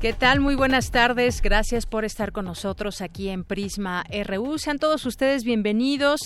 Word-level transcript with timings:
¿Qué 0.00 0.12
tal? 0.12 0.38
Muy 0.38 0.54
buenas 0.54 0.92
tardes. 0.92 1.42
Gracias 1.42 1.84
por 1.84 2.04
estar 2.04 2.30
con 2.30 2.44
nosotros 2.44 3.00
aquí 3.00 3.30
en 3.30 3.42
Prisma 3.42 4.04
RU. 4.24 4.56
Sean 4.56 4.78
todos 4.78 5.04
ustedes 5.06 5.42
bienvenidos. 5.42 6.20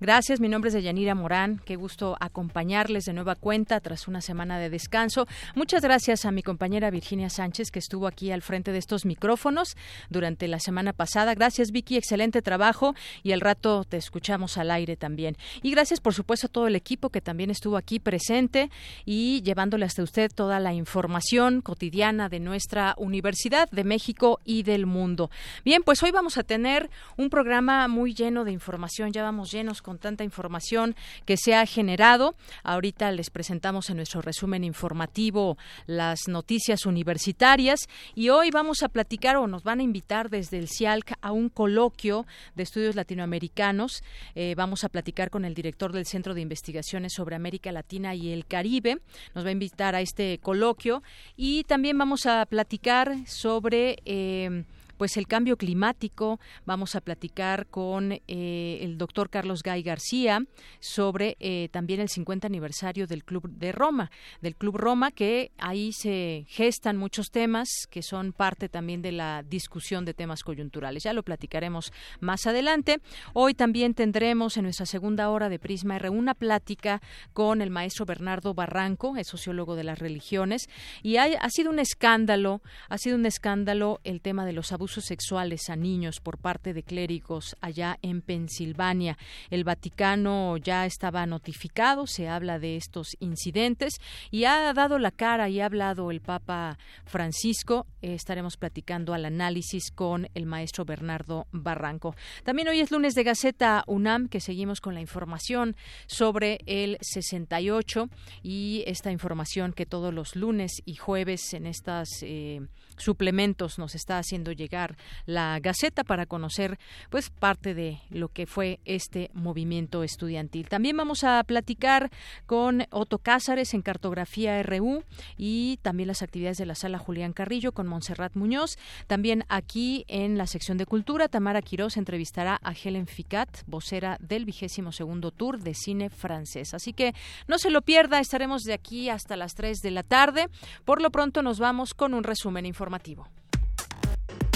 Gracias. 0.00 0.40
Mi 0.40 0.48
nombre 0.48 0.70
es 0.70 0.74
Deyanira 0.74 1.14
Morán. 1.14 1.60
Qué 1.64 1.76
gusto 1.76 2.16
acompañarles 2.18 3.04
de 3.04 3.12
nueva 3.12 3.36
cuenta 3.36 3.78
tras 3.78 4.08
una 4.08 4.20
semana 4.22 4.58
de 4.58 4.70
descanso. 4.70 5.28
Muchas 5.54 5.82
gracias 5.82 6.24
a 6.24 6.32
mi 6.32 6.42
compañera 6.42 6.90
Virginia 6.90 7.30
Sánchez 7.30 7.70
que 7.70 7.78
estuvo 7.78 8.08
aquí 8.08 8.32
al 8.32 8.42
frente 8.42 8.72
de 8.72 8.78
estos 8.78 9.04
micrófonos 9.04 9.76
durante 10.10 10.48
la 10.48 10.58
semana 10.58 10.92
pasada. 10.92 11.36
Gracias 11.36 11.70
Vicky, 11.70 11.96
excelente 11.98 12.42
trabajo 12.42 12.96
y 13.22 13.30
al 13.30 13.40
rato 13.40 13.84
te 13.84 13.98
escuchamos 13.98 14.58
al 14.58 14.72
aire 14.72 14.96
también. 14.96 15.36
Y 15.62 15.70
gracias 15.70 16.00
por 16.00 16.12
supuesto 16.12 16.48
a 16.48 16.50
todo 16.50 16.66
el 16.66 16.74
equipo 16.74 17.10
que 17.10 17.20
también 17.20 17.50
estuvo 17.50 17.76
aquí 17.76 18.00
presente 18.00 18.68
y 19.04 19.42
llevándole 19.42 19.84
hasta 19.84 20.02
usted 20.02 20.28
toda 20.34 20.58
la 20.58 20.74
información 20.74 21.60
cotidiana 21.60 22.28
de 22.28 22.40
nuestra 22.40 22.96
universidad 22.98 23.11
Universidad 23.12 23.70
de 23.70 23.84
México 23.84 24.40
y 24.42 24.62
del 24.62 24.86
mundo. 24.86 25.30
Bien, 25.66 25.82
pues 25.82 26.02
hoy 26.02 26.12
vamos 26.12 26.38
a 26.38 26.44
tener 26.44 26.88
un 27.18 27.28
programa 27.28 27.86
muy 27.88 28.14
lleno 28.14 28.42
de 28.44 28.52
información, 28.52 29.12
ya 29.12 29.22
vamos 29.22 29.52
llenos 29.52 29.82
con 29.82 29.98
tanta 29.98 30.24
información 30.24 30.96
que 31.26 31.36
se 31.36 31.54
ha 31.54 31.66
generado. 31.66 32.34
Ahorita 32.62 33.12
les 33.12 33.28
presentamos 33.28 33.90
en 33.90 33.96
nuestro 33.96 34.22
resumen 34.22 34.64
informativo 34.64 35.58
las 35.84 36.26
noticias 36.26 36.86
universitarias 36.86 37.80
y 38.14 38.30
hoy 38.30 38.50
vamos 38.50 38.82
a 38.82 38.88
platicar 38.88 39.36
o 39.36 39.46
nos 39.46 39.62
van 39.62 39.80
a 39.80 39.82
invitar 39.82 40.30
desde 40.30 40.56
el 40.58 40.68
CIALC 40.70 41.12
a 41.20 41.32
un 41.32 41.50
coloquio 41.50 42.24
de 42.54 42.62
estudios 42.62 42.96
latinoamericanos. 42.96 44.02
Eh, 44.34 44.54
vamos 44.56 44.84
a 44.84 44.88
platicar 44.88 45.28
con 45.28 45.44
el 45.44 45.52
director 45.52 45.92
del 45.92 46.06
Centro 46.06 46.32
de 46.32 46.40
Investigaciones 46.40 47.12
sobre 47.12 47.36
América 47.36 47.72
Latina 47.72 48.14
y 48.14 48.32
el 48.32 48.46
Caribe. 48.46 49.00
Nos 49.34 49.44
va 49.44 49.50
a 49.50 49.52
invitar 49.52 49.94
a 49.94 50.00
este 50.00 50.38
coloquio 50.38 51.02
y 51.36 51.64
también 51.64 51.98
vamos 51.98 52.24
a 52.24 52.46
platicar 52.46 53.01
sobre 53.26 53.98
eh, 54.04 54.64
pues 55.02 55.16
el 55.16 55.26
cambio 55.26 55.56
climático. 55.56 56.38
Vamos 56.64 56.94
a 56.94 57.00
platicar 57.00 57.66
con 57.66 58.12
eh, 58.12 58.78
el 58.82 58.98
doctor 58.98 59.30
Carlos 59.30 59.64
Gay 59.64 59.82
García 59.82 60.46
sobre 60.78 61.36
eh, 61.40 61.68
también 61.72 61.98
el 61.98 62.08
50 62.08 62.46
aniversario 62.46 63.08
del 63.08 63.24
Club 63.24 63.50
de 63.50 63.72
Roma, 63.72 64.12
del 64.42 64.54
Club 64.54 64.76
Roma, 64.76 65.10
que 65.10 65.50
ahí 65.58 65.92
se 65.92 66.44
gestan 66.46 66.98
muchos 66.98 67.32
temas 67.32 67.68
que 67.90 68.00
son 68.00 68.32
parte 68.32 68.68
también 68.68 69.02
de 69.02 69.10
la 69.10 69.42
discusión 69.42 70.04
de 70.04 70.14
temas 70.14 70.44
coyunturales. 70.44 71.02
Ya 71.02 71.12
lo 71.12 71.24
platicaremos 71.24 71.92
más 72.20 72.46
adelante. 72.46 73.00
Hoy 73.32 73.54
también 73.54 73.94
tendremos 73.94 74.56
en 74.56 74.62
nuestra 74.62 74.86
segunda 74.86 75.30
hora 75.30 75.48
de 75.48 75.58
Prisma 75.58 75.96
R 75.96 76.10
una 76.10 76.34
plática 76.34 77.02
con 77.32 77.60
el 77.60 77.70
maestro 77.70 78.06
Bernardo 78.06 78.54
Barranco, 78.54 79.16
es 79.16 79.26
sociólogo 79.26 79.74
de 79.74 79.82
las 79.82 79.98
religiones, 79.98 80.68
y 81.02 81.16
ha 81.16 81.50
sido 81.50 81.72
un 81.72 81.80
escándalo, 81.80 82.62
ha 82.88 82.98
sido 82.98 83.16
un 83.16 83.26
escándalo 83.26 83.98
el 84.04 84.20
tema 84.20 84.46
de 84.46 84.52
los 84.52 84.70
abusos 84.70 84.91
sexuales 85.00 85.70
a 85.70 85.76
niños 85.76 86.20
por 86.20 86.38
parte 86.38 86.72
de 86.74 86.82
clérigos 86.82 87.56
allá 87.60 87.98
en 88.02 88.22
Pensilvania. 88.22 89.18
El 89.50 89.64
Vaticano 89.64 90.56
ya 90.56 90.86
estaba 90.86 91.26
notificado, 91.26 92.06
se 92.06 92.28
habla 92.28 92.58
de 92.58 92.76
estos 92.76 93.16
incidentes 93.20 93.94
y 94.30 94.44
ha 94.44 94.72
dado 94.72 94.98
la 94.98 95.10
cara 95.10 95.48
y 95.48 95.60
ha 95.60 95.66
hablado 95.66 96.10
el 96.10 96.20
Papa 96.20 96.78
Francisco. 97.04 97.86
estaremos 98.00 98.56
platicando 98.56 99.14
al 99.14 99.24
análisis 99.24 99.90
con 99.90 100.28
el 100.34 100.46
maestro 100.46 100.84
Bernardo 100.84 101.46
Barranco. 101.52 102.14
También 102.44 102.68
hoy 102.68 102.80
es 102.80 102.90
lunes 102.90 103.14
de 103.14 103.22
Gaceta 103.22 103.84
UNAM, 103.86 104.28
que 104.28 104.40
seguimos 104.40 104.80
con 104.80 104.94
la 104.94 105.00
información 105.00 105.76
sobre 106.06 106.58
el 106.66 106.98
68 107.00 108.08
y 108.42 108.84
esta 108.86 109.10
información 109.10 109.72
que 109.72 109.86
todos 109.86 110.12
los 110.12 110.36
lunes 110.36 110.82
y 110.84 110.96
jueves 110.96 111.54
en 111.54 111.66
estas 111.66 112.08
eh, 112.22 112.60
suplementos 112.96 113.78
nos 113.78 113.94
está 113.94 114.18
haciendo 114.18 114.52
llegar 114.52 114.96
la 115.26 115.58
Gaceta 115.60 116.04
para 116.04 116.26
conocer 116.26 116.78
pues 117.10 117.30
parte 117.30 117.74
de 117.74 118.00
lo 118.10 118.28
que 118.28 118.46
fue 118.46 118.80
este 118.84 119.30
movimiento 119.34 120.02
estudiantil. 120.02 120.68
También 120.68 120.96
vamos 120.96 121.24
a 121.24 121.42
platicar 121.44 122.10
con 122.46 122.86
Otto 122.90 123.18
Cázares 123.18 123.74
en 123.74 123.82
Cartografía 123.82 124.62
RU 124.62 125.02
y 125.36 125.78
también 125.82 126.08
las 126.08 126.22
actividades 126.22 126.58
de 126.58 126.66
la 126.66 126.74
sala 126.74 126.98
Julián 126.98 127.32
Carrillo 127.32 127.72
con 127.72 127.86
Montserrat 127.86 128.34
Muñoz. 128.36 128.76
También 129.06 129.44
aquí 129.48 130.04
en 130.08 130.38
la 130.38 130.46
sección 130.46 130.78
de 130.78 130.86
cultura, 130.86 131.28
Tamara 131.28 131.62
Quiroz 131.62 131.96
entrevistará 131.96 132.60
a 132.62 132.72
Helen 132.72 133.06
Ficat, 133.06 133.48
vocera 133.66 134.16
del 134.20 134.44
vigésimo 134.44 134.92
segundo 134.92 135.30
tour 135.30 135.58
de 135.58 135.74
cine 135.74 136.10
francés. 136.10 136.74
Así 136.74 136.92
que 136.92 137.14
no 137.48 137.58
se 137.58 137.70
lo 137.70 137.82
pierda, 137.82 138.20
estaremos 138.20 138.62
de 138.62 138.74
aquí 138.74 139.08
hasta 139.08 139.36
las 139.36 139.54
3 139.54 139.80
de 139.80 139.90
la 139.90 140.02
tarde. 140.02 140.48
Por 140.84 141.02
lo 141.02 141.10
pronto 141.10 141.42
nos 141.42 141.58
vamos 141.58 141.94
con 141.94 142.14
un 142.14 142.24
resumen 142.24 142.66
informativo 142.66 142.91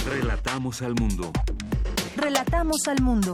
Relatamos 0.07 0.83
al 0.83 0.95
mundo. 0.95 1.33
Relatamos 2.17 2.87
al 2.87 3.03
mundo. 3.03 3.33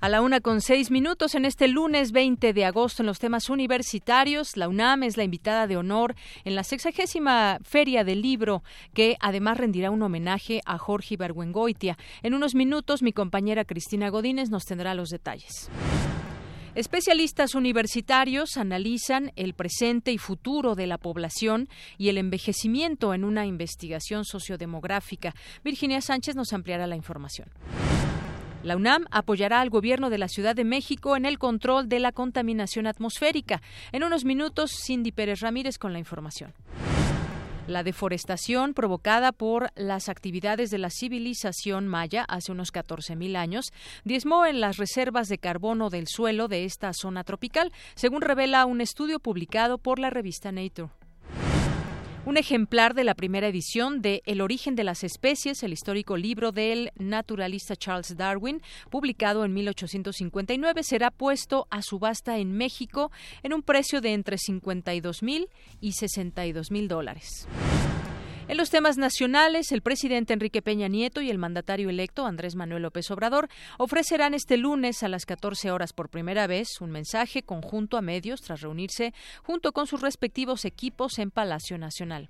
A 0.00 0.08
la 0.10 0.20
una 0.20 0.40
con 0.40 0.60
seis 0.60 0.90
minutos 0.90 1.34
en 1.34 1.46
este 1.46 1.66
lunes 1.66 2.12
20 2.12 2.52
de 2.52 2.64
agosto 2.66 3.02
en 3.02 3.06
los 3.06 3.18
temas 3.18 3.48
universitarios, 3.48 4.56
la 4.56 4.68
UNAM 4.68 5.02
es 5.02 5.16
la 5.16 5.24
invitada 5.24 5.66
de 5.66 5.78
honor 5.78 6.14
en 6.44 6.54
la 6.54 6.62
sexagésima 6.62 7.58
Feria 7.62 8.04
del 8.04 8.20
Libro, 8.20 8.62
que 8.92 9.16
además 9.20 9.56
rendirá 9.56 9.90
un 9.90 10.02
homenaje 10.02 10.60
a 10.66 10.76
Jorge 10.76 11.14
Ibargüengoitia. 11.14 11.96
En 12.22 12.34
unos 12.34 12.54
minutos, 12.54 13.02
mi 13.02 13.12
compañera 13.12 13.64
Cristina 13.64 14.10
Godínez 14.10 14.50
nos 14.50 14.64
tendrá 14.64 14.94
los 14.94 15.08
detalles. 15.08 15.70
Especialistas 16.74 17.54
universitarios 17.54 18.56
analizan 18.56 19.30
el 19.36 19.54
presente 19.54 20.10
y 20.10 20.18
futuro 20.18 20.74
de 20.74 20.88
la 20.88 20.98
población 20.98 21.68
y 21.98 22.08
el 22.08 22.18
envejecimiento 22.18 23.14
en 23.14 23.22
una 23.22 23.46
investigación 23.46 24.24
sociodemográfica. 24.24 25.36
Virginia 25.62 26.00
Sánchez 26.00 26.34
nos 26.34 26.52
ampliará 26.52 26.88
la 26.88 26.96
información. 26.96 27.48
La 28.64 28.76
UNAM 28.76 29.06
apoyará 29.12 29.60
al 29.60 29.70
gobierno 29.70 30.10
de 30.10 30.18
la 30.18 30.26
Ciudad 30.26 30.56
de 30.56 30.64
México 30.64 31.16
en 31.16 31.26
el 31.26 31.38
control 31.38 31.88
de 31.88 32.00
la 32.00 32.10
contaminación 32.10 32.88
atmosférica. 32.88 33.62
En 33.92 34.02
unos 34.02 34.24
minutos, 34.24 34.72
Cindy 34.72 35.12
Pérez 35.12 35.40
Ramírez 35.40 35.78
con 35.78 35.92
la 35.92 36.00
información. 36.00 36.54
La 37.66 37.82
deforestación 37.82 38.74
provocada 38.74 39.32
por 39.32 39.70
las 39.74 40.10
actividades 40.10 40.70
de 40.70 40.76
la 40.76 40.90
civilización 40.90 41.88
maya 41.88 42.22
hace 42.28 42.52
unos 42.52 42.74
14.000 42.74 43.36
años 43.36 43.72
diezmó 44.04 44.44
en 44.44 44.60
las 44.60 44.76
reservas 44.76 45.28
de 45.28 45.38
carbono 45.38 45.88
del 45.88 46.06
suelo 46.06 46.46
de 46.46 46.66
esta 46.66 46.92
zona 46.92 47.24
tropical, 47.24 47.72
según 47.94 48.20
revela 48.20 48.66
un 48.66 48.82
estudio 48.82 49.18
publicado 49.18 49.78
por 49.78 49.98
la 49.98 50.10
revista 50.10 50.52
Nature. 50.52 50.90
Un 52.26 52.38
ejemplar 52.38 52.94
de 52.94 53.04
la 53.04 53.14
primera 53.14 53.48
edición 53.48 54.00
de 54.00 54.22
El 54.24 54.40
origen 54.40 54.76
de 54.76 54.84
las 54.84 55.04
especies, 55.04 55.62
el 55.62 55.74
histórico 55.74 56.16
libro 56.16 56.52
del 56.52 56.90
naturalista 56.96 57.76
Charles 57.76 58.16
Darwin, 58.16 58.62
publicado 58.88 59.44
en 59.44 59.52
1859, 59.52 60.82
será 60.84 61.10
puesto 61.10 61.66
a 61.70 61.82
subasta 61.82 62.38
en 62.38 62.52
México 62.52 63.12
en 63.42 63.52
un 63.52 63.62
precio 63.62 64.00
de 64.00 64.14
entre 64.14 64.38
52 64.38 65.22
mil 65.22 65.48
y 65.82 65.92
62 65.92 66.70
mil 66.70 66.88
dólares. 66.88 67.46
En 68.46 68.58
los 68.58 68.68
temas 68.68 68.98
nacionales, 68.98 69.72
el 69.72 69.80
presidente 69.80 70.34
Enrique 70.34 70.60
Peña 70.60 70.86
Nieto 70.86 71.22
y 71.22 71.30
el 71.30 71.38
mandatario 71.38 71.88
electo 71.88 72.26
Andrés 72.26 72.56
Manuel 72.56 72.82
López 72.82 73.10
Obrador 73.10 73.48
ofrecerán 73.78 74.34
este 74.34 74.58
lunes 74.58 75.02
a 75.02 75.08
las 75.08 75.24
14 75.24 75.70
horas 75.70 75.94
por 75.94 76.10
primera 76.10 76.46
vez 76.46 76.82
un 76.82 76.90
mensaje 76.90 77.42
conjunto 77.42 77.96
a 77.96 78.02
medios 78.02 78.42
tras 78.42 78.60
reunirse 78.60 79.14
junto 79.42 79.72
con 79.72 79.86
sus 79.86 80.02
respectivos 80.02 80.66
equipos 80.66 81.18
en 81.18 81.30
Palacio 81.30 81.78
Nacional. 81.78 82.28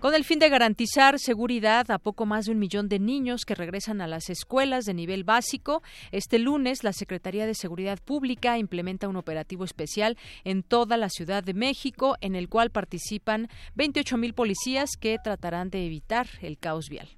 Con 0.00 0.14
el 0.14 0.24
fin 0.24 0.38
de 0.38 0.48
garantizar 0.48 1.18
seguridad 1.18 1.90
a 1.90 1.98
poco 1.98 2.24
más 2.24 2.46
de 2.46 2.52
un 2.52 2.58
millón 2.58 2.88
de 2.88 2.98
niños 2.98 3.44
que 3.44 3.54
regresan 3.54 4.00
a 4.00 4.06
las 4.06 4.30
escuelas 4.30 4.86
de 4.86 4.94
nivel 4.94 5.24
básico, 5.24 5.82
este 6.10 6.38
lunes 6.38 6.84
la 6.84 6.94
Secretaría 6.94 7.44
de 7.44 7.54
Seguridad 7.54 7.98
Pública 8.02 8.56
implementa 8.56 9.08
un 9.08 9.16
operativo 9.16 9.62
especial 9.62 10.16
en 10.42 10.62
toda 10.62 10.96
la 10.96 11.10
Ciudad 11.10 11.44
de 11.44 11.52
México, 11.52 12.16
en 12.22 12.34
el 12.34 12.48
cual 12.48 12.70
participan 12.70 13.48
28 13.74 14.16
mil 14.16 14.32
policías 14.32 14.88
que 14.98 15.18
tratarán 15.22 15.68
de 15.68 15.84
evitar 15.84 16.26
el 16.40 16.56
caos 16.56 16.88
vial. 16.88 17.10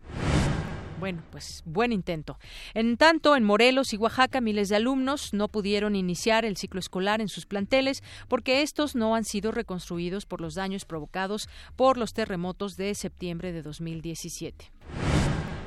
Bueno, 1.02 1.24
pues 1.32 1.64
buen 1.66 1.90
intento. 1.90 2.38
En 2.74 2.96
tanto, 2.96 3.34
en 3.34 3.42
Morelos 3.42 3.92
y 3.92 3.96
Oaxaca, 3.96 4.40
miles 4.40 4.68
de 4.68 4.76
alumnos 4.76 5.34
no 5.34 5.48
pudieron 5.48 5.96
iniciar 5.96 6.44
el 6.44 6.56
ciclo 6.56 6.78
escolar 6.78 7.20
en 7.20 7.26
sus 7.26 7.44
planteles 7.44 8.04
porque 8.28 8.62
estos 8.62 8.94
no 8.94 9.16
han 9.16 9.24
sido 9.24 9.50
reconstruidos 9.50 10.26
por 10.26 10.40
los 10.40 10.54
daños 10.54 10.84
provocados 10.84 11.48
por 11.74 11.96
los 11.98 12.12
terremotos 12.12 12.76
de 12.76 12.94
septiembre 12.94 13.50
de 13.50 13.62
2017. 13.62 14.70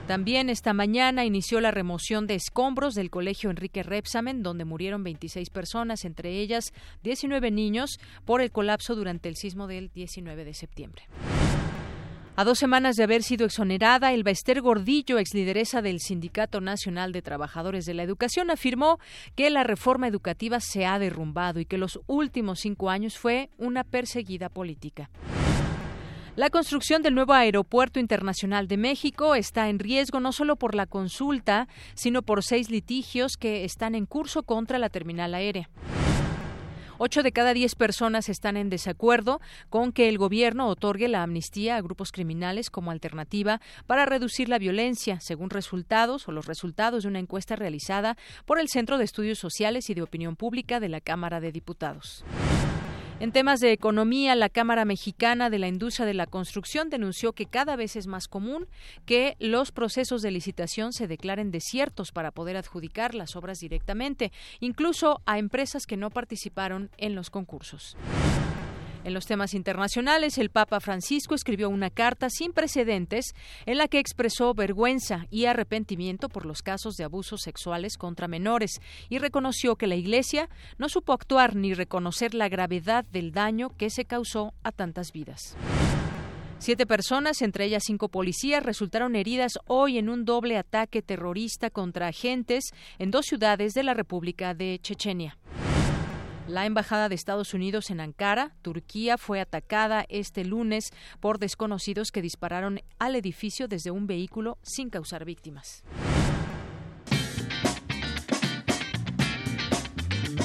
También 0.08 0.50
esta 0.50 0.72
mañana 0.72 1.26
inició 1.26 1.60
la 1.60 1.72
remoción 1.72 2.28
de 2.28 2.36
escombros 2.36 2.96
del 2.96 3.10
colegio 3.10 3.50
Enrique 3.50 3.84
Repsamen, 3.84 4.42
donde 4.42 4.64
murieron 4.64 5.04
26 5.04 5.50
personas, 5.50 6.06
entre 6.06 6.40
ellas 6.40 6.72
19 7.04 7.52
niños, 7.52 8.00
por 8.24 8.40
el 8.40 8.52
colapso 8.52 8.96
durante 8.96 9.28
el 9.28 9.36
sismo 9.36 9.68
del 9.68 9.92
19 9.94 10.46
de 10.46 10.54
septiembre. 10.54 11.04
A 12.38 12.44
dos 12.44 12.60
semanas 12.60 12.98
de 12.98 13.04
haber 13.04 13.24
sido 13.24 13.46
exonerada, 13.46 14.12
el 14.12 14.28
Esther 14.28 14.60
Gordillo, 14.60 15.20
ex 15.20 15.34
lideresa 15.34 15.82
del 15.82 16.02
Sindicato 16.02 16.60
Nacional 16.60 17.14
de 17.14 17.22
Trabajadores 17.22 17.86
de 17.86 17.94
la 17.94 18.04
Educación, 18.04 18.52
afirmó 18.52 19.00
que 19.38 19.50
la 19.50 19.64
reforma 19.64 20.10
educativa 20.10 20.60
se 20.60 20.86
ha 20.86 21.00
derrumbado 21.00 21.62
y 21.62 21.66
que 21.66 21.78
los 21.78 22.02
últimos 22.08 22.60
cinco 22.60 22.90
años 22.90 23.18
fue 23.18 23.52
una 23.58 23.86
perseguida 23.86 24.50
política. 24.50 25.10
La 26.36 26.50
construcción 26.50 27.02
del 27.02 27.16
nuevo 27.16 27.32
Aeropuerto 27.32 28.02
Internacional 28.02 28.68
de 28.68 28.76
México 28.76 29.36
está 29.36 29.70
en 29.70 29.80
riesgo 29.80 30.20
no 30.20 30.34
solo 30.34 30.58
por 30.58 30.76
la 30.76 30.88
consulta, 30.88 31.70
sino 31.94 32.22
por 32.22 32.44
seis 32.44 32.70
litigios 32.70 33.38
que 33.38 33.64
están 33.64 33.96
en 33.96 34.06
curso 34.06 34.44
contra 34.44 34.78
la 34.78 34.90
terminal 34.90 35.36
aérea. 35.36 35.70
Ocho 36.98 37.24
de 37.24 37.34
cada 37.34 37.54
diez 37.54 37.76
personas 37.76 38.30
están 38.30 38.56
en 38.56 38.70
desacuerdo 38.70 39.42
con 39.70 39.92
que 39.92 40.08
el 40.08 40.18
gobierno 40.18 40.68
otorgue 40.68 41.10
la 41.10 41.24
amnistía 41.24 41.76
a 41.76 41.82
grupos 41.82 42.14
criminales 42.14 42.70
como 42.70 42.90
alternativa 42.90 43.60
para 43.86 44.06
reducir 44.06 44.48
la 44.48 44.60
violencia, 44.60 45.20
según 45.20 45.50
resultados 45.50 46.28
o 46.28 46.32
los 46.32 46.46
resultados 46.46 47.04
de 47.04 47.10
una 47.10 47.20
encuesta 47.20 47.58
realizada 47.58 48.18
por 48.46 48.60
el 48.60 48.70
Centro 48.70 48.98
de 48.98 49.04
Estudios 49.04 49.40
Sociales 49.40 49.90
y 49.90 49.94
de 49.94 50.04
Opinión 50.04 50.38
Pública 50.38 50.80
de 50.80 50.90
la 50.90 51.02
Cámara 51.02 51.42
de 51.42 51.52
Diputados. 51.52 52.24
En 53.22 53.32
temas 53.32 53.62
de 53.62 53.72
economía, 53.72 54.36
la 54.36 54.50
Cámara 54.50 54.84
Mexicana 54.84 55.50
de 55.50 55.58
la 55.58 55.70
Industria 55.70 56.06
de 56.06 56.14
la 56.14 56.28
Construcción 56.28 56.90
denunció 56.90 57.32
que 57.32 57.46
cada 57.46 57.78
vez 57.78 57.96
es 57.96 58.08
más 58.08 58.28
común 58.28 58.68
que 59.06 59.38
los 59.40 59.72
procesos 59.72 60.22
de 60.22 60.32
licitación 60.32 60.92
se 60.92 61.08
declaren 61.08 61.50
desiertos 61.50 62.12
para 62.12 62.32
poder 62.32 62.58
adjudicar 62.58 63.16
las 63.16 63.38
obras 63.38 63.62
directamente, 63.62 64.34
incluso 64.60 65.22
a 65.26 65.40
empresas 65.40 65.88
que 65.88 65.96
no 65.96 66.10
participaron 66.10 66.90
en 66.98 67.16
los 67.16 67.30
concursos. 67.30 67.96
En 69.06 69.14
los 69.14 69.28
temas 69.28 69.54
internacionales, 69.54 70.40
el 70.40 70.50
Papa 70.50 70.80
Francisco 70.80 71.36
escribió 71.36 71.70
una 71.70 71.92
carta 71.92 72.28
sin 72.32 72.54
precedentes 72.54 73.36
en 73.68 73.78
la 73.78 73.88
que 73.88 74.00
expresó 74.00 74.56
vergüenza 74.56 75.28
y 75.30 75.46
arrepentimiento 75.46 76.28
por 76.28 76.48
los 76.48 76.64
casos 76.64 76.96
de 76.96 77.04
abusos 77.04 77.42
sexuales 77.44 77.98
contra 77.98 78.28
menores 78.28 78.82
y 79.08 79.20
reconoció 79.20 79.76
que 79.76 79.86
la 79.86 79.94
Iglesia 79.94 80.50
no 80.80 80.90
supo 80.90 81.14
actuar 81.14 81.56
ni 81.56 81.76
reconocer 81.76 82.34
la 82.34 82.50
gravedad 82.50 83.06
del 83.06 83.32
daño 83.32 83.70
que 83.78 83.92
se 83.92 84.06
causó 84.06 84.56
a 84.64 84.72
tantas 84.72 85.12
vidas. 85.12 85.56
Siete 86.58 86.88
personas, 86.88 87.44
entre 87.44 87.66
ellas 87.66 87.84
cinco 87.86 88.10
policías, 88.10 88.64
resultaron 88.64 89.16
heridas 89.16 89.60
hoy 89.68 90.00
en 90.00 90.10
un 90.10 90.26
doble 90.26 90.58
ataque 90.58 91.04
terrorista 91.04 91.70
contra 91.70 92.08
agentes 92.08 92.72
en 92.98 93.12
dos 93.12 93.28
ciudades 93.28 93.74
de 93.74 93.84
la 93.84 93.94
República 93.94 94.56
de 94.56 94.80
Chechenia. 94.82 95.38
La 96.48 96.68
Embajada 96.68 97.10
de 97.10 97.16
Estados 97.16 97.56
Unidos 97.56 97.90
en 97.90 98.00
Ankara, 98.00 98.52
Turquía, 98.62 99.18
fue 99.18 99.42
atacada 99.42 100.06
este 100.10 100.46
lunes 100.46 100.92
por 101.20 101.40
desconocidos 101.40 102.12
que 102.12 102.22
dispararon 102.22 102.82
al 103.00 103.16
edificio 103.16 103.68
desde 103.68 103.90
un 103.90 104.06
vehículo 104.06 104.60
sin 104.62 104.92
causar 104.92 105.26
víctimas. 105.26 105.84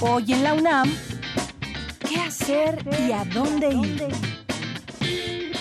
Hoy 0.00 0.32
en 0.32 0.43
la 0.43 0.55
UNAM, 0.55 0.91
¿qué 2.08 2.17
hacer 2.20 2.82
y 3.06 3.12
a 3.12 3.23
dónde 3.26 3.69
ir? 3.69 4.40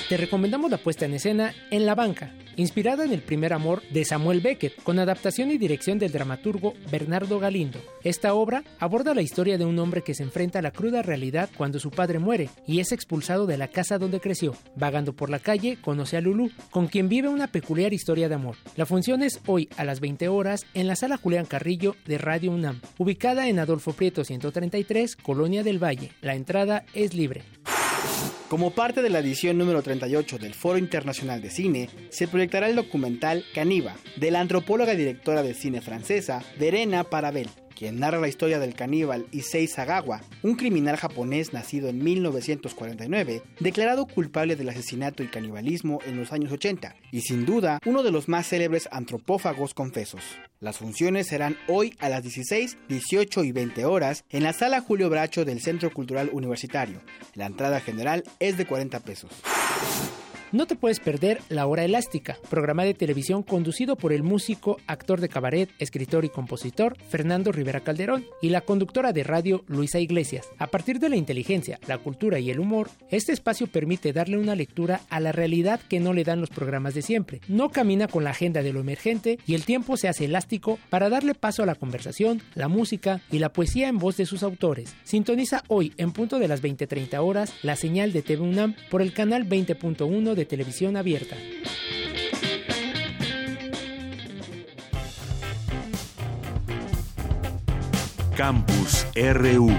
Te 0.09 0.17
recomendamos 0.17 0.71
la 0.71 0.79
puesta 0.79 1.06
en 1.06 1.13
escena 1.13 1.53
En 1.69 1.85
la 1.85 1.94
banca, 1.94 2.33
inspirada 2.56 3.06
en 3.06 3.13
el 3.13 3.21
primer 3.21 3.53
amor 3.53 3.83
de 3.91 4.03
Samuel 4.06 4.41
Beckett, 4.41 4.81
con 4.81 4.97
adaptación 4.97 5.51
y 5.51 5.59
dirección 5.59 6.00
del 6.00 6.11
dramaturgo 6.11 6.73
Bernardo 6.91 7.38
Galindo. 7.38 7.77
Esta 8.03 8.33
obra 8.33 8.63
aborda 8.79 9.13
la 9.13 9.21
historia 9.21 9.59
de 9.59 9.65
un 9.65 9.77
hombre 9.77 10.01
que 10.01 10.15
se 10.15 10.23
enfrenta 10.23 10.57
a 10.57 10.61
la 10.63 10.71
cruda 10.71 11.03
realidad 11.03 11.51
cuando 11.56 11.79
su 11.79 11.91
padre 11.91 12.17
muere 12.17 12.50
y 12.65 12.79
es 12.79 12.91
expulsado 12.91 13.45
de 13.45 13.59
la 13.59 13.67
casa 13.67 14.00
donde 14.00 14.19
creció. 14.19 14.56
Vagando 14.75 15.13
por 15.13 15.29
la 15.29 15.38
calle, 15.38 15.77
conoce 15.79 16.17
a 16.17 16.21
Lulu, 16.21 16.50
con 16.71 16.88
quien 16.88 17.07
vive 17.07 17.29
una 17.29 17.45
peculiar 17.45 17.94
historia 17.94 18.29
de 18.29 18.33
amor. 18.35 18.56
La 18.77 18.88
función 18.88 19.21
es 19.21 19.39
hoy 19.45 19.69
a 19.77 19.85
las 19.85 20.00
20 20.00 20.27
horas 20.27 20.65
en 20.73 20.88
la 20.88 20.95
sala 20.95 21.17
Julián 21.17 21.45
Carrillo 21.45 21.95
de 22.07 22.17
Radio 22.17 22.50
UNAM, 22.50 22.81
ubicada 22.97 23.47
en 23.47 23.59
Adolfo 23.59 23.94
Prieto 23.94 24.23
133, 24.23 25.17
Colonia 25.17 25.61
del 25.61 25.77
Valle. 25.77 26.13
La 26.21 26.33
entrada 26.33 26.83
es 26.95 27.13
libre. 27.13 27.44
Como 28.50 28.72
parte 28.72 29.04
de 29.04 29.12
la 29.12 29.19
edición 29.19 29.60
número 29.60 29.84
38 29.84 30.40
del 30.40 30.56
Foro 30.56 30.80
Internacional 30.80 31.40
de 31.40 31.51
Cine, 31.51 31.88
se 32.10 32.28
proyectará 32.28 32.68
el 32.68 32.75
documental 32.75 33.46
Caniva, 33.54 33.96
de 34.16 34.31
la 34.31 34.40
antropóloga 34.40 34.96
y 34.96 34.98
directora 34.98 35.44
de 35.44 35.54
cine 35.54 35.81
francesa 35.81 36.42
Verena 36.57 37.04
Parabel, 37.04 37.48
quien 37.80 37.98
narra 37.98 38.20
la 38.20 38.28
historia 38.28 38.60
del 38.60 38.74
caníbal 38.74 39.26
Issei 39.31 39.66
Sagawa, 39.66 40.22
un 40.44 40.56
criminal 40.56 40.98
japonés 40.98 41.54
nacido 41.54 41.88
en 41.88 42.04
1949, 42.04 43.42
declarado 43.62 44.06
culpable 44.06 44.58
del 44.58 44.68
asesinato 44.68 45.24
y 45.24 45.28
canibalismo 45.28 46.00
en 46.06 46.18
los 46.18 46.34
años 46.34 46.52
80, 46.52 46.94
y 47.14 47.22
sin 47.22 47.46
duda 47.46 47.80
uno 47.86 48.04
de 48.04 48.12
los 48.12 48.28
más 48.28 48.50
célebres 48.50 48.90
antropófagos 48.92 49.74
confesos. 49.74 50.22
Las 50.60 50.78
funciones 50.78 51.28
serán 51.28 51.56
hoy 51.70 51.96
a 52.00 52.10
las 52.10 52.22
16, 52.22 52.78
18 52.90 53.46
y 53.46 53.54
20 53.54 53.86
horas 53.86 54.26
en 54.30 54.44
la 54.44 54.52
sala 54.52 54.81
Julio 54.81 55.10
Bracho 55.10 55.46
del 55.46 55.62
Centro 55.62 55.90
Cultural 55.90 56.30
Universitario. 56.34 57.00
La 57.34 57.46
entrada 57.46 57.80
general 57.80 58.26
es 58.40 58.58
de 58.58 58.66
40 58.66 59.00
pesos. 59.00 59.31
No 60.51 60.66
te 60.66 60.75
puedes 60.75 61.00
perder 61.00 61.42
La 61.50 61.68
Hora 61.68 61.86
Elástica, 61.86 62.40
programa 62.50 62.84
de 62.84 62.96
televisión 62.96 63.44
conducido 63.44 63.96
por 63.96 64.12
el 64.12 64.24
músico, 64.24 64.78
actor 64.88 65.22
de 65.22 65.30
cabaret, 65.30 65.69
escritor 65.78 66.25
y 66.25 66.30
compositor 66.30 66.98
Fernando 67.07 67.51
Rivera 67.51 67.81
Calderón 67.81 68.25
y 68.42 68.50
la 68.50 68.62
conductora 68.62 69.13
de 69.13 69.24
radio 69.24 69.63
Luisa 69.68 70.00
Iglesias. 70.00 70.50
A 70.57 70.66
partir 70.66 70.98
de 71.00 71.10
la 71.10 71.18
inteligencia, 71.18 71.80
la 71.88 72.00
cultura 72.00 72.40
y 72.40 72.50
el 72.50 72.60
humor, 72.60 72.90
este 73.12 73.31
espacio 73.31 73.68
permite 73.68 74.12
darle 74.12 74.40
una 74.40 74.56
lectura 74.56 75.01
a 75.12 75.19
la 75.19 75.31
realidad 75.31 75.81
que 75.88 76.00
no 76.00 76.13
le 76.13 76.23
dan 76.23 76.42
los 76.42 76.50
programas 76.50 76.95
de 76.95 77.04
siempre. 77.04 77.42
No 77.47 77.69
camina 77.69 78.07
con 78.07 78.23
la 78.23 78.31
agenda 78.31 78.64
de 78.64 78.73
lo 78.73 78.80
emergente 78.80 79.38
y 79.45 79.54
el 79.54 79.66
tiempo 79.66 79.97
se 79.97 80.07
hace 80.07 80.26
elástico 80.26 80.80
para 80.90 81.09
darle 81.09 81.35
paso 81.35 81.62
a 81.62 81.68
la 81.68 81.76
conversación, 81.76 82.42
la 82.56 82.69
música 82.69 83.21
y 83.31 83.38
la 83.38 83.54
poesía 83.54 83.88
en 83.88 84.00
voz 84.00 84.18
de 84.18 84.26
sus 84.26 84.42
autores. 84.42 84.95
Sintoniza 85.04 85.64
hoy 85.68 85.94
en 85.97 86.12
punto 86.12 86.40
de 86.40 86.47
las 86.47 86.64
20:30 86.64 87.21
horas 87.21 87.54
la 87.62 87.76
señal 87.76 88.14
de 88.14 88.23
TV 88.23 88.42
UNAM 88.42 88.76
por 88.90 89.04
el 89.04 89.14
canal 89.14 89.47
20.1 89.47 90.39
de 90.39 90.39
televisión 90.46 90.98
abierta. 90.98 91.36
Campus 98.36 99.06
RU. 99.16 99.69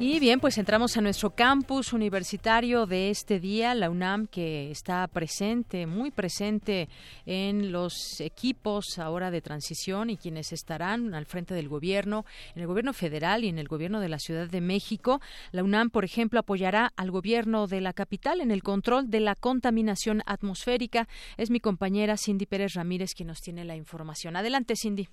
Y 0.00 0.20
bien, 0.20 0.38
pues 0.38 0.58
entramos 0.58 0.96
a 0.96 1.00
nuestro 1.00 1.30
campus 1.30 1.92
universitario 1.92 2.86
de 2.86 3.10
este 3.10 3.40
día, 3.40 3.74
la 3.74 3.90
UNAM, 3.90 4.28
que 4.28 4.70
está 4.70 5.04
presente, 5.08 5.86
muy 5.86 6.12
presente 6.12 6.88
en 7.26 7.72
los 7.72 8.20
equipos 8.20 9.00
ahora 9.00 9.32
de 9.32 9.42
transición 9.42 10.08
y 10.08 10.16
quienes 10.16 10.52
estarán 10.52 11.16
al 11.16 11.26
frente 11.26 11.52
del 11.52 11.68
gobierno, 11.68 12.24
en 12.54 12.60
el 12.60 12.68
gobierno 12.68 12.92
federal 12.92 13.42
y 13.42 13.48
en 13.48 13.58
el 13.58 13.66
gobierno 13.66 13.98
de 13.98 14.08
la 14.08 14.20
Ciudad 14.20 14.48
de 14.48 14.60
México. 14.60 15.20
La 15.50 15.64
UNAM, 15.64 15.90
por 15.90 16.04
ejemplo, 16.04 16.38
apoyará 16.38 16.92
al 16.94 17.10
gobierno 17.10 17.66
de 17.66 17.80
la 17.80 17.92
capital 17.92 18.40
en 18.40 18.52
el 18.52 18.62
control 18.62 19.10
de 19.10 19.18
la 19.18 19.34
contaminación 19.34 20.22
atmosférica. 20.26 21.08
Es 21.36 21.50
mi 21.50 21.58
compañera 21.58 22.16
Cindy 22.16 22.46
Pérez 22.46 22.74
Ramírez 22.74 23.14
quien 23.16 23.26
nos 23.26 23.40
tiene 23.40 23.64
la 23.64 23.74
información. 23.74 24.36
Adelante, 24.36 24.74
Cindy. 24.80 25.08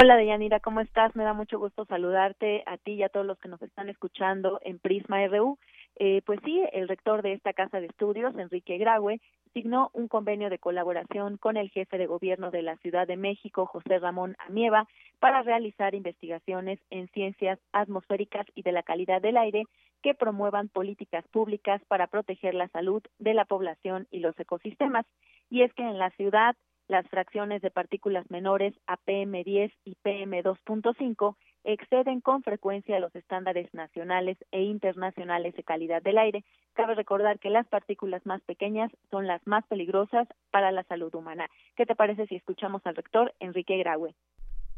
Hola, 0.00 0.16
Deyanira, 0.16 0.60
¿cómo 0.60 0.80
estás? 0.80 1.16
Me 1.16 1.24
da 1.24 1.32
mucho 1.32 1.58
gusto 1.58 1.84
saludarte 1.84 2.62
a 2.66 2.76
ti 2.76 2.92
y 2.92 3.02
a 3.02 3.08
todos 3.08 3.26
los 3.26 3.38
que 3.38 3.48
nos 3.48 3.60
están 3.62 3.88
escuchando 3.88 4.60
en 4.62 4.78
Prisma 4.78 5.26
RU. 5.26 5.58
Eh, 5.96 6.22
pues 6.24 6.40
sí, 6.44 6.62
el 6.72 6.88
rector 6.88 7.22
de 7.22 7.32
esta 7.32 7.52
casa 7.52 7.80
de 7.80 7.86
estudios, 7.86 8.36
Enrique 8.38 8.78
Graue, 8.78 9.20
signó 9.52 9.90
un 9.94 10.06
convenio 10.06 10.50
de 10.50 10.58
colaboración 10.58 11.36
con 11.36 11.56
el 11.56 11.70
jefe 11.70 11.98
de 11.98 12.06
gobierno 12.06 12.50
de 12.50 12.62
la 12.62 12.76
Ciudad 12.76 13.06
de 13.06 13.16
México, 13.16 13.66
José 13.66 13.98
Ramón 13.98 14.36
Amieva, 14.46 14.86
para 15.18 15.42
realizar 15.42 15.94
investigaciones 15.94 16.78
en 16.90 17.08
ciencias 17.08 17.58
atmosféricas 17.72 18.46
y 18.54 18.62
de 18.62 18.72
la 18.72 18.82
calidad 18.82 19.20
del 19.20 19.36
aire 19.36 19.64
que 20.02 20.14
promuevan 20.14 20.68
políticas 20.68 21.26
públicas 21.28 21.82
para 21.88 22.06
proteger 22.06 22.54
la 22.54 22.68
salud 22.68 23.02
de 23.18 23.34
la 23.34 23.44
población 23.46 24.06
y 24.10 24.20
los 24.20 24.38
ecosistemas. 24.38 25.06
Y 25.50 25.62
es 25.62 25.72
que 25.74 25.82
en 25.82 25.98
la 25.98 26.10
ciudad 26.10 26.54
las 26.88 27.06
fracciones 27.08 27.62
de 27.62 27.70
partículas 27.70 28.28
menores 28.30 28.74
a 28.86 28.96
PM10 28.96 29.72
y 29.84 29.96
PM2.5 30.04 31.36
exceden 31.64 32.20
con 32.20 32.42
frecuencia 32.42 32.98
los 32.98 33.14
estándares 33.14 33.72
nacionales 33.74 34.38
e 34.52 34.62
internacionales 34.62 35.54
de 35.54 35.62
calidad 35.62 36.02
del 36.02 36.18
aire. 36.18 36.44
Cabe 36.72 36.94
recordar 36.94 37.38
que 37.38 37.50
las 37.50 37.66
partículas 37.68 38.24
más 38.24 38.40
pequeñas 38.42 38.90
son 39.10 39.26
las 39.26 39.46
más 39.46 39.66
peligrosas 39.66 40.26
para 40.50 40.72
la 40.72 40.82
salud 40.84 41.14
humana. 41.14 41.48
¿Qué 41.76 41.84
te 41.84 41.94
parece 41.94 42.26
si 42.26 42.36
escuchamos 42.36 42.80
al 42.86 42.96
rector 42.96 43.34
Enrique 43.38 43.76
Graue? 43.78 44.14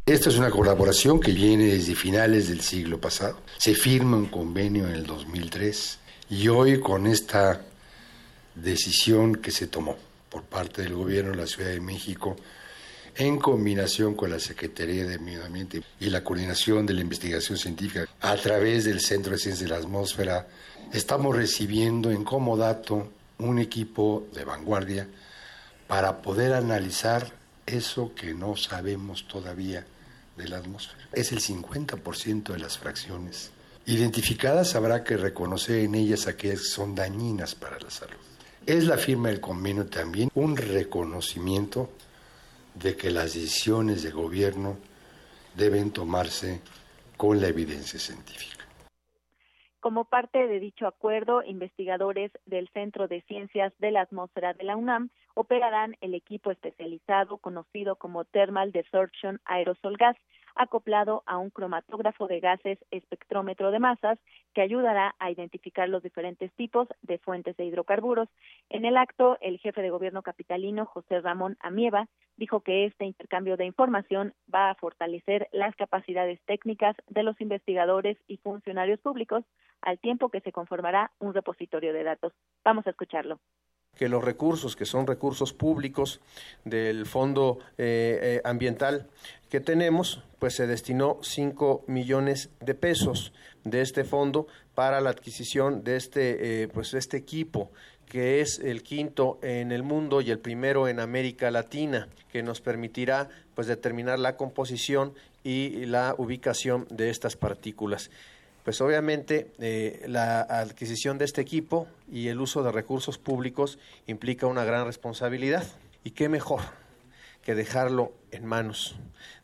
Esta 0.06 0.30
es 0.30 0.38
una 0.38 0.50
colaboración 0.50 1.20
que 1.20 1.30
viene 1.30 1.66
desde 1.66 1.94
finales 1.94 2.48
del 2.48 2.60
siglo 2.60 3.00
pasado. 3.00 3.38
Se 3.58 3.74
firma 3.74 4.16
un 4.16 4.26
convenio 4.26 4.88
en 4.88 4.94
el 4.94 5.06
2003 5.06 6.26
y 6.30 6.48
hoy 6.48 6.80
con 6.80 7.06
esta 7.06 7.60
decisión 8.56 9.36
que 9.36 9.52
se 9.52 9.68
tomó 9.68 9.96
por 10.30 10.44
parte 10.44 10.82
del 10.82 10.94
gobierno 10.94 11.32
de 11.32 11.36
la 11.36 11.46
Ciudad 11.46 11.70
de 11.70 11.80
México 11.80 12.36
en 13.16 13.38
combinación 13.38 14.14
con 14.14 14.30
la 14.30 14.38
Secretaría 14.38 15.04
de 15.04 15.18
Medio 15.18 15.44
Ambiente 15.44 15.82
y 15.98 16.10
la 16.10 16.22
coordinación 16.22 16.86
de 16.86 16.94
la 16.94 17.00
investigación 17.00 17.58
científica 17.58 18.06
a 18.20 18.36
través 18.36 18.84
del 18.84 19.00
Centro 19.00 19.32
de 19.32 19.38
Ciencias 19.38 19.68
de 19.68 19.74
la 19.74 19.80
Atmósfera, 19.80 20.46
estamos 20.92 21.36
recibiendo 21.36 22.10
en 22.10 22.24
comodato 22.24 23.10
un 23.38 23.58
equipo 23.58 24.26
de 24.32 24.44
vanguardia 24.44 25.08
para 25.86 26.22
poder 26.22 26.52
analizar 26.52 27.32
eso 27.66 28.14
que 28.14 28.32
no 28.32 28.56
sabemos 28.56 29.26
todavía 29.26 29.84
de 30.36 30.48
la 30.48 30.58
atmósfera. 30.58 31.08
Es 31.12 31.32
el 31.32 31.40
50% 31.40 32.52
de 32.52 32.58
las 32.58 32.78
fracciones. 32.78 33.50
Identificadas 33.86 34.74
habrá 34.74 35.02
que 35.02 35.16
reconocer 35.16 35.80
en 35.80 35.94
ellas 35.94 36.26
aquellas 36.26 36.60
que 36.60 36.68
son 36.68 36.94
dañinas 36.94 37.54
para 37.54 37.78
la 37.80 37.90
salud. 37.90 38.19
Es 38.66 38.86
la 38.86 38.96
firma 38.96 39.28
del 39.28 39.40
convenio 39.40 39.86
también 39.86 40.30
un 40.34 40.56
reconocimiento 40.56 41.90
de 42.74 42.96
que 42.96 43.10
las 43.10 43.34
decisiones 43.34 44.02
de 44.02 44.10
gobierno 44.10 44.76
deben 45.56 45.92
tomarse 45.92 46.60
con 47.16 47.40
la 47.40 47.48
evidencia 47.48 47.98
científica. 47.98 48.64
Como 49.80 50.04
parte 50.04 50.46
de 50.46 50.60
dicho 50.60 50.86
acuerdo, 50.86 51.42
investigadores 51.42 52.30
del 52.44 52.68
Centro 52.68 53.08
de 53.08 53.22
Ciencias 53.22 53.72
de 53.78 53.90
la 53.90 54.02
Atmósfera 54.02 54.52
de 54.52 54.64
la 54.64 54.76
UNAM 54.76 55.08
operarán 55.34 55.96
el 56.02 56.14
equipo 56.14 56.50
especializado 56.50 57.38
conocido 57.38 57.96
como 57.96 58.26
Thermal 58.26 58.72
Desorption 58.72 59.40
Aerosol 59.46 59.96
Gas, 59.96 60.16
acoplado 60.60 61.22
a 61.24 61.38
un 61.38 61.48
cromatógrafo 61.48 62.26
de 62.26 62.38
gases 62.38 62.78
espectrómetro 62.90 63.70
de 63.70 63.78
masas 63.78 64.18
que 64.52 64.60
ayudará 64.60 65.14
a 65.18 65.30
identificar 65.30 65.88
los 65.88 66.02
diferentes 66.02 66.52
tipos 66.52 66.86
de 67.00 67.16
fuentes 67.18 67.56
de 67.56 67.64
hidrocarburos. 67.64 68.28
En 68.68 68.84
el 68.84 68.98
acto, 68.98 69.38
el 69.40 69.58
jefe 69.58 69.80
de 69.80 69.88
gobierno 69.88 70.22
capitalino, 70.22 70.84
José 70.84 71.20
Ramón 71.20 71.56
Amieva, 71.60 72.08
dijo 72.36 72.60
que 72.60 72.84
este 72.84 73.06
intercambio 73.06 73.56
de 73.56 73.64
información 73.64 74.34
va 74.54 74.68
a 74.68 74.74
fortalecer 74.74 75.48
las 75.52 75.74
capacidades 75.76 76.38
técnicas 76.44 76.94
de 77.08 77.22
los 77.22 77.40
investigadores 77.40 78.18
y 78.28 78.36
funcionarios 78.36 79.00
públicos 79.00 79.44
al 79.80 79.98
tiempo 79.98 80.28
que 80.28 80.42
se 80.42 80.52
conformará 80.52 81.10
un 81.20 81.32
repositorio 81.32 81.94
de 81.94 82.04
datos. 82.04 82.34
Vamos 82.64 82.86
a 82.86 82.90
escucharlo 82.90 83.40
que 84.00 84.08
los 84.08 84.24
recursos, 84.24 84.76
que 84.76 84.86
son 84.86 85.06
recursos 85.06 85.52
públicos 85.52 86.20
del 86.64 87.04
Fondo 87.04 87.58
eh, 87.76 88.18
eh, 88.22 88.40
Ambiental 88.44 89.06
que 89.50 89.60
tenemos, 89.60 90.22
pues 90.38 90.54
se 90.54 90.66
destinó 90.66 91.18
5 91.20 91.84
millones 91.86 92.48
de 92.60 92.74
pesos 92.74 93.34
de 93.64 93.82
este 93.82 94.04
fondo 94.04 94.46
para 94.74 95.02
la 95.02 95.10
adquisición 95.10 95.84
de 95.84 95.96
este, 95.96 96.62
eh, 96.62 96.68
pues 96.68 96.94
este 96.94 97.18
equipo 97.18 97.72
que 98.06 98.40
es 98.40 98.58
el 98.60 98.82
quinto 98.82 99.38
en 99.42 99.70
el 99.70 99.82
mundo 99.82 100.22
y 100.22 100.30
el 100.30 100.38
primero 100.38 100.88
en 100.88 100.98
América 100.98 101.50
Latina, 101.50 102.08
que 102.32 102.42
nos 102.42 102.62
permitirá 102.62 103.28
pues 103.54 103.66
determinar 103.66 104.18
la 104.18 104.34
composición 104.34 105.12
y 105.44 105.84
la 105.84 106.14
ubicación 106.16 106.86
de 106.88 107.10
estas 107.10 107.36
partículas 107.36 108.10
pues 108.64 108.80
obviamente 108.80 109.52
eh, 109.58 110.04
la 110.06 110.40
adquisición 110.42 111.18
de 111.18 111.24
este 111.24 111.40
equipo 111.40 111.88
y 112.10 112.28
el 112.28 112.40
uso 112.40 112.62
de 112.62 112.72
recursos 112.72 113.18
públicos 113.18 113.78
implica 114.06 114.46
una 114.46 114.64
gran 114.64 114.86
responsabilidad. 114.86 115.64
¿Y 116.04 116.12
qué 116.12 116.28
mejor 116.28 116.60
que 117.42 117.54
dejarlo 117.54 118.12
en 118.30 118.46
manos 118.46 118.96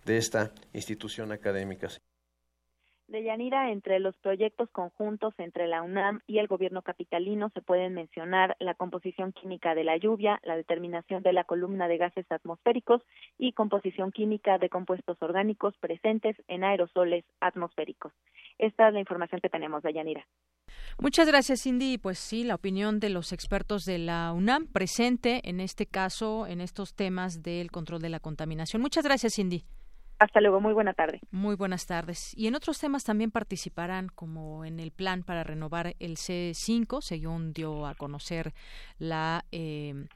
de 0.04 0.18
esta 0.18 0.52
institución 0.72 1.32
académica? 1.32 1.88
De 3.08 3.22
Yanira, 3.22 3.70
entre 3.70 4.00
los 4.00 4.16
proyectos 4.16 4.68
conjuntos 4.70 5.32
entre 5.38 5.68
la 5.68 5.82
UNAM 5.82 6.22
y 6.26 6.38
el 6.38 6.48
gobierno 6.48 6.82
capitalino 6.82 7.50
se 7.54 7.62
pueden 7.62 7.94
mencionar 7.94 8.56
la 8.58 8.74
composición 8.74 9.32
química 9.32 9.76
de 9.76 9.84
la 9.84 9.96
lluvia, 9.96 10.40
la 10.42 10.56
determinación 10.56 11.22
de 11.22 11.32
la 11.32 11.44
columna 11.44 11.86
de 11.86 11.98
gases 11.98 12.26
atmosféricos 12.30 13.00
y 13.38 13.52
composición 13.52 14.10
química 14.10 14.58
de 14.58 14.68
compuestos 14.68 15.16
orgánicos 15.22 15.76
presentes 15.78 16.36
en 16.48 16.64
aerosoles 16.64 17.24
atmosféricos. 17.40 18.12
Esta 18.58 18.88
es 18.88 18.94
la 18.94 19.00
información 19.00 19.40
que 19.40 19.50
tenemos 19.50 19.84
de 19.84 19.92
Yanira. 19.92 20.26
Muchas 20.98 21.28
gracias, 21.28 21.62
Cindy. 21.62 21.98
Pues 21.98 22.18
sí, 22.18 22.42
la 22.42 22.56
opinión 22.56 22.98
de 22.98 23.10
los 23.10 23.32
expertos 23.32 23.84
de 23.84 23.98
la 23.98 24.32
UNAM 24.32 24.66
presente 24.66 25.48
en 25.48 25.60
este 25.60 25.86
caso, 25.86 26.48
en 26.48 26.60
estos 26.60 26.96
temas 26.96 27.44
del 27.44 27.70
control 27.70 28.02
de 28.02 28.08
la 28.08 28.18
contaminación. 28.18 28.82
Muchas 28.82 29.04
gracias, 29.04 29.34
Cindy. 29.36 29.64
Hasta 30.18 30.40
luego, 30.40 30.60
muy 30.60 30.72
buena 30.72 30.94
tarde. 30.94 31.20
Muy 31.30 31.56
buenas 31.56 31.86
tardes. 31.86 32.32
Y 32.36 32.46
en 32.46 32.54
otros 32.54 32.78
temas 32.78 33.04
también 33.04 33.30
participarán, 33.30 34.08
como 34.08 34.64
en 34.64 34.80
el 34.80 34.90
plan 34.90 35.22
para 35.22 35.44
renovar 35.44 35.94
el 35.98 36.16
C5, 36.16 37.02
según 37.02 37.52
dio 37.52 37.86
a 37.86 37.94
conocer 37.94 38.54
la 38.98 39.44
eh, 39.52 40.06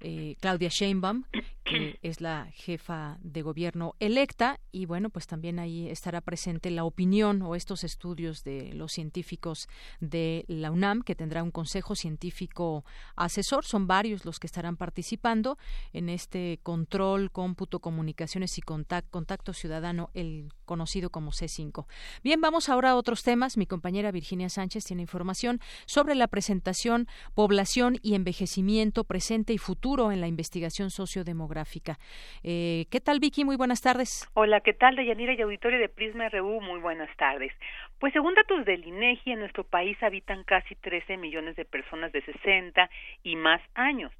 eh, 0.00 0.36
Claudia 0.40 0.70
Sheinbaum, 0.70 1.24
que 1.64 1.98
es 2.02 2.20
la 2.20 2.48
jefa 2.52 3.18
de 3.20 3.42
gobierno 3.42 3.94
electa, 4.00 4.58
y 4.72 4.86
bueno, 4.86 5.10
pues 5.10 5.26
también 5.26 5.58
ahí 5.58 5.88
estará 5.88 6.20
presente 6.20 6.70
la 6.70 6.84
opinión 6.84 7.42
o 7.42 7.54
estos 7.54 7.84
estudios 7.84 8.42
de 8.44 8.72
los 8.72 8.92
científicos 8.92 9.68
de 10.00 10.44
la 10.48 10.70
UNAM, 10.70 11.02
que 11.02 11.14
tendrá 11.14 11.42
un 11.42 11.50
consejo 11.50 11.94
científico 11.94 12.84
asesor. 13.16 13.64
Son 13.64 13.86
varios 13.86 14.24
los 14.24 14.38
que 14.38 14.46
estarán 14.46 14.76
participando 14.76 15.58
en 15.92 16.08
este 16.08 16.60
control, 16.62 17.30
cómputo, 17.30 17.80
comunicaciones 17.80 18.56
y 18.58 18.62
contacto 18.62 19.52
ciudadano, 19.52 20.10
el 20.14 20.52
conocido 20.64 21.10
como 21.10 21.32
C5. 21.32 21.86
Bien, 22.22 22.40
vamos 22.40 22.68
ahora 22.68 22.92
a 22.92 22.96
otros 22.96 23.22
temas. 23.22 23.56
Mi 23.56 23.66
compañera 23.66 24.12
Virginia 24.12 24.48
Sánchez 24.48 24.84
tiene 24.84 25.02
información 25.02 25.60
sobre 25.86 26.14
la 26.14 26.28
presentación 26.28 27.08
Población 27.34 27.98
y 28.02 28.14
Envejecimiento 28.14 29.04
Presente 29.04 29.52
y 29.52 29.58
Futuro 29.58 29.89
en 29.90 30.20
la 30.20 30.28
Investigación 30.28 30.90
Sociodemográfica. 30.90 31.98
Eh, 32.44 32.84
¿Qué 32.92 33.00
tal, 33.00 33.18
Vicky? 33.18 33.44
Muy 33.44 33.56
buenas 33.56 33.82
tardes. 33.82 34.30
Hola, 34.34 34.60
¿qué 34.60 34.72
tal, 34.72 34.94
Deyanira 34.94 35.34
y 35.34 35.40
auditorio 35.42 35.80
de 35.80 35.88
Prisma 35.88 36.28
RU? 36.28 36.60
Muy 36.60 36.78
buenas 36.78 37.10
tardes. 37.16 37.52
Pues 37.98 38.12
según 38.12 38.34
datos 38.34 38.64
del 38.64 38.86
INEGI, 38.86 39.32
en 39.32 39.40
nuestro 39.40 39.64
país 39.64 40.00
habitan 40.00 40.44
casi 40.44 40.76
13 40.76 41.16
millones 41.16 41.56
de 41.56 41.64
personas 41.64 42.12
de 42.12 42.22
60 42.22 42.88
y 43.24 43.34
más 43.34 43.60
años 43.74 44.12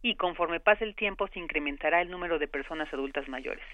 y 0.00 0.14
conforme 0.14 0.60
pase 0.60 0.84
el 0.84 0.94
tiempo 0.94 1.28
se 1.28 1.40
incrementará 1.40 2.00
el 2.00 2.10
número 2.10 2.38
de 2.38 2.48
personas 2.48 2.92
adultas 2.92 3.28
mayores. 3.28 3.64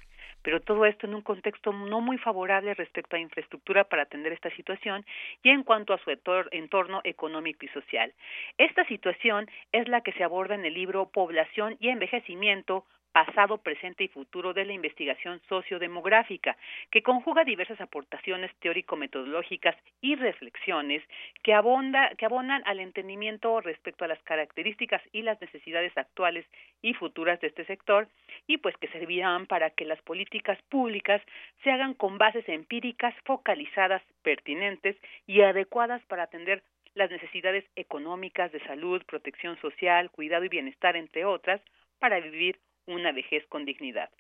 Pero 0.45 0.61
todo 0.61 0.85
esto 0.85 1.07
en 1.07 1.15
un 1.15 1.23
contexto 1.23 1.73
no 1.73 2.01
muy 2.01 2.19
favorable 2.19 2.75
respecto 2.75 3.17
a 3.17 3.19
infraestructura 3.19 3.85
para 3.85 4.03
atender 4.03 4.33
esta 4.33 4.51
situación 4.51 5.05
y 5.43 5.49
en 5.49 5.65
cuanto 5.65 5.95
a 5.95 5.99
su 5.99 6.11
entorno 6.53 7.01
económico 7.03 7.65
y 7.65 7.69
social. 7.71 8.13
Esta 8.59 8.85
situación 8.85 9.51
es 9.73 9.89
la 9.89 10.03
que 10.03 10.13
se 10.13 10.23
aborda 10.23 10.55
en 10.55 10.67
el 10.67 10.75
libro 10.75 11.09
Población 11.09 11.77
y 11.81 11.89
Envejecimiento, 11.89 12.85
pasado, 13.15 13.59
presente 13.59 14.03
y 14.03 14.09
futuro 14.09 14.53
de 14.53 14.65
la 14.65 14.73
investigación 14.73 15.41
sociodemográfica, 15.49 16.57
que 16.91 17.05
conjuga 17.05 17.45
diversas 17.45 17.81
aportaciones 17.81 18.51
teórico-metodológicas 18.57 19.77
y 20.01 20.17
reflexiones 20.17 21.01
que, 21.45 21.55
abonda, 21.55 22.11
que 22.19 22.27
abonan 22.27 22.65
al 22.67 22.81
entendimiento 22.81 23.61
respecto 23.61 24.05
a 24.05 24.09
las 24.09 24.21
características 24.25 25.01
y 25.13 25.23
las 25.23 25.41
necesidades 25.41 25.97
actuales 25.97 26.45
y 26.83 26.95
futuras 26.95 27.41
de 27.41 27.47
este 27.47 27.65
sector 27.67 28.09
y 28.49 28.59
pues 28.59 28.77
que 28.79 28.89
servirán 28.89 29.47
para 29.47 29.71
que 29.71 29.85
las 29.85 30.03
políticas 30.03 30.59
públicas 30.69 31.23
se 31.63 31.71
hagan 31.71 31.95
con 31.95 32.19
bases 32.19 32.49
empíricas 32.49 33.15
focalizadas, 33.25 34.03
pertinentes 34.25 34.97
y 35.29 35.43
adecuadas 35.43 36.03
para 36.07 36.25
atender 36.25 36.65
las 36.95 37.13
necesidades 37.13 37.65
económicas 37.77 38.51
de 38.51 38.59
salud, 38.67 39.05
protección 39.07 39.57
social, 39.61 40.11
cuidado 40.11 40.45
y 40.45 40.49
bienestar, 40.49 40.97
entre 40.97 41.25
otras, 41.25 41.61
para 42.01 42.19
vivir 42.19 42.59
una 42.87 43.13
vejez 43.13 43.47
con 43.49 43.65
dignidad. 43.65 44.11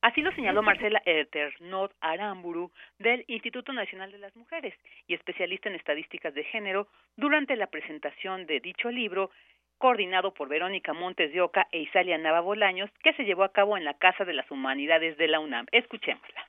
Así 0.00 0.22
lo 0.22 0.30
señaló 0.32 0.62
Marcela 0.62 1.02
Eternot 1.04 1.92
Aramburu 2.00 2.70
del 2.98 3.24
Instituto 3.26 3.72
Nacional 3.72 4.12
de 4.12 4.18
las 4.18 4.34
Mujeres 4.36 4.74
y 5.08 5.14
especialista 5.14 5.68
en 5.68 5.74
estadísticas 5.74 6.34
de 6.34 6.44
género 6.44 6.86
durante 7.16 7.56
la 7.56 7.66
presentación 7.66 8.46
de 8.46 8.60
dicho 8.60 8.90
libro 8.90 9.30
coordinado 9.78 10.32
por 10.34 10.48
Verónica 10.48 10.92
Montes 10.92 11.32
de 11.32 11.40
Oca 11.40 11.66
e 11.72 11.80
Isalia 11.80 12.16
Nava 12.16 12.40
Bolaños 12.40 12.90
que 13.02 13.12
se 13.14 13.24
llevó 13.24 13.42
a 13.42 13.52
cabo 13.52 13.76
en 13.76 13.84
la 13.84 13.94
Casa 13.94 14.24
de 14.24 14.34
las 14.34 14.48
Humanidades 14.50 15.16
de 15.16 15.28
la 15.28 15.40
UNAM. 15.40 15.66
Escuchémosla. 15.72 16.46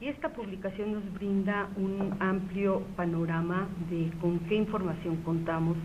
y 0.00 0.08
esta 0.08 0.30
publicación 0.30 0.94
nos 0.94 1.12
brinda 1.14 1.68
un 1.76 2.16
amplio 2.18 2.82
panorama 2.96 3.68
de 3.88 4.10
con 4.20 4.40
qué 4.48 4.56
información 4.56 5.22
contamos, 5.22 5.76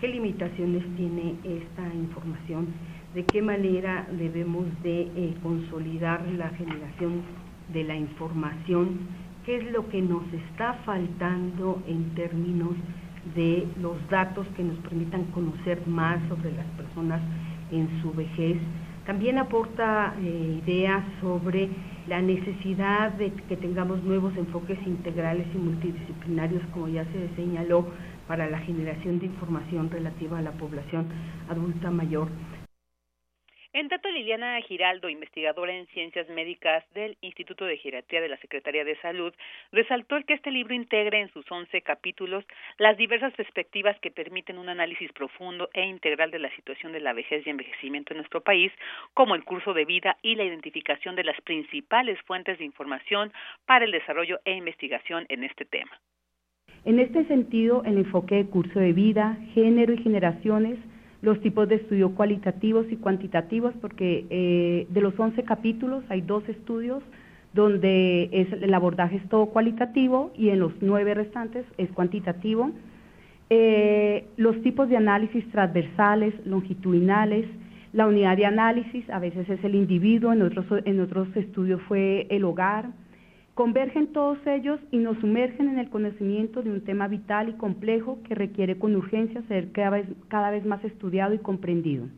qué 0.00 0.06
limitaciones 0.06 0.84
tiene 0.94 1.34
esta 1.42 1.82
información, 1.92 2.72
de 3.14 3.24
qué 3.24 3.42
manera 3.42 4.06
debemos 4.10 4.66
de 4.82 5.02
eh, 5.02 5.34
consolidar 5.42 6.26
la 6.36 6.48
generación 6.50 7.22
de 7.72 7.84
la 7.84 7.94
información, 7.94 8.98
qué 9.46 9.56
es 9.56 9.72
lo 9.72 9.88
que 9.88 10.02
nos 10.02 10.24
está 10.32 10.74
faltando 10.84 11.80
en 11.86 12.14
términos 12.14 12.74
de 13.36 13.66
los 13.80 13.96
datos 14.10 14.46
que 14.56 14.64
nos 14.64 14.76
permitan 14.78 15.24
conocer 15.26 15.86
más 15.86 16.18
sobre 16.28 16.52
las 16.52 16.66
personas 16.76 17.22
en 17.70 17.88
su 18.02 18.12
vejez. 18.12 18.58
También 19.06 19.38
aporta 19.38 20.14
eh, 20.20 20.60
ideas 20.64 21.04
sobre 21.20 21.68
la 22.08 22.20
necesidad 22.20 23.12
de 23.12 23.32
que 23.48 23.56
tengamos 23.56 24.02
nuevos 24.02 24.36
enfoques 24.36 24.78
integrales 24.86 25.46
y 25.54 25.58
multidisciplinarios, 25.58 26.62
como 26.72 26.88
ya 26.88 27.04
se 27.04 27.28
señaló, 27.36 27.86
para 28.26 28.48
la 28.48 28.58
generación 28.60 29.18
de 29.20 29.26
información 29.26 29.90
relativa 29.90 30.38
a 30.38 30.42
la 30.42 30.52
población 30.52 31.06
adulta 31.48 31.90
mayor. 31.90 32.28
En 33.74 33.88
tanto, 33.88 34.08
Liliana 34.08 34.60
Giraldo, 34.60 35.08
investigadora 35.08 35.74
en 35.74 35.88
ciencias 35.88 36.28
médicas 36.28 36.84
del 36.94 37.16
Instituto 37.22 37.64
de 37.64 37.76
Geriatría 37.76 38.20
de 38.20 38.28
la 38.28 38.36
Secretaría 38.36 38.84
de 38.84 38.94
Salud, 39.00 39.34
resaltó 39.72 40.14
que 40.24 40.34
este 40.34 40.52
libro 40.52 40.74
integre 40.74 41.20
en 41.20 41.28
sus 41.32 41.44
once 41.50 41.82
capítulos 41.82 42.44
las 42.78 42.96
diversas 42.96 43.34
perspectivas 43.34 43.98
que 43.98 44.12
permiten 44.12 44.58
un 44.58 44.68
análisis 44.68 45.10
profundo 45.12 45.70
e 45.74 45.84
integral 45.86 46.30
de 46.30 46.38
la 46.38 46.54
situación 46.54 46.92
de 46.92 47.00
la 47.00 47.14
vejez 47.14 47.44
y 47.44 47.50
envejecimiento 47.50 48.12
en 48.12 48.18
nuestro 48.18 48.42
país, 48.42 48.70
como 49.12 49.34
el 49.34 49.42
curso 49.42 49.74
de 49.74 49.84
vida 49.84 50.18
y 50.22 50.36
la 50.36 50.44
identificación 50.44 51.16
de 51.16 51.24
las 51.24 51.40
principales 51.40 52.16
fuentes 52.28 52.58
de 52.58 52.64
información 52.64 53.32
para 53.66 53.86
el 53.86 53.90
desarrollo 53.90 54.38
e 54.44 54.52
investigación 54.52 55.26
en 55.28 55.42
este 55.42 55.64
tema. 55.64 56.00
En 56.84 57.00
este 57.00 57.24
sentido, 57.24 57.82
el 57.84 57.98
enfoque 57.98 58.36
de 58.36 58.46
curso 58.46 58.78
de 58.78 58.92
vida, 58.92 59.36
género 59.52 59.94
y 59.94 59.98
generaciones 59.98 60.78
los 61.24 61.40
tipos 61.40 61.68
de 61.68 61.76
estudio 61.76 62.14
cualitativos 62.14 62.86
y 62.90 62.96
cuantitativos, 62.96 63.74
porque 63.80 64.26
eh, 64.30 64.86
de 64.90 65.00
los 65.00 65.18
11 65.18 65.42
capítulos 65.44 66.04
hay 66.08 66.20
dos 66.20 66.48
estudios 66.48 67.02
donde 67.54 68.28
es, 68.32 68.52
el 68.52 68.74
abordaje 68.74 69.16
es 69.16 69.28
todo 69.28 69.46
cualitativo 69.46 70.32
y 70.36 70.50
en 70.50 70.58
los 70.58 70.72
nueve 70.80 71.14
restantes 71.14 71.64
es 71.78 71.88
cuantitativo. 71.90 72.72
Eh, 73.48 74.26
los 74.36 74.60
tipos 74.62 74.88
de 74.88 74.96
análisis 74.96 75.48
transversales, 75.50 76.34
longitudinales, 76.44 77.46
la 77.92 78.08
unidad 78.08 78.36
de 78.36 78.46
análisis 78.46 79.08
a 79.08 79.20
veces 79.20 79.48
es 79.48 79.62
el 79.62 79.76
individuo, 79.76 80.32
en 80.32 80.42
otros, 80.42 80.66
en 80.84 81.00
otros 81.00 81.28
estudios 81.36 81.80
fue 81.82 82.26
el 82.28 82.42
hogar, 82.44 82.86
Convergen 83.54 84.08
todos 84.08 84.38
ellos 84.46 84.80
y 84.90 84.98
nos 84.98 85.16
sumergen 85.18 85.68
en 85.68 85.78
el 85.78 85.88
conocimiento 85.88 86.62
de 86.62 86.70
un 86.70 86.80
tema 86.80 87.06
vital 87.06 87.48
y 87.48 87.52
complejo 87.52 88.18
que 88.24 88.34
requiere 88.34 88.78
con 88.78 88.96
urgencia 88.96 89.42
ser 89.46 89.70
cada 89.70 89.90
vez, 89.90 90.08
cada 90.26 90.50
vez 90.50 90.66
más 90.66 90.84
estudiado 90.84 91.34
y 91.34 91.38
comprendido. 91.38 92.08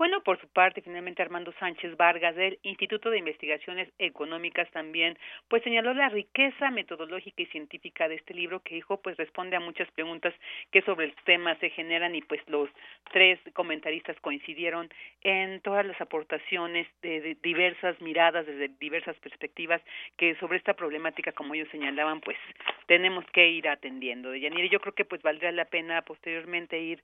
Bueno, 0.00 0.22
por 0.22 0.40
su 0.40 0.48
parte, 0.48 0.80
finalmente 0.80 1.20
Armando 1.20 1.52
Sánchez 1.60 1.94
Vargas 1.98 2.34
del 2.34 2.58
Instituto 2.62 3.10
de 3.10 3.18
Investigaciones 3.18 3.86
Económicas 3.98 4.66
también, 4.70 5.18
pues 5.46 5.62
señaló 5.62 5.92
la 5.92 6.08
riqueza 6.08 6.70
metodológica 6.70 7.42
y 7.42 7.46
científica 7.48 8.08
de 8.08 8.14
este 8.14 8.32
libro 8.32 8.60
que 8.60 8.76
dijo, 8.76 8.96
pues 9.02 9.18
responde 9.18 9.56
a 9.56 9.60
muchas 9.60 9.90
preguntas 9.90 10.32
que 10.70 10.80
sobre 10.80 11.04
el 11.04 11.14
tema 11.26 11.54
se 11.56 11.68
generan 11.68 12.14
y 12.14 12.22
pues 12.22 12.40
los 12.48 12.70
tres 13.12 13.38
comentaristas 13.52 14.18
coincidieron 14.22 14.88
en 15.20 15.60
todas 15.60 15.84
las 15.84 16.00
aportaciones 16.00 16.88
de, 17.02 17.36
diversas 17.42 18.00
miradas 18.00 18.46
desde 18.46 18.70
diversas 18.80 19.16
perspectivas 19.16 19.82
que 20.16 20.34
sobre 20.36 20.56
esta 20.56 20.72
problemática, 20.72 21.32
como 21.32 21.52
ellos 21.52 21.68
señalaban, 21.70 22.22
pues 22.22 22.38
tenemos 22.86 23.26
que 23.34 23.50
ir 23.50 23.68
atendiendo. 23.68 24.30
De 24.30 24.40
Yanir, 24.40 24.70
yo 24.70 24.80
creo 24.80 24.94
que 24.94 25.04
pues 25.04 25.20
valdría 25.20 25.52
la 25.52 25.66
pena 25.66 26.00
posteriormente 26.00 26.80
ir 26.80 27.02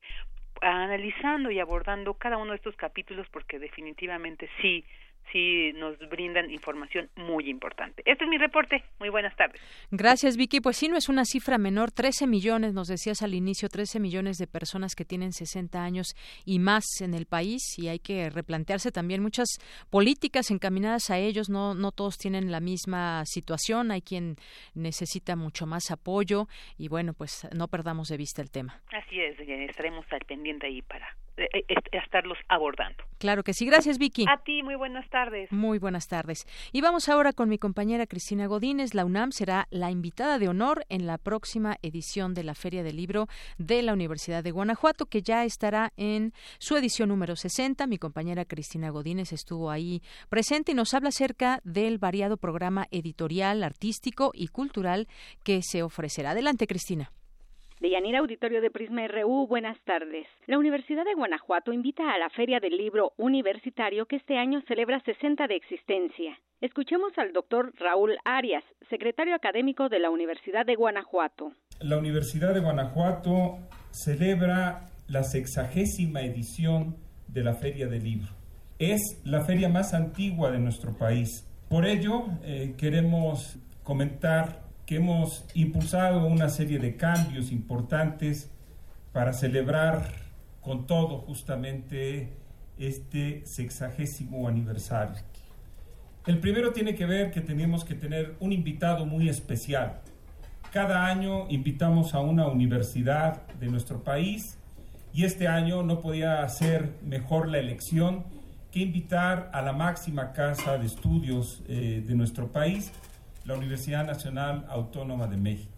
analizando 0.63 1.51
y 1.51 1.61
abordando 1.61 2.15
cada 2.15 2.37
uno 2.37 2.53
de 2.53 2.57
estos 2.57 2.77
capítulos 2.77 3.27
porque 3.31 3.59
definitivamente 3.59 4.49
sí 4.61 4.85
sí 5.33 5.73
nos 5.75 5.99
brindan 6.09 6.51
información 6.51 7.09
muy 7.17 7.49
importante. 7.49 8.03
Este 8.05 8.25
es 8.25 8.31
mi 8.31 8.39
reporte. 8.39 8.83
Muy 8.99 9.09
buenas 9.09 9.35
tardes. 9.37 9.61
Gracias, 9.91 10.37
Vicky. 10.37 10.61
Pues 10.61 10.77
sí, 10.77 10.89
no 10.89 10.97
es 10.97 11.09
una 11.09 11.25
cifra 11.25 11.59
menor. 11.59 11.91
13 11.91 12.27
millones, 12.27 12.75
nos 12.75 12.89
decías 12.89 13.23
al 13.23 13.35
inicio, 13.35 13.69
13 13.69 14.01
millones 14.01 14.39
de 14.39 14.47
personas 14.47 14.95
que 14.95 15.05
tienen 15.05 15.33
60 15.33 15.83
años 15.83 16.15
y 16.45 16.59
más 16.59 16.85
en 17.01 17.15
el 17.15 17.27
país 17.27 17.79
y 17.79 17.89
hay 17.89 17.99
que 17.99 18.31
replantearse 18.31 18.93
también 18.93 19.23
muchas 19.23 19.49
políticas 19.91 20.51
encaminadas 20.51 21.11
a 21.11 21.19
ellos. 21.19 21.49
No, 21.49 21.75
no 21.75 21.93
todos 21.93 22.19
tienen 22.19 22.51
la 22.51 22.61
misma 22.61 23.25
situación. 23.27 23.91
Hay 23.91 24.03
quien 24.03 24.37
necesita 24.75 25.37
mucho 25.37 25.67
más 25.67 25.91
apoyo 25.91 26.47
y 26.79 26.89
bueno, 26.89 27.15
pues 27.15 27.49
no 27.55 27.69
perdamos 27.69 28.09
de 28.09 28.17
vista 28.17 28.43
el 28.43 28.51
tema. 28.51 28.81
Así 28.93 29.21
es, 29.21 29.39
estaremos 29.41 30.05
al 30.11 30.21
pendiente 30.21 30.67
ahí 30.67 30.83
para 30.83 31.17
eh, 31.37 31.65
eh, 31.69 31.75
estarlos 31.93 32.39
abordando. 32.49 33.05
Claro 33.19 33.43
que 33.43 33.53
sí. 33.53 33.67
Gracias, 33.67 33.99
Vicky. 33.99 34.25
A 34.29 34.39
ti, 34.39 34.63
muy 34.63 34.75
buenas 34.75 35.09
tardes. 35.11 35.51
Muy 35.53 35.79
buenas 35.79 36.07
tardes. 36.09 36.47
Y 36.73 36.81
vamos 36.81 37.09
ahora 37.09 37.33
con 37.33 37.49
mi 37.49 37.59
compañera 37.59 38.07
Cristina 38.07 38.47
Godínez. 38.47 38.95
La 38.95 39.05
UNAM 39.05 39.33
será 39.33 39.67
la 39.71 39.91
invitada 39.91 40.39
de 40.39 40.49
honor 40.49 40.85
en 40.89 41.07
la 41.07 41.19
próxima 41.19 41.77
edición 41.83 42.35
de 42.35 42.45
la 42.45 42.55
Feria 42.55 42.83
del 42.83 42.97
Libro 42.97 43.27
de 43.59 43.83
la 43.83 43.93
Universidad 43.93 44.45
de 44.45 44.51
Guanajuato, 44.51 45.07
que 45.07 45.23
ya 45.23 45.45
estará 45.45 45.93
en 45.97 46.33
su 46.59 46.77
edición 46.77 47.09
número 47.09 47.37
60. 47.37 47.87
Mi 47.87 47.99
compañera 47.99 48.45
Cristina 48.45 48.91
Godínez 48.91 49.33
estuvo 49.33 49.71
ahí 49.71 50.03
presente 50.29 50.73
y 50.73 50.75
nos 50.75 50.95
habla 50.95 51.09
acerca 51.09 51.61
del 51.65 51.99
variado 51.99 52.37
programa 52.37 52.87
editorial, 52.91 53.63
artístico 53.63 54.31
y 54.35 54.49
cultural 54.49 55.07
que 55.45 55.61
se 55.63 55.83
ofrecerá. 55.83 56.31
Adelante, 56.31 56.67
Cristina. 56.67 57.13
De 57.81 58.17
Auditorio 58.17 58.63
de 58.63 58.71
Prisma 58.71 59.07
RU, 59.07 59.47
buenas 59.47 59.77
tardes. 59.85 60.27
La 60.47 60.59
Universidad 60.59 61.05
de 61.05 61.13
Guanajuato 61.13 61.75
invita 61.75 62.11
a 62.11 62.19
la 62.19 62.31
Feria 62.31 62.59
del 62.59 62.75
Libro 62.75 63.13
Universitario 63.19 64.07
que 64.07 64.17
este 64.17 64.39
año 64.39 64.63
celebra 64.67 65.01
60 65.01 65.47
de 65.47 65.57
existencia. 65.57 66.39
Escuchemos 66.63 67.13
al 67.19 67.35
doctor 67.35 67.75
Raúl 67.77 68.17
Arias, 68.25 68.65
secretario 68.89 69.35
académico 69.35 69.91
de 69.91 69.99
la 69.99 70.09
Universidad 70.09 70.65
de 70.65 70.75
Guanajuato. 70.75 71.53
La 71.81 71.99
Universidad 71.99 72.55
de 72.55 72.61
Guanajuato 72.61 73.59
celebra 73.91 74.89
la 75.09 75.23
sexagésima 75.23 76.23
edición 76.23 76.97
de 77.29 77.45
la 77.45 77.55
Feria 77.55 77.89
del 77.89 78.05
Libro. 78.05 78.29
Es 78.79 79.21
la 79.25 79.45
feria 79.45 79.69
más 79.69 79.93
antigua 79.93 80.51
de 80.51 80.59
nuestro 80.59 80.97
país. 80.97 81.47
Por 81.69 81.85
ello, 81.85 82.25
eh, 82.43 82.75
queremos 82.79 83.59
comentar 83.83 84.66
que 84.87 84.97
hemos 84.97 85.45
impulsado 85.55 86.27
una 86.27 86.49
serie 86.49 86.79
de 86.79 86.97
cambios 86.97 87.51
importantes 87.51 88.51
para 89.13 89.33
celebrar 89.33 90.09
con 90.61 90.87
todo 90.87 91.19
justamente 91.19 92.33
este 92.79 93.43
sexagésimo 93.45 94.49
aniversario. 94.49 95.17
El 96.27 96.39
primero 96.39 96.73
tiene 96.73 96.95
que 96.95 97.07
ver 97.07 97.31
que 97.31 97.41
tenemos 97.41 97.85
que 97.85 97.95
tener 97.95 98.37
un 98.41 98.53
invitado 98.53 99.07
muy 99.07 99.29
especial. 99.29 100.01
Cada 100.73 101.07
año 101.07 101.49
invitamos 101.49 102.15
a 102.15 102.21
una 102.21 102.47
universidad 102.47 103.47
de 103.61 103.69
nuestro 103.69 104.03
país 104.03 104.59
y 105.13 105.25
este 105.25 105.49
año 105.49 105.83
no 105.83 106.01
podía 106.01 106.47
ser 106.49 106.93
mejor 107.03 107.49
la 107.49 107.59
elección 107.59 108.25
que 108.71 108.81
invitar 108.81 109.51
a 109.55 109.63
la 109.63 109.73
máxima 109.73 110.33
casa 110.33 110.79
de 110.79 110.87
estudios 110.87 111.63
eh, 111.69 112.05
de 112.07 112.15
nuestro 112.15 112.53
país, 112.53 112.93
la 113.47 113.55
Universidad 113.55 114.05
Nacional 114.05 114.67
Autónoma 114.69 115.29
de 115.29 115.37
México. 115.37 115.73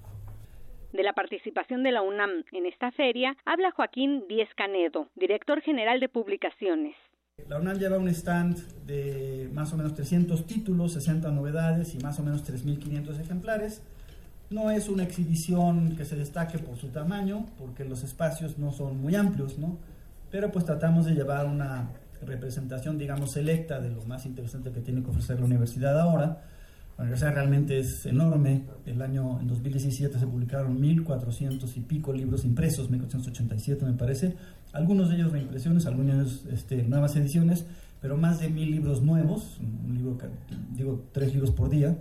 De 0.93 1.03
la 1.03 1.13
participación 1.13 1.83
de 1.83 1.93
la 1.93 2.01
UNAM 2.01 2.45
en 2.53 2.65
esta 2.65 2.91
feria 2.93 3.37
habla 3.45 3.71
Joaquín 3.73 4.25
Díez 4.27 4.49
Canedo, 4.57 5.09
director 5.17 5.61
general 5.61 6.01
de 6.01 6.09
publicaciones. 6.09 6.97
La 7.47 7.59
UNAM 7.59 7.79
lleva 7.79 7.99
un 7.99 8.09
stand 8.09 8.57
de 8.87 9.51
más 9.53 9.73
o 9.73 9.77
menos 9.77 9.95
300 9.95 10.47
títulos, 10.47 10.95
60 10.95 11.31
novedades 11.31 11.95
y 11.95 11.99
más 11.99 12.19
o 12.19 12.23
menos 12.23 12.43
3.500 12.51 13.21
ejemplares. 13.21 13.83
No 14.49 14.71
es 14.71 14.89
una 14.89 15.05
exhibición 15.05 15.95
que 15.95 16.07
se 16.07 16.17
destaque 16.17 16.59
por 16.59 16.79
su 16.79 16.89
tamaño, 16.89 17.45
porque 17.59 17.85
los 17.85 18.03
espacios 18.03 18.59
no 18.59 18.73
son 18.73 19.01
muy 19.01 19.15
amplios, 19.15 19.59
¿no? 19.59 19.77
Pero 20.31 20.51
pues 20.51 20.65
tratamos 20.65 21.05
de 21.05 21.13
llevar 21.13 21.47
una 21.47 21.91
representación, 22.23 22.99
digamos, 22.99 23.33
selecta 23.33 23.79
de 23.79 23.91
lo 23.91 24.03
más 24.05 24.25
interesante 24.25 24.73
que 24.73 24.81
tiene 24.81 25.03
que 25.03 25.11
ofrecer 25.11 25.39
la 25.39 25.45
universidad 25.45 26.01
ahora 26.01 26.43
la 26.99 27.05
universidad 27.05 27.33
realmente 27.33 27.79
es 27.79 28.07
enorme. 28.07 28.65
El 28.85 29.01
año 29.03 29.39
en 29.41 29.47
2017 29.47 30.19
se 30.19 30.27
publicaron 30.27 30.81
1.400 30.81 31.77
y 31.77 31.81
pico 31.81 32.13
libros 32.13 32.45
impresos, 32.45 32.91
1.487 32.91 33.83
me 33.83 33.93
parece. 33.93 34.35
Algunos 34.73 35.09
de 35.09 35.15
ellos 35.15 35.31
reimpresiones, 35.31 35.87
algunos 35.87 36.45
este, 36.51 36.83
nuevas 36.83 37.15
ediciones, 37.15 37.67
pero 38.01 38.17
más 38.17 38.41
de 38.41 38.49
mil 38.49 38.73
libros 38.73 39.01
nuevos, 39.01 39.59
un 39.61 39.95
libro, 39.95 40.19
digo, 40.75 41.05
tres 41.13 41.33
libros 41.33 41.53
por 41.53 41.71
día. 41.71 41.97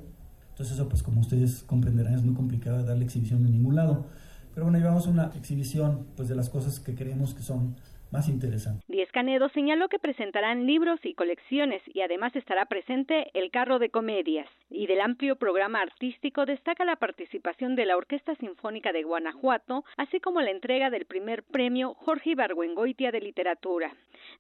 Entonces 0.50 0.74
eso, 0.74 0.90
pues 0.90 1.04
como 1.04 1.22
ustedes 1.22 1.62
comprenderán, 1.62 2.16
es 2.16 2.24
muy 2.24 2.34
complicado 2.34 2.84
darle 2.84 3.06
exhibición 3.06 3.46
en 3.46 3.52
ningún 3.52 3.76
lado. 3.76 4.08
Pero 4.56 4.66
bueno, 4.66 4.80
llevamos 4.80 5.06
una 5.06 5.32
exhibición 5.36 6.08
pues, 6.16 6.28
de 6.28 6.34
las 6.34 6.50
cosas 6.50 6.80
que 6.80 6.96
creemos 6.96 7.36
que 7.36 7.44
son 7.44 7.76
más 8.12 8.30
interesante. 8.30 8.84
Díez 8.88 9.12
Canedo 9.12 9.50
señaló 9.50 9.90
que 9.90 10.00
presentarán 10.00 10.66
libros 10.66 11.00
y 11.04 11.14
colecciones 11.14 11.82
y 11.86 12.02
además 12.02 12.36
estará 12.36 12.66
presente 12.66 13.32
el 13.34 13.52
carro 13.52 13.80
de 13.80 13.90
comedias. 13.90 14.48
Y 14.70 14.88
del 14.88 15.02
amplio 15.02 15.36
programa 15.36 15.82
artístico 15.82 16.46
destaca 16.46 16.86
la 16.86 16.96
participación 16.96 17.76
de 17.76 17.86
la 17.86 17.98
Orquesta 17.98 18.36
Sinfónica 18.36 18.92
de 18.92 19.04
Guanajuato, 19.04 19.84
así 19.98 20.20
como 20.20 20.42
la 20.42 20.52
entrega 20.52 20.90
del 20.90 21.06
primer 21.06 21.44
premio 21.44 21.94
Jorge 21.96 22.32
Ibargüengoitia 22.32 23.12
de 23.12 23.22
Literatura. 23.22 23.94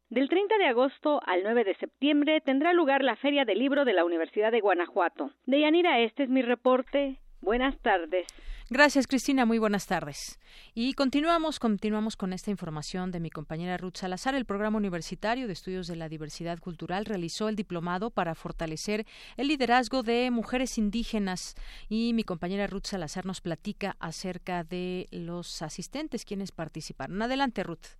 Del 0.09 0.29
30 0.29 0.57
de 0.57 0.65
agosto 0.65 1.21
al 1.25 1.43
9 1.43 1.63
de 1.63 1.75
septiembre 1.75 2.41
tendrá 2.41 2.73
lugar 2.73 3.03
la 3.03 3.15
Feria 3.15 3.45
del 3.45 3.59
Libro 3.59 3.85
de 3.85 3.93
la 3.93 4.05
Universidad 4.05 4.51
de 4.51 4.61
Guanajuato. 4.61 5.31
Deyanira, 5.45 5.99
este 5.99 6.23
es 6.23 6.29
mi 6.29 6.41
reporte. 6.41 7.19
Buenas 7.41 7.77
tardes. 7.79 8.27
Gracias, 8.69 9.07
Cristina. 9.07 9.45
Muy 9.45 9.59
buenas 9.59 9.87
tardes. 9.87 10.39
Y 10.73 10.93
continuamos, 10.93 11.57
continuamos 11.57 12.17
con 12.17 12.33
esta 12.33 12.51
información 12.51 13.11
de 13.11 13.21
mi 13.21 13.29
compañera 13.29 13.77
Ruth 13.77 13.95
Salazar. 13.95 14.35
El 14.35 14.43
Programa 14.43 14.77
Universitario 14.77 15.47
de 15.47 15.53
Estudios 15.53 15.87
de 15.87 15.95
la 15.95 16.09
Diversidad 16.09 16.59
Cultural 16.59 17.05
realizó 17.05 17.47
el 17.47 17.55
diplomado 17.55 18.09
para 18.09 18.35
fortalecer 18.35 19.05
el 19.37 19.47
liderazgo 19.47 20.03
de 20.03 20.31
mujeres 20.31 20.77
indígenas. 20.77 21.55
Y 21.87 22.11
mi 22.13 22.23
compañera 22.23 22.67
Ruth 22.67 22.87
Salazar 22.87 23.25
nos 23.25 23.39
platica 23.39 23.95
acerca 23.99 24.65
de 24.65 25.07
los 25.11 25.61
asistentes 25.61 26.25
quienes 26.25 26.51
participaron. 26.51 27.21
Adelante, 27.21 27.63
Ruth. 27.63 27.95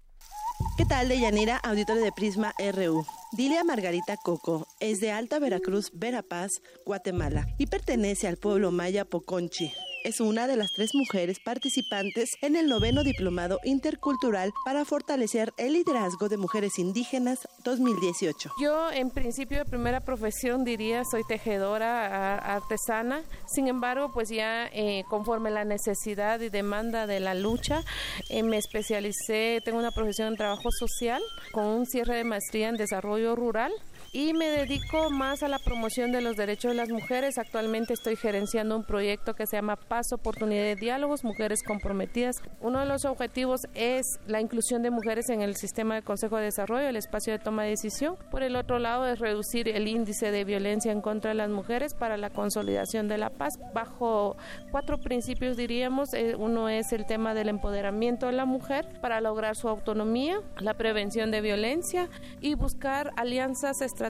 ¿Qué 0.77 0.85
tal, 0.85 1.09
Deyanira, 1.09 1.57
auditorio 1.57 2.03
de 2.03 2.11
Prisma 2.11 2.53
RU? 2.73 3.05
Dilia 3.31 3.63
Margarita 3.63 4.17
Coco 4.17 4.67
es 4.79 4.99
de 4.99 5.11
Alta 5.11 5.39
Veracruz, 5.39 5.91
Verapaz, 5.93 6.61
Guatemala, 6.85 7.47
y 7.57 7.67
pertenece 7.67 8.27
al 8.27 8.37
pueblo 8.37 8.71
maya 8.71 9.05
Poconchi 9.05 9.73
es 10.07 10.21
una 10.21 10.47
de 10.47 10.55
las 10.55 10.71
tres 10.71 10.95
mujeres 10.95 11.41
participantes 11.43 12.37
en 12.41 12.55
el 12.55 12.67
noveno 12.67 13.03
Diplomado 13.03 13.59
Intercultural 13.65 14.53
para 14.63 14.85
fortalecer 14.85 15.51
el 15.57 15.73
liderazgo 15.73 16.29
de 16.29 16.37
mujeres 16.37 16.79
indígenas 16.79 17.45
2018. 17.65 18.53
Yo 18.61 18.89
en 18.89 19.09
principio 19.09 19.57
de 19.57 19.65
primera 19.65 19.99
profesión 19.99 20.63
diría 20.63 21.03
soy 21.03 21.23
tejedora 21.27 22.37
artesana, 22.37 23.21
sin 23.47 23.67
embargo 23.67 24.13
pues 24.13 24.29
ya 24.29 24.67
eh, 24.67 25.03
conforme 25.09 25.51
la 25.51 25.65
necesidad 25.65 26.39
y 26.39 26.47
demanda 26.47 27.05
de 27.05 27.19
la 27.19 27.33
lucha 27.33 27.83
eh, 28.29 28.43
me 28.43 28.55
especialicé, 28.55 29.61
tengo 29.65 29.77
una 29.77 29.91
profesión 29.91 30.29
en 30.29 30.37
trabajo 30.37 30.71
social 30.71 31.21
con 31.51 31.65
un 31.65 31.85
cierre 31.85 32.15
de 32.15 32.23
maestría 32.23 32.69
en 32.69 32.77
desarrollo 32.77 33.35
rural 33.35 33.73
y 34.17 34.33
me 34.33 34.47
dedico 34.47 35.11
más 35.11 35.43
a 35.43 35.47
la 35.47 35.59
promoción 35.59 36.11
de 36.11 36.21
los 36.21 36.35
derechos 36.35 36.71
de 36.71 36.75
las 36.75 36.89
mujeres. 36.89 37.37
Actualmente 37.37 37.93
estoy 37.93 38.15
gerenciando 38.15 38.75
un 38.75 38.83
proyecto 38.83 39.35
que 39.35 39.45
se 39.45 39.57
llama 39.57 39.75
Paz, 39.75 40.11
Oportunidad 40.11 40.63
de 40.63 40.75
Diálogos, 40.75 41.23
Mujeres 41.23 41.61
Comprometidas. 41.61 42.37
Uno 42.59 42.79
de 42.79 42.87
los 42.87 43.05
objetivos 43.05 43.67
es 43.75 44.19
la 44.25 44.41
inclusión 44.41 44.81
de 44.81 44.89
mujeres 44.89 45.29
en 45.29 45.43
el 45.43 45.55
sistema 45.55 45.93
de 45.93 46.01
Consejo 46.01 46.37
de 46.37 46.45
Desarrollo, 46.45 46.87
el 46.87 46.95
espacio 46.95 47.31
de 47.31 47.37
toma 47.37 47.65
de 47.65 47.69
decisión. 47.69 48.15
Por 48.31 48.41
el 48.41 48.55
otro 48.55 48.79
lado, 48.79 49.05
es 49.05 49.19
reducir 49.19 49.69
el 49.69 49.87
índice 49.87 50.31
de 50.31 50.45
violencia 50.45 50.91
en 50.91 51.01
contra 51.01 51.29
de 51.29 51.35
las 51.35 51.51
mujeres 51.51 51.93
para 51.93 52.17
la 52.17 52.31
consolidación 52.31 53.07
de 53.07 53.19
la 53.19 53.29
paz 53.29 53.59
bajo 53.75 54.35
cuatro 54.71 54.97
principios, 54.97 55.57
diríamos. 55.57 56.15
Eh, 56.15 56.33
uno 56.35 56.69
es 56.69 56.91
el 56.91 57.05
tema 57.05 57.35
del 57.35 57.49
empoderamiento 57.49 58.25
de 58.25 58.31
la 58.31 58.45
mujer 58.45 58.87
para 58.99 59.21
lograr 59.21 59.55
su 59.55 59.69
autonomía, 59.69 60.41
la 60.57 60.73
prevención 60.73 61.29
de 61.29 61.41
violencia 61.41 62.09
y 62.41 62.55
buscar 62.55 63.11
alianzas 63.15 63.81
estratégicas 63.81 64.06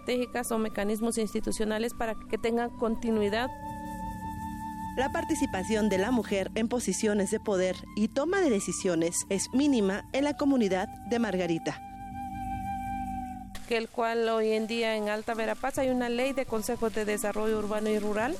o 0.51 0.57
mecanismos 0.57 1.17
institucionales 1.17 1.93
para 1.93 2.15
que 2.29 2.37
tengan 2.37 2.69
continuidad. 2.69 3.49
La 4.95 5.11
participación 5.11 5.89
de 5.89 5.97
la 5.97 6.11
mujer 6.11 6.51
en 6.55 6.67
posiciones 6.67 7.29
de 7.31 7.39
poder 7.39 7.75
y 7.95 8.07
toma 8.07 8.41
de 8.41 8.49
decisiones 8.49 9.15
es 9.29 9.47
mínima 9.53 10.05
en 10.13 10.23
la 10.23 10.35
comunidad 10.35 10.87
de 11.09 11.19
Margarita 11.19 11.81
que 13.67 13.77
el 13.77 13.89
cual 13.89 14.27
hoy 14.29 14.53
en 14.53 14.65
día 14.65 14.95
en 14.95 15.09
Alta 15.09 15.33
Verapaz 15.33 15.77
hay 15.77 15.89
una 15.89 16.09
ley 16.09 16.33
de 16.33 16.45
consejos 16.45 16.93
de 16.93 17.05
desarrollo 17.05 17.59
urbano 17.59 17.89
y 17.89 17.99
rural 17.99 18.35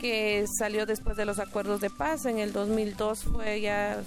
que 0.00 0.46
salió 0.58 0.86
después 0.86 1.16
de 1.16 1.26
los 1.26 1.38
acuerdos 1.38 1.80
de 1.82 1.90
paz. 1.90 2.24
En 2.24 2.38
el 2.38 2.52
2002 2.52 3.24
fue 3.24 3.60
ya 3.60 4.02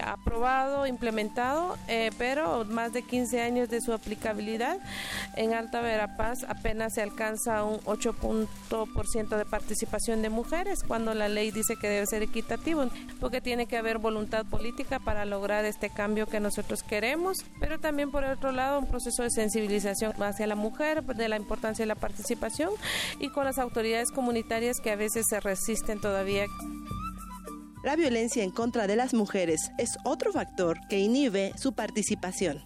aprobado, 0.00 0.86
implementado, 0.86 1.76
eh, 1.88 2.10
pero 2.18 2.64
más 2.64 2.92
de 2.92 3.02
15 3.02 3.40
años 3.40 3.68
de 3.68 3.80
su 3.80 3.92
aplicabilidad. 3.92 4.78
En 5.36 5.52
Alta 5.52 5.80
Verapaz 5.80 6.44
apenas 6.48 6.94
se 6.94 7.02
alcanza 7.02 7.64
un 7.64 7.78
8% 7.80 9.36
de 9.36 9.44
participación 9.44 10.22
de 10.22 10.30
mujeres 10.30 10.82
cuando 10.82 11.14
la 11.14 11.28
ley 11.28 11.50
dice 11.50 11.76
que 11.76 11.88
debe 11.88 12.06
ser 12.06 12.22
equitativo, 12.22 12.86
porque 13.20 13.40
tiene 13.40 13.66
que 13.66 13.76
haber 13.76 13.98
voluntad 13.98 14.44
política 14.46 14.98
para 14.98 15.24
lograr 15.24 15.64
este 15.64 15.90
cambio 15.90 16.26
que 16.26 16.40
nosotros 16.40 16.82
queremos, 16.82 17.44
pero 17.60 17.78
también 17.78 18.10
por 18.10 18.24
otro 18.24 18.52
lado 18.52 18.78
un 18.78 18.86
proceso 18.86 19.22
de 19.22 19.30
sensibilización 19.30 20.12
hacia 20.22 20.46
la 20.46 20.54
mujer, 20.54 21.02
de 21.04 21.28
la 21.28 21.36
importancia 21.36 21.82
de 21.82 21.88
la 21.88 21.94
participación 21.94 22.70
y 23.18 23.28
con 23.28 23.44
las 23.44 23.58
autoridades 23.58 24.10
comunitarias 24.10 24.80
que 24.80 24.90
a 24.90 24.96
veces 24.96 25.26
se 25.28 25.40
resisten 25.40 26.00
todavía. 26.00 26.46
La 27.84 27.96
violencia 27.96 28.42
en 28.42 28.50
contra 28.50 28.86
de 28.86 28.96
las 28.96 29.12
mujeres 29.12 29.70
es 29.76 29.98
otro 30.04 30.32
factor 30.32 30.78
que 30.88 31.00
inhibe 31.00 31.52
su 31.58 31.74
participación. 31.74 32.62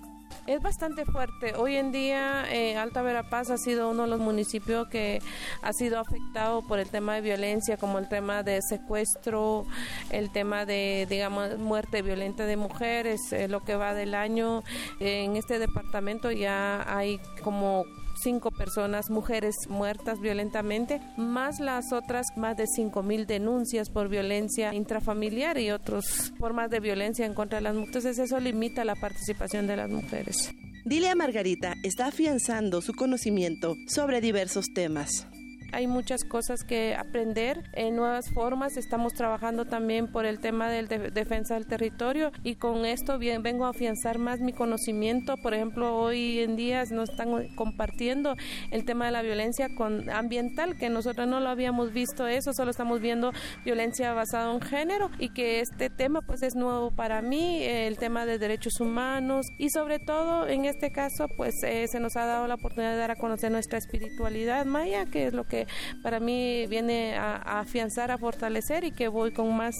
Es 0.46 0.62
bastante 0.62 1.04
fuerte. 1.04 1.56
Hoy 1.56 1.74
en 1.74 1.90
día 1.90 2.44
eh, 2.48 2.76
Alta 2.76 3.02
Verapaz 3.02 3.50
ha 3.50 3.58
sido 3.58 3.90
uno 3.90 4.04
de 4.04 4.10
los 4.10 4.20
municipios 4.20 4.86
que 4.86 5.20
ha 5.60 5.72
sido 5.72 5.98
afectado 5.98 6.62
por 6.62 6.78
el 6.78 6.88
tema 6.88 7.16
de 7.16 7.22
violencia, 7.22 7.76
como 7.76 7.98
el 7.98 8.08
tema 8.08 8.44
de 8.44 8.60
secuestro, 8.62 9.66
el 10.10 10.30
tema 10.30 10.64
de, 10.64 11.08
digamos, 11.10 11.58
muerte 11.58 12.00
violenta 12.02 12.46
de 12.46 12.56
mujeres. 12.56 13.32
Eh, 13.32 13.48
lo 13.48 13.64
que 13.64 13.74
va 13.74 13.94
del 13.94 14.14
año 14.14 14.62
en 15.00 15.34
este 15.36 15.58
departamento 15.58 16.30
ya 16.30 16.84
hay 16.96 17.20
como 17.42 17.84
cinco 18.22 18.50
personas, 18.50 19.10
mujeres 19.10 19.54
muertas 19.68 20.20
violentamente, 20.20 21.00
más 21.16 21.60
las 21.60 21.92
otras 21.92 22.26
más 22.36 22.56
de 22.56 22.66
cinco 22.66 23.02
mil 23.02 23.26
denuncias 23.26 23.90
por 23.90 24.08
violencia 24.08 24.74
intrafamiliar 24.74 25.58
y 25.58 25.70
otras 25.70 26.32
formas 26.38 26.70
de 26.70 26.80
violencia 26.80 27.26
en 27.26 27.34
contra 27.34 27.58
de 27.58 27.62
las 27.62 27.74
mujeres. 27.74 27.88
Entonces 27.96 28.18
eso 28.18 28.40
limita 28.40 28.84
la 28.84 28.94
participación 28.94 29.66
de 29.66 29.76
las 29.76 29.90
mujeres. 29.90 30.52
Dile 30.84 31.10
a 31.10 31.14
Margarita 31.14 31.74
está 31.82 32.06
afianzando 32.06 32.80
su 32.80 32.94
conocimiento 32.94 33.74
sobre 33.88 34.20
diversos 34.20 34.72
temas. 34.74 35.26
Hay 35.70 35.86
muchas 35.86 36.24
cosas 36.24 36.64
que 36.64 36.94
aprender 36.94 37.62
en 37.74 37.94
nuevas 37.94 38.30
formas. 38.30 38.78
Estamos 38.78 39.12
trabajando 39.12 39.66
también 39.66 40.10
por 40.10 40.24
el 40.24 40.40
tema 40.40 40.70
de 40.70 41.10
defensa 41.10 41.54
del 41.54 41.66
territorio 41.66 42.32
y 42.42 42.54
con 42.54 42.86
esto 42.86 43.18
bien, 43.18 43.42
vengo 43.42 43.66
a 43.66 43.70
afianzar 43.70 44.18
más 44.18 44.40
mi 44.40 44.54
conocimiento. 44.54 45.36
Por 45.36 45.52
ejemplo, 45.52 45.94
hoy 45.94 46.40
en 46.40 46.56
día 46.56 46.84
nos 46.90 47.10
están 47.10 47.54
compartiendo 47.54 48.34
el 48.70 48.86
tema 48.86 49.06
de 49.06 49.12
la 49.12 49.20
violencia 49.20 49.68
con, 49.74 50.08
ambiental, 50.08 50.76
que 50.76 50.88
nosotros 50.88 51.28
no 51.28 51.38
lo 51.38 51.50
habíamos 51.50 51.92
visto 51.92 52.26
eso, 52.26 52.54
solo 52.54 52.70
estamos 52.70 53.00
viendo 53.00 53.32
violencia 53.64 54.14
basada 54.14 54.54
en 54.54 54.62
género 54.62 55.10
y 55.18 55.28
que 55.30 55.60
este 55.60 55.90
tema 55.90 56.22
pues 56.22 56.42
es 56.42 56.54
nuevo 56.54 56.90
para 56.92 57.20
mí, 57.20 57.62
el 57.62 57.98
tema 57.98 58.24
de 58.24 58.38
derechos 58.38 58.80
humanos 58.80 59.48
y 59.58 59.68
sobre 59.68 59.98
todo 59.98 60.48
en 60.48 60.64
este 60.64 60.90
caso 60.90 61.28
pues 61.36 61.62
eh, 61.62 61.86
se 61.88 62.00
nos 62.00 62.16
ha 62.16 62.24
dado 62.24 62.46
la 62.46 62.54
oportunidad 62.54 62.92
de 62.92 62.98
dar 62.98 63.10
a 63.10 63.16
conocer 63.16 63.52
nuestra 63.52 63.78
espiritualidad 63.78 64.64
maya, 64.64 65.04
que 65.06 65.26
es 65.26 65.34
lo 65.34 65.44
que 65.44 65.57
para 66.02 66.20
mí 66.20 66.66
viene 66.68 67.16
a, 67.16 67.60
afianzar, 67.60 68.10
a 68.10 68.18
fortalecer 68.18 68.84
y 68.84 68.92
que 68.92 69.08
voy 69.08 69.32
con 69.32 69.56
más, 69.56 69.74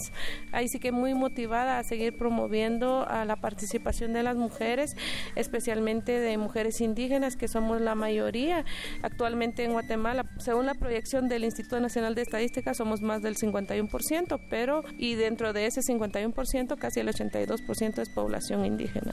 ahí 0.53 0.69
sí 0.69 0.79
que 0.79 0.93
muy 0.93 1.15
motivada 1.15 1.79
a 1.79 1.85
seguir 1.85 2.17
promoviendo 2.17 3.07
a 3.09 3.25
la 3.25 3.37
participación 3.37 4.13
de 4.13 4.23
las 4.23 4.37
mujeres, 4.37 4.97
especialmente 5.37 6.21
de 6.21 6.39
mujeres 6.39 6.81
indígenas, 6.81 7.37
que 7.37 7.49
somos 7.49 7.81
la 7.81 7.95
mayoría. 7.95 8.65
Actualmente 9.03 9.65
en 9.65 9.73
Guatemala, 9.73 10.25
según 10.39 10.67
la 10.67 10.75
proyección 10.75 11.29
del 11.29 11.45
Instituto 11.45 11.81
Nacional 11.81 12.15
de 12.15 12.23
Estadística, 12.23 12.75
somos 12.75 13.01
más 13.01 13.23
del 13.23 13.37
51%, 13.37 14.41
pero 14.51 14.83
y 14.99 15.15
dentro 15.15 15.53
de 15.53 15.67
ese 15.67 15.81
51%, 15.81 16.77
casi 16.79 17.01
el 17.01 17.09
82% 17.09 17.99
es 18.01 18.09
población 18.11 18.65
indígena. 18.65 19.13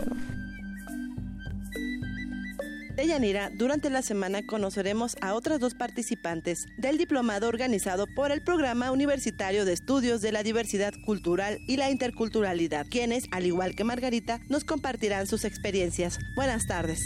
De 2.96 3.08
Yanira, 3.08 3.50
durante 3.54 3.90
la 3.90 4.02
semana 4.02 4.46
conoceremos 4.46 5.18
a 5.22 5.34
otras 5.34 5.60
dos 5.60 5.76
participantes 5.76 6.66
del 6.78 6.98
diplomado 6.98 7.48
organizado 7.48 8.06
por 8.16 8.32
el 8.32 8.42
Programa 8.42 8.92
Universitario 8.92 9.66
de 9.66 9.74
Estudios 9.74 10.22
de 10.22 10.32
la 10.32 10.44
Diversidad 10.44 10.94
Cultural 11.06 11.60
y 11.68 11.78
la 11.78 11.90
Interculturalidad, 11.90 12.86
quienes, 12.90 13.26
al 13.32 13.46
igual 13.46 13.76
que 13.76 13.84
Margarita, 13.84 14.40
nos 14.50 14.64
compartirán 14.64 15.28
sus 15.28 15.44
experiencias. 15.44 16.20
Buenas 16.36 16.68
tardes. 16.68 17.02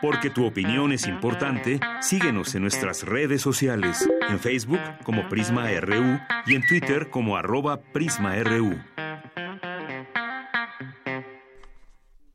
Porque 0.00 0.30
tu 0.30 0.44
opinión 0.44 0.92
es 0.92 1.06
importante, 1.06 1.80
síguenos 2.00 2.54
en 2.54 2.62
nuestras 2.62 3.02
redes 3.02 3.42
sociales, 3.42 4.08
en 4.28 4.38
Facebook 4.38 4.80
como 5.04 5.28
Prisma 5.28 5.68
RU 5.80 6.18
y 6.46 6.54
en 6.54 6.66
Twitter 6.66 7.10
como 7.10 7.36
arroba 7.36 7.80
PrismaRU. 7.92 8.76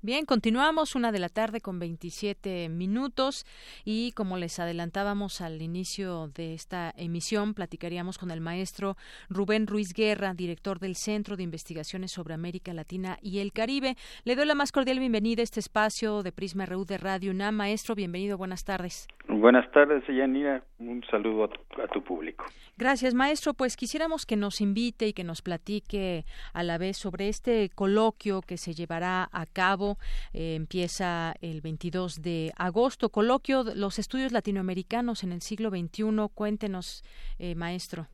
Bien, 0.04 0.26
continuamos 0.26 0.96
una 0.96 1.12
de 1.12 1.20
la 1.20 1.30
tarde 1.30 1.62
con 1.62 1.78
27 1.78 2.70
minutos 2.70 3.46
y 3.86 4.14
como 4.14 4.38
les 4.38 4.58
adelantábamos 4.60 5.42
al 5.42 5.62
inicio 5.62 6.30
de 6.30 6.56
esta 6.56 6.92
emisión, 6.98 7.54
platicaríamos 7.54 8.18
con 8.18 8.32
el 8.32 8.42
maestro 8.42 8.96
Rubén 9.30 9.68
Ruiz 9.68 9.94
Guerra, 9.94 10.34
director 10.34 10.80
del 10.80 10.96
Centro 10.96 11.38
de 11.38 11.44
Investigaciones 11.44 12.12
sobre 12.12 12.34
América 12.34 12.74
Latina 12.74 13.20
y 13.22 13.42
el 13.42 13.54
Caribe. 13.54 13.96
Le 14.24 14.36
doy 14.36 14.48
la 14.48 14.56
más 14.56 14.72
cordial 14.72 14.98
bienvenida 14.98 15.42
a 15.42 15.44
este 15.44 15.60
espacio 15.60 16.24
de 16.24 16.32
Prisma 16.32 16.66
RU 16.66 16.84
de 16.84 16.98
Radio 16.98 17.30
UNAM. 17.30 17.54
Maestro, 17.54 17.94
bienvenido, 17.94 18.40
buenas 18.40 18.66
tardes. 18.66 19.08
Buenas 19.28 19.72
tardes, 19.72 20.04
Yanira. 20.08 20.64
Un 20.80 21.04
saludo 21.12 21.44
a 21.44 21.88
tu, 21.88 22.04
público. 22.04 22.46
Gracias, 22.76 23.14
maestro. 23.14 23.54
Pues 23.54 23.78
quisiéramos 23.78 24.26
que 24.26 24.36
nos 24.36 24.62
invite 24.62 25.08
y 25.08 25.14
que 25.14 25.24
nos 25.24 25.44
platique 25.44 26.26
a 26.54 26.64
la 26.64 26.80
vez 26.80 26.98
sobre 26.98 27.30
este 27.30 27.70
coloquio 27.70 28.42
que 28.42 28.58
se 28.58 28.74
llevará 28.74 29.30
a 29.32 29.46
cabo. 29.46 29.91
Eh, 30.34 30.56
empieza 30.56 31.34
el 31.42 31.62
22 31.62 32.22
de 32.22 32.52
agosto. 32.58 33.10
Coloquio 33.10 33.64
Los 33.76 34.00
estudios 34.00 34.32
latinoamericanos 34.32 35.24
en 35.24 35.32
el 35.32 35.42
siglo 35.42 35.70
XXI. 35.70 36.28
Cuéntenos, 36.34 37.04
eh, 37.40 37.56
maestro. 37.56 38.08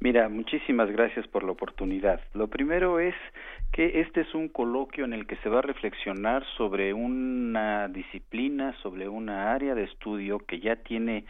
Mira, 0.00 0.28
muchísimas 0.28 0.90
gracias 0.90 1.26
por 1.28 1.44
la 1.44 1.52
oportunidad. 1.52 2.20
Lo 2.34 2.48
primero 2.48 2.98
es 3.00 3.14
que 3.72 4.00
este 4.00 4.20
es 4.20 4.34
un 4.34 4.48
coloquio 4.48 5.04
en 5.04 5.12
el 5.12 5.26
que 5.26 5.36
se 5.36 5.48
va 5.48 5.60
a 5.60 5.62
reflexionar 5.62 6.44
sobre 6.56 6.92
una 6.92 7.88
disciplina, 7.88 8.74
sobre 8.82 9.08
una 9.08 9.52
área 9.52 9.74
de 9.74 9.84
estudio 9.84 10.38
que 10.38 10.60
ya 10.60 10.76
tiene 10.76 11.24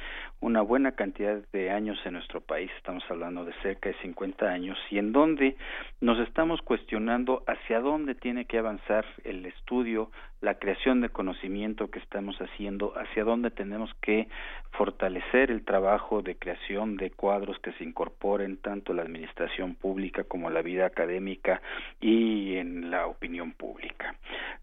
una 0.45 0.61
buena 0.61 0.93
cantidad 0.93 1.39
de 1.55 1.71
años 1.71 1.99
en 2.05 2.13
nuestro 2.13 2.43
país, 2.43 2.71
estamos 2.77 3.03
hablando 3.09 3.47
de 3.47 3.55
cerca 3.63 3.89
de 3.89 3.95
50 4.03 4.45
años, 4.45 4.77
y 4.91 4.99
en 4.99 5.11
donde 5.11 5.57
nos 6.03 6.19
estamos 6.19 6.61
cuestionando 6.61 7.43
hacia 7.47 7.81
dónde 7.81 8.15
tiene 8.15 8.45
que 8.45 8.59
avanzar 8.59 9.07
el 9.25 9.47
estudio, 9.47 10.11
la 10.43 10.59
creación 10.59 11.01
de 11.01 11.09
conocimiento 11.09 11.91
que 11.91 11.99
estamos 11.99 12.37
haciendo, 12.43 12.93
hacia 12.95 13.25
dónde 13.25 13.51
tenemos 13.51 13.91
que 14.03 14.29
fortalecer 14.73 15.51
el 15.51 15.65
trabajo 15.65 16.21
de 16.21 16.37
creación 16.37 16.99
de 16.99 17.11
cuadros 17.11 17.59
que 17.61 17.73
se 17.73 17.85
incorporen 17.85 18.59
tanto 18.59 18.93
la 18.93 19.01
administración 19.01 19.77
pública 19.77 20.25
como 20.25 20.51
la 20.51 20.61
vida 20.61 20.85
académica 20.85 21.63
y 22.03 22.57
en 22.57 22.91
la 22.91 23.07
opinión 23.07 23.53
pública. 23.53 24.15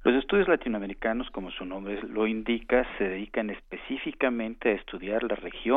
Los 0.04 0.15
estudios 0.15 0.48
latinoamericanos, 0.48 1.30
como 1.32 1.50
su 1.50 1.65
nombre 1.65 2.00
lo 2.04 2.28
indica, 2.28 2.86
se 3.00 3.06
dedican 3.06 3.50
específicamente 3.50 4.70
a 4.70 4.74
estudiar 4.74 5.24
la 5.24 5.36
región 5.36 5.71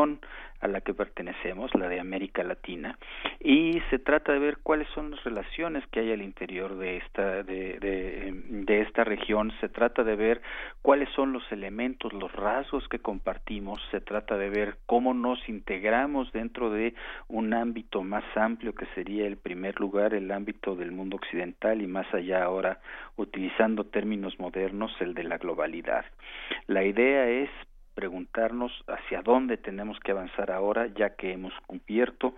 a 0.61 0.69
la 0.69 0.81
que 0.81 0.95
pertenecemos, 0.95 1.75
la 1.75 1.89
de 1.89 2.01
América 2.01 2.43
Latina, 2.43 2.99
y 3.39 3.81
se 3.91 3.99
trata 3.99 4.33
de 4.33 4.39
ver 4.39 4.59
cuáles 4.63 4.89
son 4.95 5.11
las 5.11 5.23
relaciones 5.23 5.87
que 5.89 6.01
hay 6.01 6.13
al 6.13 6.23
interior 6.23 6.77
de 6.77 6.97
esta 6.97 7.43
de, 7.43 7.79
de, 7.79 8.81
esta 8.81 9.05
región, 9.05 9.53
se 9.61 9.69
trata 9.69 10.03
de 10.03 10.17
ver 10.17 10.41
cuáles 10.83 11.09
son 11.11 11.33
los 11.33 11.43
elementos, 11.53 12.13
los 12.13 12.33
rasgos 12.33 12.89
que 12.89 12.99
compartimos, 12.99 13.81
se 13.91 14.01
trata 14.01 14.37
de 14.37 14.51
ver 14.51 14.77
cómo 14.87 15.15
nos 15.15 15.39
integramos 15.49 16.33
dentro 16.33 16.71
de 16.71 16.95
un 17.29 17.55
ámbito 17.55 18.03
más 18.03 18.25
amplio 18.35 18.75
que 18.75 18.87
sería 18.95 19.27
el 19.27 19.37
primer 19.37 19.79
lugar 19.79 20.15
el 20.15 20.31
ámbito 20.31 20.75
del 20.77 20.93
mundo 20.93 21.17
occidental 21.17 21.83
y 21.83 21.87
más 21.87 22.13
allá 22.15 22.43
ahora 22.43 22.81
utilizando 23.17 23.85
términos 23.85 24.39
modernos 24.39 24.93
el 25.01 25.15
de 25.15 25.25
la 25.25 25.39
globalidad. 25.39 26.05
La 26.67 26.85
idea 26.85 27.29
es 27.29 27.51
preguntarnos 27.95 28.73
hacia 28.87 29.23
dónde 29.23 29.57
tenemos 29.57 29.99
que 30.01 30.13
avanzar 30.13 30.51
ahora, 30.51 30.89
ya 30.89 31.17
que 31.17 31.33
hemos 31.33 31.55
cubierto 31.67 32.35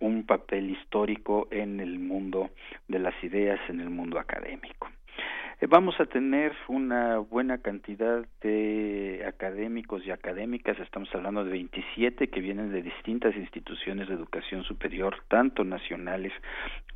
un 0.00 0.24
papel 0.24 0.70
histórico 0.70 1.48
en 1.50 1.80
el 1.80 1.98
mundo 1.98 2.50
de 2.88 2.98
las 2.98 3.14
ideas, 3.22 3.60
en 3.68 3.80
el 3.80 3.90
mundo 3.90 4.18
académico. 4.18 4.88
Eh, 5.58 5.66
vamos 5.66 5.98
a 6.00 6.04
tener 6.04 6.52
una 6.68 7.16
buena 7.16 7.58
cantidad 7.58 8.26
de 8.42 9.24
académicos 9.26 10.06
y 10.06 10.10
académicas, 10.10 10.78
estamos 10.78 11.08
hablando 11.14 11.44
de 11.44 11.50
27 11.50 12.28
que 12.28 12.40
vienen 12.40 12.72
de 12.72 12.82
distintas 12.82 13.34
instituciones 13.34 14.06
de 14.08 14.14
educación 14.14 14.64
superior, 14.64 15.16
tanto 15.28 15.64
nacionales 15.64 16.34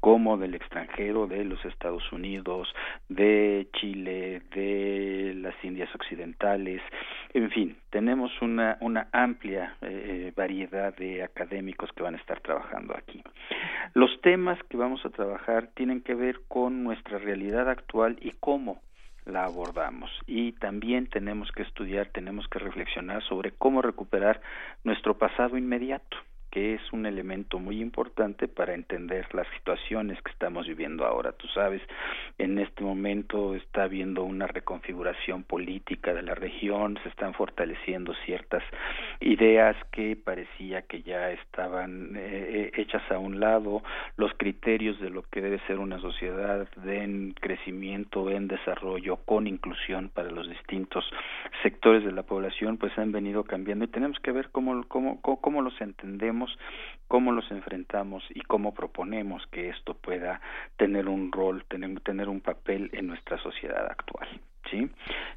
como 0.00 0.36
del 0.36 0.54
extranjero, 0.54 1.26
de 1.26 1.44
los 1.44 1.64
Estados 1.64 2.12
Unidos, 2.12 2.68
de 3.08 3.66
Chile, 3.80 4.42
de 4.54 5.32
las 5.36 5.54
Indias 5.64 5.88
Occidentales, 5.94 6.82
en 7.32 7.50
fin, 7.50 7.76
tenemos 7.90 8.30
una, 8.40 8.78
una 8.80 9.08
amplia 9.12 9.76
eh, 9.82 10.32
variedad 10.36 10.94
de 10.96 11.22
académicos 11.22 11.90
que 11.92 12.02
van 12.02 12.14
a 12.14 12.18
estar 12.18 12.40
trabajando 12.40 12.94
aquí. 12.96 13.22
Los 13.94 14.20
temas 14.20 14.58
que 14.68 14.76
vamos 14.76 15.04
a 15.04 15.10
trabajar 15.10 15.68
tienen 15.74 16.00
que 16.00 16.14
ver 16.14 16.40
con 16.48 16.84
nuestra 16.84 17.18
realidad 17.18 17.68
actual 17.68 18.16
y 18.20 18.32
cómo 18.32 18.80
la 19.26 19.44
abordamos 19.44 20.10
y 20.26 20.52
también 20.52 21.06
tenemos 21.06 21.52
que 21.52 21.62
estudiar, 21.62 22.08
tenemos 22.08 22.48
que 22.48 22.58
reflexionar 22.58 23.22
sobre 23.24 23.52
cómo 23.52 23.82
recuperar 23.82 24.40
nuestro 24.82 25.18
pasado 25.18 25.58
inmediato 25.58 26.16
que 26.50 26.74
es 26.74 26.80
un 26.92 27.06
elemento 27.06 27.58
muy 27.58 27.80
importante 27.80 28.48
para 28.48 28.74
entender 28.74 29.26
las 29.34 29.46
situaciones 29.56 30.20
que 30.22 30.32
estamos 30.32 30.66
viviendo 30.66 31.06
ahora. 31.06 31.32
Tú 31.32 31.46
sabes, 31.48 31.80
en 32.38 32.58
este 32.58 32.82
momento 32.82 33.54
está 33.54 33.84
habiendo 33.84 34.24
una 34.24 34.46
reconfiguración 34.46 35.44
política 35.44 36.12
de 36.12 36.22
la 36.22 36.34
región, 36.34 36.98
se 37.02 37.08
están 37.08 37.34
fortaleciendo 37.34 38.14
ciertas 38.24 38.62
ideas 39.20 39.76
que 39.92 40.16
parecía 40.16 40.82
que 40.82 41.02
ya 41.02 41.30
estaban 41.30 42.14
eh, 42.16 42.72
hechas 42.74 43.02
a 43.10 43.18
un 43.18 43.38
lado, 43.38 43.82
los 44.16 44.32
criterios 44.34 44.98
de 45.00 45.10
lo 45.10 45.22
que 45.22 45.40
debe 45.40 45.60
ser 45.66 45.78
una 45.78 46.00
sociedad 46.00 46.68
en 46.84 47.32
crecimiento, 47.32 48.30
en 48.30 48.48
desarrollo, 48.48 49.16
con 49.24 49.46
inclusión 49.46 50.08
para 50.08 50.30
los 50.30 50.48
distintos 50.48 51.04
sectores 51.62 52.04
de 52.04 52.12
la 52.12 52.22
población, 52.22 52.76
pues 52.78 52.96
han 52.98 53.12
venido 53.12 53.44
cambiando 53.44 53.84
y 53.84 53.88
tenemos 53.88 54.18
que 54.20 54.32
ver 54.32 54.48
cómo, 54.50 54.84
cómo, 54.88 55.20
cómo 55.20 55.62
los 55.62 55.78
entendemos 55.80 56.39
cómo 57.08 57.32
los 57.32 57.50
enfrentamos 57.50 58.22
y 58.30 58.40
cómo 58.42 58.72
proponemos 58.72 59.46
que 59.48 59.68
esto 59.68 59.94
pueda 59.94 60.40
tener 60.76 61.08
un 61.08 61.32
rol, 61.32 61.64
tener, 61.68 62.00
tener 62.00 62.28
un 62.28 62.40
papel 62.40 62.90
en 62.92 63.08
nuestra 63.08 63.38
sociedad 63.38 63.86
actual. 63.90 64.28
¿sí? 64.70 64.90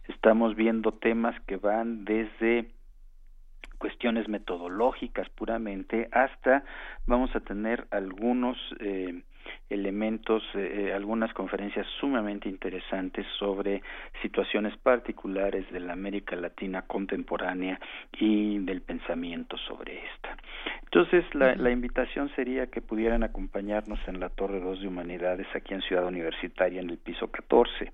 Estamos 0.07 0.55
viendo 0.55 0.93
temas 0.93 1.39
que 1.47 1.57
van 1.57 2.05
desde 2.05 2.69
cuestiones 3.77 4.29
metodológicas 4.29 5.29
puramente 5.31 6.07
hasta 6.11 6.63
vamos 7.05 7.35
a 7.35 7.41
tener 7.41 7.85
algunos 7.91 8.57
eh, 8.79 9.23
elementos, 9.69 10.43
eh, 10.55 10.87
eh, 10.87 10.93
algunas 10.93 11.33
conferencias 11.33 11.87
sumamente 11.99 12.49
interesantes 12.49 13.25
sobre 13.39 13.81
situaciones 14.21 14.75
particulares 14.77 15.69
de 15.71 15.79
la 15.79 15.93
América 15.93 16.35
Latina 16.35 16.83
contemporánea 16.83 17.79
y 18.19 18.59
del 18.59 18.81
pensamiento 18.81 19.57
sobre 19.57 20.03
esta. 20.05 20.37
Entonces, 20.83 21.25
la, 21.33 21.55
la 21.55 21.71
invitación 21.71 22.29
sería 22.35 22.67
que 22.67 22.81
pudieran 22.81 23.23
acompañarnos 23.23 23.99
en 24.07 24.19
la 24.19 24.29
Torre 24.29 24.59
2 24.59 24.81
de 24.81 24.87
Humanidades 24.87 25.47
aquí 25.55 25.73
en 25.73 25.81
Ciudad 25.81 26.05
Universitaria 26.05 26.81
en 26.81 26.89
el 26.89 26.97
piso 26.97 27.31
14, 27.31 27.91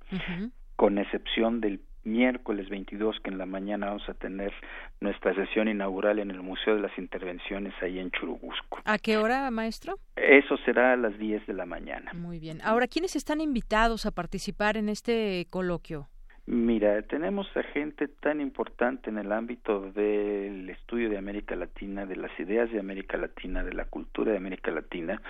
con 0.75 0.97
excepción 0.97 1.61
del 1.61 1.79
miércoles 2.03 2.69
22 2.69 3.19
que 3.23 3.29
en 3.29 3.37
la 3.37 3.45
mañana 3.45 3.87
vamos 3.87 4.07
a 4.09 4.13
tener 4.13 4.53
nuestra 4.99 5.33
sesión 5.35 5.67
inaugural 5.67 6.19
en 6.19 6.31
el 6.31 6.41
Museo 6.41 6.75
de 6.75 6.81
las 6.81 6.97
Intervenciones 6.97 7.73
ahí 7.81 7.99
en 7.99 8.11
Churubusco. 8.11 8.79
¿A 8.85 8.97
qué 8.97 9.17
hora, 9.17 9.49
maestro? 9.51 9.99
Eso 10.15 10.57
será 10.65 10.93
a 10.93 10.95
las 10.95 11.17
10 11.17 11.47
de 11.47 11.53
la 11.53 11.65
mañana. 11.65 12.11
Muy 12.13 12.39
bien. 12.39 12.59
Ahora, 12.63 12.87
¿quiénes 12.87 13.15
están 13.15 13.41
invitados 13.41 14.05
a 14.05 14.11
participar 14.11 14.77
en 14.77 14.89
este 14.89 15.47
coloquio? 15.49 16.07
Mira, 16.51 17.03
tenemos 17.03 17.45
a 17.55 17.61
gente 17.61 18.07
tan 18.07 18.41
importante 18.41 19.11
en 19.11 19.19
el 19.19 19.31
ámbito 19.31 19.91
del 19.91 20.67
estudio 20.71 21.07
de 21.07 21.19
América 21.19 21.55
Latina, 21.55 22.07
de 22.07 22.15
las 22.15 22.31
ideas 22.39 22.71
de 22.71 22.79
América 22.79 23.17
Latina, 23.17 23.63
de 23.63 23.73
la 23.73 23.85
cultura 23.85 24.31
de 24.31 24.37
América 24.37 24.71
Latina, 24.71 25.21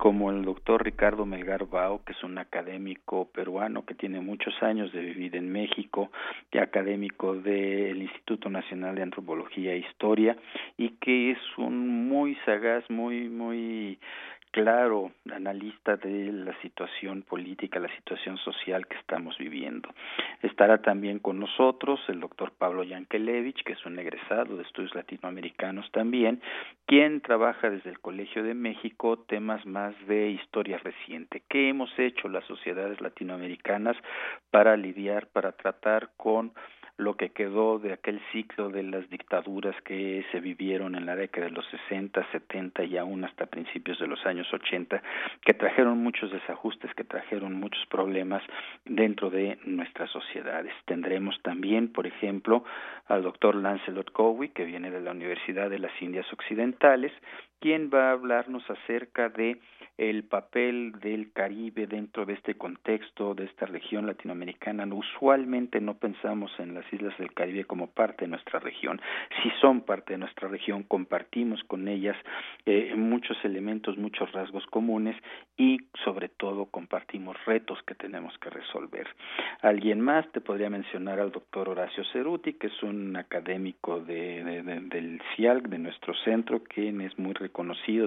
como 0.00 0.32
el 0.32 0.44
doctor 0.44 0.82
Ricardo 0.82 1.26
Melgar 1.26 1.66
Bao, 1.66 2.02
que 2.04 2.10
es 2.10 2.24
un 2.24 2.38
académico 2.38 3.28
peruano 3.32 3.86
que 3.86 3.94
tiene 3.94 4.18
muchos 4.18 4.52
años 4.64 4.92
de 4.92 5.00
vivir 5.02 5.36
en 5.36 5.52
México, 5.52 6.10
y 6.50 6.58
académico 6.58 7.36
del 7.36 8.02
Instituto 8.02 8.50
Nacional 8.50 8.96
de 8.96 9.02
Antropología 9.02 9.74
e 9.74 9.78
Historia, 9.78 10.36
y 10.76 10.88
que 10.98 11.30
es 11.30 11.38
un 11.56 12.08
muy 12.08 12.34
sagaz, 12.44 12.82
muy, 12.90 13.28
muy 13.28 14.00
claro 14.54 15.10
analista 15.32 15.96
de 15.96 16.30
la 16.30 16.56
situación 16.62 17.22
política, 17.22 17.80
la 17.80 17.92
situación 17.96 18.38
social 18.38 18.86
que 18.86 18.96
estamos 18.96 19.36
viviendo. 19.36 19.88
Estará 20.42 20.80
también 20.80 21.18
con 21.18 21.40
nosotros 21.40 21.98
el 22.06 22.20
doctor 22.20 22.52
Pablo 22.56 22.84
Yankelevich, 22.84 23.64
que 23.64 23.72
es 23.72 23.84
un 23.84 23.98
egresado 23.98 24.56
de 24.56 24.62
estudios 24.62 24.94
latinoamericanos 24.94 25.90
también, 25.90 26.40
quien 26.86 27.20
trabaja 27.20 27.68
desde 27.68 27.90
el 27.90 27.98
Colegio 27.98 28.44
de 28.44 28.54
México 28.54 29.18
temas 29.26 29.66
más 29.66 29.92
de 30.06 30.28
historia 30.30 30.78
reciente. 30.78 31.42
¿Qué 31.48 31.70
hemos 31.70 31.90
hecho 31.98 32.28
las 32.28 32.44
sociedades 32.44 33.00
latinoamericanas 33.00 33.96
para 34.52 34.76
lidiar, 34.76 35.26
para 35.32 35.50
tratar 35.50 36.10
con 36.16 36.52
lo 36.96 37.16
que 37.16 37.30
quedó 37.30 37.78
de 37.78 37.92
aquel 37.92 38.20
ciclo 38.32 38.68
de 38.68 38.84
las 38.84 39.08
dictaduras 39.10 39.74
que 39.82 40.24
se 40.30 40.40
vivieron 40.40 40.94
en 40.94 41.06
la 41.06 41.16
década 41.16 41.46
de 41.46 41.52
los 41.52 41.66
60, 41.66 42.24
70 42.30 42.84
y 42.84 42.96
aún 42.96 43.24
hasta 43.24 43.46
principios 43.46 43.98
de 43.98 44.06
los 44.06 44.24
años 44.26 44.46
80, 44.52 45.02
que 45.44 45.54
trajeron 45.54 45.98
muchos 45.98 46.30
desajustes, 46.30 46.94
que 46.94 47.04
trajeron 47.04 47.54
muchos 47.54 47.84
problemas 47.86 48.42
dentro 48.84 49.30
de 49.30 49.58
nuestras 49.64 50.10
sociedades. 50.10 50.72
Tendremos 50.84 51.40
también, 51.42 51.92
por 51.92 52.06
ejemplo, 52.06 52.64
al 53.06 53.22
doctor 53.22 53.56
Lancelot 53.56 54.12
Cowie, 54.12 54.52
que 54.52 54.64
viene 54.64 54.90
de 54.90 55.00
la 55.00 55.10
Universidad 55.10 55.70
de 55.70 55.80
las 55.80 55.92
Indias 56.00 56.32
Occidentales, 56.32 57.12
quien 57.64 57.88
va 57.88 58.10
a 58.10 58.12
hablarnos 58.12 58.62
acerca 58.68 59.30
de 59.30 59.58
el 59.96 60.24
papel 60.24 60.92
del 61.00 61.32
Caribe 61.32 61.86
dentro 61.86 62.26
de 62.26 62.34
este 62.34 62.56
contexto, 62.56 63.34
de 63.34 63.44
esta 63.44 63.64
región 63.64 64.06
latinoamericana. 64.06 64.86
Usualmente 64.92 65.80
no 65.80 65.94
pensamos 65.94 66.50
en 66.58 66.74
las 66.74 66.84
islas 66.92 67.16
del 67.16 67.32
Caribe 67.32 67.64
como 67.64 67.86
parte 67.86 68.24
de 68.24 68.30
nuestra 68.32 68.58
región. 68.58 69.00
Si 69.42 69.50
son 69.60 69.82
parte 69.82 70.14
de 70.14 70.18
nuestra 70.18 70.48
región, 70.48 70.82
compartimos 70.82 71.62
con 71.64 71.88
ellas 71.88 72.16
eh, 72.66 72.92
muchos 72.96 73.36
elementos, 73.44 73.96
muchos 73.96 74.30
rasgos 74.32 74.66
comunes 74.66 75.16
y 75.56 75.78
sobre 76.04 76.28
todo 76.28 76.66
compartimos 76.66 77.36
retos 77.46 77.78
que 77.86 77.94
tenemos 77.94 78.36
que 78.38 78.50
resolver. 78.50 79.06
Alguien 79.62 80.00
más 80.00 80.30
te 80.32 80.40
podría 80.40 80.70
mencionar 80.70 81.20
al 81.20 81.30
doctor 81.30 81.68
Horacio 81.68 82.04
Ceruti, 82.12 82.54
que 82.54 82.66
es 82.66 82.82
un 82.82 83.16
académico 83.16 84.00
de, 84.00 84.42
del 84.90 85.22
CIALC, 85.34 85.68
de 85.68 85.78
nuestro 85.78 86.14
centro, 86.24 86.62
quien 86.64 87.00
es 87.00 87.16
muy 87.18 87.32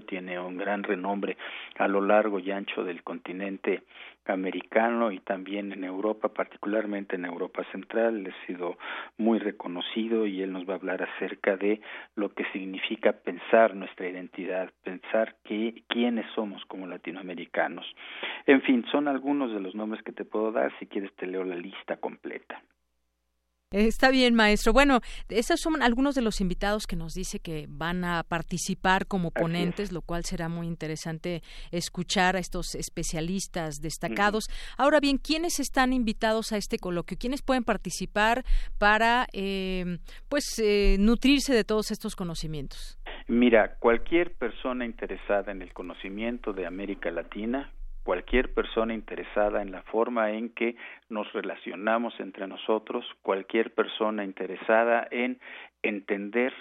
tiene 0.05 0.39
un 0.39 0.57
gran 0.57 0.83
renombre 0.83 1.37
a 1.77 1.87
lo 1.87 2.01
largo 2.01 2.39
y 2.39 2.51
ancho 2.51 2.83
del 2.83 3.03
continente 3.03 3.83
americano 4.25 5.11
y 5.11 5.19
también 5.19 5.71
en 5.71 5.83
Europa, 5.83 6.29
particularmente 6.29 7.15
en 7.15 7.25
Europa 7.25 7.63
Central, 7.71 8.27
ha 8.27 8.45
sido 8.45 8.77
muy 9.17 9.39
reconocido 9.39 10.25
y 10.25 10.41
él 10.41 10.51
nos 10.51 10.67
va 10.67 10.73
a 10.73 10.77
hablar 10.77 11.03
acerca 11.03 11.55
de 11.55 11.79
lo 12.15 12.33
que 12.33 12.43
significa 12.51 13.13
pensar 13.13 13.75
nuestra 13.75 14.07
identidad, 14.07 14.69
pensar 14.83 15.35
que, 15.43 15.83
quiénes 15.87 16.25
somos 16.35 16.63
como 16.65 16.87
latinoamericanos. 16.87 17.85
En 18.45 18.61
fin, 18.61 18.85
son 18.91 19.07
algunos 19.07 19.53
de 19.53 19.61
los 19.61 19.75
nombres 19.75 20.03
que 20.03 20.11
te 20.11 20.25
puedo 20.25 20.51
dar, 20.51 20.71
si 20.79 20.87
quieres 20.87 21.13
te 21.15 21.25
leo 21.25 21.43
la 21.43 21.55
lista 21.55 21.97
completa. 21.97 22.61
Está 23.71 24.11
bien, 24.11 24.33
maestro. 24.33 24.71
Bueno, 24.71 25.01
esos 25.27 25.59
son 25.59 25.81
algunos 25.81 26.15
de 26.15 26.21
los 26.21 26.39
invitados 26.39 26.87
que 26.87 26.95
nos 26.95 27.13
dice 27.13 27.39
que 27.39 27.65
van 27.67 28.05
a 28.05 28.23
participar 28.23 29.07
como 29.07 29.29
ponentes, 29.29 29.91
lo 29.91 30.01
cual 30.01 30.23
será 30.23 30.47
muy 30.47 30.67
interesante 30.67 31.41
escuchar 31.71 32.37
a 32.37 32.39
estos 32.39 32.75
especialistas 32.75 33.81
destacados. 33.81 34.45
Ahora 34.77 35.01
bien, 35.01 35.17
¿quiénes 35.17 35.59
están 35.59 35.91
invitados 35.91 36.53
a 36.53 36.57
este 36.57 36.77
coloquio? 36.77 37.17
¿Quiénes 37.19 37.41
pueden 37.41 37.65
participar 37.65 38.45
para, 38.77 39.27
eh, 39.33 39.97
pues, 40.29 40.45
eh, 40.63 40.95
nutrirse 40.97 41.53
de 41.53 41.65
todos 41.65 41.91
estos 41.91 42.15
conocimientos? 42.15 42.97
Mira, 43.27 43.75
cualquier 43.79 44.33
persona 44.35 44.85
interesada 44.85 45.51
en 45.51 45.61
el 45.61 45.73
conocimiento 45.73 46.53
de 46.53 46.65
América 46.65 47.11
Latina, 47.11 47.73
cualquier 48.07 48.53
persona 48.53 48.93
interesada 48.93 49.61
en 49.61 49.73
la 49.73 49.81
forma 49.81 50.31
en 50.31 50.47
que 50.51 50.77
nos 51.09 51.29
relacionamos 51.33 52.17
entre 52.21 52.47
nosotros, 52.47 53.05
cualquier 53.21 53.73
persona 53.73 54.23
interesada 54.23 55.05
en 55.11 55.41
entender 55.83 56.53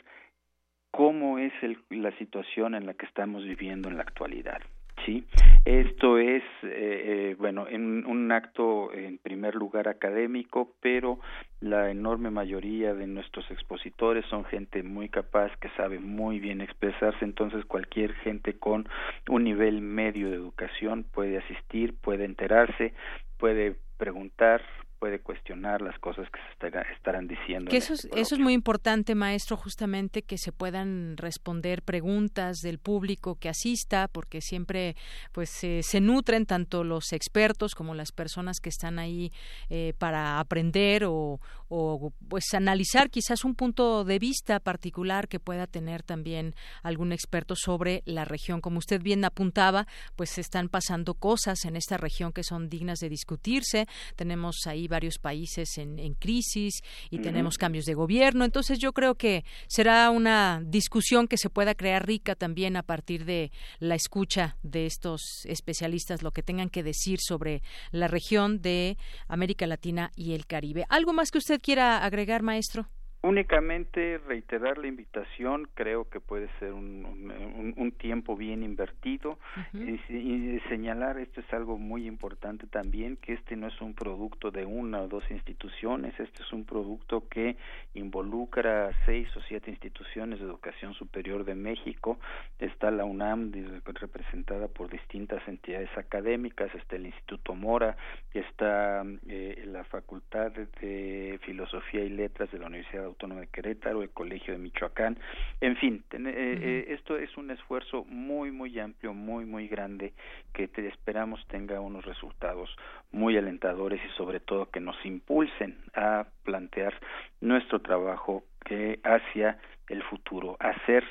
cómo 0.91 1.39
es 1.39 1.53
la 1.91 2.11
situación 2.19 2.75
en 2.75 2.85
la 2.85 2.95
que 2.95 3.07
estamos 3.07 3.45
viviendo 3.45 3.89
en 3.89 3.97
la 3.97 4.03
actualidad. 4.03 4.61
Sí, 5.07 5.25
esto 5.65 6.19
es, 6.19 6.43
eh, 6.65 7.31
eh, 7.31 7.37
bueno, 7.39 7.69
en 7.69 8.05
un 8.07 8.33
acto 8.33 8.93
en 8.93 9.19
primer 9.19 9.55
lugar 9.55 9.87
académico, 9.87 10.73
pero 10.81 11.21
la 11.61 11.93
enorme 11.93 12.31
mayoría 12.31 12.93
de 12.93 13.07
nuestros 13.07 13.49
expositores 13.53 14.27
son 14.27 14.45
gente 14.47 14.83
muy 14.83 15.09
capaz 15.09 15.57
que 15.61 15.69
sabe 15.77 16.01
muy 16.01 16.41
bien 16.41 16.61
expresarse, 16.61 17.25
entonces 17.25 17.65
cualquier 17.67 18.15
gente 18.15 18.59
con 18.59 18.89
un 19.29 19.45
nivel 19.45 19.81
medio 19.81 20.29
de 20.29 20.35
educación 20.35 21.05
puede 21.05 21.39
asistir, 21.39 21.95
puede 22.01 22.25
enterarse, 22.25 22.93
puede 23.39 23.77
preguntar, 23.99 24.61
puede 24.99 25.21
cuestionar 25.21 25.83
las 25.83 25.99
cosas 25.99 26.29
que 26.31 26.39
se 26.39 26.95
estarán 26.95 27.29
diciendo. 27.29 27.71
eso, 27.71 27.95
es, 27.95 28.09
eso 28.15 28.35
es 28.35 28.41
muy 28.41 28.53
importante, 28.53 29.15
maestro, 29.15 29.57
justamente 29.57 30.23
que 30.23 30.39
se 30.39 30.53
puedan 30.53 31.17
responder 31.17 31.83
preguntas 31.83 32.59
del 32.59 32.79
público 32.79 33.37
que 33.37 33.49
asista, 33.49 34.09
porque 34.09 34.41
siempre 34.41 34.97
pues 35.33 35.51
se 35.51 36.01
nutren 36.01 36.47
tanto 36.47 36.85
los 36.85 37.13
expertos 37.13 37.75
como 37.75 37.95
las 37.95 38.13
personas 38.13 38.61
que 38.61 38.69
están 38.69 38.99
ahí 38.99 39.33
eh, 39.69 39.93
para 39.99 40.41
aprender 40.41 41.05
o, 41.05 41.41
o 41.69 42.13
pues 42.29 42.55
analizar 42.55 43.11
quizás 43.11 43.45
un 43.45 43.55
punto 43.55 44.05
de 44.05 44.19
vista 44.19 44.61
particular 44.61 45.29
que 45.29 45.41
pueda 45.41 45.67
tener 45.67 46.03
también 46.03 46.55
algún 46.83 47.13
experto 47.13 47.55
sobre 47.57 48.03
la 48.07 48.25
región. 48.25 48.61
Como 48.61 48.79
usted 48.79 49.03
bien 49.03 49.25
apuntaba, 49.25 49.87
pues 50.17 50.39
están 50.39 50.69
pasando 50.69 51.15
cosas 51.15 51.65
en 51.65 51.77
esta 51.77 51.97
región 51.97 52.33
que 52.33 52.43
son 52.43 52.69
dignas 52.69 53.01
de 53.01 53.09
discutirse. 53.09 53.87
Tenemos 54.17 54.67
ahí 54.67 54.86
varios 54.89 55.19
países 55.19 55.79
en, 55.79 55.97
crisis 56.15 56.83
y 57.11 57.19
tenemos 57.19 57.59
cambios 57.59 57.85
de 57.85 57.95
gobierno. 57.95 58.45
Entonces 58.45 58.79
yo 58.79 58.93
creo 58.93 59.17
que 59.17 59.45
será 59.69 60.11
una 60.11 60.63
discusión 60.65 61.29
que 61.29 61.37
se 61.37 61.51
pueda 61.51 61.75
crear 61.75 62.07
rica 62.07 62.35
también 62.35 62.77
a 62.77 62.83
partir 62.83 63.25
de 63.25 63.51
la 63.79 63.95
escucha 63.95 64.57
de 64.63 64.87
estos 64.87 65.45
especialistas, 65.45 66.23
lo 66.23 66.31
que 66.31 66.43
tengan 66.43 66.71
que 66.71 66.83
decir 66.83 67.19
sobre 67.21 67.63
la 67.91 68.09
región 68.09 68.63
de 68.63 68.97
América 69.29 69.67
Latina 69.67 70.13
y 70.17 70.33
el 70.33 70.47
Caribe. 70.47 70.87
¿Algo 70.89 71.13
más 71.13 71.31
que 71.31 71.39
usted 71.39 71.61
quiera 71.61 72.05
agregar, 72.05 72.43
maestro? 72.43 72.89
Únicamente 73.27 74.21
reiterar 74.25 74.79
la 74.79 74.87
invitación, 74.87 75.69
creo 75.75 76.09
que 76.09 76.21
puede 76.21 76.49
ser 76.61 76.73
un, 76.73 77.75
un, 77.77 77.91
tiempo 77.91 78.37
bien 78.37 78.63
invertido 78.63 79.41
y, 79.73 80.61
señalar, 80.69 81.19
esto 81.19 81.41
es 81.41 81.53
algo 81.53 81.77
muy 81.77 82.07
importante 82.07 82.69
también, 82.69 83.17
que 83.17 83.33
este 83.33 83.57
no 83.57 83.67
es 83.67 83.81
un 83.81 83.95
producto 83.95 84.53
de 84.53 84.65
una 84.65 85.01
o 85.01 85.09
dos 85.09 85.29
instituciones, 85.29 86.15
este 86.21 86.45
es 86.45 86.53
un 86.53 86.65
producto 86.65 87.27
que 87.29 87.57
involucra 87.95 88.93
seis 89.07 89.29
o 89.37 89.41
siete 89.49 89.73
instituciones 89.73 90.39
de 90.39 90.45
educación 90.45 90.95
superior 90.95 91.45
de 91.45 91.57
México, 91.57 92.21
está 92.61 92.93
la 92.93 93.05
UNAM 93.05 93.51
representada 93.85 94.69
por 94.69 94.89
distintas 94.89 95.43
entidades 95.49 95.91
académicas, 95.99 96.73
está 96.77 96.95
el 96.95 97.07
Instituto 97.07 97.57
Mora, 97.57 97.97
está 98.33 99.03
eh, 99.27 99.65
la 99.67 99.83
Facultad 99.83 100.53
de 100.53 101.41
Filosofía 101.43 102.05
y 102.05 102.11
Letras 102.11 102.53
de 102.53 102.61
la 102.61 102.67
Universidad 102.67 103.16
Autónoma 103.17 103.41
de 103.41 103.47
Querétaro, 103.47 104.03
el 104.03 104.11
Colegio 104.11 104.53
de 104.53 104.59
Michoacán, 104.59 105.19
en 105.63 105.77
fin, 105.77 106.05
eh, 106.13 106.19
eh, 106.27 106.85
esto 106.91 107.17
es 107.17 107.35
un 107.39 107.51
esfuerzo 107.51 108.05
muy, 108.05 108.51
muy 108.51 108.79
amplio, 108.79 109.15
muy, 109.15 109.47
muy 109.47 109.69
grande, 109.69 110.13
que 110.53 110.69
te 110.69 110.87
esperamos 110.87 111.41
tenga 111.49 111.81
unos 111.81 112.05
resultados 112.05 112.69
muy 113.13 113.39
alentadores 113.39 114.03
y 114.05 114.17
sobre 114.19 114.41
todo 114.41 114.71
que 114.71 114.81
nos 114.81 114.97
impulsen 115.07 115.79
a 115.95 116.27
plantear 116.45 116.93
nuestro 117.41 117.81
trabajo 117.81 118.45
que 118.67 119.01
hacia 119.03 119.59
el 119.89 120.03
futuro, 120.03 120.59
hacer 120.61 121.03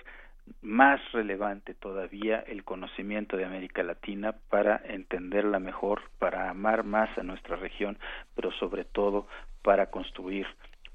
más 0.62 1.02
relevante 1.12 1.74
todavía 1.74 2.40
el 2.42 2.64
conocimiento 2.64 3.36
de 3.36 3.46
América 3.46 3.82
Latina 3.82 4.36
para 4.50 4.80
entenderla 4.86 5.58
mejor, 5.58 6.04
para 6.20 6.52
amar 6.52 6.84
más 6.84 7.10
a 7.18 7.24
nuestra 7.24 7.56
región, 7.56 7.98
pero 8.36 8.52
sobre 8.52 8.84
todo 8.86 9.28
para 9.64 9.88
construir 9.90 10.46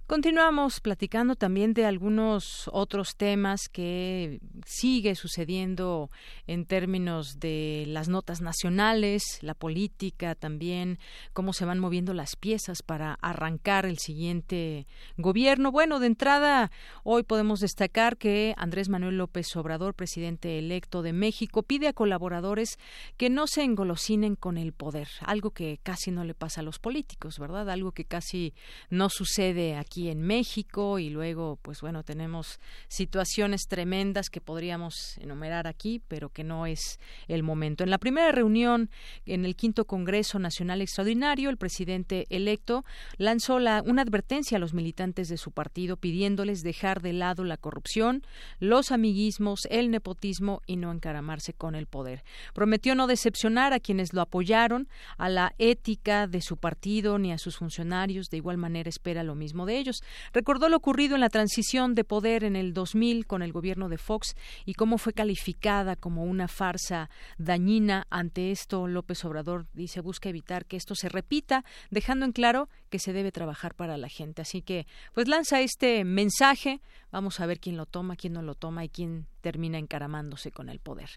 Continuamos 0.07 0.79
platicando 0.79 1.35
también 1.35 1.75
de 1.75 1.85
algunos 1.85 2.71
otros 2.73 3.17
temas 3.17 3.63
que 3.69 4.39
sigue 4.65 5.17
sucediendo 5.17 6.11
en 6.47 6.65
términos 6.65 7.41
de 7.41 7.87
las 7.89 8.09
notas 8.09 8.41
nacionales, 8.41 9.41
la 9.41 9.55
política 9.55 10.37
también, 10.37 11.01
cómo 11.33 11.53
se 11.53 11.65
van 11.65 11.81
moviendo 11.81 12.15
las 12.15 12.37
piezas 12.37 12.83
para 12.85 13.15
arrancar 13.15 13.85
el 13.85 13.99
siguiente 13.99 14.87
gobierno. 15.17 15.73
Bueno, 15.73 15.99
de 15.99 16.07
entrada, 16.07 16.71
hoy 17.03 17.25
podemos 17.25 17.59
destacar 17.59 18.17
que 18.17 18.55
Andrés 18.59 18.89
Manuel 18.89 19.19
López 19.19 19.57
Obrador, 19.57 19.95
presidente 19.95 20.61
electo 20.61 21.03
de 21.03 21.15
México, 21.15 21.65
pide 21.65 21.89
a 21.89 21.93
colaboradores 21.93 22.79
que 23.17 23.29
no 23.29 23.49
se 23.49 23.65
engolosinen 23.65 24.37
con 24.37 24.57
el 24.57 24.73
poder, 24.73 25.09
algo 25.23 25.51
que 25.51 25.81
casi 25.83 26.13
no 26.13 26.23
le 26.23 26.35
pasa 26.35 26.61
a 26.61 26.65
los 26.65 26.79
políticos, 26.79 27.41
¿verdad? 27.41 27.69
Algo 27.69 27.91
que 27.91 28.05
casi 28.05 28.55
no 28.89 29.09
sucede 29.09 29.75
aquí 29.75 29.96
en 29.97 30.23
México 30.23 30.99
y 30.99 31.11
luego, 31.11 31.59
pues 31.63 31.81
bueno, 31.81 32.03
tenemos 32.03 32.61
situaciones 32.89 33.67
tremendas 33.67 34.31
que 34.31 34.41
podríamos 34.41 35.19
enumerar 35.19 35.67
aquí, 35.67 36.03
pero 36.07 36.29
que 36.29 36.45
no 36.45 36.67
es 36.67 37.01
el 37.29 37.43
momento. 37.43 37.83
En 37.83 37.91
la 37.91 37.99
primera 37.99 38.31
reunión 38.33 38.91
en 39.25 39.45
el 39.45 39.57
quinto 39.57 39.87
Congreso 39.87 40.39
Nacional 40.39 40.83
Extraordinario, 40.83 41.51
el 41.51 41.57
presidente 41.57 42.27
electo 42.29 42.85
lanzó 43.17 43.59
la, 43.59 43.83
una 43.85 44.03
advertencia 44.03 44.57
a 44.57 44.61
los 44.61 44.75
militantes 44.75 45.29
de 45.29 45.37
su 45.37 45.51
partido 45.51 45.97
pidiéndoles 45.97 46.63
dejar 46.63 47.01
de 47.01 47.13
lado 47.13 47.45
la 47.45 47.57
corrupción, 47.57 48.23
los 48.59 48.93
amiguismos, 48.93 49.67
el 49.71 49.91
nepotismo 49.91 50.61
y 50.67 50.77
no 50.77 50.93
encaramarse 50.93 51.53
con 51.53 51.75
el 51.75 51.87
poder. 51.87 52.23
Prometió 52.55 52.95
no 52.95 53.07
decepcionar 53.07 53.73
a 53.73 53.81
quienes 53.81 54.13
lo 54.13 54.21
apoyaron, 54.21 54.89
a 55.17 55.29
la 55.29 55.55
ética 55.59 56.27
de 56.27 56.41
su 56.41 56.57
partido 56.57 57.19
ni 57.19 57.33
a 57.33 57.39
sus 57.39 57.57
funcionarios. 57.57 58.29
De 58.31 58.37
igual 58.37 58.59
manera 58.59 58.89
espera 58.89 59.23
lo 59.23 59.35
mismo 59.35 59.67
de 59.67 59.79
ellos. 59.79 59.86
Recordó 60.33 60.69
lo 60.69 60.77
ocurrido 60.77 61.15
en 61.15 61.21
la 61.21 61.29
transición 61.29 61.95
de 61.95 62.05
poder 62.05 62.45
en 62.45 62.57
el 62.57 62.73
2000 62.73 63.27
con 63.27 63.43
el 63.43 63.53
gobierno 63.53 63.89
de 63.89 63.99
Fox 63.99 64.35
y 64.65 64.75
cómo 64.75 64.99
fue 64.99 65.13
calificada 65.13 65.97
como 65.97 66.25
una 66.25 66.49
farsa 66.49 67.11
dañina. 67.39 68.07
Ante 68.11 68.51
esto, 68.51 68.87
López 68.87 69.25
Obrador 69.25 69.67
dice 69.73 70.01
busca 70.01 70.29
evitar 70.29 70.67
que 70.67 70.77
esto 70.77 70.95
se 70.95 71.09
repita, 71.09 71.65
dejando 71.91 72.25
en 72.25 72.33
claro 72.33 72.69
que 72.91 72.99
se 72.99 73.13
debe 73.13 73.33
trabajar 73.33 73.75
para 73.75 73.97
la 73.97 74.09
gente. 74.09 74.43
Así 74.43 74.63
que, 74.63 74.87
pues 75.13 75.29
lanza 75.29 75.61
este 75.61 76.05
mensaje. 76.05 76.81
Vamos 77.11 77.41
a 77.41 77.47
ver 77.47 77.61
quién 77.61 77.77
lo 77.77 77.87
toma, 77.87 78.17
quién 78.17 78.33
no 78.33 78.43
lo 78.43 78.55
toma 78.55 78.85
y 78.85 78.89
quién 78.89 79.27
termina 79.41 79.79
encaramándose 79.79 80.51
con 80.51 80.69
el 80.69 80.81
poder. 80.81 81.11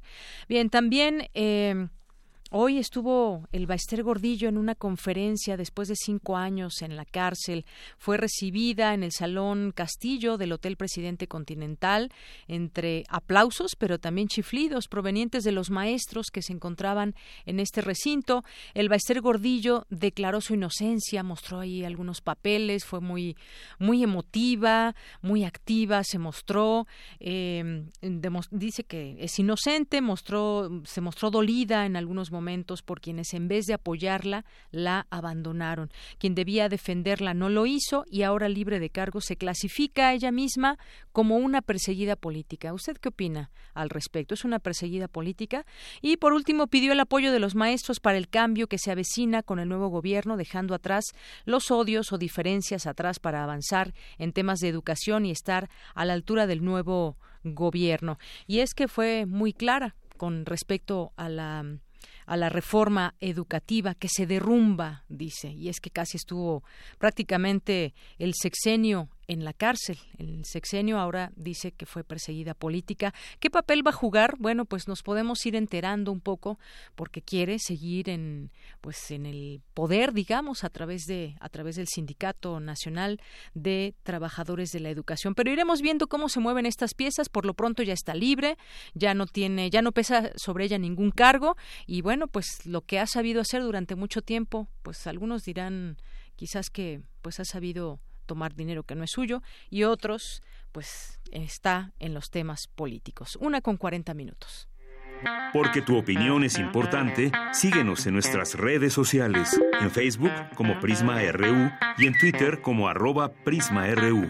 Bien, 0.48 0.70
también. 0.70 1.30
Eh, 1.34 1.88
Hoy 2.52 2.80
estuvo 2.80 3.47
el 3.52 3.68
Baester 3.68 4.02
Gordillo 4.02 4.50
en 4.50 4.58
una 4.58 4.74
conferencia 4.74 5.56
después 5.56 5.88
de 5.88 5.93
cinco 5.95 6.36
años 6.36 6.82
en 6.82 6.95
la 6.95 7.06
cárcel. 7.06 7.64
Fue 8.00 8.18
recibida 8.18 8.95
en 8.95 9.04
el 9.04 9.12
Salón 9.12 9.72
Castillo 9.72 10.36
del 10.36 10.54
Hotel 10.54 10.76
Presidente 10.76 11.28
Continental 11.28 12.10
entre 12.47 13.04
aplausos, 13.08 13.76
pero 13.78 14.00
también 14.00 14.30
chiflidos 14.30 14.88
provenientes 14.88 15.43
de 15.43 15.52
los 15.52 15.70
maestros 15.70 16.32
que 16.34 16.41
se 16.41 16.52
encontraban 16.52 17.14
en 17.45 17.60
este 17.60 17.82
recinto. 17.82 18.43
El 18.74 18.89
Baester 18.89 19.22
Gordillo 19.22 19.86
declaró 19.91 20.41
su 20.41 20.56
inocencia, 20.56 21.22
mostró 21.22 21.60
ahí 21.60 21.84
algunos 21.84 22.20
papeles, 22.20 22.84
fue 22.84 23.00
muy, 23.00 23.38
muy 23.78 24.02
emotiva, 24.02 24.95
muy 25.22 25.43
activa, 25.43 26.04
se 26.04 26.18
mostró, 26.18 26.88
eh, 27.20 27.84
dice 28.50 28.86
que 28.86 29.18
es 29.20 29.38
inocente, 29.38 30.02
mostró, 30.02 30.82
se 30.86 31.00
mostró 31.00 31.30
dolida 31.30 31.86
en 31.86 31.95
algunos 31.95 32.32
momentos 32.32 32.39
momentos 32.40 32.82
por 32.82 33.02
quienes 33.02 33.34
en 33.34 33.50
vez 33.50 33.66
de 33.66 33.74
apoyarla 33.74 34.46
la 34.72 35.08
abandonaron. 35.10 35.92
Quien 36.20 36.36
debía 36.36 36.70
defenderla 36.70 37.34
no 37.34 37.50
lo 37.50 37.66
hizo 37.66 38.06
y 38.10 38.24
ahora 38.24 38.48
libre 38.48 38.80
de 38.80 38.90
cargo 38.90 39.20
se 39.20 39.36
clasifica 39.36 40.08
a 40.08 40.14
ella 40.14 40.32
misma 40.32 40.78
como 41.12 41.36
una 41.36 41.62
perseguida 41.62 42.16
política. 42.16 42.74
¿Usted 42.74 42.96
qué 42.96 43.10
opina 43.10 43.52
al 43.74 43.90
respecto? 43.90 44.36
¿Es 44.36 44.46
una 44.46 44.60
perseguida 44.60 45.10
política? 45.10 45.66
Y 46.02 46.16
por 46.16 46.32
último 46.32 46.68
pidió 46.68 46.94
el 46.94 47.02
apoyo 47.02 47.34
de 47.34 47.40
los 47.40 47.56
maestros 47.56 48.00
para 48.00 48.18
el 48.18 48.30
cambio 48.30 48.68
que 48.68 48.78
se 48.78 48.92
avecina 48.92 49.44
con 49.44 49.60
el 49.60 49.68
nuevo 49.68 49.90
gobierno, 49.90 50.38
dejando 50.38 50.74
atrás 50.74 51.04
los 51.44 51.72
odios 51.72 52.14
o 52.14 52.18
diferencias 52.18 52.88
atrás 52.88 53.20
para 53.20 53.44
avanzar 53.44 53.94
en 54.18 54.32
temas 54.32 54.62
de 54.62 54.70
educación 54.70 55.26
y 55.26 55.32
estar 55.32 55.70
a 55.94 56.06
la 56.06 56.14
altura 56.14 56.48
del 56.48 56.64
nuevo 56.64 57.18
gobierno. 57.44 58.18
Y 58.48 58.60
es 58.60 58.74
que 58.74 58.88
fue 58.88 59.26
muy 59.26 59.52
clara 59.52 59.96
con 60.18 60.46
respecto 60.46 61.14
a 61.16 61.30
la 61.30 61.64
a 62.30 62.38
la 62.38 62.50
reforma 62.50 63.16
educativa 63.20 63.96
que 63.96 64.08
se 64.08 64.28
derrumba, 64.28 65.04
dice, 65.10 65.50
y 65.50 65.68
es 65.68 65.80
que 65.80 65.90
casi 65.90 66.18
estuvo 66.18 66.64
prácticamente 67.00 67.96
el 68.20 68.36
sexenio 68.36 69.10
en 69.30 69.46
la 69.46 69.54
cárcel. 69.54 70.00
El 70.18 70.44
sexenio 70.44 70.98
ahora 70.98 71.32
dice 71.36 71.72
que 71.72 71.86
fue 71.86 72.04
perseguida 72.04 72.56
política. 72.56 73.14
¿Qué 73.40 73.52
papel 73.52 73.86
va 73.86 73.92
a 73.92 73.94
jugar? 73.94 74.34
Bueno, 74.40 74.66
pues 74.66 74.88
nos 74.88 75.04
podemos 75.04 75.46
ir 75.46 75.56
enterando 75.56 76.12
un 76.12 76.20
poco 76.20 76.58
porque 76.96 77.22
quiere 77.22 77.60
seguir 77.60 78.10
en 78.10 78.50
pues 78.82 79.12
en 79.12 79.28
el 79.28 79.62
poder, 79.76 80.14
digamos, 80.14 80.64
a 80.64 80.70
través 80.70 81.04
de 81.06 81.36
a 81.40 81.50
través 81.50 81.76
del 81.76 81.88
Sindicato 81.88 82.60
Nacional 82.60 83.22
de 83.54 83.94
Trabajadores 84.02 84.72
de 84.72 84.80
la 84.80 84.90
Educación. 84.90 85.36
Pero 85.36 85.52
iremos 85.52 85.84
viendo 85.84 86.08
cómo 86.08 86.28
se 86.28 86.40
mueven 86.40 86.66
estas 86.66 86.96
piezas. 86.96 87.30
Por 87.30 87.46
lo 87.46 87.54
pronto 87.54 87.84
ya 87.84 87.94
está 87.94 88.16
libre, 88.16 88.58
ya 88.96 89.14
no 89.14 89.28
tiene 89.28 89.70
ya 89.70 89.84
no 89.84 89.92
pesa 89.92 90.32
sobre 90.38 90.66
ella 90.66 90.80
ningún 90.80 91.12
cargo 91.12 91.56
y 91.86 92.02
bueno, 92.02 92.28
pues 92.28 92.66
lo 92.66 92.82
que 92.82 92.98
ha 92.98 93.06
sabido 93.06 93.42
hacer 93.42 93.62
durante 93.62 93.94
mucho 93.94 94.24
tiempo, 94.24 94.68
pues 94.82 95.06
algunos 95.06 95.44
dirán 95.44 95.98
quizás 96.36 96.72
que 96.72 97.04
pues 97.22 97.40
ha 97.40 97.46
sabido 97.46 98.00
tomar 98.30 98.54
dinero 98.54 98.84
que 98.84 98.94
no 98.94 99.04
es 99.04 99.10
suyo 99.10 99.42
y 99.72 99.84
otros 99.84 100.44
pues 100.72 101.20
está 101.32 101.94
en 101.98 102.14
los 102.14 102.30
temas 102.30 102.68
políticos. 102.68 103.38
Una 103.42 103.60
con 103.60 103.76
40 103.76 104.14
minutos. 104.14 104.70
Porque 105.52 105.82
tu 105.82 105.98
opinión 105.98 106.44
es 106.44 106.60
importante, 106.60 107.32
síguenos 107.52 108.06
en 108.06 108.14
nuestras 108.14 108.54
redes 108.54 108.94
sociales, 108.94 109.60
en 109.82 109.90
Facebook 109.90 110.32
como 110.56 110.80
Prisma 110.80 111.20
RU 111.32 111.72
y 111.98 112.06
en 112.06 112.18
Twitter 112.18 112.62
como 112.62 112.88
arroba 112.88 113.34
PrismaRU. 113.44 114.30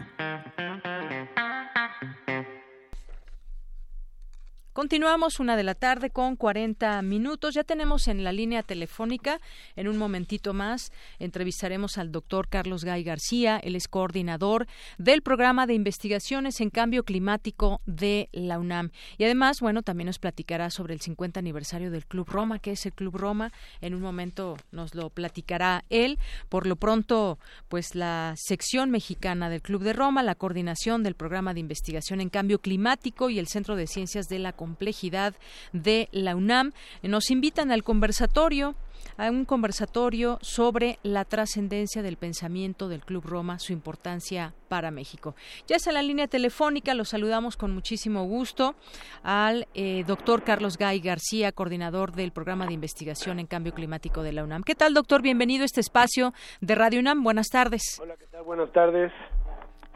Continuamos 4.79 5.41
una 5.41 5.57
de 5.57 5.63
la 5.63 5.75
tarde 5.75 6.09
con 6.09 6.37
40 6.37 7.01
minutos. 7.01 7.53
Ya 7.53 7.65
tenemos 7.65 8.07
en 8.07 8.23
la 8.23 8.31
línea 8.31 8.63
telefónica, 8.63 9.41
en 9.75 9.89
un 9.89 9.97
momentito 9.97 10.53
más, 10.53 10.93
entrevistaremos 11.19 11.97
al 11.97 12.13
doctor 12.13 12.47
Carlos 12.47 12.85
Gay 12.85 13.03
García, 13.03 13.59
él 13.61 13.75
es 13.75 13.89
coordinador 13.89 14.67
del 14.97 15.21
programa 15.21 15.67
de 15.67 15.73
investigaciones 15.73 16.61
en 16.61 16.69
cambio 16.69 17.03
climático 17.03 17.81
de 17.85 18.29
la 18.31 18.57
UNAM. 18.57 18.91
Y 19.17 19.25
además, 19.25 19.59
bueno, 19.59 19.81
también 19.81 20.05
nos 20.05 20.17
platicará 20.17 20.69
sobre 20.69 20.93
el 20.93 21.01
50 21.01 21.41
aniversario 21.41 21.91
del 21.91 22.05
Club 22.05 22.29
Roma, 22.29 22.59
que 22.59 22.71
es 22.71 22.85
el 22.85 22.93
Club 22.93 23.17
Roma. 23.17 23.51
En 23.81 23.93
un 23.93 24.01
momento 24.01 24.55
nos 24.71 24.95
lo 24.95 25.09
platicará 25.09 25.83
él. 25.89 26.19
Por 26.47 26.65
lo 26.65 26.77
pronto, 26.77 27.37
pues 27.67 27.95
la 27.95 28.33
sección 28.37 28.91
mexicana 28.91 29.49
del 29.49 29.61
Club 29.61 29.83
de 29.83 29.91
Roma, 29.91 30.23
la 30.23 30.35
coordinación 30.35 31.03
del 31.03 31.15
programa 31.15 31.53
de 31.53 31.59
investigación 31.59 32.21
en 32.21 32.29
cambio 32.29 32.59
climático 32.59 33.29
y 33.29 33.39
el 33.39 33.47
Centro 33.49 33.75
de 33.75 33.85
Ciencias 33.85 34.27
de 34.27 34.39
la 34.39 34.53
complejidad 34.69 35.33
de 35.73 36.09
la 36.11 36.35
UNAM. 36.35 36.73
Nos 37.01 37.31
invitan 37.31 37.71
al 37.71 37.83
conversatorio 37.83 38.75
a 39.17 39.31
un 39.31 39.45
conversatorio 39.45 40.37
sobre 40.41 40.99
la 41.03 41.25
trascendencia 41.25 42.03
del 42.03 42.17
pensamiento 42.17 42.87
del 42.87 43.01
Club 43.01 43.25
Roma, 43.25 43.57
su 43.57 43.73
importancia 43.73 44.53
para 44.67 44.91
México. 44.91 45.35
Ya 45.67 45.77
está 45.77 45.91
la 45.91 46.03
línea 46.03 46.27
telefónica, 46.27 46.93
lo 46.93 47.03
saludamos 47.03 47.57
con 47.57 47.71
muchísimo 47.73 48.25
gusto 48.25 48.75
al 49.23 49.67
eh, 49.73 50.03
doctor 50.05 50.43
Carlos 50.43 50.77
Gay 50.77 50.99
García, 50.99 51.51
coordinador 51.51 52.11
del 52.11 52.31
programa 52.31 52.67
de 52.67 52.73
investigación 52.73 53.39
en 53.39 53.47
cambio 53.47 53.73
climático 53.73 54.21
de 54.21 54.33
la 54.33 54.43
UNAM. 54.43 54.63
¿Qué 54.63 54.75
tal, 54.75 54.93
doctor? 54.93 55.21
Bienvenido 55.21 55.63
a 55.63 55.65
este 55.65 55.81
espacio 55.81 56.33
de 56.61 56.75
Radio 56.75 56.99
UNAM. 56.99 57.23
Buenas 57.23 57.47
tardes. 57.47 57.81
Hola, 57.99 58.15
¿qué 58.17 58.27
tal? 58.27 58.43
Buenas 58.43 58.71
tardes. 58.71 59.11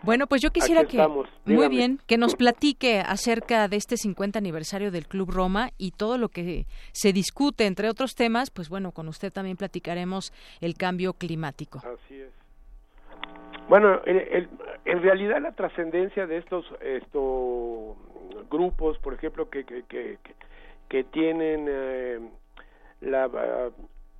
Bueno, 0.03 0.27
pues 0.27 0.41
yo 0.41 0.49
quisiera 0.49 0.83
que 0.83 0.97
muy 1.45 1.69
bien 1.69 1.97
que 2.05 2.17
nos 2.17 2.35
platique 2.35 2.99
acerca 2.99 3.69
de 3.69 3.77
este 3.77 3.95
50 3.95 4.37
aniversario 4.37 4.91
del 4.91 5.07
Club 5.07 5.31
Roma 5.31 5.69
y 5.77 5.91
todo 5.91 6.17
lo 6.17 6.27
que 6.27 6.65
se 6.91 7.13
discute 7.13 7.65
entre 7.65 7.89
otros 7.89 8.13
temas, 8.13 8.51
pues 8.51 8.67
bueno, 8.67 8.91
con 8.91 9.07
usted 9.07 9.31
también 9.31 9.55
platicaremos 9.55 10.33
el 10.59 10.75
cambio 10.75 11.13
climático. 11.13 11.79
Así 11.79 12.19
es. 12.19 12.31
Bueno, 13.69 14.01
en, 14.05 15.01
realidad 15.01 15.41
la 15.41 15.53
trascendencia 15.53 16.27
de 16.27 16.37
estos 16.37 16.65
estos 16.81 17.95
grupos, 18.49 18.97
por 18.99 19.13
ejemplo, 19.13 19.49
que 19.49 19.63
que, 19.63 19.83
que, 19.83 20.17
que 20.89 21.03
tienen 21.05 21.65
eh, 21.69 22.19
la, 22.99 23.29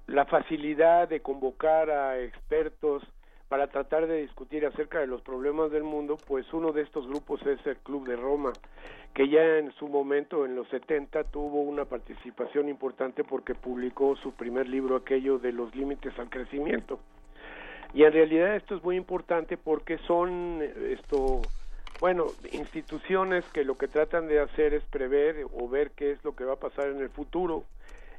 la 0.07 0.25
facilidad 0.25 1.09
de 1.09 1.19
convocar 1.19 1.89
a 1.89 2.19
expertos 2.19 3.03
para 3.53 3.67
tratar 3.67 4.07
de 4.07 4.21
discutir 4.21 4.65
acerca 4.65 4.99
de 4.99 5.05
los 5.05 5.21
problemas 5.21 5.69
del 5.69 5.83
mundo, 5.83 6.17
pues 6.27 6.51
uno 6.53 6.71
de 6.71 6.81
estos 6.81 7.07
grupos 7.07 7.39
es 7.45 7.63
el 7.67 7.77
Club 7.77 8.07
de 8.07 8.15
Roma, 8.15 8.51
que 9.13 9.29
ya 9.29 9.59
en 9.59 9.71
su 9.73 9.87
momento, 9.87 10.43
en 10.47 10.55
los 10.55 10.67
70, 10.69 11.25
tuvo 11.25 11.61
una 11.61 11.85
participación 11.85 12.67
importante 12.67 13.23
porque 13.23 13.53
publicó 13.53 14.15
su 14.15 14.31
primer 14.31 14.67
libro, 14.67 14.95
aquello 14.95 15.37
de 15.37 15.51
los 15.51 15.75
límites 15.75 16.17
al 16.17 16.31
crecimiento. 16.31 16.99
Y 17.93 18.05
en 18.05 18.13
realidad 18.13 18.55
esto 18.55 18.75
es 18.75 18.83
muy 18.83 18.95
importante 18.95 19.55
porque 19.55 19.99
son 20.07 20.59
esto 20.89 21.43
bueno, 21.99 22.25
instituciones 22.53 23.45
que 23.53 23.63
lo 23.63 23.77
que 23.77 23.87
tratan 23.87 24.27
de 24.27 24.39
hacer 24.39 24.73
es 24.73 24.83
prever 24.85 25.45
o 25.53 25.69
ver 25.69 25.91
qué 25.91 26.09
es 26.09 26.23
lo 26.23 26.35
que 26.35 26.43
va 26.43 26.53
a 26.53 26.59
pasar 26.59 26.87
en 26.87 27.01
el 27.01 27.09
futuro. 27.09 27.65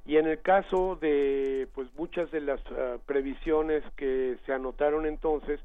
Y 0.07 0.19
en 0.19 0.27
el 0.27 0.41
caso 0.43 0.97
de 1.01 1.67
pues 1.75 1.89
muchas 1.97 2.31
de 2.31 2.41
las 2.41 2.61
ah, 2.73 2.99
previsiones 3.07 3.83
que 3.97 4.37
se 4.45 4.53
anotaron 4.53 5.07
entonces, 5.07 5.61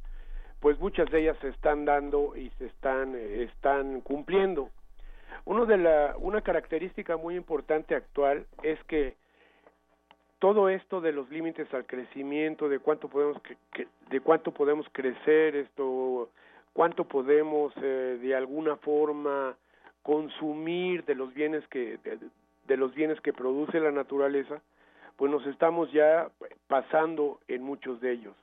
pues 0.62 0.80
muchas 0.80 1.10
de 1.12 1.22
ellas 1.22 1.38
se 1.42 1.50
están 1.50 1.86
dando 1.86 2.36
y 2.36 2.50
se 2.58 2.68
están 2.68 3.16
están 3.16 4.02
cumpliendo. 4.02 4.70
Uno 5.46 5.66
de 5.66 5.78
la 5.78 6.16
una 6.18 6.42
característica 6.42 7.18
muy 7.18 7.36
importante 7.36 7.96
actual 7.96 8.46
es 8.64 8.82
que 8.86 9.16
todo 10.40 10.70
esto 10.70 11.02
de 11.02 11.12
los 11.12 11.30
límites 11.30 11.72
al 11.74 11.86
crecimiento, 11.86 12.70
de 12.70 12.80
cuánto 12.80 13.10
podemos 13.10 13.38
de 14.10 14.20
cuánto 14.22 14.52
podemos 14.52 14.88
crecer, 14.94 15.56
esto 15.56 16.30
cuánto 16.74 17.04
podemos 17.04 17.74
eh, 17.78 18.20
de 18.22 18.36
alguna 18.36 18.78
forma 18.78 19.58
consumir 20.02 21.04
de 21.04 21.16
los 21.16 21.34
bienes 21.34 21.68
que 21.68 22.00
los 22.78 22.94
bienes 22.94 23.20
que 23.22 23.34
produce 23.34 23.80
la 23.80 23.92
naturaleza, 23.92 24.62
pues 25.18 25.32
nos 25.32 25.46
estamos 25.48 25.92
ya 25.92 26.30
pasando 26.68 27.40
en 27.48 27.64
muchos 27.64 28.00
de 28.02 28.12
ellos. 28.14 28.36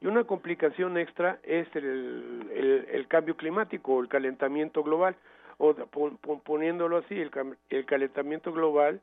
Y 0.00 0.06
una 0.06 0.24
complicación 0.24 0.96
extra 0.96 1.38
es 1.42 1.66
el, 1.74 2.86
el, 2.92 3.08
cambio 3.08 3.36
climático 3.36 4.00
el 4.00 4.08
calentamiento 4.08 4.82
global, 4.82 5.16
o 5.56 5.74
poniéndolo 6.44 6.98
así, 6.98 7.20
el, 7.20 7.30
el 7.70 7.84
calentamiento 7.86 8.52
global 8.52 9.00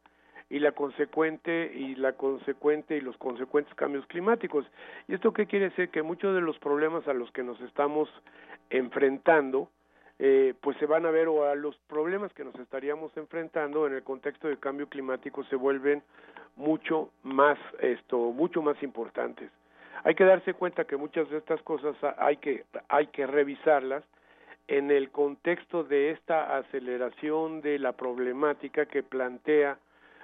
y 0.50 0.60
la 0.60 0.72
consecuente 0.72 1.72
y 1.76 1.96
la 1.96 2.14
consecuente 2.14 2.96
y 2.96 3.02
los 3.02 3.18
consecuentes 3.18 3.74
cambios 3.76 4.06
climáticos. 4.06 4.66
¿Y 5.08 5.16
esto 5.16 5.34
qué 5.34 5.48
quiere 5.48 5.70
decir? 5.70 5.90
Que 5.90 6.02
muchos 6.02 6.34
de 6.34 6.42
los 6.42 6.58
problemas 6.60 7.08
a 7.08 7.14
los 7.14 7.32
que 7.32 7.44
nos 7.44 7.60
estamos 7.62 8.10
enfrentando, 8.70 9.70
eh, 10.18 10.54
pues 10.62 10.78
se 10.78 10.86
van 10.86 11.06
a 11.06 11.12
ver 11.12 11.28
o 11.28 11.46
a 11.46 11.56
los 11.56 11.76
problemas 11.88 12.32
que 12.34 12.46
nos 12.46 12.56
estaríamos 12.56 13.16
enfrentando 13.18 13.86
en 13.86 13.94
el 13.94 14.04
contexto 14.04 14.48
del 14.48 14.60
cambio 14.60 14.88
climático 14.88 15.44
se 15.46 15.58
vuelven 15.58 16.04
mucho 16.56 17.10
más 17.24 17.58
esto 17.80 18.18
mucho 18.18 18.62
más 18.62 18.82
importantes. 18.82 19.52
Hay 20.04 20.16
que 20.16 20.24
darse 20.24 20.54
cuenta 20.54 20.86
que 20.86 20.96
muchas 20.98 21.30
de 21.30 21.38
estas 21.38 21.62
cosas 21.64 21.96
hay 22.18 22.38
que 22.38 22.64
hay 22.88 23.08
que 23.08 23.28
revisarlas 23.28 24.04
en 24.68 24.90
el 24.90 25.10
contexto 25.12 25.84
de 25.84 26.12
esta 26.12 26.58
aceleración 26.58 27.62
de 27.62 27.78
la 27.78 27.92
problemática 27.92 28.86
que 28.86 29.04
plantea 29.04 29.78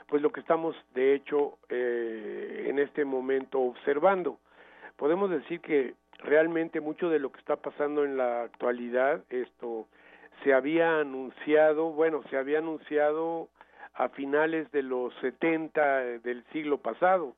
pues 0.08 0.22
lo 0.22 0.32
que 0.32 0.40
estamos 0.40 0.76
de 0.94 1.16
hecho 1.16 1.58
eh, 1.70 2.68
en 2.70 2.80
este 2.80 3.04
momento 3.04 3.60
observando. 3.60 4.38
Podemos 4.96 5.30
decir 5.30 5.60
que 5.62 5.96
realmente 6.24 6.82
mucho 6.82 7.10
de 7.10 7.20
lo 7.20 7.32
que 7.32 7.40
está 7.40 7.56
pasando 7.56 8.04
en 8.04 8.18
la 8.18 8.44
actualidad, 8.44 9.24
esto 9.30 9.88
se 10.44 10.54
había 10.54 11.00
anunciado, 11.00 11.92
bueno, 11.92 12.24
se 12.30 12.38
había 12.38 12.60
anunciado 12.60 13.50
a 13.94 14.10
finales 14.10 14.72
de 14.72 14.84
los 14.84 15.14
70 15.22 16.20
del 16.20 16.44
siglo 16.52 16.78
pasado. 16.78 17.36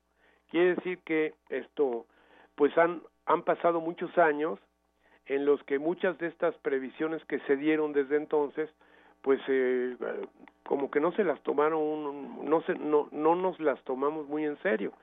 Quiere 0.49 0.75
decir 0.75 0.99
que 0.99 1.33
esto, 1.49 2.05
pues 2.55 2.77
han, 2.77 3.01
han 3.25 3.43
pasado 3.43 3.81
muchos 3.81 4.15
años 4.17 4.59
en 5.25 5.45
los 5.45 5.63
que 5.63 5.79
muchas 5.79 6.17
de 6.19 6.27
estas 6.27 6.55
previsiones 6.59 7.23
que 7.25 7.39
se 7.39 7.55
dieron 7.55 7.93
desde 7.93 8.17
entonces, 8.17 8.69
pues 9.21 9.39
eh, 9.47 9.95
como 10.63 10.91
que 10.91 10.99
no 10.99 11.11
se 11.13 11.23
las 11.23 11.41
tomaron, 11.43 12.45
no, 12.45 12.61
se, 12.63 12.75
no, 12.75 13.07
no 13.11 13.35
nos 13.35 13.59
las 13.59 13.81
tomamos 13.83 14.27
muy 14.27 14.45
en 14.45 14.57
serio. 14.61 14.93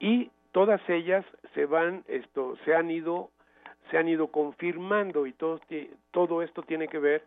Y 0.00 0.30
todas 0.52 0.80
ellas 0.88 1.24
se 1.54 1.66
van 1.66 2.04
esto 2.08 2.56
se 2.64 2.74
han 2.74 2.90
ido 2.90 3.30
se 3.90 3.98
han 3.98 4.08
ido 4.08 4.28
confirmando 4.28 5.26
y 5.26 5.32
todo 5.32 5.60
todo 6.10 6.42
esto 6.42 6.62
tiene 6.62 6.88
que 6.88 6.98
ver 6.98 7.24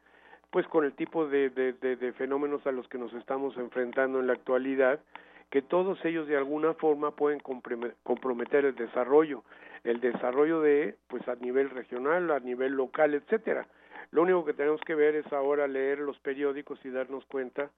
pues 0.51 0.67
con 0.67 0.83
el 0.83 0.93
tipo 0.93 1.27
de, 1.27 1.49
de, 1.49 1.73
de, 1.73 2.13
fenómenos 2.13 2.67
a 2.67 2.73
los 2.73 2.87
que 2.89 2.97
nos 2.97 3.13
estamos 3.13 3.55
enfrentando 3.55 4.19
en 4.19 4.27
la 4.27 4.33
actualidad 4.33 4.99
que 5.49 5.61
todos 5.61 6.03
ellos 6.03 6.27
de 6.27 6.37
alguna 6.37 6.73
forma 6.73 7.11
pueden 7.11 7.39
comprometer 7.39 8.65
el 8.65 8.75
desarrollo 8.75 9.43
el 9.83 9.99
desarrollo 9.99 10.61
de 10.61 10.95
pues 11.07 11.27
a 11.27 11.35
nivel 11.35 11.69
regional 11.69 12.31
a 12.31 12.39
nivel 12.39 12.73
local 12.73 13.13
etcétera. 13.13 13.67
Lo 14.11 14.23
único 14.23 14.43
que 14.43 14.53
tenemos 14.53 14.81
que 14.81 14.93
ver 14.93 15.15
es 15.15 15.31
ahora 15.31 15.67
leer 15.67 15.99
los 15.99 16.19
periódicos 16.19 16.83
y 16.83 16.89
darnos 16.89 17.25
cuenta 17.25 17.69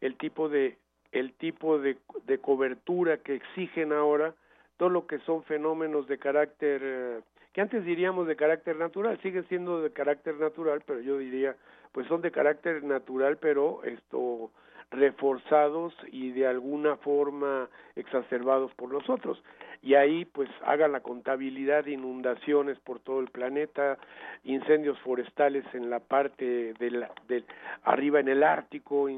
el 0.00 0.16
tipo 0.16 0.48
de 0.48 0.78
el 1.12 1.32
tipo 1.32 1.78
de, 1.80 1.96
de 2.26 2.38
cobertura 2.38 3.18
que 3.18 3.34
exigen 3.34 3.92
ahora 3.92 4.32
todo 4.80 4.88
lo 4.88 5.06
que 5.06 5.18
son 5.20 5.42
fenómenos 5.42 6.06
de 6.08 6.16
carácter, 6.16 6.80
eh, 6.82 7.20
que 7.52 7.60
antes 7.60 7.84
diríamos 7.84 8.26
de 8.26 8.34
carácter 8.34 8.76
natural, 8.76 9.20
sigue 9.20 9.42
siendo 9.42 9.82
de 9.82 9.92
carácter 9.92 10.36
natural, 10.36 10.82
pero 10.86 11.00
yo 11.00 11.18
diría, 11.18 11.54
pues 11.92 12.06
son 12.06 12.22
de 12.22 12.30
carácter 12.30 12.82
natural, 12.82 13.36
pero 13.36 13.84
esto 13.84 14.50
reforzados 14.90 15.94
y 16.10 16.32
de 16.32 16.46
alguna 16.46 16.96
forma 16.96 17.68
exacerbados 17.94 18.72
por 18.72 18.90
nosotros. 18.90 19.42
Y 19.82 19.96
ahí 19.96 20.24
pues 20.24 20.48
hagan 20.64 20.92
la 20.92 21.00
contabilidad 21.00 21.84
de 21.84 21.92
inundaciones 21.92 22.78
por 22.80 23.00
todo 23.00 23.20
el 23.20 23.28
planeta, 23.28 23.98
incendios 24.44 24.98
forestales 25.00 25.66
en 25.74 25.90
la 25.90 26.00
parte 26.00 26.72
de, 26.72 27.06
de 27.28 27.44
arriba 27.84 28.18
en 28.18 28.28
el 28.28 28.42
Ártico, 28.42 29.10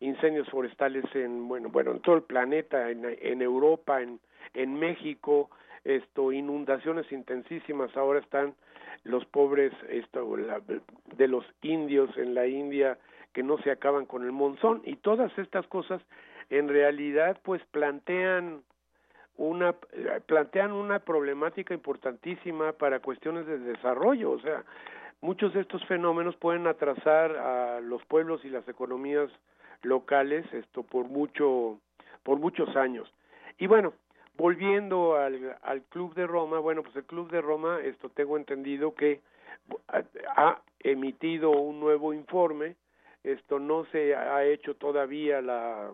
incendios 0.00 0.48
forestales 0.50 1.04
en 1.14 1.46
bueno, 1.46 1.68
bueno, 1.68 1.92
en 1.92 2.00
todo 2.00 2.16
el 2.16 2.22
planeta, 2.22 2.90
en, 2.90 3.04
en 3.04 3.42
Europa, 3.42 4.02
en 4.02 4.18
en 4.54 4.78
México 4.78 5.50
esto 5.84 6.32
inundaciones 6.32 7.10
intensísimas 7.12 7.96
ahora 7.96 8.20
están 8.20 8.54
los 9.04 9.24
pobres 9.26 9.72
esto 9.88 10.36
de 11.16 11.28
los 11.28 11.44
indios 11.62 12.16
en 12.16 12.34
la 12.34 12.46
India 12.46 12.98
que 13.32 13.42
no 13.42 13.58
se 13.58 13.70
acaban 13.70 14.06
con 14.06 14.24
el 14.24 14.32
monzón 14.32 14.82
y 14.84 14.96
todas 14.96 15.36
estas 15.38 15.66
cosas 15.66 16.02
en 16.50 16.68
realidad 16.68 17.38
pues 17.42 17.62
plantean 17.70 18.62
una 19.36 19.72
plantean 20.26 20.72
una 20.72 20.98
problemática 20.98 21.72
importantísima 21.72 22.72
para 22.72 23.00
cuestiones 23.00 23.46
de 23.46 23.58
desarrollo, 23.58 24.32
o 24.32 24.40
sea, 24.40 24.64
muchos 25.20 25.54
de 25.54 25.60
estos 25.60 25.84
fenómenos 25.86 26.36
pueden 26.36 26.66
atrasar 26.66 27.36
a 27.36 27.80
los 27.80 28.04
pueblos 28.06 28.44
y 28.44 28.50
las 28.50 28.68
economías 28.68 29.30
locales 29.82 30.44
esto 30.52 30.82
por 30.82 31.08
mucho 31.08 31.78
por 32.24 32.38
muchos 32.38 32.74
años. 32.76 33.10
Y 33.58 33.68
bueno, 33.68 33.94
Volviendo 34.38 35.16
al, 35.16 35.58
al 35.62 35.82
Club 35.82 36.14
de 36.14 36.24
Roma, 36.24 36.60
bueno, 36.60 36.84
pues 36.84 36.94
el 36.94 37.04
Club 37.04 37.28
de 37.28 37.40
Roma, 37.40 37.80
esto 37.82 38.08
tengo 38.08 38.36
entendido 38.36 38.94
que 38.94 39.20
ha 40.36 40.60
emitido 40.78 41.50
un 41.50 41.80
nuevo 41.80 42.14
informe, 42.14 42.76
esto 43.24 43.58
no 43.58 43.84
se 43.86 44.14
ha 44.14 44.44
hecho 44.44 44.76
todavía 44.76 45.42
la, 45.42 45.90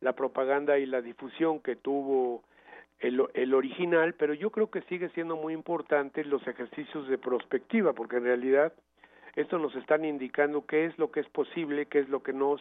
la 0.00 0.12
propaganda 0.14 0.76
y 0.76 0.86
la 0.86 1.00
difusión 1.00 1.60
que 1.60 1.76
tuvo 1.76 2.42
el, 2.98 3.24
el 3.34 3.54
original, 3.54 4.12
pero 4.14 4.34
yo 4.34 4.50
creo 4.50 4.72
que 4.72 4.82
sigue 4.82 5.08
siendo 5.10 5.36
muy 5.36 5.52
importante 5.52 6.24
los 6.24 6.44
ejercicios 6.48 7.06
de 7.06 7.16
prospectiva, 7.16 7.92
porque 7.92 8.16
en 8.16 8.24
realidad 8.24 8.72
esto 9.36 9.56
nos 9.56 9.72
están 9.76 10.04
indicando 10.04 10.66
qué 10.66 10.86
es 10.86 10.98
lo 10.98 11.12
que 11.12 11.20
es 11.20 11.28
posible, 11.28 11.86
qué 11.86 12.00
es 12.00 12.08
lo 12.08 12.24
que 12.24 12.32
no, 12.32 12.56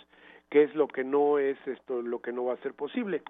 qué 0.51 0.61
es 0.61 0.75
lo 0.75 0.87
que 0.87 1.03
no 1.03 1.39
es 1.39 1.57
esto, 1.65 2.03
lo 2.03 2.21
que 2.21 2.31
no 2.31 2.45
va 2.45 2.53
a 2.53 2.57
ser 2.57 2.75
posible. 2.75 3.23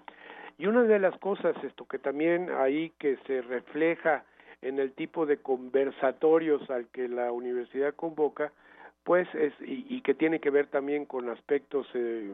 Y 0.57 0.65
una 0.65 0.83
de 0.83 0.99
las 0.99 1.17
cosas 1.19 1.55
esto 1.63 1.85
que 1.85 1.99
también 1.99 2.49
ahí 2.49 2.91
que 2.97 3.17
se 3.27 3.41
refleja 3.41 4.25
en 4.61 4.79
el 4.79 4.93
tipo 4.93 5.25
de 5.25 5.37
conversatorios 5.37 6.67
al 6.69 6.87
que 6.87 7.07
la 7.07 7.31
universidad 7.31 7.93
convoca, 7.93 8.51
pues 9.03 9.27
es 9.35 9.53
y, 9.61 10.01
que 10.01 10.15
tiene 10.15 10.39
que 10.39 10.49
ver 10.49 10.67
también 10.67 11.05
con 11.05 11.29
aspectos 11.29 11.87
eh, 11.93 12.31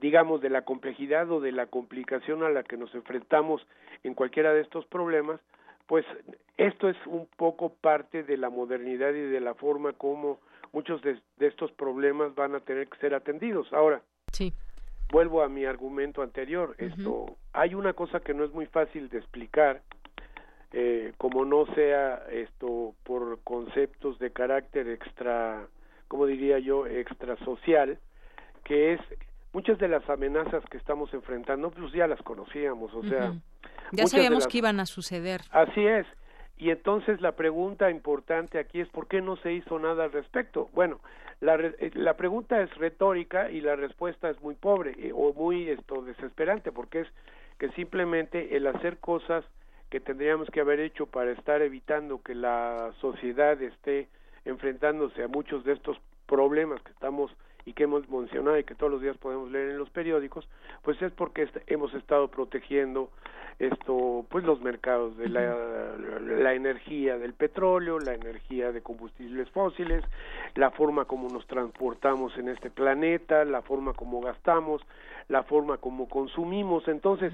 digamos 0.00 0.40
de 0.40 0.50
la 0.50 0.62
complejidad 0.62 1.30
o 1.30 1.40
de 1.40 1.52
la 1.52 1.66
complicación 1.66 2.42
a 2.42 2.48
la 2.48 2.62
que 2.62 2.78
nos 2.78 2.94
enfrentamos 2.94 3.66
en 4.02 4.14
cualquiera 4.14 4.52
de 4.52 4.62
estos 4.62 4.86
problemas, 4.86 5.40
pues 5.86 6.04
esto 6.56 6.88
es 6.88 6.96
un 7.06 7.28
poco 7.36 7.74
parte 7.74 8.22
de 8.22 8.36
la 8.36 8.50
modernidad 8.50 9.10
y 9.10 9.20
de 9.20 9.40
la 9.40 9.54
forma 9.54 9.92
como 9.92 10.40
muchos 10.72 11.02
de, 11.02 11.20
de 11.36 11.46
estos 11.46 11.70
problemas 11.72 12.34
van 12.34 12.54
a 12.54 12.60
tener 12.60 12.88
que 12.88 12.98
ser 12.98 13.14
atendidos. 13.14 13.72
Ahora, 13.72 14.00
sí 14.32 14.52
vuelvo 15.10 15.42
a 15.42 15.48
mi 15.48 15.64
argumento 15.64 16.22
anterior. 16.22 16.74
Esto 16.78 17.36
hay 17.52 17.74
una 17.74 17.92
cosa 17.92 18.20
que 18.20 18.34
no 18.34 18.44
es 18.44 18.52
muy 18.52 18.66
fácil 18.66 19.08
de 19.08 19.18
explicar, 19.18 19.82
eh, 20.72 21.12
como 21.16 21.44
no 21.44 21.66
sea 21.74 22.22
esto 22.30 22.94
por 23.04 23.40
conceptos 23.42 24.18
de 24.18 24.32
carácter 24.32 24.88
extra, 24.88 25.66
como 26.08 26.26
diría 26.26 26.58
yo, 26.58 26.86
extra 26.86 27.36
social, 27.44 27.98
que 28.64 28.94
es 28.94 29.00
muchas 29.52 29.78
de 29.78 29.88
las 29.88 30.08
amenazas 30.10 30.62
que 30.70 30.76
estamos 30.76 31.12
enfrentando, 31.14 31.70
pues 31.70 31.92
ya 31.92 32.06
las 32.06 32.20
conocíamos, 32.22 32.92
o 32.92 33.02
sea, 33.04 33.32
ya 33.92 34.06
sabíamos 34.06 34.46
que 34.46 34.58
iban 34.58 34.80
a 34.80 34.86
suceder. 34.86 35.40
Así 35.50 35.86
es. 35.86 36.06
Y 36.58 36.70
entonces 36.70 37.20
la 37.20 37.32
pregunta 37.32 37.90
importante 37.90 38.58
aquí 38.58 38.80
es 38.80 38.88
¿por 38.88 39.08
qué 39.08 39.20
no 39.20 39.36
se 39.36 39.52
hizo 39.52 39.78
nada 39.78 40.04
al 40.04 40.12
respecto? 40.12 40.70
Bueno, 40.72 41.00
la, 41.40 41.56
eh, 41.56 41.90
la 41.94 42.16
pregunta 42.16 42.62
es 42.62 42.74
retórica 42.76 43.50
y 43.50 43.60
la 43.60 43.76
respuesta 43.76 44.30
es 44.30 44.40
muy 44.40 44.54
pobre 44.54 44.94
eh, 44.98 45.12
o 45.14 45.34
muy 45.34 45.68
esto 45.68 46.02
desesperante 46.02 46.72
porque 46.72 47.00
es 47.00 47.08
que 47.58 47.68
simplemente 47.70 48.56
el 48.56 48.66
hacer 48.66 48.98
cosas 48.98 49.44
que 49.90 50.00
tendríamos 50.00 50.48
que 50.50 50.60
haber 50.60 50.80
hecho 50.80 51.06
para 51.06 51.30
estar 51.32 51.62
evitando 51.62 52.22
que 52.22 52.34
la 52.34 52.92
sociedad 53.00 53.60
esté 53.62 54.08
enfrentándose 54.44 55.22
a 55.22 55.28
muchos 55.28 55.64
de 55.64 55.72
estos 55.72 55.98
problemas 56.26 56.80
que 56.82 56.92
estamos 56.92 57.30
y 57.66 57.72
que 57.72 57.82
hemos 57.82 58.08
mencionado 58.08 58.56
y 58.58 58.64
que 58.64 58.76
todos 58.76 58.92
los 58.92 59.02
días 59.02 59.18
podemos 59.18 59.50
leer 59.50 59.70
en 59.70 59.78
los 59.78 59.90
periódicos, 59.90 60.48
pues 60.82 61.02
es 61.02 61.12
porque 61.12 61.48
hemos 61.66 61.92
estado 61.94 62.28
protegiendo 62.28 63.10
esto, 63.58 64.24
pues 64.28 64.44
los 64.44 64.60
mercados 64.60 65.16
de 65.16 65.28
la, 65.28 65.56
la 66.20 66.54
energía 66.54 67.18
del 67.18 67.34
petróleo, 67.34 67.98
la 67.98 68.14
energía 68.14 68.70
de 68.70 68.82
combustibles 68.82 69.50
fósiles, 69.50 70.04
la 70.54 70.70
forma 70.70 71.06
como 71.06 71.28
nos 71.28 71.46
transportamos 71.46 72.36
en 72.38 72.48
este 72.48 72.70
planeta, 72.70 73.44
la 73.44 73.62
forma 73.62 73.94
como 73.94 74.20
gastamos, 74.20 74.80
la 75.28 75.42
forma 75.42 75.78
como 75.78 76.08
consumimos. 76.08 76.86
Entonces, 76.86 77.32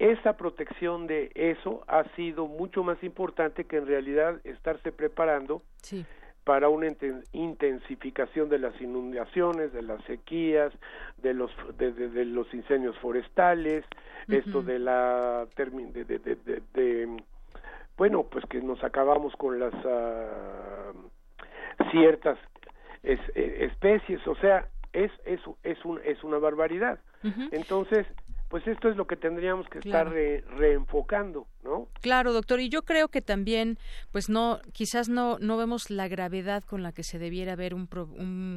esa 0.00 0.36
protección 0.36 1.06
de 1.06 1.30
eso 1.34 1.84
ha 1.86 2.04
sido 2.16 2.46
mucho 2.46 2.82
más 2.82 3.00
importante 3.04 3.66
que 3.66 3.76
en 3.76 3.86
realidad 3.86 4.40
estarse 4.44 4.90
preparando 4.90 5.62
para 6.44 6.68
una 6.68 6.86
intensificación 7.32 8.48
de 8.48 8.58
las 8.58 8.78
inundaciones, 8.80 9.72
de 9.72 9.82
las 9.82 10.02
sequías, 10.04 10.72
de 11.18 11.34
los 11.34 11.50
de, 11.76 12.24
los 12.24 12.52
incendios 12.54 12.96
forestales, 12.98 13.84
esto 14.28 14.62
de 14.62 14.78
la 14.78 15.46
de, 15.56 16.04
de, 16.74 17.16
bueno, 17.96 18.24
pues 18.24 18.44
que 18.46 18.62
nos 18.62 18.82
acabamos 18.82 19.34
con 19.36 19.58
las 19.60 19.74
ah, 19.84 20.92
ciertas 21.90 22.38
e, 23.02 23.18
especies, 23.66 24.26
o 24.26 24.34
sea, 24.36 24.68
es 24.92 25.12
es 25.24 25.40
es 25.62 25.84
un, 25.84 26.00
es 26.04 26.22
una 26.24 26.38
barbaridad. 26.38 26.98
Entonces, 27.52 28.06
pues 28.50 28.66
esto 28.66 28.88
es 28.88 28.96
lo 28.96 29.06
que 29.06 29.14
tendríamos 29.14 29.68
que 29.68 29.78
estar 29.78 30.10
reenfocando, 30.10 31.46
¿no? 31.62 31.86
Claro, 32.00 32.32
doctor, 32.32 32.58
y 32.58 32.68
yo 32.68 32.82
creo 32.82 33.06
que 33.06 33.22
también, 33.22 33.78
pues 34.10 34.28
no, 34.28 34.58
quizás 34.72 35.08
no, 35.08 35.38
no 35.38 35.56
vemos 35.56 35.88
la 35.88 36.08
gravedad 36.08 36.64
con 36.64 36.82
la 36.82 36.90
que 36.90 37.04
se 37.04 37.20
debiera 37.20 37.54
ver 37.54 37.74
un, 37.74 37.88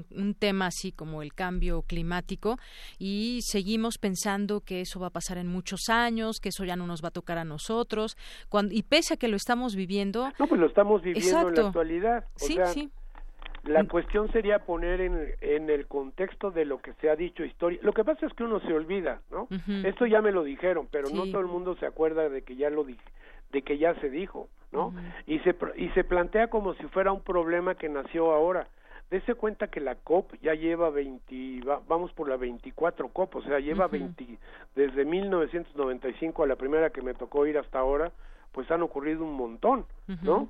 un, 0.09 0.33
tema 0.33 0.65
así 0.65 0.91
como 0.91 1.21
el 1.21 1.35
cambio 1.35 1.83
climático 1.83 2.57
y 2.97 3.41
seguimos 3.43 3.99
pensando 3.99 4.61
que 4.61 4.81
eso 4.81 4.99
va 4.99 5.07
a 5.07 5.11
pasar 5.11 5.37
en 5.37 5.47
muchos 5.47 5.89
años, 5.89 6.39
que 6.39 6.49
eso 6.49 6.65
ya 6.65 6.75
no 6.75 6.87
nos 6.87 7.03
va 7.03 7.09
a 7.09 7.11
tocar 7.11 7.37
a 7.37 7.45
nosotros, 7.45 8.17
cuando, 8.49 8.73
y 8.73 8.81
pese 8.81 9.13
a 9.13 9.17
que 9.17 9.27
lo 9.27 9.35
estamos 9.35 9.75
viviendo. 9.75 10.31
No, 10.39 10.47
pues 10.47 10.59
lo 10.59 10.65
estamos 10.65 11.03
viviendo 11.03 11.49
en 11.49 11.55
la 11.55 11.67
actualidad. 11.67 12.25
sí, 12.35 12.57
sí 12.65 12.91
la 13.63 13.83
mm. 13.83 13.87
cuestión 13.87 14.31
sería 14.31 14.59
poner 14.59 15.01
en, 15.01 15.27
en, 15.41 15.69
el 15.69 15.87
contexto 15.87 16.51
de 16.51 16.65
lo 16.65 16.81
que 16.81 16.93
se 16.95 17.09
ha 17.09 17.15
dicho 17.15 17.43
historia. 17.45 17.79
Lo 17.81 17.93
que 17.93 18.03
pasa 18.03 18.25
es 18.25 18.33
que 18.33 18.43
uno 18.43 18.59
se 18.59 18.73
olvida, 18.73 19.21
¿no? 19.31 19.47
Esto 19.85 20.05
ya 20.05 20.21
me 20.21 20.31
lo 20.31 20.43
dijeron, 20.43 20.87
pero 20.91 21.09
no 21.09 21.25
todo 21.25 21.39
el 21.39 21.47
mundo 21.47 21.75
se 21.77 21.85
acuerda 21.85 22.27
de 22.29 22.41
que 22.41 22.55
ya 22.55 22.69
lo 22.69 22.83
dije, 22.83 23.03
de 23.51 23.61
que 23.61 23.77
ya 23.77 23.95
se 24.01 24.09
dijo, 24.09 24.49
¿no? 24.71 24.93
Y 25.25 25.39
se 25.39 25.55
y 25.77 25.89
se 25.89 26.03
plantea 26.03 26.47
como 26.47 26.73
si 26.75 26.83
fuera 26.87 27.11
un 27.11 27.21
problema 27.21 27.75
que 27.75 27.89
nació 27.89 28.31
ahora. 28.33 28.67
Dese 29.09 29.35
cuenta 29.35 29.67
que 29.67 29.79
la 29.79 29.95
COP 29.95 30.33
ya 30.41 30.55
lleva 30.55 30.89
20, 30.89 31.61
vamos 31.87 32.11
por 32.13 32.27
la 32.27 32.35
24 32.35 33.09
COP, 33.09 33.35
o 33.35 33.41
sea, 33.43 33.59
lleva 33.59 33.87
20, 33.87 34.39
desde 34.75 35.05
1995 35.05 36.43
a 36.43 36.47
la 36.47 36.55
primera 36.55 36.89
que 36.89 37.03
me 37.03 37.13
tocó 37.13 37.45
ir 37.45 37.59
hasta 37.59 37.77
ahora, 37.77 38.11
pues 38.53 38.69
han 38.69 38.83
ocurrido 38.83 39.23
un 39.23 39.33
montón, 39.33 39.85
¿no? 40.21 40.49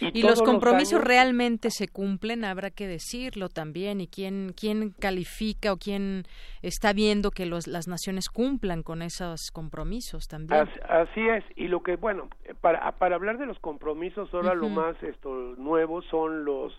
Y, 0.00 0.22
los 0.22 0.42
compromisos 0.42 1.04
realmente 1.04 1.70
se 1.70 1.86
cumplen, 1.86 2.42
habrá 2.42 2.70
que 2.70 2.86
decirlo 2.86 3.50
también, 3.50 4.00
y 4.00 4.08
quién, 4.08 4.54
quién 4.58 4.94
califica 4.98 5.72
o 5.72 5.76
quién 5.76 6.24
está 6.62 6.94
viendo 6.94 7.30
que 7.30 7.44
los, 7.44 7.66
las 7.66 7.86
naciones 7.86 8.30
cumplan 8.30 8.82
con 8.82 9.02
esos 9.02 9.50
compromisos 9.50 10.26
también. 10.26 10.68
Así, 10.88 11.20
es, 11.28 11.44
y 11.54 11.68
lo 11.68 11.82
que, 11.82 11.96
bueno, 11.96 12.28
para, 12.62 12.92
para 12.92 13.16
hablar 13.16 13.36
de 13.36 13.44
los 13.44 13.58
compromisos, 13.58 14.32
ahora 14.32 14.54
lo 14.54 14.70
más 14.70 15.00
esto, 15.02 15.30
nuevo 15.58 16.00
son 16.02 16.46
los 16.46 16.72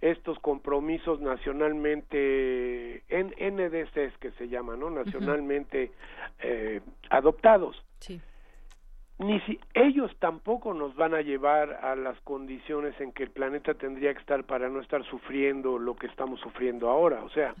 estos 0.00 0.36
compromisos 0.40 1.20
nacionalmente 1.20 3.04
en 3.08 3.28
NDCs 3.28 4.18
que 4.18 4.32
se 4.32 4.48
llaman, 4.48 4.80
¿no? 4.80 4.90
Nacionalmente 4.90 5.92
eh, 6.40 6.80
adoptados. 7.10 7.76
Sí 8.00 8.20
ni 9.22 9.40
si 9.40 9.58
ellos 9.74 10.10
tampoco 10.18 10.74
nos 10.74 10.94
van 10.94 11.14
a 11.14 11.20
llevar 11.20 11.80
a 11.82 11.94
las 11.96 12.18
condiciones 12.20 12.98
en 13.00 13.12
que 13.12 13.24
el 13.24 13.30
planeta 13.30 13.74
tendría 13.74 14.12
que 14.14 14.20
estar 14.20 14.44
para 14.44 14.68
no 14.68 14.80
estar 14.80 15.04
sufriendo 15.04 15.78
lo 15.78 15.96
que 15.96 16.06
estamos 16.06 16.40
sufriendo 16.40 16.88
ahora, 16.88 17.22
o 17.24 17.30
sea, 17.30 17.54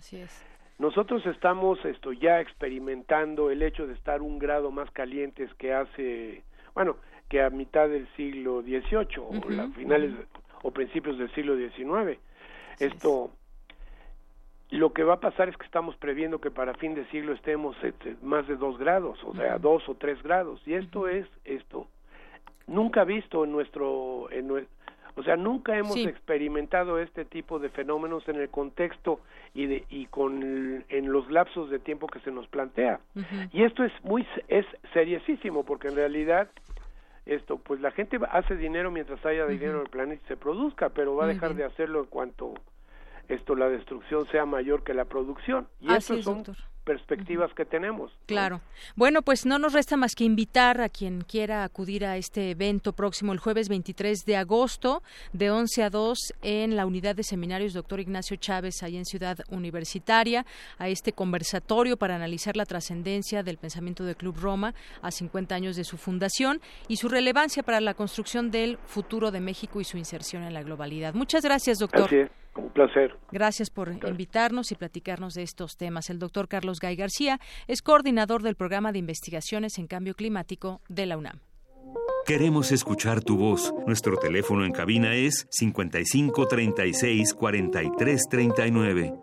nosotros 0.78 1.24
estamos 1.26 1.84
esto 1.84 2.12
ya 2.12 2.40
experimentando 2.40 3.50
el 3.50 3.62
hecho 3.62 3.86
de 3.86 3.94
estar 3.94 4.22
un 4.22 4.38
grado 4.38 4.70
más 4.70 4.90
calientes 4.90 5.52
que 5.54 5.72
hace, 5.72 6.42
bueno, 6.74 6.96
que 7.28 7.42
a 7.42 7.50
mitad 7.50 7.88
del 7.88 8.08
siglo 8.16 8.62
XVIII 8.62 9.18
o 9.18 9.50
la 9.50 9.68
finales 9.68 10.12
o 10.62 10.70
principios 10.70 11.18
del 11.18 11.32
siglo 11.34 11.56
XIX. 11.56 12.18
Esto 12.78 13.30
lo 14.78 14.92
que 14.92 15.04
va 15.04 15.14
a 15.14 15.20
pasar 15.20 15.48
es 15.48 15.56
que 15.56 15.66
estamos 15.66 15.96
previendo 15.96 16.40
que 16.40 16.50
para 16.50 16.74
fin 16.74 16.94
de 16.94 17.04
siglo 17.06 17.32
estemos 17.32 17.76
este, 17.82 18.16
más 18.22 18.46
de 18.48 18.56
dos 18.56 18.78
grados, 18.78 19.22
o 19.24 19.34
sea, 19.34 19.58
dos 19.58 19.86
o 19.88 19.94
tres 19.94 20.22
grados. 20.22 20.60
Y 20.66 20.74
esto 20.74 21.08
es 21.08 21.26
esto. 21.44 21.86
Nunca 22.66 23.04
visto 23.04 23.44
en 23.44 23.52
nuestro, 23.52 24.30
en 24.30 24.50
o 25.14 25.22
sea, 25.22 25.36
nunca 25.36 25.76
hemos 25.76 25.96
experimentado 25.98 26.98
este 26.98 27.26
tipo 27.26 27.58
de 27.58 27.68
fenómenos 27.68 28.26
en 28.28 28.36
el 28.36 28.48
contexto 28.48 29.20
y 29.52 29.66
de, 29.66 29.84
y 29.90 30.06
con 30.06 30.42
en 30.88 31.12
los 31.12 31.30
lapsos 31.30 31.68
de 31.68 31.78
tiempo 31.78 32.06
que 32.06 32.20
se 32.20 32.30
nos 32.30 32.46
plantea. 32.46 33.00
Y 33.52 33.64
esto 33.64 33.84
es 33.84 33.92
muy 34.04 34.26
es 34.48 34.64
seriosísimo 34.94 35.64
porque 35.64 35.88
en 35.88 35.96
realidad 35.96 36.48
esto 37.26 37.58
pues 37.58 37.80
la 37.80 37.90
gente 37.90 38.18
hace 38.30 38.56
dinero 38.56 38.90
mientras 38.90 39.24
haya 39.26 39.46
dinero 39.46 39.76
en 39.76 39.82
el 39.82 39.90
planeta 39.90 40.22
y 40.24 40.28
se 40.28 40.36
produzca, 40.38 40.88
pero 40.88 41.14
va 41.14 41.24
a 41.24 41.28
dejar 41.28 41.54
de 41.54 41.64
hacerlo 41.64 42.00
en 42.00 42.06
cuanto 42.06 42.54
esto 43.28 43.54
la 43.54 43.68
destrucción 43.68 44.26
sea 44.28 44.46
mayor 44.46 44.82
que 44.82 44.94
la 44.94 45.04
producción 45.04 45.68
y 45.80 45.92
eso 45.92 46.20
son 46.22 46.44
perspectivas 46.84 47.52
que 47.54 47.64
tenemos. 47.64 48.10
Claro. 48.26 48.60
Bueno, 48.96 49.22
pues 49.22 49.46
no 49.46 49.58
nos 49.58 49.72
resta 49.72 49.96
más 49.96 50.14
que 50.14 50.24
invitar 50.24 50.80
a 50.80 50.88
quien 50.88 51.22
quiera 51.22 51.64
acudir 51.64 52.04
a 52.04 52.16
este 52.16 52.50
evento 52.50 52.92
próximo 52.92 53.32
el 53.32 53.38
jueves 53.38 53.68
23 53.68 54.24
de 54.24 54.36
agosto 54.36 55.02
de 55.32 55.50
11 55.50 55.82
a 55.84 55.90
2 55.90 56.18
en 56.42 56.76
la 56.76 56.86
unidad 56.86 57.14
de 57.14 57.22
seminarios 57.22 57.72
Doctor 57.72 58.00
Ignacio 58.00 58.36
Chávez 58.36 58.82
ahí 58.82 58.96
en 58.96 59.04
Ciudad 59.04 59.38
Universitaria 59.48 60.44
a 60.78 60.88
este 60.88 61.12
conversatorio 61.12 61.96
para 61.96 62.16
analizar 62.16 62.56
la 62.56 62.66
trascendencia 62.66 63.42
del 63.42 63.58
pensamiento 63.58 64.04
del 64.04 64.16
Club 64.16 64.36
Roma 64.40 64.74
a 65.02 65.10
50 65.10 65.54
años 65.54 65.76
de 65.76 65.84
su 65.84 65.96
fundación 65.96 66.60
y 66.88 66.96
su 66.96 67.08
relevancia 67.08 67.62
para 67.62 67.80
la 67.80 67.94
construcción 67.94 68.50
del 68.50 68.78
futuro 68.78 69.30
de 69.30 69.40
México 69.40 69.80
y 69.80 69.84
su 69.84 69.98
inserción 69.98 70.42
en 70.42 70.54
la 70.54 70.62
globalidad. 70.62 71.14
Muchas 71.14 71.42
gracias, 71.42 71.78
doctor. 71.78 72.10
Un 72.56 72.70
placer. 72.70 73.16
Gracias 73.30 73.70
por 73.70 73.88
invitarnos 73.88 74.72
y 74.72 74.74
platicarnos 74.74 75.34
de 75.34 75.42
estos 75.42 75.76
temas. 75.76 76.10
El 76.10 76.18
doctor 76.18 76.48
Carlos 76.48 76.80
Gay 76.80 76.96
García 76.96 77.40
es 77.66 77.82
coordinador 77.82 78.42
del 78.42 78.56
programa 78.56 78.92
de 78.92 78.98
investigaciones 78.98 79.78
en 79.78 79.86
cambio 79.86 80.14
climático 80.14 80.80
de 80.88 81.06
la 81.06 81.16
UNAM. 81.16 81.40
Queremos 82.26 82.70
escuchar 82.70 83.20
tu 83.20 83.36
voz. 83.36 83.74
Nuestro 83.84 84.16
teléfono 84.16 84.64
en 84.64 84.70
cabina 84.70 85.14
es 85.14 85.46
55 85.50 86.46
36 86.46 87.34
43 87.34 88.22
39. 88.30 89.14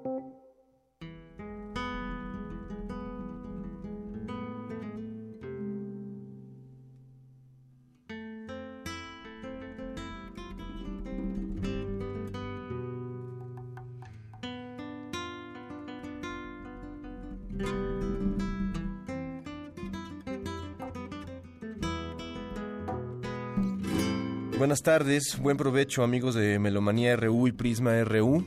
Buenas 24.80 25.02
tardes, 25.02 25.38
buen 25.42 25.58
provecho 25.58 26.04
amigos 26.04 26.36
de 26.36 26.58
Melomanía 26.58 27.14
RU 27.18 27.50
y 27.50 27.52
Prisma 27.52 28.02
RU. 28.06 28.46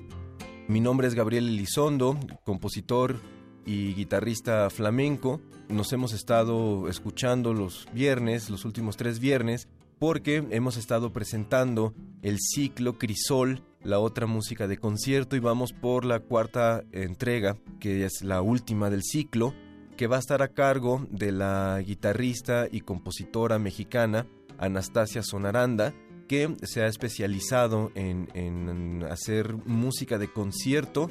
Mi 0.66 0.80
nombre 0.80 1.07
es 1.07 1.14
Gabriel 1.14 1.47
Elizondo, 1.47 2.18
compositor 2.47 3.20
y 3.66 3.93
guitarrista 3.93 4.70
flamenco. 4.70 5.43
Nos 5.68 5.93
hemos 5.93 6.14
estado 6.14 6.89
escuchando 6.89 7.53
los 7.53 7.87
viernes, 7.93 8.49
los 8.49 8.64
últimos 8.64 8.97
tres 8.97 9.20
viernes, 9.20 9.68
porque 9.99 10.43
hemos 10.51 10.78
estado 10.78 11.12
presentando 11.12 11.93
el 12.22 12.39
ciclo 12.41 12.97
Crisol, 12.97 13.62
la 13.83 13.99
otra 13.99 14.26
música 14.26 14.66
de 14.66 14.78
concierto, 14.78 15.37
y 15.37 15.41
vamos 15.41 15.74
por 15.74 16.07
la 16.07 16.20
cuarta 16.20 16.83
entrega, 16.93 17.59
que 17.78 18.07
es 18.07 18.22
la 18.22 18.41
última 18.41 18.89
del 18.89 19.03
ciclo, 19.03 19.53
que 19.99 20.07
va 20.07 20.16
a 20.16 20.20
estar 20.20 20.41
a 20.41 20.49
cargo 20.49 21.07
de 21.11 21.30
la 21.30 21.78
guitarrista 21.85 22.68
y 22.72 22.80
compositora 22.80 23.59
mexicana 23.59 24.26
Anastasia 24.62 25.22
Sonaranda, 25.22 25.93
que 26.33 26.57
se 26.62 26.80
ha 26.80 26.87
especializado 26.87 27.93
en, 27.95 29.05
hacer 29.11 29.53
música 29.66 30.16
de 30.16 30.33
concierto 30.33 31.11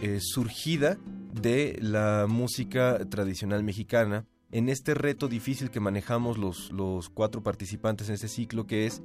eh, 0.00 0.20
surgida 0.22 0.96
de 1.34 1.76
la 1.82 2.24
música 2.26 2.98
tradicional 3.10 3.62
mexicana. 3.62 4.24
En 4.52 4.70
este 4.70 4.94
reto 4.94 5.28
difícil 5.28 5.70
que 5.70 5.80
manejamos 5.80 6.38
los, 6.38 6.72
los 6.72 7.10
cuatro 7.10 7.42
participantes 7.42 8.08
en 8.08 8.14
este 8.14 8.28
ciclo, 8.28 8.66
que 8.66 8.86
es 8.86 9.02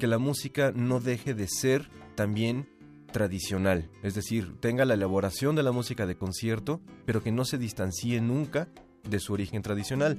que 0.00 0.08
la 0.08 0.18
música 0.18 0.72
no 0.74 0.98
deje 0.98 1.34
de 1.34 1.46
ser 1.46 1.88
también 2.16 2.68
tradicional, 3.12 3.88
es 4.02 4.16
decir, 4.16 4.56
tenga 4.58 4.84
la 4.84 4.94
elaboración 4.94 5.54
de 5.54 5.62
la 5.62 5.70
música 5.70 6.04
de 6.06 6.16
concierto, 6.16 6.80
pero 7.04 7.22
que 7.22 7.30
no 7.30 7.44
se 7.44 7.58
distancie 7.58 8.20
nunca 8.20 8.68
de 9.08 9.20
su 9.20 9.32
origen 9.32 9.62
tradicional. 9.62 10.18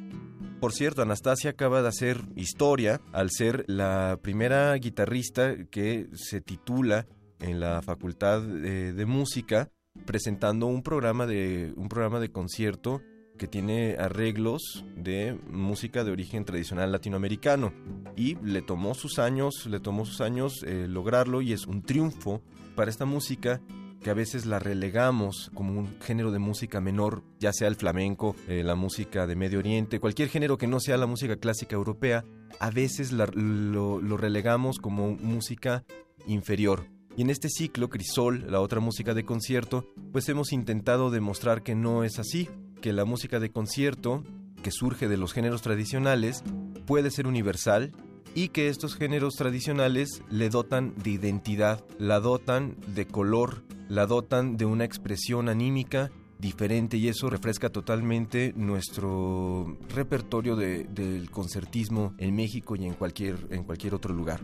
Por 0.60 0.74
cierto, 0.74 1.02
Anastasia 1.02 1.52
acaba 1.52 1.82
de 1.82 1.90
hacer 1.90 2.22
historia 2.36 3.00
al 3.14 3.30
ser 3.32 3.64
la 3.68 4.18
primera 4.22 4.74
guitarrista 4.76 5.56
que 5.70 6.08
se 6.14 6.42
titula 6.42 7.06
en 7.40 7.60
la 7.60 7.82
Facultad 7.82 8.42
de, 8.42 8.94
de 8.94 9.06
Música 9.06 9.70
presentando 10.06 10.68
un 10.68 10.84
programa 10.84 11.26
de 11.26 11.74
un 11.76 11.90
programa 11.90 12.20
de 12.20 12.32
concierto 12.32 13.02
que 13.38 13.48
tiene 13.48 13.96
arreglos 14.00 14.84
de 14.96 15.40
música 15.50 16.04
de 16.04 16.12
origen 16.12 16.44
tradicional 16.44 16.92
latinoamericano 16.92 17.72
y 18.16 18.36
le 18.44 18.62
tomó 18.62 18.96
sus 18.96 19.20
años, 19.20 19.68
le 19.68 19.80
tomó 19.80 20.06
sus 20.06 20.22
años 20.22 20.64
eh, 20.64 20.88
lograrlo 20.88 21.42
y 21.42 21.54
es 21.54 21.68
un 21.68 21.84
triunfo 21.84 22.42
para 22.76 22.90
esta 22.90 23.06
música 23.06 23.62
a 24.10 24.14
veces 24.14 24.46
la 24.46 24.60
relegamos 24.60 25.52
como 25.54 25.80
un 25.80 26.00
género 26.02 26.32
de 26.32 26.40
música 26.40 26.82
menor, 26.82 27.24
ya 27.40 27.52
sea 27.54 27.68
el 27.68 27.76
flamenco, 27.76 28.36
eh, 28.48 28.64
la 28.64 28.76
música 28.76 29.28
de 29.28 29.36
Medio 29.36 29.60
Oriente, 29.60 30.00
cualquier 30.00 30.30
género 30.30 30.58
que 30.58 30.68
no 30.68 30.80
sea 30.80 30.98
la 30.98 31.08
música 31.08 31.38
clásica 31.38 31.76
europea, 31.76 32.24
a 32.60 32.70
veces 32.70 33.12
lo 33.12 34.18
relegamos 34.18 34.80
como 34.80 35.12
música 35.16 35.84
inferior. 36.28 36.88
Y 37.18 37.24
en 37.24 37.32
este 37.32 37.50
ciclo, 37.50 37.90
Crisol, 37.90 38.46
la 38.48 38.62
otra 38.62 38.80
música 38.80 39.16
de 39.16 39.26
concierto, 39.26 39.92
pues 40.12 40.30
hemos 40.30 40.54
intentado 40.54 41.10
demostrar 41.10 41.64
que 41.64 41.74
no 41.74 42.04
es 42.04 42.20
así, 42.20 42.48
que 42.80 42.94
la 42.94 43.06
música 43.06 43.40
de 43.40 43.50
concierto, 43.50 44.24
que 44.62 44.70
surge 44.70 45.08
de 45.08 45.18
los 45.18 45.34
géneros 45.34 45.64
tradicionales, 45.64 46.44
puede 46.86 47.10
ser 47.10 47.26
universal 47.26 47.92
y 48.36 48.50
que 48.50 48.70
estos 48.70 48.96
géneros 48.96 49.34
tradicionales 49.34 50.22
le 50.30 50.50
dotan 50.50 50.94
de 50.96 51.10
identidad, 51.10 51.84
la 51.98 52.20
dotan 52.20 52.76
de 52.86 53.08
color, 53.08 53.64
la 53.90 54.06
dotan 54.06 54.58
de 54.58 54.66
una 54.66 54.84
expresión 54.86 55.50
anímica 55.50 56.12
diferente 56.40 56.98
y 56.98 57.08
eso 57.08 57.30
refresca 57.30 57.70
totalmente 57.70 58.54
nuestro 58.56 59.78
repertorio 59.90 60.56
del 60.56 61.30
concertismo 61.32 62.14
en 62.18 62.36
México 62.36 62.76
y 62.76 62.86
en 62.86 62.94
cualquier, 62.94 63.48
en 63.50 63.64
cualquier 63.64 63.96
otro 63.96 64.14
lugar. 64.14 64.42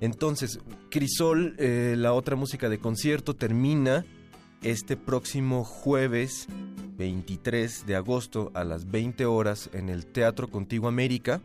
Entonces, 0.00 0.58
Crisol, 0.90 1.54
eh, 1.58 1.94
la 1.96 2.12
otra 2.12 2.36
música 2.36 2.68
de 2.68 2.78
concierto, 2.78 3.34
termina 3.34 4.04
este 4.62 4.96
próximo 4.96 5.64
jueves 5.64 6.48
23 6.96 7.86
de 7.86 7.96
agosto 7.96 8.50
a 8.54 8.64
las 8.64 8.90
20 8.90 9.26
horas 9.26 9.70
en 9.72 9.88
el 9.88 10.06
Teatro 10.06 10.48
Contigo 10.48 10.88
América, 10.88 11.42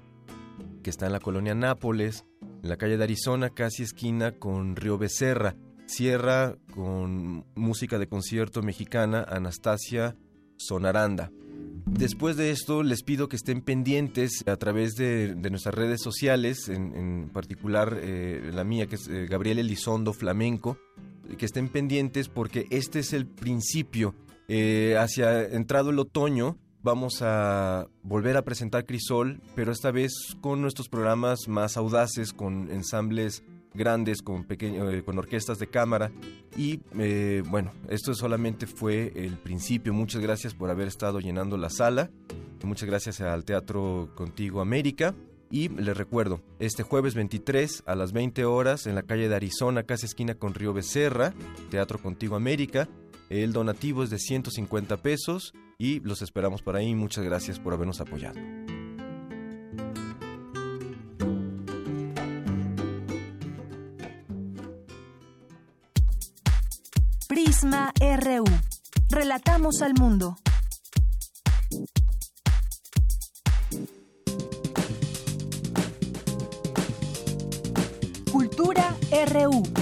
que 0.82 0.89
está 0.89 1.06
en 1.06 1.12
la 1.12 1.20
colonia 1.20 1.54
Nápoles, 1.54 2.26
en 2.64 2.70
la 2.70 2.78
calle 2.78 2.97
de 2.97 3.04
Arizona, 3.04 3.49
casi 3.49 3.84
esquina 3.84 4.32
con 4.32 4.76
Río 4.76 4.97
Becerra. 4.97 5.56
Cierra 5.91 6.55
con 6.73 7.43
música 7.53 7.99
de 7.99 8.07
concierto 8.07 8.61
mexicana 8.61 9.25
Anastasia 9.27 10.15
Sonaranda. 10.55 11.33
Después 11.85 12.37
de 12.37 12.51
esto, 12.51 12.81
les 12.81 13.03
pido 13.03 13.27
que 13.27 13.35
estén 13.35 13.61
pendientes 13.61 14.41
a 14.47 14.55
través 14.55 14.95
de, 14.95 15.35
nuestras 15.49 15.75
redes 15.75 16.01
sociales, 16.01 16.69
en, 16.69 17.29
particular 17.33 17.99
eh, 18.01 18.51
la 18.53 18.63
mía, 18.63 18.87
que 18.87 18.95
es 18.95 19.09
eh, 19.09 19.27
Gabriel 19.29 19.59
Elizondo 19.59 20.13
Flamenco, 20.13 20.77
que 21.37 21.45
estén 21.45 21.67
pendientes 21.67 22.29
porque 22.29 22.67
este 22.69 22.99
es 22.99 23.11
el 23.11 23.27
principio. 23.27 24.15
Eh, 24.47 24.95
hacia 24.97 25.43
entrado 25.43 25.89
el 25.89 25.99
otoño 25.99 26.57
vamos 26.83 27.21
a 27.21 27.89
volver 28.01 28.37
a 28.37 28.43
presentar 28.43 28.85
Crisol, 28.85 29.41
pero 29.55 29.73
esta 29.73 29.91
vez 29.91 30.13
con 30.39 30.61
nuestros 30.61 30.87
programas 30.87 31.49
más 31.49 31.75
audaces, 31.75 32.31
con 32.31 32.71
ensambles 32.71 33.43
grandes, 33.74 34.22
con, 34.22 34.45
eh, 34.49 35.03
con 35.05 35.17
orquestas 35.17 35.59
de 35.59 35.67
cámara. 35.67 36.11
Y 36.57 36.82
eh, 36.97 37.43
bueno, 37.47 37.72
esto 37.89 38.13
solamente 38.13 38.67
fue 38.67 39.11
el 39.15 39.38
principio. 39.38 39.93
Muchas 39.93 40.22
gracias 40.22 40.53
por 40.53 40.69
haber 40.69 40.88
estado 40.88 41.19
llenando 41.19 41.57
la 41.57 41.69
sala. 41.69 42.09
Muchas 42.63 42.88
gracias 42.88 43.22
al 43.22 43.45
Teatro 43.45 44.11
Contigo 44.15 44.61
América. 44.61 45.15
Y 45.49 45.67
les 45.67 45.97
recuerdo, 45.97 46.41
este 46.59 46.82
jueves 46.84 47.13
23 47.13 47.84
a 47.86 47.95
las 47.95 48.13
20 48.13 48.45
horas 48.45 48.88
en 48.88 48.95
la 48.95 49.03
calle 49.03 49.28
de 49.28 49.36
Arizona, 49.36 49.84
casi 49.84 50.05
esquina 50.05 50.36
con 50.36 50.53
Río 50.53 50.72
Becerra, 50.72 51.34
Teatro 51.69 51.99
Contigo 52.01 52.38
América. 52.38 52.88
El 53.30 53.51
donativo 53.51 54.03
es 54.03 54.09
de 54.09 54.17
150 54.17 54.97
pesos 54.97 55.53
y 55.78 55.99
los 56.01 56.22
esperamos 56.22 56.61
por 56.61 56.78
ahí. 56.78 56.95
Muchas 56.95 57.26
gracias 57.26 57.59
por 57.59 57.74
habernos 57.74 57.99
apoyado. 57.99 58.39
Prisma 67.62 67.93
RU. 67.99 68.43
Relatamos 69.09 69.84
al 69.84 69.93
mundo. 69.93 70.36
RU. 79.12 79.80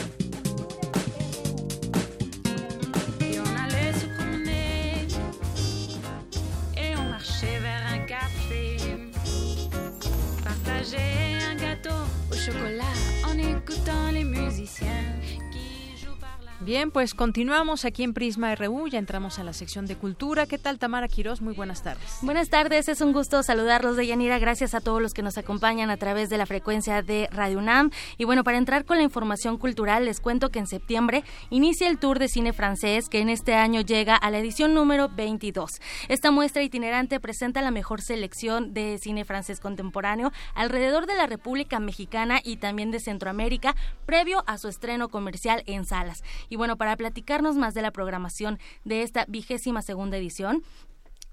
Bien, 16.70 16.92
pues 16.92 17.16
continuamos 17.16 17.84
aquí 17.84 18.04
en 18.04 18.14
Prisma 18.14 18.54
RU, 18.54 18.88
ya 18.90 19.00
entramos 19.00 19.40
a 19.40 19.44
la 19.44 19.54
sección 19.54 19.88
de 19.88 19.96
cultura. 19.96 20.46
¿Qué 20.46 20.60
tal, 20.60 20.78
Tamara 20.78 21.08
Quirós? 21.08 21.42
Muy 21.42 21.56
buenas 21.56 21.82
tardes. 21.82 22.20
Buenas 22.22 22.50
tardes, 22.50 22.88
es 22.90 23.02
un 23.02 23.12
gusto 23.12 23.42
saludarlos 23.42 23.98
de 23.98 24.06
Yanira. 24.06 24.38
Gracias 24.38 24.76
a 24.76 24.80
todos 24.80 25.02
los 25.02 25.16
que 25.16 25.24
nos 25.24 25.40
acompañan 25.40 25.90
a 25.90 25.98
través 25.98 26.30
de 26.30 26.38
la 26.38 26.46
frecuencia 26.46 27.02
de 27.02 27.28
Radio 27.32 27.58
UNAM. 27.58 27.90
Y 28.20 28.26
bueno, 28.26 28.44
para 28.44 28.60
entrar 28.60 28.86
con 28.86 28.98
la 28.98 29.04
información 29.04 29.58
cultural, 29.58 30.06
les 30.06 30.20
cuento 30.20 30.50
que 30.50 30.60
en 30.60 30.68
septiembre 30.68 31.24
inicia 31.50 31.88
el 31.88 31.98
Tour 31.98 32.20
de 32.20 32.28
Cine 32.28 32.54
Francés, 32.54 33.10
que 33.10 33.22
en 33.22 33.30
este 33.30 33.56
año 33.56 33.82
llega 33.82 34.16
a 34.16 34.30
la 34.30 34.38
edición 34.38 34.76
número 34.76 35.10
22. 35.10 35.72
Esta 36.08 36.30
muestra 36.30 36.62
itinerante 36.62 37.20
presenta 37.20 37.64
la 37.64 37.72
mejor 37.72 38.04
selección 38.04 38.76
de 38.76 39.00
cine 39.00 39.26
francés 39.26 39.60
contemporáneo 39.60 40.32
alrededor 40.54 41.08
de 41.08 41.16
la 41.16 41.26
República 41.26 41.80
Mexicana 41.80 42.42
y 42.44 42.58
también 42.58 42.92
de 42.92 43.00
Centroamérica, 43.00 43.76
previo 44.06 44.44
a 44.46 44.60
su 44.60 44.68
estreno 44.68 45.10
comercial 45.10 45.64
en 45.66 45.84
salas. 45.84 46.22
Y 46.48 46.59
bueno, 46.60 46.78
para 46.78 46.98
platicarnos 46.98 47.56
más 47.56 47.74
de 47.74 47.82
la 47.82 47.92
programación 47.92 48.60
de 48.84 49.02
esta 49.02 49.24
vigésima 49.30 49.82
segunda 49.82 50.18
edición, 50.18 50.62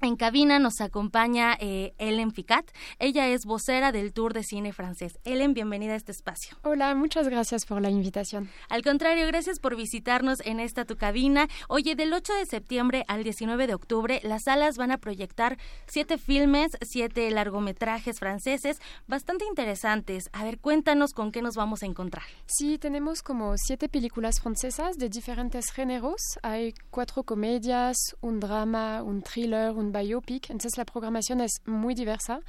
en 0.00 0.16
cabina 0.16 0.58
nos 0.58 0.80
acompaña 0.80 1.56
eh, 1.58 1.94
Ellen 1.98 2.32
Ficat. 2.32 2.70
Ella 2.98 3.28
es 3.28 3.44
vocera 3.44 3.92
del 3.92 4.12
Tour 4.12 4.34
de 4.34 4.42
Cine 4.42 4.72
Francés. 4.72 5.18
Ellen, 5.24 5.54
bienvenida 5.54 5.94
a 5.94 5.96
este 5.96 6.12
espacio. 6.12 6.56
Hola, 6.62 6.94
muchas 6.94 7.28
gracias 7.28 7.64
por 7.64 7.80
la 7.80 7.90
invitación. 7.90 8.50
Al 8.68 8.82
contrario, 8.82 9.26
gracias 9.26 9.58
por 9.58 9.76
visitarnos 9.76 10.40
en 10.44 10.60
esta 10.60 10.84
tu 10.84 10.96
cabina. 10.96 11.48
Oye, 11.68 11.94
del 11.94 12.12
8 12.12 12.34
de 12.34 12.46
septiembre 12.46 13.04
al 13.08 13.24
19 13.24 13.66
de 13.66 13.74
octubre, 13.74 14.20
las 14.22 14.42
salas 14.44 14.76
van 14.76 14.90
a 14.90 14.98
proyectar 14.98 15.58
siete 15.86 16.18
filmes, 16.18 16.72
siete 16.82 17.30
largometrajes 17.30 18.18
franceses, 18.18 18.78
bastante 19.06 19.44
interesantes. 19.46 20.24
A 20.32 20.44
ver, 20.44 20.58
cuéntanos 20.58 21.12
con 21.12 21.32
qué 21.32 21.42
nos 21.42 21.54
vamos 21.54 21.82
a 21.82 21.86
encontrar. 21.86 22.24
Sí, 22.46 22.78
tenemos 22.78 23.22
como 23.22 23.56
siete 23.56 23.88
películas 23.88 24.40
francesas 24.40 24.96
de 24.98 25.08
diferentes 25.08 25.70
géneros. 25.72 26.20
Hay 26.42 26.74
cuatro 26.90 27.22
comedias, 27.22 27.96
un 28.20 28.40
drama, 28.40 29.02
un 29.02 29.22
thriller, 29.22 29.72
un 29.72 29.85
biopic, 29.92 30.50
entonces 30.50 30.76
la 30.76 30.84
programación 30.84 31.40
es 31.40 31.60
muy 31.66 31.94
diversa 31.94 32.40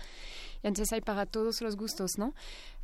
y 0.64 0.68
entonces 0.68 0.94
hay 0.94 1.02
para 1.02 1.26
todos 1.26 1.62
los 1.62 1.76
gustos, 1.76 2.18
¿no? 2.18 2.34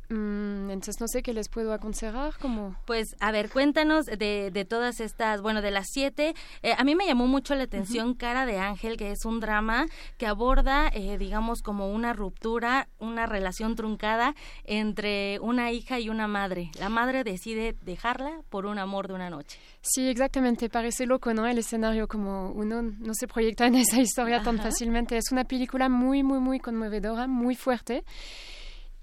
Mm, 0.08 0.70
entonces 0.70 1.00
no 1.00 1.08
sé 1.08 1.22
qué 1.22 1.32
les 1.32 1.48
puedo 1.48 1.72
aconsejar 1.72 2.36
como 2.38 2.76
pues 2.84 3.16
a 3.20 3.32
ver 3.32 3.48
cuéntanos 3.48 4.04
de, 4.04 4.50
de 4.52 4.64
todas 4.66 5.00
estas 5.00 5.40
bueno 5.40 5.62
de 5.62 5.70
las 5.70 5.86
siete 5.90 6.34
eh, 6.62 6.74
a 6.76 6.84
mí 6.84 6.94
me 6.94 7.06
llamó 7.06 7.26
mucho 7.26 7.54
la 7.54 7.62
atención 7.62 8.12
Cara 8.12 8.44
de 8.44 8.58
Ángel 8.58 8.98
que 8.98 9.12
es 9.12 9.24
un 9.24 9.40
drama 9.40 9.86
que 10.18 10.26
aborda 10.26 10.88
eh, 10.92 11.16
digamos 11.16 11.62
como 11.62 11.90
una 11.90 12.12
ruptura 12.12 12.88
una 12.98 13.24
relación 13.24 13.76
truncada 13.76 14.34
entre 14.64 15.38
una 15.40 15.72
hija 15.72 15.98
y 16.00 16.08
una 16.08 16.26
madre. 16.26 16.70
La 16.78 16.88
madre 16.88 17.24
decide 17.24 17.74
dejarla 17.82 18.42
por 18.50 18.66
un 18.66 18.78
amor 18.78 19.08
de 19.08 19.14
una 19.14 19.30
noche. 19.30 19.58
Sí 19.80 20.08
exactamente 20.08 20.68
parece 20.68 21.06
loco 21.06 21.32
no 21.34 21.46
el 21.46 21.58
escenario 21.58 22.08
como 22.08 22.50
uno 22.50 22.82
no 22.82 23.14
se 23.14 23.26
proyecta 23.28 23.66
en 23.66 23.76
esa 23.76 24.00
historia 24.00 24.42
tan 24.42 24.58
fácilmente. 24.58 25.16
Es 25.16 25.32
una 25.32 25.44
película 25.44 25.88
muy 25.88 26.22
muy 26.22 26.40
muy 26.40 26.60
conmovedora 26.60 27.26
muy 27.26 27.54
fuerte 27.54 28.04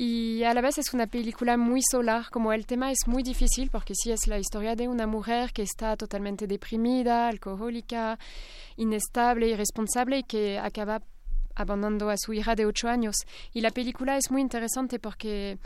y 0.03 0.43
a 0.45 0.55
la 0.55 0.61
vez 0.61 0.79
es 0.79 0.95
una 0.95 1.05
película 1.05 1.57
muy 1.57 1.79
solar, 1.83 2.25
como 2.31 2.53
el 2.53 2.65
tema 2.65 2.89
es 2.89 3.01
muy 3.05 3.21
difícil, 3.21 3.69
porque 3.69 3.93
sí 3.93 4.11
es 4.11 4.25
la 4.25 4.39
historia 4.39 4.75
de 4.75 4.87
una 4.87 5.05
mujer 5.05 5.53
que 5.53 5.61
está 5.61 5.95
totalmente 5.95 6.47
deprimida, 6.47 7.27
alcohólica, 7.27 8.17
inestable, 8.77 9.49
irresponsable 9.49 10.17
y 10.17 10.23
que 10.23 10.57
acaba 10.57 11.03
abandonando 11.53 12.09
a 12.09 12.17
su 12.17 12.33
hija 12.33 12.55
de 12.55 12.65
ocho 12.65 12.87
años. 12.87 13.15
Y 13.53 13.61
la 13.61 13.69
película 13.69 14.17
es 14.17 14.31
muy 14.31 14.41
interesante 14.41 14.97
porque 14.97 15.59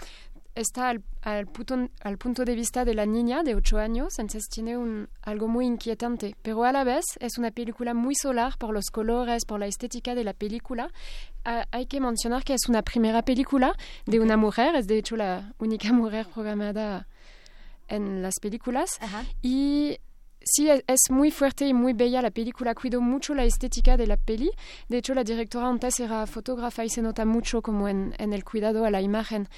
está 0.56 0.89
al, 0.89 1.03
al, 1.22 1.47
punto, 1.47 1.89
al 2.01 2.18
punto 2.18 2.45
de 2.45 2.56
vista 2.56 2.86
de 2.86 2.93
la 2.93 3.06
niña 3.06 3.43
de 3.43 3.56
ocho 3.56 3.78
años, 3.78 4.18
entonces 4.18 4.49
tiene 4.49 4.78
un, 4.78 5.10
algo 5.22 5.47
muy 5.47 5.66
inquietante, 5.66 6.36
pero 6.41 6.64
a 6.64 6.72
la 6.72 6.84
vez 6.84 7.03
es 7.20 7.38
una 7.38 7.51
película 7.51 7.93
muy 7.93 8.16
solar 8.16 8.58
por 8.58 8.74
los 8.74 8.86
colores, 8.86 9.45
por 9.45 9.60
la 9.60 9.68
estética 9.68 10.16
de 10.16 10.24
la 10.24 10.34
película. 10.34 10.91
Ah, 11.43 11.66
hay 11.72 11.86
que 11.86 11.99
mencionar 11.99 12.43
que 12.43 12.53
es 12.53 12.68
una 12.70 12.82
primera 12.82 13.22
película 13.22 13.76
de 14.06 14.20
una 14.20 14.38
mujer, 14.38 14.76
es 14.76 14.88
de 14.88 14.97
hecho 14.97 15.16
la 15.16 15.53
única 15.60 15.91
mujer 15.93 16.26
programada 16.34 17.08
en 17.88 18.22
las 18.22 18.36
películas. 18.41 18.99
Y 19.41 19.99
sí, 20.46 20.70
es, 20.70 21.00
muy 21.10 21.32
fuerte 21.32 21.68
y 21.68 21.74
muy 21.74 21.93
bella 21.93 22.22
la 22.22 22.32
película. 22.32 22.74
Cuido 22.74 23.02
mucho 23.02 23.34
la 23.34 23.43
estética 23.43 23.98
de 23.98 24.08
la 24.08 24.18
peli. 24.18 24.52
De 24.88 25.00
hecho, 25.00 25.14
la 25.14 25.24
directora 25.24 25.68
antes 25.68 26.00
era 26.00 26.26
fotógrafa 26.28 26.86
y 26.86 26.89
se 26.89 27.02
nota 27.02 27.26
mucho 27.26 27.62
como 27.62 27.89
en, 27.89 28.14
en 28.18 28.32
el 28.32 28.46
cuidado 28.46 28.86
a 28.86 28.91
la 28.91 29.02
imagen. 29.02 29.50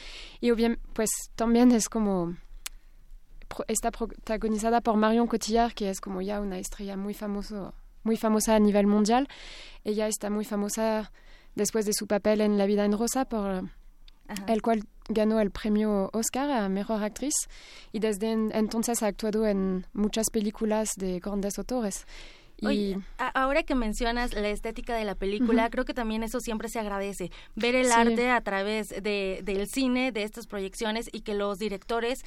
Y 0.42 0.52
bien, 0.52 0.80
pues 0.94 1.10
también 1.36 1.72
es 1.72 1.90
como 1.90 2.36
está 3.68 3.92
protagonizada 3.92 4.82
por 4.82 4.96
Marion 4.96 5.28
Cotillard, 5.28 5.74
que 5.74 5.90
es 5.90 6.02
como 6.02 6.22
ya 6.22 6.40
una 6.42 6.60
estrella 6.60 6.98
muy 6.98 7.14
famoso, 7.14 7.74
muy 8.04 8.18
famosa 8.18 8.56
a 8.56 8.60
nivel 8.60 8.88
mundial. 8.88 9.28
Ella 9.84 10.08
está 10.08 10.30
muy 10.30 10.46
famosa 10.46 11.12
después 11.56 11.86
de 11.86 11.94
su 11.94 12.08
papel 12.08 12.42
en 12.42 12.58
La 12.58 12.66
vida 12.66 12.86
en 12.86 12.98
rosa, 12.98 13.26
por 13.26 13.70
Ajá. 14.28 14.46
el 14.48 14.62
cual 14.62 14.84
ganó 15.10 15.40
el 15.40 15.52
premio 15.52 16.10
Oscar 16.14 16.50
a 16.52 16.70
Mejor 16.70 17.04
Actriz 17.04 17.34
y 17.92 18.00
desde 18.00 18.32
en, 18.32 18.52
entonces 18.54 19.02
ha 19.04 19.08
actuado 19.08 19.48
en 19.48 19.86
muchas 19.94 20.30
películas 20.32 20.90
de 20.98 21.20
grandes 21.20 21.58
autores. 21.58 22.06
Y... 22.60 22.66
Oye, 22.66 23.00
ahora 23.18 23.62
que 23.64 23.76
mencionas 23.76 24.34
la 24.34 24.50
estética 24.50 24.96
de 24.96 25.06
la 25.06 25.14
película, 25.14 25.64
uh 25.64 25.68
-huh. 25.68 25.70
creo 25.70 25.86
que 25.86 25.94
también 25.94 26.24
eso 26.24 26.40
siempre 26.40 26.70
se 26.70 26.80
agradece. 26.80 27.32
Ver 27.56 27.76
el 27.76 27.86
sí. 27.86 27.94
arte 27.94 28.32
a 28.32 28.42
través 28.42 28.90
de, 28.90 29.42
del 29.44 29.68
cine, 29.68 30.12
de 30.12 30.24
estas 30.24 30.48
proyecciones 30.48 31.08
y 31.12 31.22
que 31.22 31.36
los 31.36 31.60
directores 31.60 32.24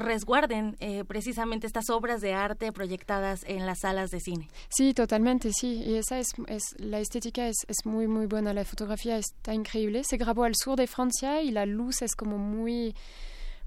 resguarden 0.00 0.76
eh, 0.80 1.04
precisamente 1.04 1.66
estas 1.66 1.90
obras 1.90 2.20
de 2.20 2.34
arte 2.34 2.72
proyectadas 2.72 3.44
en 3.46 3.66
las 3.66 3.80
salas 3.80 4.10
de 4.10 4.20
cine. 4.20 4.48
Sí, 4.68 4.94
totalmente, 4.94 5.52
sí. 5.52 5.82
Y 5.84 5.96
esa 5.96 6.18
es, 6.18 6.28
es 6.48 6.62
la 6.78 7.00
estética 7.00 7.46
es, 7.48 7.56
es, 7.68 7.84
muy, 7.84 8.06
muy 8.06 8.26
buena. 8.26 8.52
La 8.52 8.64
fotografía 8.64 9.18
está 9.18 9.54
increíble. 9.54 10.04
Se 10.04 10.16
grabó 10.16 10.44
al 10.44 10.54
sur 10.56 10.76
de 10.76 10.86
Francia 10.86 11.42
y 11.42 11.50
la 11.50 11.66
luz 11.66 12.02
es 12.02 12.14
como 12.14 12.38
muy 12.38 12.94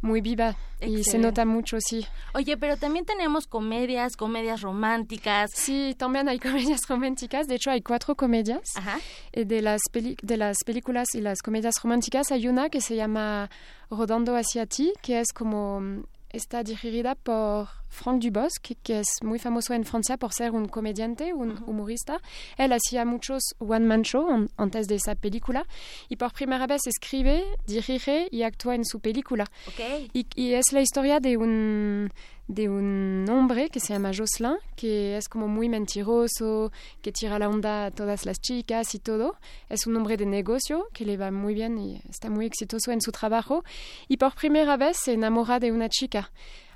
muy 0.01 0.21
viva 0.21 0.55
Excelente. 0.79 0.99
y 0.99 1.03
se 1.03 1.17
nota 1.17 1.45
mucho, 1.45 1.77
sí. 1.79 2.05
Oye, 2.33 2.57
pero 2.57 2.77
también 2.77 3.05
tenemos 3.05 3.47
comedias, 3.47 4.15
comedias 4.15 4.61
románticas. 4.61 5.51
Sí, 5.53 5.95
también 5.97 6.29
hay 6.29 6.39
comedias 6.39 6.81
románticas. 6.87 7.47
De 7.47 7.55
hecho, 7.55 7.71
hay 7.71 7.81
cuatro 7.81 8.15
comedias. 8.15 8.63
Ajá. 8.75 8.99
De 9.33 9.61
las, 9.61 9.81
de 9.91 10.37
las 10.37 10.57
películas 10.65 11.07
y 11.13 11.21
las 11.21 11.41
comedias 11.41 11.75
románticas 11.83 12.31
hay 12.31 12.47
una 12.47 12.69
que 12.69 12.81
se 12.81 12.95
llama 12.95 13.49
Rodando 13.89 14.35
hacia 14.35 14.65
ti, 14.65 14.93
que 15.01 15.19
es 15.19 15.33
como 15.33 16.03
está 16.29 16.63
dirigida 16.63 17.15
por 17.15 17.67
Franck 17.89 18.23
Dubosc, 18.23 18.71
que 18.83 18.99
es 18.99 19.09
muy 19.23 19.39
famoso 19.39 19.73
en 19.73 19.83
Francia 19.83 20.17
por 20.17 20.33
ser 20.33 20.51
un 20.51 20.67
comediante, 20.67 21.33
un 21.33 21.51
uh 21.51 21.55
-huh. 21.55 21.67
humorista. 21.67 22.21
Él 22.57 22.71
hacía 22.71 23.03
muchos 23.05 23.41
one-man 23.59 24.03
show 24.03 24.47
antes 24.57 24.87
de 24.87 24.95
esa 24.95 25.15
película 25.15 25.65
y 26.07 26.15
por 26.15 26.31
primera 26.31 26.67
vez 26.67 26.87
escribe, 26.87 27.43
dirige 27.67 28.27
y 28.31 28.43
actúa 28.43 28.75
en 28.75 28.85
su 28.85 28.99
película. 28.99 29.45
Okay. 29.67 30.09
Y, 30.13 30.27
y, 30.35 30.53
es 30.53 30.71
la 30.71 30.81
historia 30.81 31.19
de 31.19 31.37
un, 31.37 32.09
de 32.47 32.67
un 32.67 33.25
hombre 33.29 33.69
que 33.69 33.79
se 33.79 33.93
llama 33.93 34.11
Jocelyn, 34.15 34.57
que 34.75 35.17
es 35.17 35.29
como 35.29 35.47
muy 35.47 35.69
mentiroso, 35.69 36.71
que 37.01 37.11
tira 37.11 37.37
la 37.37 37.47
onda 37.47 37.85
a 37.85 37.91
todas 37.91 38.25
las 38.25 38.39
chicas 38.39 38.95
y 38.95 38.99
todo. 38.99 39.37
Es 39.69 39.85
un 39.85 39.95
hombre 39.95 40.17
de 40.17 40.25
negocio 40.25 40.87
que 40.91 41.05
le 41.05 41.15
va 41.15 41.29
muy 41.31 41.53
bien 41.53 41.77
y 41.77 42.01
está 42.09 42.29
muy 42.29 42.45
exitoso 42.45 42.91
en 42.91 43.01
su 43.01 43.11
trabajo. 43.11 43.63
Y 44.07 44.17
por 44.17 44.33
primera 44.33 44.77
vez 44.77 44.97
se 44.97 45.13
enamora 45.13 45.59
de 45.59 45.71
una 45.71 45.89
chica. 45.89 46.31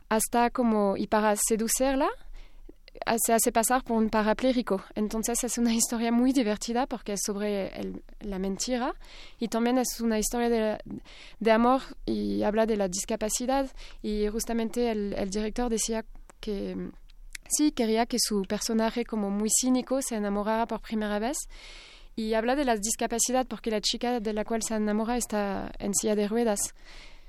Hasta 0.10 0.50
como, 0.50 0.96
y 0.98 1.08
para 1.08 1.36
seducirla, 1.36 2.10
se 3.26 3.34
hace 3.34 3.52
pasar 3.52 3.84
por 3.84 3.98
un 3.98 4.10
parapléjico. 4.10 4.84
Entonces 4.96 5.44
es 5.44 5.58
una 5.58 5.74
historia 5.74 6.12
muy 6.12 6.32
divertida 6.32 6.88
porque 6.88 7.14
es 7.14 7.22
sobre 7.26 7.68
el, 7.80 8.04
la 8.20 8.40
mentira 8.40 8.94
y 9.40 9.48
también 9.48 9.78
es 9.78 10.00
una 10.00 10.20
historia 10.20 10.50
de, 10.50 10.78
de, 11.40 11.52
amor 11.52 11.82
y 12.06 12.44
habla 12.44 12.66
de 12.66 12.78
la 12.78 12.88
discapacidad 12.88 13.70
y 14.02 14.28
justamente 14.28 14.92
el, 14.92 15.14
el 15.18 15.30
director 15.30 15.70
decía 15.70 16.06
que 16.40 16.92
sí, 17.50 17.72
quería 17.72 18.06
que 18.06 18.18
su 18.20 18.44
personaje 18.44 19.06
como 19.06 19.30
muy 19.30 19.50
cínico 19.50 20.02
se 20.02 20.16
enamorara 20.16 20.66
por 20.68 20.82
primera 20.82 21.20
vez 21.20 21.38
y 22.16 22.34
habla 22.36 22.56
de 22.56 22.66
la 22.66 22.76
discapacidad 22.76 23.48
porque 23.48 23.72
la 23.72 23.82
chica 23.82 24.20
de 24.20 24.34
la 24.34 24.46
cual 24.46 24.62
se 24.62 24.76
enamora 24.76 25.18
está 25.18 25.72
en 25.80 25.94
silla 25.94 26.16
de 26.16 26.28
ruedas. 26.28 26.60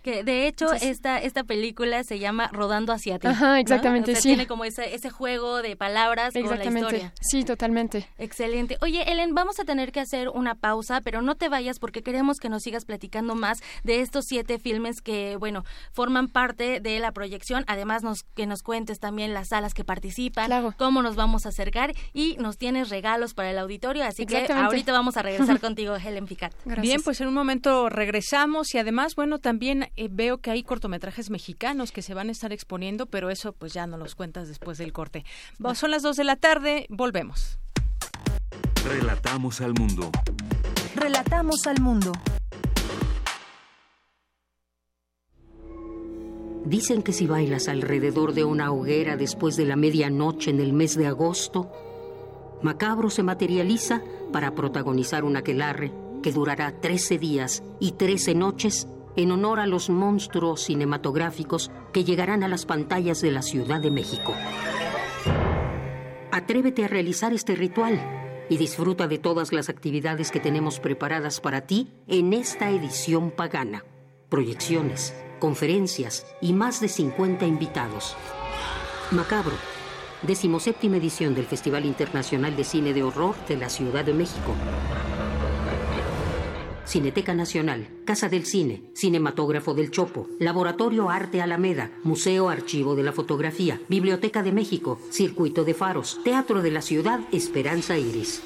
Que 0.05 0.23
de 0.23 0.47
hecho 0.47 0.67
Entonces, 0.67 0.91
esta 0.91 1.19
esta 1.19 1.45
película 1.45 2.05
se 2.05 2.19
llama 2.19 2.51
Rodando 2.53 2.93
hacia 2.93 3.19
ti. 3.19 3.27
Ajá, 3.27 3.59
exactamente, 3.59 4.13
¿no? 4.13 4.13
o 4.13 4.15
sea, 4.17 4.23
sí. 4.23 4.29
Tiene 4.29 4.47
como 4.47 4.67
ese 4.67 4.95
ese 4.95 5.09
juego 5.09 5.63
de 5.63 5.77
palabras 5.77 6.35
con 6.35 6.59
la 6.59 6.63
historia. 6.63 7.15
Sí, 7.23 7.43
totalmente. 7.43 8.07
Excelente. 8.19 8.77
Oye, 8.83 9.11
Ellen, 9.11 9.35
vamos 9.35 9.59
a 9.61 9.65
tener 9.65 9.93
que 9.93 10.01
hacer 10.01 10.29
una 10.29 10.57
pausa, 10.57 11.01
pero 11.01 11.23
no 11.23 11.37
te 11.37 11.49
vayas 11.49 11.79
porque 11.79 12.03
queremos 12.03 12.39
que 12.39 12.51
nos 12.51 12.65
sigas 12.65 12.85
platicando 12.85 13.35
más 13.35 13.63
de 13.83 14.03
estos 14.03 14.27
siete 14.27 14.59
filmes 14.59 15.01
que, 15.01 15.37
bueno, 15.37 15.65
forman 15.93 16.29
parte 16.29 16.81
de 16.81 16.99
la 16.99 17.13
proyección. 17.13 17.65
Además, 17.67 18.03
nos 18.03 18.25
que 18.35 18.47
nos 18.47 18.63
cuentes 18.63 19.01
también 19.01 19.33
las 19.33 19.49
salas 19.49 19.73
que 19.73 19.85
participan, 19.85 20.49
claro. 20.49 20.75
cómo 20.77 21.01
nos 21.01 21.17
vamos 21.17 21.47
a 21.47 21.49
acercar 21.49 21.95
y 22.13 22.37
nos 22.39 22.59
tienes 22.59 22.91
regalos 22.91 23.33
para 23.33 23.53
el 23.53 23.59
auditorio. 23.59 24.05
Así 24.05 24.27
que 24.27 24.53
ahorita 24.53 24.93
vamos 24.93 25.17
a 25.17 25.23
regresar 25.23 25.61
contigo, 25.61 25.97
Helen 25.97 26.27
Ficat. 26.27 26.53
Gracias. 26.67 26.83
Bien, 26.83 27.01
pues 27.03 27.23
en 27.23 27.29
un 27.29 27.35
momento 27.35 27.89
regresamos 27.89 28.75
y 28.75 28.79
además, 28.79 29.15
bueno, 29.15 29.39
también 29.39 29.89
eh, 29.97 30.09
veo 30.11 30.39
que 30.39 30.51
hay 30.51 30.63
cortometrajes 30.63 31.31
mexicanos 31.31 31.93
que 31.93 32.03
se 32.03 32.15
van 32.15 32.29
a 32.29 32.33
estar 32.33 32.53
exponiendo, 32.53 33.07
pero 33.07 33.31
eso 33.31 33.53
pues 33.53 33.73
ya 33.73 33.87
nos 33.87 33.99
los 33.99 34.15
cuentas 34.15 34.49
después 34.49 34.79
del 34.79 34.93
corte. 34.93 35.25
Bueno, 35.59 35.75
son 35.75 35.91
las 35.91 36.03
dos 36.03 36.17
de 36.17 36.25
la 36.25 36.37
tarde, 36.37 36.87
volvemos. 36.89 37.59
Relatamos 38.85 39.61
al 39.61 39.75
mundo. 39.75 40.11
Relatamos 40.95 41.67
al 41.67 41.81
mundo. 41.81 42.13
Dicen 46.65 47.03
que 47.03 47.13
si 47.13 47.27
bailas 47.27 47.69
alrededor 47.69 48.33
de 48.33 48.45
una 48.45 48.73
hoguera 48.73 49.17
después 49.17 49.57
de 49.57 49.67
la 49.67 49.77
medianoche 49.77 50.51
en 50.51 50.61
el 50.61 50.73
mes 50.73 50.97
de 50.97 51.07
agosto, 51.07 51.71
Macabro 52.63 53.11
se 53.11 53.23
materializa 53.23 54.03
para 54.33 54.55
protagonizar 54.55 55.25
un 55.25 55.37
aquelarre 55.37 55.93
que 56.23 56.33
durará 56.33 56.81
13 56.81 57.19
días 57.19 57.63
y 57.81 57.93
13 57.93 58.35
noches 58.35 58.89
en 59.17 59.31
honor 59.31 59.61
a 59.61 59.67
los 59.67 59.91
monstruos 59.91 60.63
cinematográficos 60.63 61.71
que 61.93 62.05
llegarán 62.05 62.43
a 62.43 62.49
las 62.49 62.67
pantallas 62.67 63.21
de 63.21 63.31
la 63.31 63.43
Ciudad 63.43 63.81
de 63.81 63.91
México. 63.91 64.35
Atrévete 66.33 66.85
a 66.85 66.89
realizar 66.89 67.33
este 67.33 67.55
ritual 67.55 68.01
y 68.49 68.57
disfruta 68.57 69.07
de 69.07 69.19
todas 69.19 69.53
las 69.53 69.69
actividades 69.69 70.31
que 70.31 70.41
tenemos 70.41 70.81
preparadas 70.81 71.41
para 71.41 71.63
ti 71.63 71.93
en 72.09 72.33
esta 72.33 72.71
edición 72.71 73.31
pagana. 73.31 73.85
Proyecciones, 74.29 75.15
conferencias 75.39 76.27
y 76.41 76.53
más 76.53 76.81
de 76.81 76.89
50 76.89 77.47
invitados. 77.47 78.17
Macabro, 79.11 79.55
decimoséptima 80.23 80.97
edición 80.97 81.35
del 81.35 81.47
Festival 81.47 81.85
Internacional 81.85 82.57
de 82.57 82.65
Cine 82.65 82.93
de 82.93 83.03
Horror 83.03 83.37
de 83.47 83.57
la 83.57 83.69
Ciudad 83.69 84.05
de 84.05 84.15
México. 84.15 84.55
Cineteca 86.85 87.35
Nacional, 87.35 87.89
Casa 88.05 88.29
del 88.29 88.45
Cine, 88.45 88.83
Cinematógrafo 88.95 89.75
del 89.75 89.91
Chopo, 89.91 90.29
Laboratorio 90.39 91.11
Arte 91.11 91.41
Alameda, 91.41 91.91
Museo 92.03 92.49
Archivo 92.49 92.95
de 92.95 93.03
la 93.03 93.13
Fotografía, 93.13 93.81
Biblioteca 93.89 94.43
de 94.43 94.53
México, 94.53 94.99
Circuito 95.11 95.65
de 95.65 95.75
Faros, 95.75 96.21
Teatro 96.25 96.63
de 96.63 96.71
la 96.71 96.83
Ciudad 96.83 97.21
Esperanza 97.33 97.97
Iris. 97.99 98.43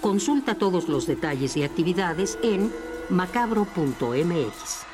Consulta 0.00 0.56
todos 0.56 0.88
los 0.88 1.06
detalles 1.06 1.56
y 1.56 1.62
actividades 1.62 2.38
en 2.42 2.72
macabro.mx. 3.08 4.86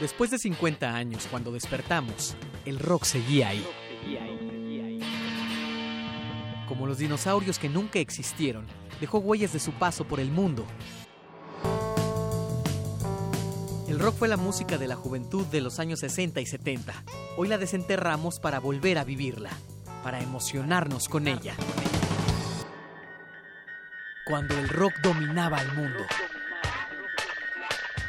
Después 0.00 0.30
de 0.30 0.38
50 0.38 0.94
años, 0.94 1.26
cuando 1.30 1.52
despertamos, 1.52 2.34
el 2.66 2.78
rock 2.78 3.04
seguía 3.04 3.48
ahí. 3.48 3.66
Como 6.76 6.88
los 6.88 6.98
dinosaurios 6.98 7.58
que 7.58 7.70
nunca 7.70 8.00
existieron, 8.00 8.66
dejó 9.00 9.16
huellas 9.16 9.54
de 9.54 9.60
su 9.60 9.72
paso 9.72 10.06
por 10.06 10.20
el 10.20 10.30
mundo. 10.30 10.66
El 13.88 13.98
rock 13.98 14.16
fue 14.16 14.28
la 14.28 14.36
música 14.36 14.76
de 14.76 14.86
la 14.86 14.94
juventud 14.94 15.46
de 15.46 15.62
los 15.62 15.78
años 15.80 16.00
60 16.00 16.38
y 16.42 16.44
70. 16.44 16.92
Hoy 17.38 17.48
la 17.48 17.56
desenterramos 17.56 18.40
para 18.40 18.60
volver 18.60 18.98
a 18.98 19.04
vivirla, 19.04 19.48
para 20.02 20.20
emocionarnos 20.20 21.08
con 21.08 21.28
ella. 21.28 21.54
Cuando 24.26 24.58
el 24.58 24.68
rock 24.68 24.92
dominaba 25.02 25.62
el 25.62 25.72
mundo. 25.72 26.04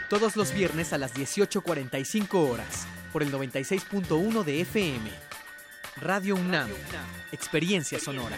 Todos 0.09 0.36
los 0.36 0.51
viernes 0.51 0.91
a 0.91 0.97
las 0.97 1.15
18.45 1.15 2.51
horas. 2.51 2.86
por 3.13 3.24
el 3.24 3.32
96.1 3.32 4.43
de 4.43 4.61
FM. 4.61 5.26
Radio 6.01 6.35
UNAM, 6.35 6.69
experiencia 7.31 7.99
sonora. 7.99 8.37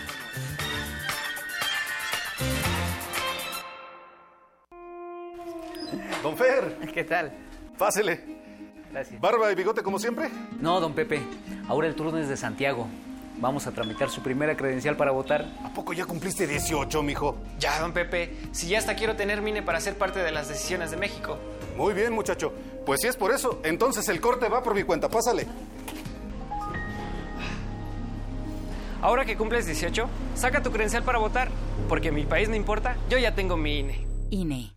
Don 6.23 6.37
Fer. 6.37 6.77
¿Qué 6.93 7.03
tal? 7.03 7.33
Pásele. 7.77 8.21
Gracias. 8.91 9.19
¿Barba 9.19 9.51
y 9.51 9.55
bigote 9.55 9.83
como 9.83 9.99
siempre? 9.99 10.29
No, 10.61 10.79
don 10.79 10.93
Pepe. 10.93 11.21
Ahora 11.67 11.87
el 11.87 11.95
turno 11.95 12.17
es 12.17 12.29
de 12.29 12.37
Santiago. 12.37 12.87
Vamos 13.39 13.67
a 13.67 13.71
tramitar 13.71 14.09
su 14.09 14.21
primera 14.21 14.55
credencial 14.55 14.95
para 14.95 15.11
votar. 15.11 15.45
¿A 15.63 15.73
poco 15.73 15.91
ya 15.93 16.05
cumpliste 16.05 16.47
18, 16.47 17.03
mijo? 17.03 17.37
Ya, 17.59 17.79
don 17.79 17.91
Pepe. 17.91 18.37
Si 18.53 18.67
ya 18.67 18.79
hasta 18.79 18.95
quiero 18.95 19.15
tener 19.15 19.41
mine 19.41 19.61
para 19.63 19.81
ser 19.81 19.97
parte 19.97 20.19
de 20.19 20.31
las 20.31 20.47
decisiones 20.47 20.91
de 20.91 20.97
México. 20.97 21.37
Muy 21.75 21.93
bien, 21.93 22.13
muchacho. 22.13 22.53
Pues 22.85 23.01
si 23.01 23.07
es 23.07 23.15
por 23.15 23.31
eso, 23.31 23.61
entonces 23.63 24.07
el 24.09 24.21
corte 24.21 24.47
va 24.47 24.63
por 24.63 24.75
mi 24.75 24.83
cuenta. 24.83 25.09
Pásale. 25.09 25.45
Ahora 29.01 29.23
que 29.25 29.37
cumples 29.37 29.65
18, 29.65 30.07
saca 30.35 30.61
tu 30.61 30.71
credencial 30.71 31.03
para 31.03 31.19
votar. 31.19 31.49
Porque 31.87 32.11
mi 32.11 32.25
país 32.25 32.49
no 32.49 32.55
importa, 32.55 32.97
yo 33.09 33.17
ya 33.17 33.33
tengo 33.33 33.55
mi 33.55 33.79
INE. 33.79 34.05
INE. 34.29 34.73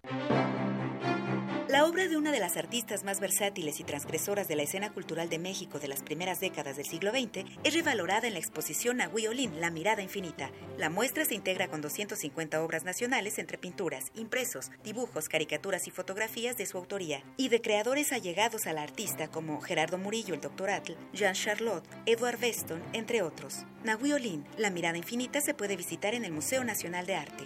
La 1.72 1.86
obra 1.86 2.06
de 2.06 2.18
una 2.18 2.32
de 2.32 2.38
las 2.38 2.58
artistas 2.58 3.02
más 3.02 3.18
versátiles 3.18 3.80
y 3.80 3.84
transgresoras 3.84 4.46
de 4.46 4.56
la 4.56 4.62
escena 4.62 4.92
cultural 4.92 5.30
de 5.30 5.38
México 5.38 5.78
de 5.78 5.88
las 5.88 6.02
primeras 6.02 6.38
décadas 6.38 6.76
del 6.76 6.84
siglo 6.84 7.12
XX 7.12 7.46
es 7.64 7.72
revalorada 7.72 8.26
en 8.26 8.34
la 8.34 8.40
exposición 8.40 9.00
Agüí 9.00 9.26
Olín, 9.26 9.58
La 9.58 9.70
Mirada 9.70 10.02
Infinita. 10.02 10.50
La 10.76 10.90
muestra 10.90 11.24
se 11.24 11.34
integra 11.34 11.68
con 11.68 11.80
250 11.80 12.62
obras 12.62 12.84
nacionales 12.84 13.38
entre 13.38 13.56
pinturas, 13.56 14.12
impresos, 14.14 14.70
dibujos, 14.84 15.30
caricaturas 15.30 15.86
y 15.86 15.90
fotografías 15.90 16.58
de 16.58 16.66
su 16.66 16.76
autoría, 16.76 17.24
y 17.38 17.48
de 17.48 17.62
creadores 17.62 18.12
allegados 18.12 18.66
a 18.66 18.74
la 18.74 18.82
artista 18.82 19.28
como 19.28 19.62
Gerardo 19.62 19.96
Murillo, 19.96 20.34
el 20.34 20.42
Dr. 20.42 20.68
Atl, 20.68 20.92
Jean 21.14 21.32
Charlotte, 21.32 21.88
Edward 22.04 22.38
Weston, 22.38 22.82
entre 22.92 23.22
otros. 23.22 23.64
Nahui 23.82 24.12
Olin, 24.12 24.44
La 24.58 24.68
Mirada 24.68 24.98
Infinita 24.98 25.40
se 25.40 25.54
puede 25.54 25.76
visitar 25.76 26.14
en 26.14 26.26
el 26.26 26.32
Museo 26.32 26.64
Nacional 26.64 27.06
de 27.06 27.14
Arte. 27.14 27.44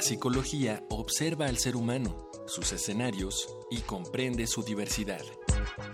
La 0.00 0.06
psicología 0.06 0.82
observa 0.88 1.44
al 1.44 1.58
ser 1.58 1.76
humano, 1.76 2.30
sus 2.46 2.72
escenarios 2.72 3.54
y 3.70 3.82
comprende 3.82 4.46
su 4.46 4.62
diversidad. 4.62 5.20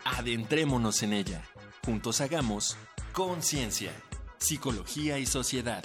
Adentrémonos 0.04 1.02
en 1.02 1.12
ella. 1.12 1.42
Juntos 1.84 2.20
hagamos 2.20 2.76
Conciencia, 3.12 3.90
Psicología 4.38 5.18
y 5.18 5.26
Sociedad. 5.26 5.82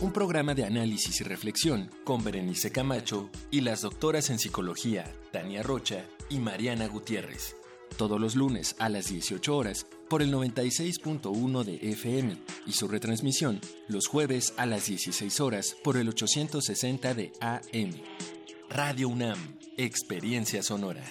Un 0.00 0.12
programa 0.12 0.56
de 0.56 0.64
análisis 0.64 1.20
y 1.20 1.22
reflexión 1.22 1.88
con 2.02 2.24
Berenice 2.24 2.72
Camacho 2.72 3.30
y 3.52 3.60
las 3.60 3.82
doctoras 3.82 4.28
en 4.30 4.40
psicología 4.40 5.04
Tania 5.30 5.62
Rocha 5.62 6.04
y 6.28 6.40
Mariana 6.40 6.88
Gutiérrez. 6.88 7.54
Todos 7.96 8.20
los 8.20 8.36
lunes 8.36 8.76
a 8.78 8.88
las 8.88 9.06
18 9.06 9.56
horas 9.56 9.86
por 10.08 10.22
el 10.22 10.32
96.1 10.32 11.64
de 11.64 11.90
FM 11.92 12.36
y 12.66 12.72
su 12.72 12.86
retransmisión 12.88 13.60
los 13.88 14.06
jueves 14.06 14.54
a 14.56 14.66
las 14.66 14.86
16 14.86 15.40
horas 15.40 15.76
por 15.82 15.96
el 15.96 16.08
860 16.08 17.14
de 17.14 17.32
AM. 17.40 17.90
Radio 18.70 19.08
UNAM, 19.08 19.58
Experiencia 19.76 20.62
Sonora. 20.62 21.02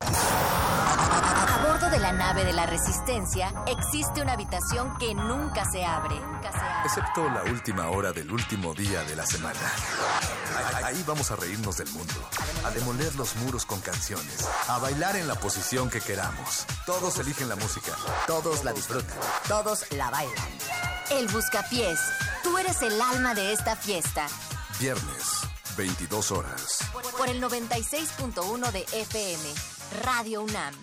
A 0.00 1.66
bordo 1.68 1.90
de 1.90 1.98
la 1.98 2.12
nave 2.12 2.44
de 2.44 2.52
la 2.52 2.66
Resistencia 2.66 3.52
existe 3.66 4.22
una 4.22 4.32
habitación 4.34 4.96
que 4.98 5.14
nunca 5.14 5.64
se 5.70 5.84
abre. 5.84 6.16
Excepto 6.84 7.28
la 7.30 7.42
última 7.44 7.88
hora 7.90 8.12
del 8.12 8.30
último 8.30 8.72
día 8.74 9.02
de 9.04 9.16
la 9.16 9.26
semana. 9.26 9.58
Ahí- 10.84 11.02
vamos 11.06 11.30
a 11.30 11.36
reírnos 11.36 11.76
del 11.76 11.88
mundo, 11.90 12.12
a 12.64 12.70
demoler 12.70 13.14
los 13.16 13.36
muros 13.36 13.66
con 13.66 13.80
canciones, 13.80 14.48
a 14.68 14.78
bailar 14.78 15.16
en 15.16 15.28
la 15.28 15.34
posición 15.34 15.90
que 15.90 16.00
queramos. 16.00 16.66
Todos 16.86 17.18
eligen 17.18 17.48
la 17.48 17.56
música, 17.56 17.92
todos 18.26 18.64
la 18.64 18.72
disfrutan. 18.72 19.18
Todos 19.48 19.84
la 19.92 20.10
bailan. 20.10 20.48
El 21.10 21.28
Buscapiés. 21.28 22.00
Tú 22.42 22.56
eres 22.58 22.82
el 22.82 23.00
alma 23.00 23.34
de 23.34 23.52
esta 23.52 23.76
fiesta. 23.76 24.26
Viernes, 24.80 25.40
22 25.76 26.30
horas. 26.32 26.78
Por 27.16 27.28
el 27.28 27.42
96.1 27.42 28.72
de 28.72 28.86
FM. 28.92 29.54
Radio 30.02 30.42
UNAM. 30.42 30.74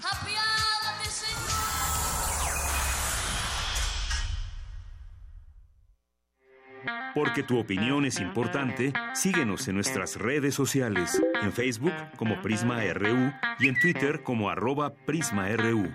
Porque 7.13 7.43
tu 7.43 7.59
opinión 7.59 8.05
es 8.05 8.19
importante, 8.19 8.93
síguenos 9.13 9.67
en 9.67 9.75
nuestras 9.75 10.15
redes 10.15 10.55
sociales, 10.55 11.21
en 11.41 11.51
Facebook 11.51 11.93
como 12.17 12.41
Prisma 12.41 12.81
RU 12.93 13.31
y 13.59 13.67
en 13.67 13.79
Twitter 13.79 14.23
como 14.23 14.49
arroba 14.49 14.93
PrismaRU. 14.93 15.89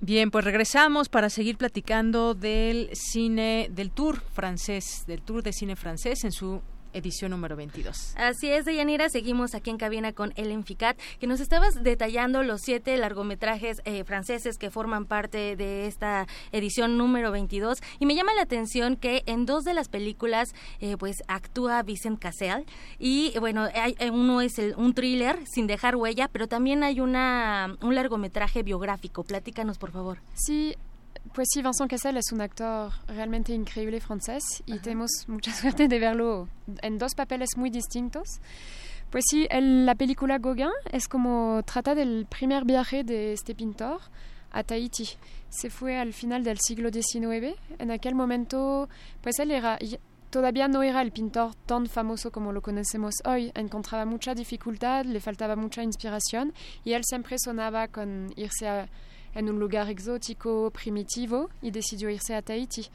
Bien, 0.00 0.30
pues 0.30 0.44
regresamos 0.44 1.08
para 1.08 1.30
seguir 1.30 1.56
platicando 1.56 2.34
del 2.34 2.90
cine, 2.92 3.68
del 3.70 3.90
tour 3.90 4.20
francés, 4.20 5.04
del 5.06 5.22
tour 5.22 5.42
de 5.42 5.54
cine 5.54 5.76
francés 5.76 6.24
en 6.24 6.32
su 6.32 6.60
edición 6.94 7.30
número 7.32 7.56
22. 7.56 8.14
Así 8.16 8.48
es, 8.50 8.64
Deyanira, 8.64 9.08
seguimos 9.10 9.54
aquí 9.54 9.70
en 9.70 9.76
cabina 9.78 10.12
con 10.12 10.32
Ellen 10.36 10.64
Ficat, 10.64 10.98
que 11.20 11.26
nos 11.26 11.40
estabas 11.40 11.82
detallando 11.82 12.42
los 12.42 12.62
siete 12.62 12.96
largometrajes 12.96 13.82
eh, 13.84 14.04
franceses 14.04 14.56
que 14.56 14.70
forman 14.70 15.04
parte 15.04 15.56
de 15.56 15.86
esta 15.86 16.26
edición 16.52 16.96
número 16.96 17.30
22 17.30 17.78
y 17.98 18.06
me 18.06 18.14
llama 18.14 18.32
la 18.34 18.42
atención 18.42 18.96
que 18.96 19.22
en 19.26 19.44
dos 19.46 19.64
de 19.64 19.74
las 19.74 19.88
películas 19.88 20.54
eh, 20.80 20.96
pues 20.96 21.16
actúa 21.28 21.82
Vincent 21.82 22.18
Cassel 22.18 22.64
y 22.98 23.34
bueno, 23.40 23.68
hay, 23.74 23.94
eh, 23.98 24.10
uno 24.10 24.40
es 24.40 24.58
el- 24.58 24.74
un 24.76 24.94
thriller 24.94 25.38
sin 25.46 25.66
dejar 25.66 25.96
huella, 25.96 26.28
pero 26.28 26.46
también 26.46 26.82
hay 26.82 27.00
una 27.00 27.76
un 27.82 27.94
largometraje 27.94 28.62
biográfico. 28.62 29.24
Platícanos, 29.24 29.78
por 29.78 29.90
favor. 29.90 30.18
Sí, 30.34 30.74
pues 31.32 31.48
sí, 31.52 31.62
Vincent 31.62 31.90
Cassel 31.90 32.16
es 32.16 32.30
un 32.32 32.40
actor 32.40 32.92
realmente 33.08 33.52
increíble 33.52 34.00
francés 34.00 34.42
y 34.66 34.78
tenemos 34.78 35.10
mucha 35.26 35.52
suerte 35.54 35.88
de 35.88 35.98
verlo 35.98 36.48
en 36.82 36.98
dos 36.98 37.14
papeles 37.14 37.50
muy 37.56 37.70
distintos. 37.70 38.28
Pues 39.10 39.24
sí, 39.30 39.46
el- 39.50 39.86
la 39.86 39.94
película 39.94 40.38
Gauguin 40.38 40.68
es 40.92 41.08
como 41.08 41.62
trata 41.64 41.94
del 41.94 42.26
primer 42.28 42.64
viaje 42.64 43.04
de 43.04 43.32
este 43.32 43.54
pintor 43.54 44.00
a 44.52 44.62
Tahití. 44.64 45.08
Se 45.48 45.70
fue 45.70 45.96
al 45.98 46.12
final 46.12 46.42
del 46.44 46.58
siglo 46.60 46.90
XIX. 46.92 47.56
En 47.78 47.90
aquel 47.90 48.14
momento, 48.14 48.88
pues 49.20 49.38
él 49.38 49.50
era 49.52 49.78
todavía 50.30 50.66
no 50.66 50.82
era 50.82 51.00
el 51.00 51.12
pintor 51.12 51.54
tan 51.64 51.86
famoso 51.86 52.32
como 52.32 52.50
lo 52.52 52.60
conocemos 52.60 53.14
hoy. 53.24 53.52
Encontraba 53.54 54.04
mucha 54.04 54.34
dificultad, 54.34 55.04
le 55.04 55.20
faltaba 55.20 55.54
mucha 55.54 55.82
inspiración 55.84 56.52
y 56.84 56.92
él 56.94 57.02
siempre 57.04 57.36
sonaba 57.38 57.86
con 57.86 58.32
irse 58.34 58.66
a, 58.66 58.88
en 59.34 59.50
un 59.50 59.58
lugar 59.58 59.88
exótico, 59.88 60.70
primitivo, 60.70 61.50
y 61.62 61.70
decidió 61.70 62.10
irse 62.10 62.34
a 62.34 62.42
Tahití. 62.42 62.86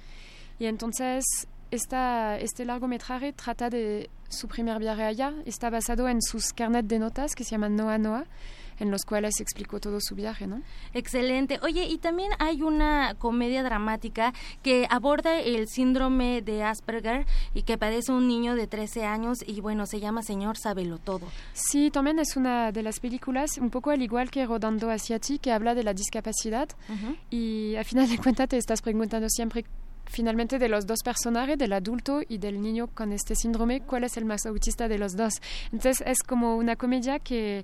Y 0.60 0.66
entonces 0.66 1.24
esta, 1.72 2.38
este 2.38 2.66
largometraje 2.66 3.34
trata 3.34 3.70
de 3.70 4.10
su 4.30 4.48
primer 4.48 4.80
viaje 4.80 5.04
allá. 5.04 5.34
Está 5.46 5.70
basado 5.70 6.08
en 6.08 6.22
sus 6.22 6.54
carnet 6.54 6.86
de 6.86 7.00
notas 7.00 7.36
que 7.36 7.44
se 7.44 7.52
llaman 7.52 7.76
Noa 7.76 7.98
Noa, 7.98 8.26
en 8.80 8.92
los 8.92 9.06
cuales 9.06 9.40
explicó 9.40 9.80
todo 9.80 10.00
su 10.02 10.16
viaje, 10.16 10.48
¿no? 10.48 10.62
Excelente. 10.94 11.60
Oye, 11.62 11.86
y 11.86 11.98
también 11.98 12.32
hay 12.40 12.62
una 12.62 13.16
comedia 13.18 13.64
dramática 13.64 14.34
que 14.64 14.88
aborda 14.90 15.40
el 15.40 15.68
síndrome 15.68 16.42
de 16.42 16.64
Asperger 16.64 17.26
y 17.54 17.64
que 17.64 17.78
padece 17.78 18.12
un 18.12 18.28
niño 18.28 18.56
de 18.56 18.68
13 18.68 19.06
años 19.06 19.40
y 19.46 19.62
bueno, 19.62 19.86
se 19.86 20.00
llama 20.00 20.24
Señor 20.24 20.58
Sábelo 20.58 20.98
Todo. 20.98 21.28
Sí, 21.54 21.92
también 21.92 22.20
es 22.20 22.36
una 22.36 22.72
de 22.72 22.84
las 22.84 23.00
películas, 23.00 23.58
un 23.58 23.70
poco 23.70 23.92
al 23.92 24.02
igual 24.02 24.30
que 24.32 24.46
Rodando 24.46 24.90
hacia 24.90 25.20
ti, 25.20 25.40
que 25.40 25.52
habla 25.52 25.76
de 25.76 25.84
la 25.84 25.94
discapacidad. 25.94 26.70
Y 27.30 27.76
al 27.76 27.86
final 27.86 28.10
de 28.10 28.18
cuentas 28.18 28.50
te 28.50 28.58
estás 28.58 28.82
preguntando 28.82 29.28
siempre, 29.30 29.66
finalmente, 30.06 30.58
de 30.58 30.70
los 30.70 30.88
dos 30.88 31.00
personajes, 31.04 31.58
del 31.58 31.74
adulto 31.74 32.22
y 32.28 32.38
del 32.38 32.62
niño 32.62 32.88
con 32.88 33.12
este 33.14 33.36
síndrome, 33.36 33.82
¿cuál 33.82 34.04
es 34.04 34.18
el 34.18 34.26
más 34.26 34.46
autista 34.46 34.88
de 34.88 34.98
los 34.98 35.16
dos? 35.16 35.34
Entonces 35.72 36.04
es 36.06 36.24
como 36.24 36.58
una 36.58 36.76
comedia 36.76 37.20
que, 37.20 37.64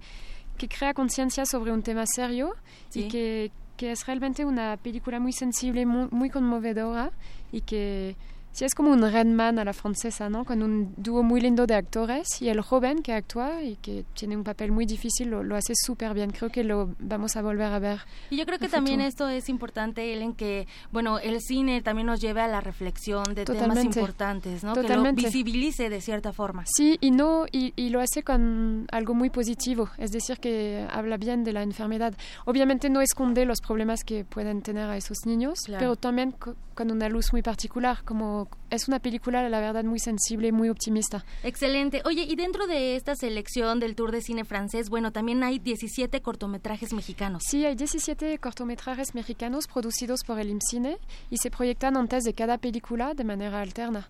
que 0.58 0.68
crea 0.68 0.94
conciencia 0.94 1.46
sobre 1.46 1.72
un 1.72 1.82
tema 1.84 2.06
serio 2.06 2.54
Sí. 2.90 3.02
y 3.02 3.08
que, 3.10 3.52
que 3.78 3.92
es 3.92 4.06
realmente 4.06 4.46
una 4.46 4.78
película 4.78 5.20
muy 5.20 5.34
sensible, 5.34 5.86
muy, 5.86 6.08
muy 6.12 6.30
conmovedora 6.30 7.12
y 7.52 7.62
que 7.62 8.16
sí 8.56 8.64
es 8.66 8.74
como 8.74 8.92
un 8.92 9.02
Redman 9.02 9.60
a 9.60 9.66
la 9.66 9.74
francesa, 9.74 10.30
¿no? 10.30 10.46
Con 10.46 10.64
un 10.64 10.94
dúo 10.98 11.24
muy 11.24 11.42
lindo 11.42 11.68
de 11.68 11.76
actores 11.76 12.42
y 12.42 12.48
el 12.50 12.62
joven 12.62 13.02
que 13.04 13.14
actúa 13.14 13.62
y 13.62 13.76
que 13.76 14.06
tiene 14.14 14.36
un 14.38 14.44
papel 14.44 14.72
muy 14.72 14.86
difícil 14.86 15.28
lo, 15.30 15.44
lo 15.44 15.56
hace 15.58 15.74
súper 15.76 16.14
bien. 16.14 16.32
Creo 16.32 16.50
que 16.50 16.64
lo 16.64 16.96
vamos 17.00 17.36
a 17.36 17.42
volver 17.42 17.72
a 17.74 17.80
ver. 17.80 18.00
Y 18.30 18.38
yo 18.38 18.46
creo 18.46 18.58
que 18.58 18.70
también 18.70 19.02
futuro. 19.02 19.10
esto 19.10 19.30
es 19.30 19.50
importante, 19.50 20.14
Ellen, 20.14 20.34
que, 20.34 20.68
bueno, 20.92 21.20
el 21.20 21.42
cine 21.42 21.82
también 21.82 22.08
nos 22.08 22.22
lleve 22.22 22.42
a 22.42 22.48
la 22.48 22.62
reflexión 22.62 23.24
de 23.36 23.44
temas 23.46 23.62
Totalmente. 23.62 24.00
importantes, 24.00 24.64
¿no? 24.64 24.74
Totalmente. 24.74 25.22
Que 25.22 25.28
lo 25.28 25.34
visibilice 25.34 25.90
de 25.90 26.00
cierta 26.02 26.32
forma. 26.32 26.64
Sí, 26.66 26.98
y 27.02 27.12
no 27.12 27.46
y, 27.52 27.74
y 27.76 27.90
lo 27.90 28.00
hace 28.00 28.24
con 28.24 28.88
algo 28.92 29.14
muy 29.14 29.30
positivo, 29.30 29.90
es 29.98 30.12
decir, 30.12 30.38
que 30.40 30.88
habla 30.92 31.18
bien 31.18 31.44
de 31.44 31.52
la 31.52 31.62
enfermedad. 31.64 32.16
Obviamente 32.46 32.90
no 32.90 33.02
esconde 33.02 33.46
los 33.46 33.60
problemas 33.60 34.04
que 34.06 34.24
pueden 34.24 34.62
tener 34.62 34.90
a 34.90 34.96
esos 34.96 35.18
niños, 35.26 35.60
Claro. 35.66 35.80
pero 35.80 35.96
también 35.98 36.32
co- 36.32 36.56
con 36.74 36.92
una 36.92 37.10
luz 37.10 37.32
muy 37.32 37.42
particular, 37.42 38.00
como 38.06 38.45
pero 38.46 38.66
es 38.70 38.88
una 38.88 39.00
película, 39.00 39.48
la 39.50 39.60
verdad, 39.60 39.84
muy 39.84 40.00
sensible 40.00 40.50
y 40.50 40.52
muy 40.52 40.70
optimista. 40.70 41.26
Excelente. 41.44 42.02
Oye, 42.06 42.24
y 42.24 42.36
dentro 42.36 42.68
de 42.68 42.96
esta 42.96 43.16
selección 43.16 43.80
del 43.80 43.96
Tour 43.96 44.12
de 44.12 44.22
Cine 44.22 44.46
francés, 44.46 44.90
bueno, 44.90 45.12
también 45.12 45.44
hay 45.44 45.60
17 45.60 46.22
cortometrajes 46.22 46.94
mexicanos. 46.94 47.44
Sí, 47.48 47.66
hay 47.66 47.76
17 47.76 48.38
cortometrajes 48.40 49.16
mexicanos 49.16 49.68
producidos 49.68 50.24
por 50.24 50.40
el 50.40 50.50
IMCINE 50.50 50.98
y 51.30 51.38
se 51.38 51.52
proyectan 51.52 51.98
antes 51.98 52.24
de 52.24 52.34
cada 52.34 52.58
película 52.58 53.14
de 53.14 53.24
manera 53.24 53.62
alterna. 53.62 54.10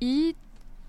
Y 0.00 0.36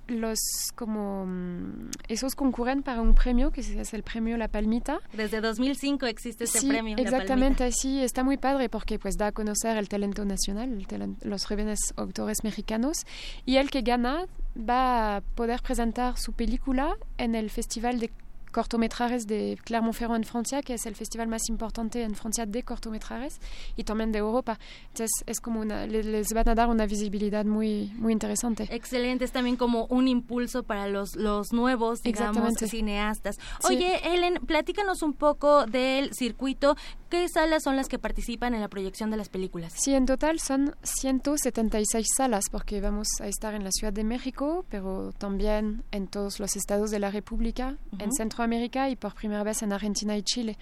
los 0.08 0.40
como 0.76 1.26
mm, 1.26 1.90
esos 2.08 2.36
concurren 2.36 2.84
para 2.84 3.02
un 3.02 3.16
premio 3.16 3.52
que 3.52 3.62
es 3.62 3.94
el 3.94 4.04
premio 4.04 4.38
La 4.38 4.48
Palmita. 4.48 5.00
Desde 5.14 5.40
2005 5.42 6.06
existe 6.06 6.44
este 6.44 6.60
sí, 6.60 6.68
premio. 6.68 6.96
La 6.98 7.04
exactamente, 7.04 7.60
Palmita. 7.64 7.78
sí, 7.80 8.02
está 8.04 8.24
muy 8.24 8.38
padre 8.38 8.70
porque 8.70 9.00
pues 9.00 9.16
da 9.18 9.28
a 9.28 9.32
conocer 9.32 9.78
el 9.78 9.88
talento 9.90 10.26
nacional, 10.26 10.72
el 10.74 10.88
talen- 10.88 11.18
los 11.24 11.46
jóvenes 11.46 11.80
autores 11.96 12.44
mexicanos 12.44 12.98
y 13.46 13.58
el 13.58 13.70
que 13.70 13.82
gana 13.82 14.26
va 14.58 15.18
a 15.18 15.22
poder 15.22 15.62
presentar 15.62 16.18
su 16.18 16.34
película 16.34 16.96
en 17.18 17.36
el 17.36 17.50
Festival 17.50 18.00
de 18.00 18.12
cortometrajes 18.54 19.28
de 19.28 19.58
Clermont-Ferrand 19.66 20.24
en 20.24 20.30
Francia, 20.30 20.62
que 20.62 20.76
es 20.76 20.86
el 20.86 20.96
festival 20.96 21.28
más 21.28 21.50
importante 21.50 22.04
en 22.04 22.16
Francia 22.16 22.46
de 22.46 22.64
cortometrajes 22.64 23.40
y 23.76 23.84
también 23.84 24.14
de 24.14 24.20
Europa. 24.20 24.58
Entonces 24.90 25.12
es 25.26 25.42
como 25.42 25.60
una, 25.60 25.86
le- 25.86 26.04
les 26.04 26.28
van 26.34 26.48
a 26.48 26.56
dar 26.56 26.70
una 26.70 26.86
visibilidad 26.86 27.44
muy, 27.44 27.92
muy 27.98 28.14
interesante. 28.14 28.68
Excelente, 28.72 29.26
es 29.26 29.32
también 29.34 29.58
como 29.58 29.86
un 29.88 30.08
impulso 30.08 30.64
para 30.64 30.88
los, 30.88 31.16
los 31.18 31.52
nuevos, 31.52 32.00
digamos, 32.02 32.54
cineastas. 32.70 33.36
Sí. 33.68 33.76
Oye, 33.76 34.00
Ellen, 34.14 34.36
platícanos 34.46 35.02
un 35.02 35.14
poco 35.14 35.66
del 35.66 36.14
circuito. 36.14 36.78
¿Qué 37.10 37.28
salas 37.30 37.62
son 37.64 37.76
las 37.76 37.90
que 37.90 38.00
participan 38.00 38.56
en 38.56 38.62
la 38.62 38.68
proyección 38.70 39.12
de 39.12 39.18
las 39.18 39.30
películas? 39.30 39.74
Sí, 39.76 39.94
en 39.94 40.06
total 40.08 40.40
son 40.40 40.76
176 40.82 42.08
salas 42.18 42.46
porque 42.52 42.82
vamos 42.82 43.08
a 43.22 43.28
estar 43.28 43.54
en 43.54 43.64
la 43.64 43.72
Ciudad 43.72 43.94
de 43.94 44.04
México, 44.04 44.66
pero 44.70 45.12
también 45.18 45.84
en 45.92 46.08
todos 46.08 46.40
los 46.40 46.56
estados 46.56 46.92
de 46.92 47.00
la 47.00 47.12
República, 47.12 47.78
en 48.00 48.08
Ujú. 48.10 48.16
Centroamérica 48.44 48.90
y 48.90 48.96
por 48.96 49.14
primera 49.14 49.44
vez 49.44 49.64
en 49.64 49.72
Argentina 49.72 50.18
y 50.18 50.24
Chile. 50.24 50.58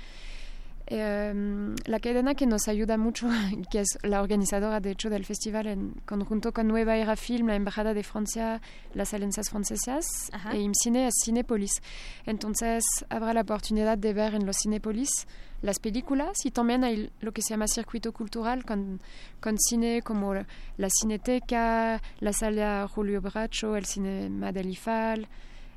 Eh, 0.88 1.34
la 1.86 1.99
cadena 1.99 2.36
que 2.36 2.45
nos 2.45 2.67
ayuda 2.67 2.97
mucho, 2.97 3.27
que 3.71 3.79
es 3.79 3.97
la 4.03 4.21
organizadora 4.21 4.79
de 4.79 4.91
hecho 4.91 5.09
del 5.09 5.25
festival 5.25 5.67
en 5.67 5.93
conjunto 6.05 6.51
con 6.51 6.67
Nueva 6.67 6.97
Era 6.97 7.15
Film, 7.15 7.47
la 7.47 7.55
Embajada 7.55 7.93
de 7.93 8.03
Francia, 8.03 8.61
las 8.93 9.13
Alianzas 9.13 9.49
Francesas 9.49 10.05
Ajá. 10.32 10.51
e 10.51 10.59
IMCINE 10.59 11.07
es 11.07 11.13
Cinépolis. 11.23 11.82
Entonces 12.25 12.84
habrá 13.09 13.34
la 13.34 13.41
oportunidad 13.41 13.97
de 13.97 14.13
ver 14.13 14.36
en 14.36 14.45
los 14.45 14.57
Cinépolis 14.61 15.27
las 15.61 15.79
películas 15.79 16.45
y 16.45 16.51
también 16.51 16.84
hay 16.84 17.09
lo 17.19 17.32
que 17.32 17.41
se 17.41 17.51
llama 17.51 17.67
circuito 17.67 18.11
cultural 18.11 18.65
con, 18.65 18.99
con 19.39 19.57
cine 19.59 20.01
como 20.01 20.34
la 20.34 20.89
Cineteca, 20.89 22.01
la 22.19 22.34
Sala 22.34 22.88
Julio 22.88 23.21
Bracho, 23.21 23.75
el 23.77 23.86
Cinema 23.86 24.51
del 24.51 24.69
IFAL, 24.69 25.27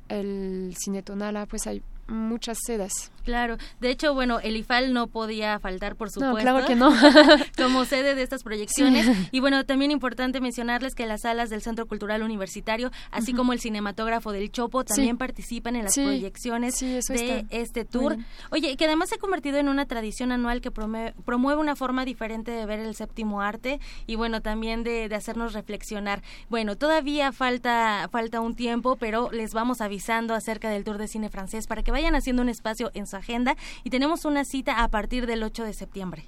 el 0.09 0.75
Cine 0.77 1.03
Tonala, 1.03 1.45
pues 1.45 1.67
hay 1.67 1.81
muchas 2.07 2.57
sedes. 2.65 3.11
Claro, 3.23 3.57
de 3.79 3.89
hecho, 3.89 4.13
bueno, 4.13 4.39
el 4.39 4.55
IFAL 4.55 4.93
no 4.93 5.07
podía 5.07 5.57
faltar, 5.59 5.95
por 5.95 6.09
No, 6.09 6.11
supuesto. 6.11 6.37
claro 6.41 6.67
que 6.67 6.75
no. 6.75 6.91
como 7.57 7.83
sede 7.85 8.13
de 8.13 8.21
estas 8.21 8.43
proyecciones. 8.43 9.05
Sí. 9.07 9.29
Y 9.31 9.39
bueno, 9.39 9.65
también 9.65 9.89
importante 9.89 10.39
mencionarles 10.41 10.93
que 10.93 11.07
las 11.07 11.21
salas 11.21 11.49
del 11.49 11.63
Centro 11.63 11.87
Cultural 11.87 12.21
Universitario, 12.21 12.91
así 13.09 13.33
como 13.33 13.51
el 13.53 13.59
cinematógrafo 13.59 14.31
del 14.31 14.51
Chopo, 14.51 14.81
Sí. 14.81 14.87
también 14.95 15.17
participan 15.17 15.75
en 15.75 15.85
las 15.85 15.95
Sí. 15.95 16.03
proyecciones 16.03 16.79
de 16.79 16.99
está 16.99 17.43
este 17.49 17.83
tour. 17.83 18.17
Oye, 18.51 18.77
que 18.77 18.85
además 18.85 19.09
se 19.09 19.15
ha 19.15 19.17
convertido 19.17 19.57
en 19.57 19.69
una 19.69 19.87
tradición 19.87 20.31
anual 20.31 20.61
que 20.61 20.71
promue- 20.71 21.13
promueve 21.25 21.59
una 21.59 21.75
forma 21.75 22.05
diferente 22.05 22.51
de 22.51 22.65
ver 22.67 22.79
el 22.79 22.93
séptimo 22.93 23.41
arte 23.41 23.79
y 24.05 24.15
bueno, 24.17 24.41
también 24.41 24.83
de, 24.83 25.09
de 25.09 25.15
hacernos 25.15 25.53
reflexionar. 25.53 26.21
Bueno, 26.49 26.75
todavía 26.75 27.31
falta, 27.31 28.07
falta 28.11 28.39
un 28.39 28.55
tiempo, 28.55 28.97
pero 28.97 29.31
les 29.31 29.53
vamos 29.53 29.81
avisando 29.81 30.35
acerca 30.35 30.69
del 30.69 30.83
Tour 30.83 30.99
de 30.99 31.07
Cine 31.07 31.29
Francés 31.29 31.65
para 31.65 31.81
que 31.81 31.91
vayan 31.95 32.13
haciendo 32.13 32.41
un 32.41 32.49
espacio 32.49 32.91
en 32.93 33.07
su 33.07 33.15
agenda 33.15 33.55
y 33.85 33.89
tenemos 33.89 34.25
una 34.25 34.43
cita 34.43 34.83
a 34.83 34.89
partir 34.89 35.27
del 35.27 35.43
8 35.43 35.63
de 35.63 35.73
septiembre. 35.73 36.25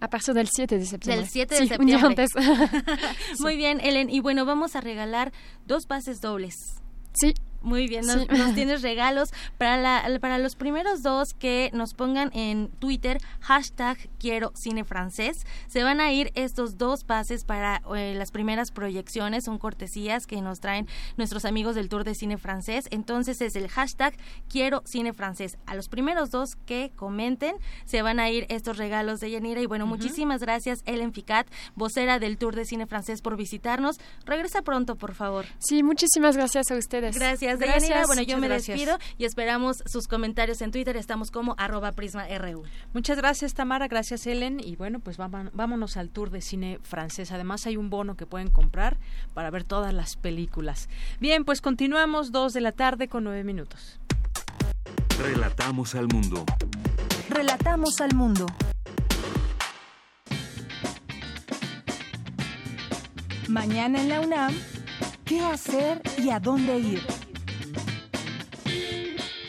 A 0.00 0.08
partir 0.08 0.32
del 0.32 0.48
7 0.48 0.78
de 0.78 0.86
septiembre. 0.86 1.20
Del 1.20 1.30
7 1.30 1.54
de 1.54 1.60
Sí, 1.60 1.68
septiembre. 1.74 2.26
Muy 3.40 3.56
bien, 3.56 3.78
Ellen. 3.80 4.08
Y 4.08 4.20
bueno, 4.20 4.46
vamos 4.46 4.74
a 4.74 4.80
regalar 4.80 5.30
dos 5.66 5.84
pases 5.86 6.20
dobles. 6.22 6.54
Sí. 7.12 7.34
Muy 7.62 7.88
bien, 7.88 8.06
nos, 8.06 8.20
Sí. 8.22 8.26
nos 8.30 8.54
tienes 8.54 8.82
regalos 8.82 9.30
para, 9.58 9.76
la, 9.76 10.18
para 10.20 10.38
los 10.38 10.56
primeros 10.56 11.02
dos 11.02 11.34
que 11.34 11.70
nos 11.72 11.94
pongan 11.94 12.30
en 12.34 12.68
Twitter 12.78 13.18
hashtag 13.40 13.96
quiero 14.18 14.52
cine 14.54 14.84
francés. 14.84 15.46
Se 15.68 15.82
van 15.82 16.00
a 16.00 16.12
ir 16.12 16.30
estos 16.34 16.78
dos 16.78 17.04
pases 17.04 17.44
para 17.44 17.82
eh, 17.96 18.14
las 18.16 18.30
primeras 18.30 18.70
proyecciones, 18.70 19.44
son 19.44 19.58
cortesías 19.58 20.26
que 20.26 20.40
nos 20.40 20.60
traen 20.60 20.86
nuestros 21.16 21.44
amigos 21.44 21.74
del 21.74 21.88
Tour 21.88 22.04
de 22.04 22.14
Cine 22.14 22.38
Francés. 22.38 22.86
Entonces 22.90 23.40
es 23.40 23.56
el 23.56 23.68
hashtag 23.68 24.14
quiero 24.48 24.82
cine 24.84 25.12
francés. 25.12 25.58
A 25.66 25.74
los 25.74 25.88
primeros 25.88 26.30
dos 26.30 26.56
que 26.66 26.92
comenten 26.96 27.56
se 27.84 28.02
van 28.02 28.20
a 28.20 28.30
ir 28.30 28.46
estos 28.48 28.76
regalos 28.76 29.20
de 29.20 29.30
Yanira. 29.30 29.60
Y 29.60 29.66
bueno, 29.66 29.86
muchísimas 29.86 30.40
gracias 30.40 30.82
Ellen 30.86 31.12
Ficat, 31.12 31.46
vocera 31.74 32.18
del 32.18 32.38
Tour 32.38 32.54
de 32.56 32.64
Cine 32.64 32.86
Francés 32.86 33.22
por 33.22 33.36
visitarnos. 33.36 33.98
Regresa 34.24 34.62
pronto, 34.62 34.96
por 34.96 35.14
favor. 35.14 35.46
Sí, 35.58 35.82
muchísimas 35.82 36.36
gracias 36.36 36.70
a 36.70 36.76
ustedes. 36.76 37.16
Gracias, 37.16 37.51
Gracias. 37.58 37.82
Deyanira. 37.82 38.06
Bueno, 38.06 38.22
yo 38.22 38.26
Muchas 38.36 38.40
me 38.40 38.48
gracias. 38.48 38.78
despido 38.78 38.98
y 39.18 39.24
esperamos 39.24 39.82
sus 39.86 40.08
comentarios 40.08 40.60
en 40.62 40.70
Twitter. 40.70 40.96
Estamos 40.96 41.30
como 41.30 41.54
arroba 41.58 41.92
prisma 41.92 42.26
RU. 42.38 42.62
Muchas 42.92 43.16
gracias, 43.16 43.54
Tamara. 43.54 43.88
Gracias, 43.88 44.26
Ellen. 44.26 44.60
Y 44.60 44.76
bueno, 44.76 45.00
pues 45.00 45.16
vamos- 45.16 45.50
vámonos 45.52 45.96
al 45.96 46.10
tour 46.10 46.30
de 46.30 46.40
cine 46.40 46.78
francés. 46.82 47.32
Además, 47.32 47.66
hay 47.66 47.76
un 47.76 47.90
bono 47.90 48.16
que 48.16 48.26
pueden 48.26 48.48
comprar 48.50 48.98
para 49.34 49.50
ver 49.50 49.64
todas 49.64 49.92
las 49.94 50.16
películas. 50.16 50.88
Bien, 51.20 51.44
pues 51.44 51.60
continuamos, 51.60 52.32
dos 52.32 52.52
de 52.52 52.60
la 52.60 52.72
tarde 52.72 53.08
con 53.08 53.24
nueve 53.24 53.44
minutos. 53.44 53.98
Relatamos 55.18 55.94
al 55.94 56.08
mundo. 56.08 56.44
Relatamos 57.28 58.00
al 58.00 58.14
mundo. 58.14 58.46
Mañana 63.48 64.00
en 64.00 64.08
la 64.08 64.20
UNAM, 64.20 64.54
¿qué 65.24 65.40
hacer 65.40 66.00
y 66.18 66.30
a 66.30 66.40
dónde 66.40 66.78
ir? 66.78 67.02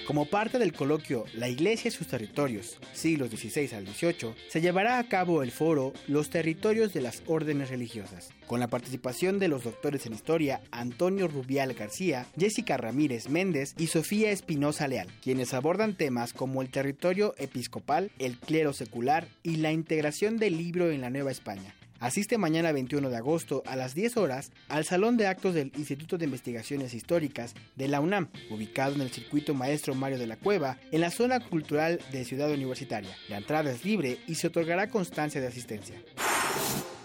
Como 0.07 0.25
parte 0.25 0.59
del 0.59 0.73
coloquio 0.73 1.23
La 1.33 1.47
Iglesia 1.47 1.87
y 1.87 1.91
sus 1.91 2.07
territorios, 2.07 2.77
siglos 2.91 3.29
XVI 3.29 3.73
al 3.73 3.87
XVIII, 3.87 4.33
se 4.49 4.59
llevará 4.59 4.99
a 4.99 5.07
cabo 5.07 5.43
el 5.43 5.51
foro 5.51 5.93
Los 6.07 6.29
territorios 6.29 6.93
de 6.93 6.99
las 6.99 7.23
órdenes 7.25 7.69
religiosas, 7.69 8.29
con 8.45 8.59
la 8.59 8.67
participación 8.67 9.39
de 9.39 9.47
los 9.47 9.63
doctores 9.63 10.05
en 10.05 10.13
historia 10.13 10.61
Antonio 10.71 11.29
Rubial 11.29 11.73
García, 11.73 12.25
Jessica 12.37 12.75
Ramírez 12.75 13.29
Méndez 13.29 13.75
y 13.77 13.87
Sofía 13.87 14.31
Espinosa 14.31 14.89
Leal, 14.89 15.07
quienes 15.21 15.53
abordan 15.53 15.95
temas 15.95 16.33
como 16.33 16.61
el 16.61 16.69
territorio 16.69 17.33
episcopal, 17.37 18.11
el 18.19 18.37
clero 18.37 18.73
secular 18.73 19.29
y 19.41 19.55
la 19.55 19.71
integración 19.71 20.37
del 20.37 20.57
libro 20.57 20.91
en 20.91 20.99
la 20.99 21.11
Nueva 21.11 21.31
España. 21.31 21.73
Asiste 22.03 22.37
mañana 22.37 22.73
21 22.73 23.09
de 23.09 23.15
agosto 23.15 23.63
a 23.65 23.77
las 23.77 23.95
10 23.95 24.17
horas 24.17 24.51
al 24.67 24.83
Salón 24.83 25.15
de 25.15 25.25
Actos 25.25 25.53
del 25.53 25.71
Instituto 25.77 26.17
de 26.17 26.25
Investigaciones 26.25 26.93
Históricas 26.93 27.53
de 27.77 27.87
la 27.87 28.01
UNAM, 28.01 28.27
ubicado 28.51 28.93
en 28.95 28.99
el 28.99 29.09
circuito 29.09 29.53
Maestro 29.53 29.95
Mario 29.95 30.19
de 30.19 30.27
la 30.27 30.35
Cueva, 30.35 30.77
en 30.91 30.99
la 30.99 31.11
zona 31.11 31.39
cultural 31.39 32.01
de 32.11 32.25
Ciudad 32.25 32.51
Universitaria. 32.51 33.15
La 33.29 33.37
entrada 33.37 33.71
es 33.71 33.85
libre 33.85 34.17
y 34.27 34.35
se 34.35 34.47
otorgará 34.47 34.89
constancia 34.89 35.39
de 35.39 35.47
asistencia. 35.47 35.95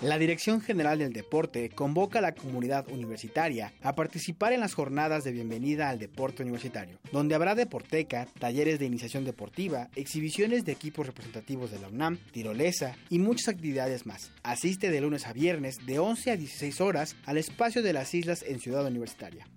La 0.00 0.16
Dirección 0.16 0.60
General 0.60 0.96
del 0.96 1.12
Deporte 1.12 1.70
convoca 1.70 2.20
a 2.20 2.22
la 2.22 2.36
comunidad 2.36 2.86
universitaria 2.88 3.72
a 3.82 3.96
participar 3.96 4.52
en 4.52 4.60
las 4.60 4.74
jornadas 4.74 5.24
de 5.24 5.32
bienvenida 5.32 5.88
al 5.88 5.98
deporte 5.98 6.44
universitario, 6.44 7.00
donde 7.10 7.34
habrá 7.34 7.56
deporteca, 7.56 8.28
talleres 8.38 8.78
de 8.78 8.86
iniciación 8.86 9.24
deportiva, 9.24 9.88
exhibiciones 9.96 10.64
de 10.64 10.70
equipos 10.70 11.04
representativos 11.04 11.72
de 11.72 11.80
la 11.80 11.88
UNAM, 11.88 12.18
tirolesa 12.30 12.94
y 13.10 13.18
muchas 13.18 13.48
actividades 13.48 14.06
más. 14.06 14.30
Asiste 14.44 14.92
de 14.92 15.00
lunes 15.00 15.26
a 15.26 15.32
viernes 15.32 15.78
de 15.84 15.98
11 15.98 16.30
a 16.30 16.36
16 16.36 16.80
horas 16.80 17.16
al 17.26 17.36
espacio 17.36 17.82
de 17.82 17.92
las 17.92 18.14
islas 18.14 18.44
en 18.46 18.60
Ciudad 18.60 18.86
Universitaria. 18.86 19.48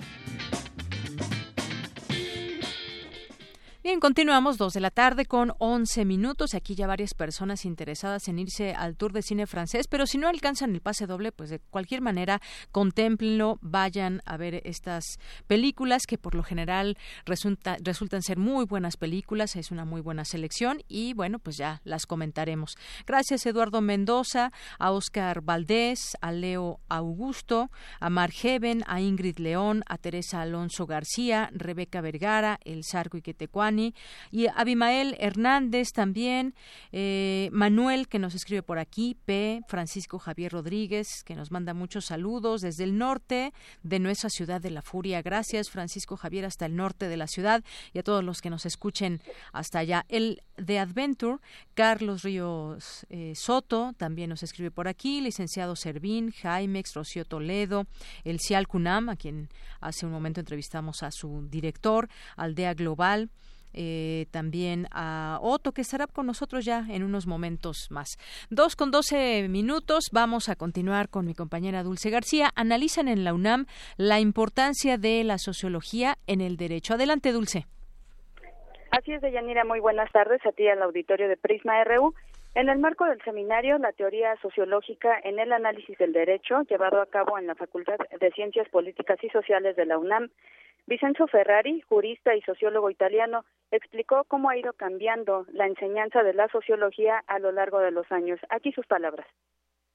Bien, 3.84 4.00
continuamos 4.00 4.60
dos 4.60 4.74
de 4.74 4.80
la 4.80 4.92
tarde 4.92 5.26
con 5.26 5.54
11 5.58 6.06
minutos. 6.06 6.54
Aquí 6.54 6.76
ya 6.76 6.86
varias 6.86 7.16
personas 7.16 7.66
interesadas 7.66 8.28
en 8.28 8.38
irse 8.38 8.76
al 8.76 8.96
tour 8.96 9.12
de 9.12 9.24
cine 9.24 9.48
francés, 9.48 9.88
pero 9.88 10.06
si 10.06 10.20
no 10.20 10.28
alcanzan 10.28 10.76
el 10.76 10.82
pase 10.82 11.08
doble, 11.08 11.32
pues 11.32 11.50
de 11.50 11.58
cualquier 11.58 12.02
manera 12.02 12.42
contémplenlo, 12.72 13.58
vayan 13.62 14.22
a 14.26 14.38
ver 14.38 14.62
estas 14.66 15.18
películas 15.48 16.04
que 16.08 16.20
por 16.20 16.36
lo 16.36 16.44
general 16.44 16.96
resulta, 17.26 17.78
resultan 17.82 18.22
ser 18.22 18.38
muy 18.38 18.66
buenas 18.66 18.98
películas, 18.98 19.56
es 19.56 19.72
una 19.72 19.84
muy 19.84 20.02
buena 20.02 20.26
selección 20.26 20.84
y 20.88 21.16
bueno, 21.16 21.40
pues 21.40 21.58
ya 21.58 21.82
las 21.84 22.06
comentaremos. 22.06 22.76
Gracias 23.08 23.48
Eduardo 23.48 23.82
Mendoza, 23.82 24.52
a 24.78 24.92
Oscar 24.92 25.42
Valdés, 25.42 26.16
a 26.22 26.32
Leo 26.32 26.82
Augusto, 26.88 27.72
a 28.00 28.12
Mar 28.12 28.30
Heaven, 28.30 28.84
a 28.86 29.02
Ingrid 29.02 29.40
León, 29.40 29.82
a 29.88 29.98
Teresa 29.98 30.44
Alonso 30.44 30.86
García, 30.86 31.50
Rebeca 31.52 32.02
Vergara, 32.02 32.60
El 32.64 32.84
Sarco 32.84 33.18
y 33.18 33.24
Y 34.32 34.48
Abimael 34.56 35.16
Hernández 35.20 35.92
también, 35.94 36.54
eh, 36.92 37.50
Manuel 37.52 38.08
que 38.08 38.20
nos 38.20 38.36
escribe 38.36 38.64
por 38.64 38.80
aquí, 38.80 39.18
P, 39.26 39.62
Francisco 39.68 40.20
Javier 40.20 40.52
Rodríguez 40.52 41.24
que 41.24 41.36
nos 41.36 41.52
manda 41.52 41.74
muchos 41.74 42.06
saludos 42.06 42.62
desde 42.62 42.84
el 42.84 42.98
norte 42.98 43.54
de 43.84 44.00
nuestra 44.00 44.30
ciudad 44.30 44.62
de 44.62 44.72
la 44.72 44.82
furia. 44.82 45.22
Gracias 45.22 45.70
Francisco 45.70 46.18
Javier 46.18 46.46
hasta 46.46 46.66
el 46.66 46.76
norte 46.76 47.08
de 47.08 47.18
la 47.18 47.28
ciudad 47.28 47.64
y 47.94 48.00
a 48.00 48.04
todos 48.04 48.24
los 48.24 48.42
que 48.42 48.50
nos 48.50 48.66
escuchen 48.66 49.22
hasta 49.54 49.80
allá. 49.80 50.06
El 50.10 50.42
de 50.58 50.80
Adventure, 50.80 51.38
Carlos 51.74 52.24
Ríos 52.24 53.06
eh, 53.10 53.34
Soto 53.36 53.94
también 53.98 54.30
nos 54.30 54.44
escribe 54.44 54.72
por 54.72 54.88
aquí, 54.88 55.22
licenciado 55.22 55.76
Servín, 55.76 56.32
Jaime 56.32 56.84
Rocío 56.94 57.26
Toledo, 57.26 57.86
el 58.24 58.40
Cial 58.40 58.68
Cunam, 58.68 59.10
a 59.10 59.16
quien 59.16 59.50
hace 59.82 60.06
un 60.06 60.12
momento 60.12 60.40
entrevistamos 60.40 61.04
a 61.04 61.12
su 61.12 61.48
director, 61.50 62.08
Aldea 62.38 62.74
Global, 62.74 63.30
eh, 63.74 64.26
también 64.32 64.88
a 64.92 65.40
Otto, 65.42 65.72
que 65.72 65.82
estará 65.82 66.08
con 66.08 66.26
nosotros 66.26 66.66
ya 66.66 66.86
en 66.90 67.04
unos 67.04 67.28
momentos 67.28 67.88
más. 67.90 68.18
Dos 68.50 68.76
con 68.76 68.92
doce 68.92 69.48
minutos, 69.50 70.10
vamos 70.12 70.50
a 70.50 70.56
continuar 70.56 71.10
con 71.10 71.26
mi 71.26 71.34
compañera 71.34 71.84
Dulce 71.84 72.10
García. 72.10 72.50
Analizan 72.56 73.08
en 73.08 73.24
la 73.24 73.34
UNAM 73.34 73.66
la 73.98 74.20
importancia 74.20 74.98
de 74.98 75.24
la 75.24 75.38
sociología 75.38 76.16
en 76.28 76.42
el 76.42 76.58
derecho. 76.58 76.96
Adelante, 76.96 77.32
Dulce. 77.32 77.66
Así 78.92 79.14
es, 79.14 79.22
Deyanira, 79.22 79.64
muy 79.64 79.80
buenas 79.80 80.12
tardes 80.12 80.46
a 80.46 80.52
ti 80.52 80.68
al 80.68 80.82
auditorio 80.82 81.30
de 81.30 81.38
Prisma 81.38 81.82
RU. 81.86 82.14
En 82.54 82.68
el 82.68 82.80
marco 82.80 83.06
del 83.06 83.22
seminario 83.22 83.78
La 83.78 83.94
teoría 83.94 84.36
sociológica 84.42 85.18
en 85.24 85.40
el 85.40 85.54
análisis 85.54 85.98
del 85.98 86.12
derecho, 86.12 86.64
llevado 86.64 87.02
a 87.02 87.06
cabo 87.06 87.40
en 87.40 87.48
la 87.48 87.56
Facultad 87.56 87.98
de 88.20 88.32
Ciencias 88.32 88.68
Políticas 88.68 89.24
y 89.24 89.30
Sociales 89.30 89.78
de 89.78 89.86
la 89.86 89.98
UNAM, 89.98 90.30
Vicenzo 90.86 91.28
Ferrari, 91.28 91.80
jurista 91.88 92.36
y 92.36 92.42
sociólogo 92.42 92.90
italiano, 92.90 93.46
explicó 93.72 94.26
cómo 94.26 94.50
ha 94.50 94.58
ido 94.58 94.74
cambiando 94.74 95.46
la 95.54 95.66
enseñanza 95.66 96.24
de 96.24 96.34
la 96.34 96.50
sociología 96.50 97.24
a 97.28 97.40
lo 97.40 97.54
largo 97.54 97.80
de 97.80 97.92
los 97.92 98.12
años. 98.12 98.38
Aquí 98.50 98.74
sus 98.74 98.86
palabras. 98.86 99.28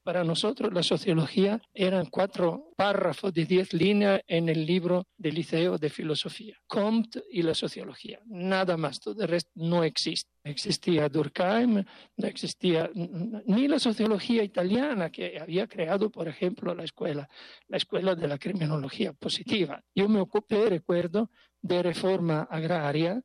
Para 0.07 0.23
nosotros 0.23 0.73
la 0.73 0.83
sociología 0.83 1.61
eran 1.73 2.05
cuatro 2.05 2.71
párrafos 2.77 3.33
de 3.33 3.43
diez 3.43 3.73
líneas 3.73 4.21
en 4.25 4.47
el 4.47 4.65
libro 4.65 5.05
del 5.17 5.35
Liceo 5.35 5.77
de 5.77 5.89
Filosofía. 5.89 6.55
Comte 6.65 7.25
y 7.29 7.41
la 7.41 7.53
sociología. 7.53 8.21
Nada 8.25 8.77
más, 8.77 9.01
todo 9.01 9.21
el 9.23 9.27
resto 9.27 9.51
no 9.55 9.83
existe. 9.83 10.31
Existía 10.45 11.09
Durkheim, 11.09 11.83
no 12.15 12.25
existía 12.25 12.89
ni 12.93 13.67
la 13.67 13.79
sociología 13.79 14.45
italiana 14.45 15.09
que 15.09 15.37
había 15.41 15.67
creado, 15.67 16.09
por 16.09 16.29
ejemplo, 16.29 16.73
la 16.73 16.85
escuela, 16.85 17.27
la 17.67 17.75
escuela 17.75 18.15
de 18.15 18.29
la 18.29 18.37
criminología 18.37 19.11
positiva. 19.11 19.83
Yo 19.93 20.07
me 20.07 20.21
ocupé, 20.21 20.69
recuerdo, 20.69 21.31
de 21.61 21.83
reforma 21.83 22.47
agraria 22.49 23.21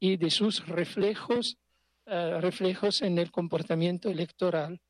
y 0.00 0.16
de 0.16 0.30
sus 0.30 0.66
reflejos, 0.66 1.58
uh, 2.06 2.40
reflejos 2.40 3.02
en 3.02 3.18
el 3.18 3.30
comportamiento 3.30 4.08
electoral 4.08 4.80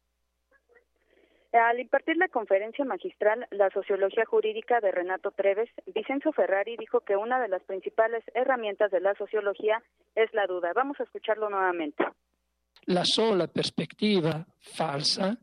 al 1.58 1.80
impartir 1.80 2.16
la 2.16 2.28
conferencia 2.28 2.84
magistral 2.84 3.46
La 3.50 3.70
sociología 3.70 4.24
jurídica 4.24 4.80
de 4.80 4.90
Renato 4.90 5.30
Treves, 5.32 5.68
Vicenzo 5.86 6.32
Ferrari 6.32 6.76
dijo 6.78 7.00
que 7.00 7.16
una 7.16 7.40
de 7.40 7.48
las 7.48 7.62
principales 7.64 8.24
herramientas 8.34 8.90
de 8.90 9.00
la 9.00 9.14
sociología 9.14 9.82
es 10.14 10.32
la 10.32 10.46
duda. 10.46 10.72
Vamos 10.74 10.98
a 11.00 11.02
escucharlo 11.04 11.50
nuevamente. 11.50 12.04
La 12.86 13.04
sola 13.04 13.46
perspectiva 13.46 14.46
falsa 14.58 15.38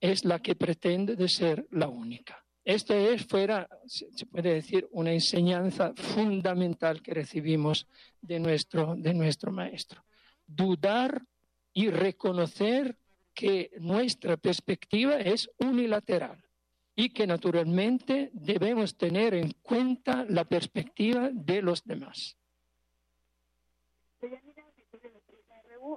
es 0.00 0.24
la 0.24 0.40
que 0.40 0.56
pretende 0.56 1.14
de 1.14 1.28
ser 1.28 1.66
la 1.70 1.88
única. 1.88 2.44
Esto 2.64 2.94
es 2.94 3.26
fuera, 3.26 3.68
se 3.86 4.26
puede 4.26 4.54
decir, 4.54 4.86
una 4.92 5.12
enseñanza 5.12 5.92
fundamental 5.94 7.02
que 7.02 7.14
recibimos 7.14 7.88
de 8.20 8.38
nuestro, 8.38 8.94
de 8.96 9.14
nuestro 9.14 9.50
maestro. 9.50 10.04
Dudar 10.46 11.22
y 11.72 11.90
reconocer 11.90 12.96
que 13.34 13.70
nuestra 13.80 14.36
perspectiva 14.36 15.16
es 15.16 15.50
unilateral 15.58 16.42
y 16.94 17.12
que 17.12 17.26
naturalmente 17.26 18.30
debemos 18.32 18.96
tener 18.96 19.34
en 19.34 19.52
cuenta 19.62 20.24
la 20.28 20.44
perspectiva 20.44 21.30
de 21.32 21.62
los 21.62 21.84
demás. 21.84 22.36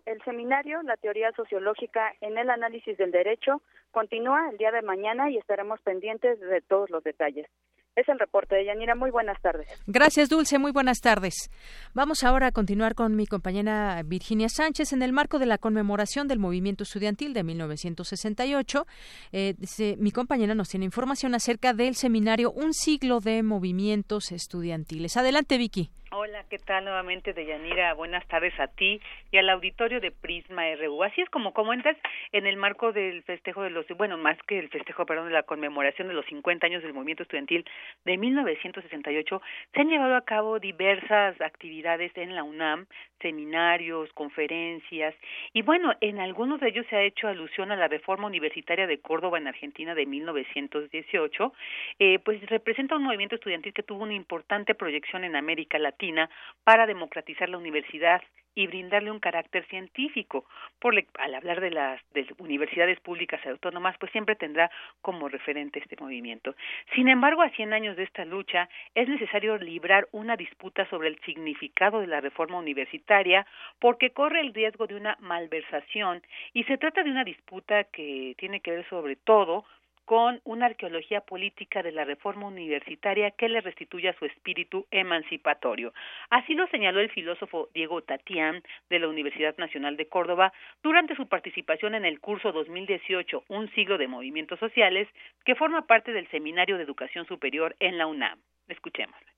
El 0.06 0.22
seminario 0.24 0.82
La 0.84 0.98
teoría 0.98 1.32
sociológica 1.34 2.14
en 2.22 2.38
el 2.38 2.50
análisis 2.50 2.98
del 2.98 3.12
derecho 3.12 3.62
continúa 3.92 4.50
el 4.50 4.58
día 4.58 4.72
de 4.72 4.82
mañana 4.82 5.30
y 5.30 5.38
estaremos 5.38 5.80
pendientes 5.82 6.40
de 6.40 6.62
todos 6.62 6.90
los 6.90 7.04
detalles. 7.04 7.48
Es 7.96 8.10
el 8.10 8.20
reporte 8.20 8.56
de 8.56 8.66
Yanira. 8.66 8.94
Muy 8.94 9.10
buenas 9.10 9.42
tardes. 9.42 9.68
Gracias, 9.88 10.28
Dulce. 10.28 10.60
Muy 10.60 10.74
buenas 10.74 11.00
tardes. 11.00 11.50
Vamos 11.94 12.24
ahora 12.24 12.48
a 12.48 12.52
continuar 12.52 12.94
con 12.94 13.16
mi 13.16 13.26
compañera 13.26 14.02
Virginia 14.04 14.50
Sánchez 14.50 14.92
en 14.92 15.02
el 15.02 15.14
marco 15.14 15.40
de 15.40 15.46
la 15.46 15.58
conmemoración 15.58 16.28
del 16.28 16.40
movimiento 16.40 16.84
estudiantil 16.84 17.34
de 17.34 17.44
1968. 17.44 18.86
Eh, 19.32 19.56
mi 19.98 20.12
compañera 20.12 20.56
nos 20.56 20.68
tiene 20.68 20.86
información 20.86 21.36
acerca 21.36 21.72
del 21.72 21.96
seminario 21.96 22.52
Un 22.52 22.74
siglo 22.74 23.22
de 23.22 23.44
movimientos 23.44 24.34
estudiantiles. 24.34 25.16
Adelante, 25.16 25.58
Vicky. 25.58 25.90
Hola, 26.12 26.46
¿qué 26.50 26.58
tal 26.60 26.86
nuevamente, 26.86 27.34
Deyanira? 27.34 27.94
Buenas 27.94 28.26
tardes 28.28 28.58
a 28.60 28.68
ti 28.68 29.02
y 29.36 29.38
al 29.38 29.50
auditorio 29.50 30.00
de 30.00 30.12
Prisma 30.12 30.64
RU. 30.76 31.04
Así 31.04 31.20
es 31.20 31.30
como 31.30 31.54
comentas, 31.54 31.98
en 32.32 32.48
el 32.48 32.56
marco 32.56 32.94
del 32.94 33.22
festejo 33.24 33.64
de 33.64 33.70
los, 33.70 33.86
bueno, 33.98 34.18
más 34.18 34.38
que 34.48 34.58
el 34.58 34.70
festejo, 34.70 35.06
perdón, 35.06 35.28
de 35.28 35.34
la 35.34 35.44
conmemoración 35.44 36.08
de 36.08 36.14
los 36.14 36.26
50 36.28 36.66
años 36.66 36.82
del 36.82 36.94
movimiento 36.94 37.24
estudiantil 37.24 37.66
de 38.06 38.18
1968, 38.18 39.42
se 39.74 39.82
han 39.82 39.90
llevado 39.90 40.16
a 40.16 40.24
cabo 40.24 40.60
diversas 40.60 41.42
actividades 41.42 42.16
en 42.16 42.34
la 42.34 42.44
UNAM, 42.44 42.86
seminarios, 43.20 44.10
conferencias, 44.14 45.14
y 45.52 45.64
bueno, 45.64 45.94
en 46.00 46.22
algunos 46.22 46.62
de 46.62 46.70
ellos 46.70 46.86
se 46.90 46.96
ha 46.96 47.02
hecho 47.02 47.28
alusión 47.28 47.74
a 47.74 47.76
la 47.76 47.90
reforma 47.90 48.28
universitaria 48.28 48.88
de 48.88 49.02
Córdoba 49.02 49.38
en 49.38 49.48
Argentina 49.48 49.96
de 49.96 50.06
1918, 50.06 51.54
eh, 52.00 52.20
pues 52.20 52.42
representa 52.46 52.96
un 52.96 53.04
movimiento 53.04 53.36
estudiantil 53.36 53.74
que 53.74 53.84
tuvo 53.84 54.04
una 54.04 54.14
importante 54.14 54.76
proyección 54.76 55.26
en 55.26 55.36
América 55.36 55.78
Latina 55.78 56.30
para 56.64 56.86
democratizar 56.86 57.50
la 57.50 57.58
universidad 57.58 58.22
y 58.56 58.68
brindarle 58.68 59.12
un 59.12 59.20
carácter 59.20 59.66
científico. 59.68 60.46
Por 60.80 60.96
al 61.20 61.36
hablar 61.36 61.62
de 61.62 61.72
las 61.72 62.02
de 62.14 62.26
universidades 62.40 63.00
públicas 63.02 63.46
autónomas, 63.46 63.98
pues 64.00 64.12
siempre 64.12 64.36
tendrá 64.36 64.72
como 65.02 65.28
referente 65.28 65.80
este 65.80 65.98
movimiento. 65.98 66.56
Sin 66.96 67.10
embargo, 67.10 67.42
a 67.42 67.50
100 67.50 67.74
años 67.74 67.98
de 67.98 68.04
esta 68.04 68.26
lucha, 68.26 68.70
es 68.96 69.08
necesario 69.08 69.58
librar 69.58 70.08
una 70.12 70.38
disputa 70.38 70.90
sobre 70.90 71.10
el 71.10 71.20
significado 71.22 72.00
de 72.00 72.08
la 72.08 72.22
reforma 72.22 72.58
universitaria 72.58 73.46
porque 73.80 74.12
corre 74.12 74.40
el 74.40 74.54
riesgo 74.54 74.88
de 74.88 74.96
una 74.96 75.18
malversación 75.20 76.22
y 76.54 76.64
se 76.64 76.78
trata 76.78 77.04
de 77.04 77.12
una 77.12 77.24
disputa 77.24 77.84
que 77.86 78.36
tiene 78.38 78.62
que 78.62 78.72
ver 78.72 78.90
sobre 78.90 79.16
todo 79.16 79.66
con 80.06 80.40
una 80.44 80.68
arqueología 80.68 81.22
política 81.22 81.84
de 81.84 81.92
la 81.92 82.06
reforma 82.06 82.48
universitaria 82.48 83.32
que 83.32 83.50
le 83.50 83.62
restituya 83.62 84.16
su 84.18 84.26
espíritu 84.26 84.86
emancipatorio. 84.92 85.94
Así 86.30 86.54
lo 86.54 86.68
señaló 86.68 87.00
el 87.00 87.10
filósofo 87.10 87.70
Diego 87.74 88.02
Tatián 88.04 88.64
de 88.90 89.00
la 89.00 89.08
Universidad 89.08 89.58
Nacional 89.58 89.98
de 89.98 90.08
Córdoba 90.08 90.54
durante 90.84 91.16
su 91.16 91.28
participación 91.28 91.96
en 91.96 92.06
el 92.06 92.20
curso 92.20 92.52
2018 92.52 93.44
Un 93.50 93.70
siglo 93.74 93.98
de 93.98 94.08
movimientos 94.08 94.60
sociales, 94.60 95.08
que 95.44 95.56
forma 95.56 95.88
parte 95.88 96.12
del 96.14 96.30
Seminario 96.30 96.78
de 96.78 96.84
Educación 96.84 97.26
Superior 97.26 97.76
en 97.80 97.98
la 97.98 98.08
UNAM. 98.08 98.40
Escuchémosle. 98.68 99.35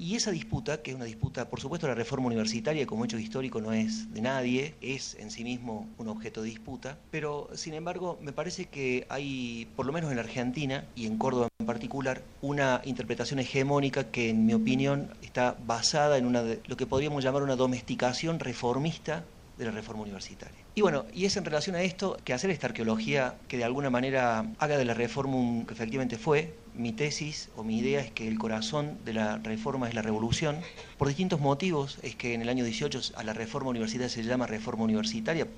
Y 0.00 0.14
esa 0.14 0.30
disputa, 0.30 0.80
que 0.80 0.92
es 0.92 0.96
una 0.96 1.06
disputa, 1.06 1.50
por 1.50 1.60
supuesto, 1.60 1.88
la 1.88 1.94
reforma 1.94 2.28
universitaria 2.28 2.86
como 2.86 3.04
hecho 3.04 3.18
histórico 3.18 3.60
no 3.60 3.72
es 3.72 4.12
de 4.14 4.20
nadie, 4.20 4.74
es 4.80 5.16
en 5.16 5.32
sí 5.32 5.42
mismo 5.42 5.88
un 5.98 6.06
objeto 6.06 6.42
de 6.42 6.50
disputa, 6.50 6.98
pero 7.10 7.50
sin 7.54 7.74
embargo 7.74 8.16
me 8.22 8.32
parece 8.32 8.66
que 8.66 9.06
hay, 9.08 9.68
por 9.74 9.86
lo 9.86 9.92
menos 9.92 10.10
en 10.10 10.16
la 10.16 10.22
Argentina 10.22 10.84
y 10.94 11.06
en 11.06 11.18
Córdoba 11.18 11.48
en 11.58 11.66
particular, 11.66 12.22
una 12.42 12.80
interpretación 12.84 13.40
hegemónica 13.40 14.04
que 14.04 14.30
en 14.30 14.46
mi 14.46 14.54
opinión 14.54 15.10
está 15.20 15.56
basada 15.66 16.16
en 16.16 16.26
una 16.26 16.44
lo 16.66 16.76
que 16.76 16.86
podríamos 16.86 17.24
llamar 17.24 17.42
una 17.42 17.56
domesticación 17.56 18.38
reformista 18.38 19.24
de 19.58 19.64
la 19.64 19.72
reforma 19.72 20.02
universitaria. 20.02 20.56
Y 20.76 20.80
bueno, 20.80 21.06
y 21.12 21.24
es 21.24 21.36
en 21.36 21.44
relación 21.44 21.74
a 21.74 21.82
esto 21.82 22.16
que 22.24 22.32
hacer 22.32 22.50
esta 22.50 22.68
arqueología 22.68 23.34
que 23.48 23.56
de 23.56 23.64
alguna 23.64 23.90
manera 23.90 24.46
haga 24.58 24.78
de 24.78 24.84
la 24.84 24.94
reforma 24.94 25.34
un, 25.34 25.66
que 25.66 25.74
efectivamente 25.74 26.16
fue, 26.16 26.54
mi 26.78 26.92
tesis 26.92 27.50
o 27.56 27.64
mi 27.64 27.78
idea 27.78 28.00
es 28.00 28.10
que 28.12 28.28
el 28.28 28.38
corazón 28.38 28.98
de 29.04 29.12
la 29.12 29.38
reforma 29.38 29.88
es 29.88 29.94
la 29.94 30.02
revolución. 30.02 30.56
Por 30.96 31.08
distintos 31.08 31.40
motivos 31.40 31.98
es 32.02 32.14
que 32.14 32.34
en 32.34 32.42
el 32.42 32.48
año 32.48 32.64
18 32.64 33.00
a 33.16 33.24
la 33.24 33.32
reforma 33.32 33.70
universitaria 33.70 34.08
se 34.08 34.22
llama 34.22 34.46
reforma 34.46 34.84
universitaria. 34.84 35.48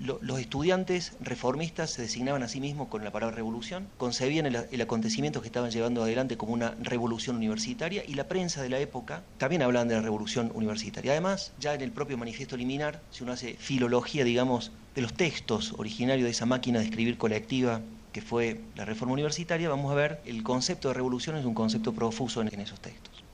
Los 0.00 0.40
estudiantes 0.40 1.12
reformistas 1.20 1.90
se 1.90 2.02
designaban 2.02 2.42
a 2.42 2.48
sí 2.48 2.60
mismos 2.60 2.88
con 2.88 3.04
la 3.04 3.10
palabra 3.10 3.34
revolución, 3.34 3.88
concebían 3.98 4.46
el, 4.46 4.56
el, 4.70 4.80
acontecimiento 4.80 5.40
que 5.40 5.48
estaban 5.48 5.70
llevando 5.70 6.02
adelante 6.02 6.36
como 6.36 6.52
una 6.52 6.74
revolución 6.80 7.36
universitaria 7.36 8.04
y 8.06 8.14
la 8.14 8.28
prensa 8.28 8.62
de 8.62 8.68
la 8.68 8.78
época 8.78 9.24
también 9.38 9.62
hablaban 9.62 9.88
de 9.88 9.96
la 9.96 10.02
revolución 10.02 10.52
universitaria. 10.54 11.12
Además, 11.12 11.52
ya 11.58 11.74
en 11.74 11.80
el 11.80 11.90
propio 11.90 12.16
manifiesto 12.16 12.56
liminar, 12.56 13.02
si 13.10 13.24
uno 13.24 13.32
hace 13.32 13.54
filología, 13.54 14.24
digamos, 14.24 14.70
de 14.94 15.02
los 15.02 15.14
textos 15.14 15.74
originarios 15.78 16.24
de 16.24 16.30
esa 16.30 16.46
máquina 16.46 16.78
de 16.78 16.84
escribir 16.84 17.18
colectiva 17.18 17.80
que 18.12 18.20
fue 18.20 18.60
la 18.76 18.84
reforma 18.84 19.14
universitaria, 19.14 19.68
vamos 19.68 19.90
a 19.90 19.94
ver 19.94 20.18
el 20.26 20.42
concepto 20.42 20.88
de 20.88 20.94
revolución 20.94 21.36
es 21.36 21.44
un 21.44 21.54
concepto 21.54 21.94
profuso 21.94 22.42
en, 22.42 22.48
esos 22.60 22.80
textos. 22.80 23.24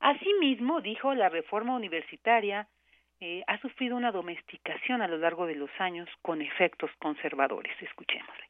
Asimismo, 0.00 0.80
dijo, 0.80 1.14
la 1.14 1.28
reforma 1.28 1.74
universitaria 1.74 2.68
eh, 3.20 3.42
ha 3.46 3.60
sufrido 3.60 3.96
una 3.96 4.12
domesticación 4.12 5.02
a 5.02 5.08
lo 5.08 5.18
largo 5.18 5.46
de 5.46 5.56
los 5.56 5.70
años 5.78 6.08
con 6.22 6.40
efectos 6.40 6.90
conservadores. 6.98 7.72
Escuchémosle. 7.82 8.47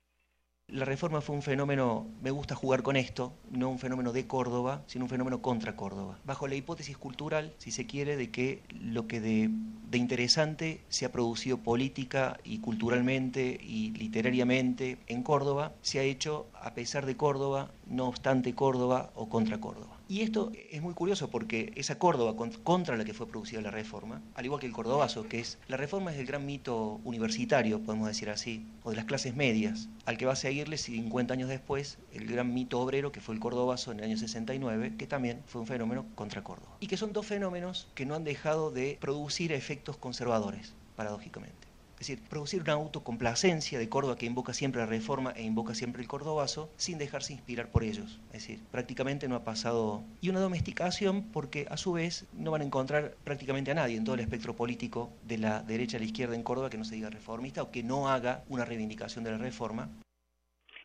La 0.70 0.84
reforma 0.84 1.22
fue 1.22 1.34
un 1.34 1.40
fenómeno, 1.40 2.06
me 2.20 2.30
gusta 2.30 2.54
jugar 2.54 2.82
con 2.82 2.96
esto, 2.96 3.32
no 3.50 3.70
un 3.70 3.78
fenómeno 3.78 4.12
de 4.12 4.26
Córdoba, 4.26 4.82
sino 4.86 5.06
un 5.06 5.08
fenómeno 5.08 5.40
contra 5.40 5.76
Córdoba. 5.76 6.18
Bajo 6.26 6.46
la 6.46 6.56
hipótesis 6.56 6.98
cultural, 6.98 7.54
si 7.56 7.70
se 7.70 7.86
quiere, 7.86 8.18
de 8.18 8.30
que 8.30 8.62
lo 8.78 9.06
que 9.06 9.18
de, 9.22 9.48
de 9.90 9.96
interesante 9.96 10.82
se 10.90 11.06
ha 11.06 11.10
producido 11.10 11.56
política 11.56 12.38
y 12.44 12.58
culturalmente 12.58 13.58
y 13.62 13.92
literariamente 13.92 14.98
en 15.06 15.22
Córdoba, 15.22 15.72
se 15.80 16.00
ha 16.00 16.02
hecho 16.02 16.48
a 16.52 16.74
pesar 16.74 17.06
de 17.06 17.16
Córdoba, 17.16 17.70
no 17.86 18.06
obstante 18.06 18.54
Córdoba 18.54 19.10
o 19.14 19.30
contra 19.30 19.60
Córdoba. 19.60 19.97
Y 20.10 20.22
esto 20.22 20.52
es 20.70 20.80
muy 20.80 20.94
curioso 20.94 21.28
porque 21.28 21.70
esa 21.76 21.98
Córdoba 21.98 22.34
contra 22.64 22.96
la 22.96 23.04
que 23.04 23.12
fue 23.12 23.28
producida 23.28 23.60
la 23.60 23.70
reforma, 23.70 24.22
al 24.34 24.46
igual 24.46 24.58
que 24.58 24.66
el 24.66 24.72
cordobazo, 24.72 25.28
que 25.28 25.38
es 25.38 25.58
la 25.68 25.76
reforma 25.76 26.10
es 26.10 26.18
el 26.18 26.24
gran 26.24 26.46
mito 26.46 26.98
universitario, 27.04 27.82
podemos 27.82 28.08
decir 28.08 28.30
así, 28.30 28.64
o 28.84 28.90
de 28.90 28.96
las 28.96 29.04
clases 29.04 29.36
medias, 29.36 29.90
al 30.06 30.16
que 30.16 30.24
va 30.24 30.32
a 30.32 30.36
seguirle 30.36 30.78
50 30.78 31.34
años 31.34 31.50
después 31.50 31.98
el 32.14 32.26
gran 32.26 32.54
mito 32.54 32.80
obrero 32.80 33.12
que 33.12 33.20
fue 33.20 33.34
el 33.34 33.40
cordobazo 33.40 33.92
en 33.92 33.98
el 33.98 34.06
año 34.06 34.16
69, 34.16 34.94
que 34.96 35.06
también 35.06 35.42
fue 35.44 35.60
un 35.60 35.66
fenómeno 35.66 36.06
contra 36.14 36.42
Córdoba. 36.42 36.78
Y 36.80 36.86
que 36.86 36.96
son 36.96 37.12
dos 37.12 37.26
fenómenos 37.26 37.88
que 37.94 38.06
no 38.06 38.14
han 38.14 38.24
dejado 38.24 38.70
de 38.70 38.96
producir 39.02 39.52
efectos 39.52 39.98
conservadores, 39.98 40.72
paradójicamente. 40.96 41.57
Es 42.00 42.06
decir, 42.06 42.22
producir 42.28 42.62
una 42.62 42.74
autocomplacencia 42.74 43.78
de 43.78 43.88
Córdoba 43.88 44.16
que 44.16 44.26
invoca 44.26 44.54
siempre 44.54 44.80
la 44.80 44.86
reforma 44.86 45.32
e 45.32 45.42
invoca 45.42 45.74
siempre 45.74 46.00
el 46.00 46.06
cordobazo 46.08 46.70
sin 46.76 46.96
dejarse 46.96 47.32
inspirar 47.32 47.70
por 47.70 47.82
ellos. 47.82 48.20
Es 48.28 48.42
decir, 48.42 48.60
prácticamente 48.70 49.26
no 49.28 49.34
ha 49.34 49.42
pasado... 49.42 50.04
Y 50.20 50.28
una 50.28 50.38
domesticación 50.38 51.24
porque 51.32 51.66
a 51.70 51.76
su 51.76 51.92
vez 51.92 52.26
no 52.32 52.52
van 52.52 52.62
a 52.62 52.64
encontrar 52.64 53.16
prácticamente 53.24 53.72
a 53.72 53.74
nadie 53.74 53.96
en 53.96 54.04
todo 54.04 54.14
el 54.14 54.20
espectro 54.20 54.54
político 54.54 55.10
de 55.26 55.38
la 55.38 55.62
derecha 55.62 55.96
a 55.96 56.00
la 56.00 56.06
izquierda 56.06 56.36
en 56.36 56.44
Córdoba 56.44 56.70
que 56.70 56.78
no 56.78 56.84
se 56.84 56.94
diga 56.94 57.10
reformista 57.10 57.62
o 57.62 57.70
que 57.72 57.82
no 57.82 58.08
haga 58.08 58.44
una 58.48 58.64
reivindicación 58.64 59.24
de 59.24 59.32
la 59.32 59.38
reforma. 59.38 59.88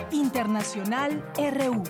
Internacional 0.09 1.23
RU. 1.37 1.83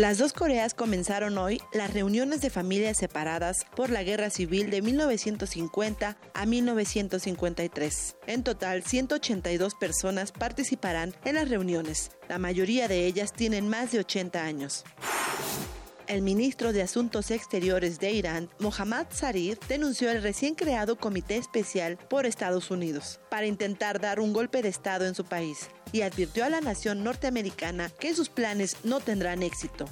Las 0.00 0.16
dos 0.16 0.32
Coreas 0.32 0.72
comenzaron 0.72 1.36
hoy 1.36 1.60
las 1.74 1.92
reuniones 1.92 2.40
de 2.40 2.48
familias 2.48 2.96
separadas 2.96 3.66
por 3.76 3.90
la 3.90 4.02
Guerra 4.02 4.30
Civil 4.30 4.70
de 4.70 4.80
1950 4.80 6.16
a 6.32 6.46
1953. 6.46 8.16
En 8.26 8.42
total, 8.42 8.82
182 8.82 9.74
personas 9.74 10.32
participarán 10.32 11.14
en 11.26 11.34
las 11.34 11.50
reuniones. 11.50 12.12
La 12.30 12.38
mayoría 12.38 12.88
de 12.88 13.04
ellas 13.04 13.34
tienen 13.34 13.68
más 13.68 13.92
de 13.92 13.98
80 13.98 14.42
años. 14.42 14.84
El 16.10 16.22
ministro 16.22 16.72
de 16.72 16.82
Asuntos 16.82 17.30
Exteriores 17.30 18.00
de 18.00 18.10
Irán, 18.10 18.50
Mohammad 18.58 19.06
Zarif, 19.12 19.60
denunció 19.68 20.10
el 20.10 20.24
recién 20.24 20.56
creado 20.56 20.96
Comité 20.96 21.36
Especial 21.36 21.98
por 21.98 22.26
Estados 22.26 22.72
Unidos 22.72 23.20
para 23.30 23.46
intentar 23.46 24.00
dar 24.00 24.18
un 24.18 24.32
golpe 24.32 24.60
de 24.60 24.70
Estado 24.70 25.06
en 25.06 25.14
su 25.14 25.24
país 25.24 25.68
y 25.92 26.02
advirtió 26.02 26.44
a 26.44 26.48
la 26.48 26.60
nación 26.60 27.04
norteamericana 27.04 27.90
que 27.90 28.12
sus 28.12 28.28
planes 28.28 28.78
no 28.82 28.98
tendrán 28.98 29.44
éxito. 29.44 29.84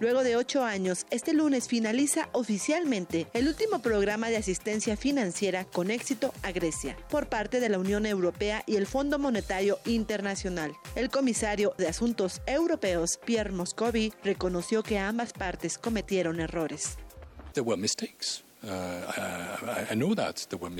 Luego 0.00 0.22
de 0.22 0.36
ocho 0.36 0.62
años, 0.62 1.06
este 1.10 1.32
lunes 1.32 1.66
finaliza 1.66 2.28
oficialmente 2.32 3.26
el 3.32 3.48
último 3.48 3.80
programa 3.80 4.28
de 4.28 4.36
asistencia 4.36 4.96
financiera 4.96 5.64
con 5.64 5.90
éxito 5.90 6.32
a 6.42 6.52
Grecia 6.52 6.96
por 7.10 7.28
parte 7.28 7.58
de 7.58 7.68
la 7.68 7.80
Unión 7.80 8.06
Europea 8.06 8.62
y 8.66 8.76
el 8.76 8.86
Fondo 8.86 9.18
Monetario 9.18 9.80
Internacional. 9.86 10.72
El 10.94 11.10
comisario 11.10 11.74
de 11.78 11.88
Asuntos 11.88 12.40
Europeos, 12.46 13.18
Pierre 13.24 13.50
Moscovi, 13.50 14.12
reconoció 14.22 14.84
que 14.84 14.98
ambas 14.98 15.32
partes 15.32 15.78
cometieron 15.78 16.38
errores. 16.38 16.96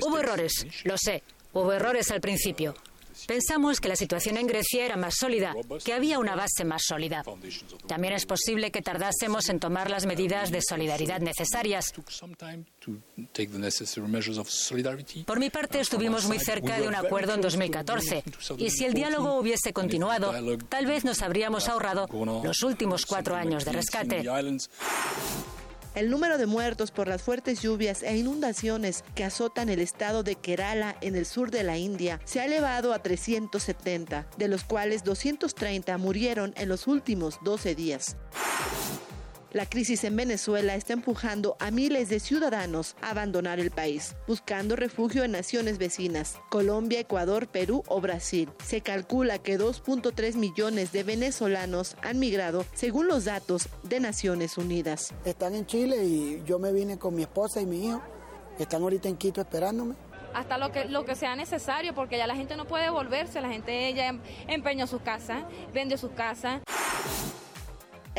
Hubo 0.07 0.19
errores, 0.19 0.65
lo 0.85 0.97
sé. 0.97 1.23
Hubo 1.51 1.73
errores 1.73 2.09
al 2.11 2.21
principio. 2.21 2.73
Pensamos 3.27 3.79
que 3.79 3.89
la 3.89 3.95
situación 3.95 4.37
en 4.37 4.47
Grecia 4.47 4.85
era 4.85 4.97
más 4.97 5.15
sólida, 5.15 5.53
que 5.83 5.93
había 5.93 6.19
una 6.19 6.35
base 6.35 6.65
más 6.65 6.83
sólida. 6.85 7.23
También 7.87 8.13
es 8.13 8.25
posible 8.25 8.71
que 8.71 8.81
tardásemos 8.81 9.49
en 9.49 9.59
tomar 9.59 9.89
las 9.89 10.05
medidas 10.05 10.51
de 10.51 10.61
solidaridad 10.61 11.19
necesarias. 11.19 11.93
Por 15.25 15.39
mi 15.39 15.49
parte, 15.49 15.79
estuvimos 15.79 16.25
muy 16.25 16.39
cerca 16.39 16.79
de 16.79 16.87
un 16.87 16.95
acuerdo 16.95 17.33
en 17.33 17.41
2014, 17.41 18.23
y 18.57 18.69
si 18.69 18.85
el 18.85 18.93
diálogo 18.93 19.35
hubiese 19.35 19.73
continuado, 19.73 20.33
tal 20.69 20.85
vez 20.85 21.05
nos 21.05 21.21
habríamos 21.21 21.67
ahorrado 21.67 22.07
los 22.43 22.63
últimos 22.63 23.05
cuatro 23.05 23.35
años 23.35 23.65
de 23.65 23.71
rescate. 23.71 24.23
El 25.95 26.09
número 26.09 26.37
de 26.37 26.45
muertos 26.45 26.91
por 26.91 27.07
las 27.07 27.21
fuertes 27.21 27.61
lluvias 27.61 28.03
e 28.03 28.15
inundaciones 28.15 29.03
que 29.15 29.23
azotan 29.23 29.69
el 29.69 29.79
estado 29.79 30.23
de 30.23 30.35
Kerala 30.35 30.95
en 31.01 31.15
el 31.15 31.25
sur 31.25 31.51
de 31.51 31.63
la 31.63 31.77
India 31.77 32.19
se 32.25 32.39
ha 32.39 32.45
elevado 32.45 32.93
a 32.93 32.99
370, 32.99 34.27
de 34.37 34.47
los 34.47 34.63
cuales 34.63 35.03
230 35.03 35.97
murieron 35.97 36.53
en 36.57 36.69
los 36.69 36.87
últimos 36.87 37.39
12 37.43 37.75
días. 37.75 38.17
La 39.51 39.65
crisis 39.65 40.03
en 40.03 40.15
Venezuela 40.15 40.75
está 40.75 40.93
empujando 40.93 41.57
a 41.59 41.71
miles 41.71 42.07
de 42.09 42.19
ciudadanos 42.19 42.95
a 43.01 43.09
abandonar 43.09 43.59
el 43.59 43.71
país, 43.71 44.15
buscando 44.27 44.75
refugio 44.75 45.23
en 45.23 45.31
naciones 45.31 45.79
vecinas, 45.79 46.37
Colombia, 46.51 46.99
Ecuador, 46.99 47.47
Perú 47.47 47.83
o 47.87 47.99
Brasil. 47.99 48.47
Se 48.63 48.81
calcula 48.81 49.39
que 49.39 49.57
2.3 49.57 50.35
millones 50.35 50.91
de 50.91 51.01
venezolanos 51.01 51.95
han 52.03 52.19
migrado 52.19 52.63
según 52.73 53.07
los 53.07 53.25
datos 53.25 53.69
de 53.81 53.99
Naciones 53.99 54.55
Unidas. 54.59 55.15
Están 55.25 55.55
en 55.55 55.65
Chile 55.65 56.05
y 56.05 56.43
yo 56.45 56.59
me 56.59 56.71
vine 56.71 56.99
con 56.99 57.15
mi 57.15 57.23
esposa 57.23 57.59
y 57.59 57.65
mi 57.65 57.87
hijo. 57.87 58.03
Están 58.59 58.83
ahorita 58.83 59.09
en 59.09 59.17
Quito 59.17 59.41
esperándome 59.41 59.95
hasta 60.31 60.59
lo 60.59 60.71
que, 60.71 60.85
lo 60.85 61.05
que 61.05 61.15
sea 61.15 61.35
necesario, 61.35 61.95
porque 61.95 62.15
ya 62.15 62.27
la 62.27 62.35
gente 62.35 62.55
no 62.55 62.65
puede 62.65 62.91
volverse, 62.91 63.41
la 63.41 63.49
gente 63.49 63.91
ya 63.95 64.15
empeñó 64.47 64.85
sus 64.85 65.01
casas, 65.01 65.43
vendió 65.73 65.97
sus 65.97 66.11
casas. 66.11 66.61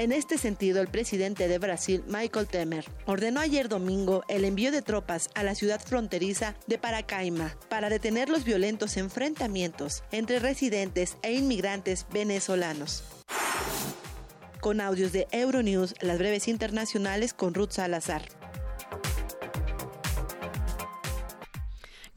En 0.01 0.13
este 0.13 0.39
sentido, 0.39 0.81
el 0.81 0.89
presidente 0.89 1.47
de 1.47 1.59
Brasil, 1.59 2.03
Michael 2.07 2.47
Temer, 2.47 2.87
ordenó 3.05 3.39
ayer 3.39 3.69
domingo 3.69 4.25
el 4.29 4.47
envío 4.47 4.73
de 4.73 4.81
tropas 4.81 5.29
a 5.35 5.43
la 5.43 5.55
ciudad 5.55 5.79
fronteriza 5.79 6.55
de 6.67 6.79
Paracaima 6.79 7.55
para 7.69 7.91
detener 7.91 8.31
los 8.31 8.45
violentos 8.45 8.97
enfrentamientos 8.97 10.03
entre 10.11 10.39
residentes 10.39 11.19
e 11.21 11.35
inmigrantes 11.35 12.07
venezolanos. 12.11 13.05
Con 14.61 14.81
audios 14.81 15.13
de 15.13 15.29
Euronews, 15.33 15.95
las 16.01 16.17
breves 16.17 16.49
internacionales 16.49 17.35
con 17.35 17.53
Ruth 17.53 17.73
Salazar. 17.73 18.40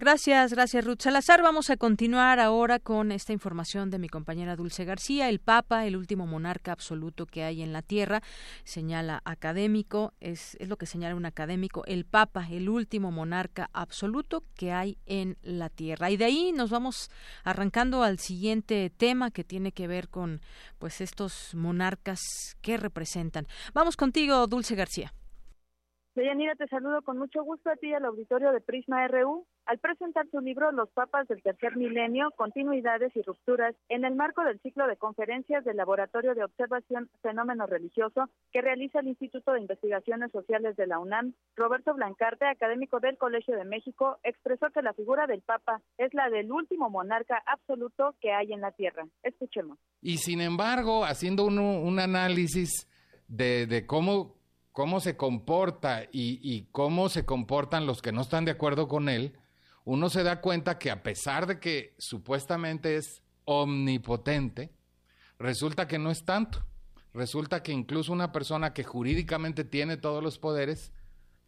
Gracias, 0.03 0.53
gracias 0.53 0.83
Ruth 0.83 0.99
Salazar. 0.99 1.41
Vamos 1.41 1.69
a 1.69 1.77
continuar 1.77 2.41
ahora 2.41 2.77
con 2.77 3.13
esta 3.13 3.31
información 3.31 3.89
de 3.89 3.99
mi 3.99 4.09
compañera 4.09 4.57
Dulce 4.57 4.83
García. 4.83 5.29
El 5.29 5.39
Papa, 5.39 5.85
el 5.85 5.95
último 5.95 6.27
monarca 6.27 6.73
absoluto 6.73 7.25
que 7.25 7.43
hay 7.43 7.61
en 7.61 7.71
la 7.71 7.81
Tierra, 7.81 8.19
señala 8.65 9.21
académico, 9.23 10.11
es, 10.19 10.57
es 10.59 10.67
lo 10.67 10.75
que 10.75 10.87
señala 10.87 11.15
un 11.15 11.25
académico, 11.25 11.85
el 11.85 12.03
Papa, 12.03 12.45
el 12.51 12.67
último 12.67 13.11
monarca 13.11 13.69
absoluto 13.71 14.43
que 14.57 14.73
hay 14.73 14.97
en 15.05 15.37
la 15.41 15.69
Tierra. 15.69 16.11
Y 16.11 16.17
de 16.17 16.25
ahí 16.25 16.51
nos 16.51 16.69
vamos 16.69 17.09
arrancando 17.45 18.03
al 18.03 18.19
siguiente 18.19 18.89
tema 18.89 19.31
que 19.31 19.45
tiene 19.45 19.71
que 19.71 19.87
ver 19.87 20.09
con 20.09 20.41
pues 20.79 20.99
estos 20.99 21.55
monarcas 21.55 22.19
que 22.61 22.75
representan. 22.75 23.45
Vamos 23.73 23.95
contigo, 23.95 24.47
Dulce 24.47 24.75
García. 24.75 25.13
Deyanira, 26.13 26.55
te 26.55 26.67
saludo 26.67 27.01
con 27.03 27.17
mucho 27.17 27.41
gusto 27.41 27.69
a 27.69 27.75
ti 27.77 27.93
al 27.93 28.03
auditorio 28.03 28.51
de 28.51 28.59
Prisma 28.59 29.07
RU. 29.07 29.47
Al 29.65 29.79
presentar 29.79 30.27
su 30.29 30.41
libro 30.41 30.71
Los 30.71 30.89
Papas 30.89 31.27
del 31.27 31.41
Tercer 31.41 31.77
Milenio, 31.77 32.31
Continuidades 32.35 33.15
y 33.15 33.21
Rupturas, 33.21 33.75
en 33.87 34.03
el 34.03 34.15
marco 34.15 34.43
del 34.43 34.59
ciclo 34.59 34.87
de 34.87 34.97
conferencias 34.97 35.63
del 35.63 35.77
Laboratorio 35.77 36.35
de 36.35 36.43
Observación 36.43 37.09
Fenómeno 37.21 37.65
Religioso 37.65 38.29
que 38.51 38.61
realiza 38.61 38.99
el 38.99 39.07
Instituto 39.07 39.53
de 39.53 39.61
Investigaciones 39.61 40.31
Sociales 40.31 40.75
de 40.75 40.87
la 40.87 40.99
UNAM, 40.99 41.33
Roberto 41.55 41.93
Blancarte, 41.93 42.45
académico 42.45 42.99
del 42.99 43.17
Colegio 43.17 43.55
de 43.55 43.63
México, 43.63 44.17
expresó 44.23 44.69
que 44.71 44.81
la 44.81 44.93
figura 44.93 45.27
del 45.27 45.41
Papa 45.41 45.81
es 45.97 46.13
la 46.13 46.29
del 46.29 46.51
último 46.51 46.89
monarca 46.89 47.41
absoluto 47.45 48.15
que 48.19 48.33
hay 48.33 48.51
en 48.51 48.61
la 48.61 48.71
Tierra. 48.71 49.05
Escuchemos. 49.23 49.77
Y 50.01 50.17
sin 50.17 50.41
embargo, 50.41 51.05
haciendo 51.05 51.45
un 51.45 51.99
análisis 51.99 52.89
de, 53.27 53.65
de 53.65 53.85
cómo 53.85 54.35
cómo 54.73 54.99
se 54.99 55.15
comporta 55.15 56.03
y, 56.11 56.67
cómo 56.71 57.07
se 57.07 57.25
comportan 57.25 57.85
los 57.85 58.01
que 58.01 58.11
no 58.11 58.21
están 58.21 58.43
de 58.43 58.51
acuerdo 58.51 58.87
con 58.87 59.07
él, 59.07 59.37
uno 59.85 60.09
se 60.09 60.23
da 60.23 60.41
cuenta 60.41 60.77
que 60.77 60.91
a 60.91 61.03
pesar 61.03 61.47
de 61.47 61.59
que 61.59 61.93
supuestamente 61.97 62.95
es 62.95 63.21
omnipotente, 63.45 64.71
resulta 65.39 65.87
que 65.87 65.99
no 65.99 66.11
es 66.11 66.23
tanto. 66.23 66.63
Resulta 67.13 67.61
que 67.61 67.71
incluso 67.71 68.11
una 68.11 68.31
persona 68.31 68.73
que 68.73 68.83
jurídicamente 68.83 69.63
tiene 69.63 69.97
todos 69.97 70.23
los 70.23 70.39
poderes, 70.39 70.91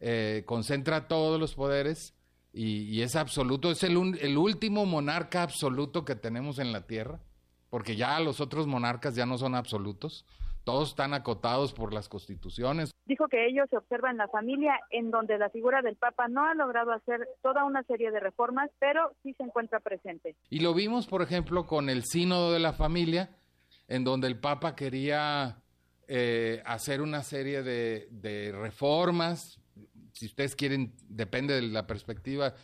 eh, 0.00 0.44
concentra 0.46 1.08
todos 1.08 1.40
los 1.40 1.54
poderes 1.54 2.14
y, 2.52 3.02
es 3.02 3.16
absoluto, 3.16 3.70
es 3.70 3.82
el, 3.82 4.18
el 4.20 4.38
último 4.38 4.86
monarca 4.86 5.42
absoluto 5.42 6.04
que 6.04 6.14
tenemos 6.14 6.58
en 6.58 6.72
la 6.72 6.86
Tierra, 6.86 7.20
porque 7.68 7.96
ya 7.96 8.18
los 8.20 8.40
otros 8.40 8.66
monarcas 8.66 9.14
ya 9.14 9.26
no 9.26 9.38
son 9.38 9.54
absolutos 9.54 10.24
todos 10.66 10.88
están 10.88 11.14
acotados 11.14 11.72
por 11.72 11.94
las 11.94 12.08
constituciones. 12.08 12.90
Dijo 13.04 13.28
que 13.28 13.46
ello 13.46 13.62
se 13.70 13.76
observa 13.76 14.10
en 14.10 14.16
la 14.16 14.26
familia, 14.26 14.80
en 14.90 15.12
donde 15.12 15.38
la 15.38 15.48
figura 15.48 15.80
del 15.80 15.94
Papa 15.94 16.26
no 16.26 16.44
ha 16.44 16.54
logrado 16.54 16.90
hacer 16.90 17.28
toda 17.40 17.64
una 17.64 17.84
serie 17.84 18.10
de 18.10 18.18
reformas, 18.18 18.68
pero 18.80 19.12
sí 19.22 19.32
se 19.34 19.44
encuentra 19.44 19.78
presente. 19.78 20.34
Y 20.50 20.58
lo 20.58 20.74
vimos, 20.74 21.06
por 21.06 21.22
ejemplo, 21.22 21.68
con 21.68 21.88
el 21.88 22.02
sínodo 22.02 22.52
de 22.52 22.58
la 22.58 22.72
familia, 22.72 23.30
en 23.86 24.02
donde 24.02 24.26
el 24.26 24.40
Papa 24.40 24.74
quería 24.74 25.62
eh, 26.08 26.60
hacer 26.66 27.00
una 27.00 27.22
serie 27.22 27.62
de, 27.62 28.52
reformas, 28.52 29.60
si 30.14 30.26
ustedes 30.26 30.56
quieren, 30.56 30.94
depende 31.08 31.54
de 31.54 31.62
la 31.62 31.86
perspectiva, 31.86 32.54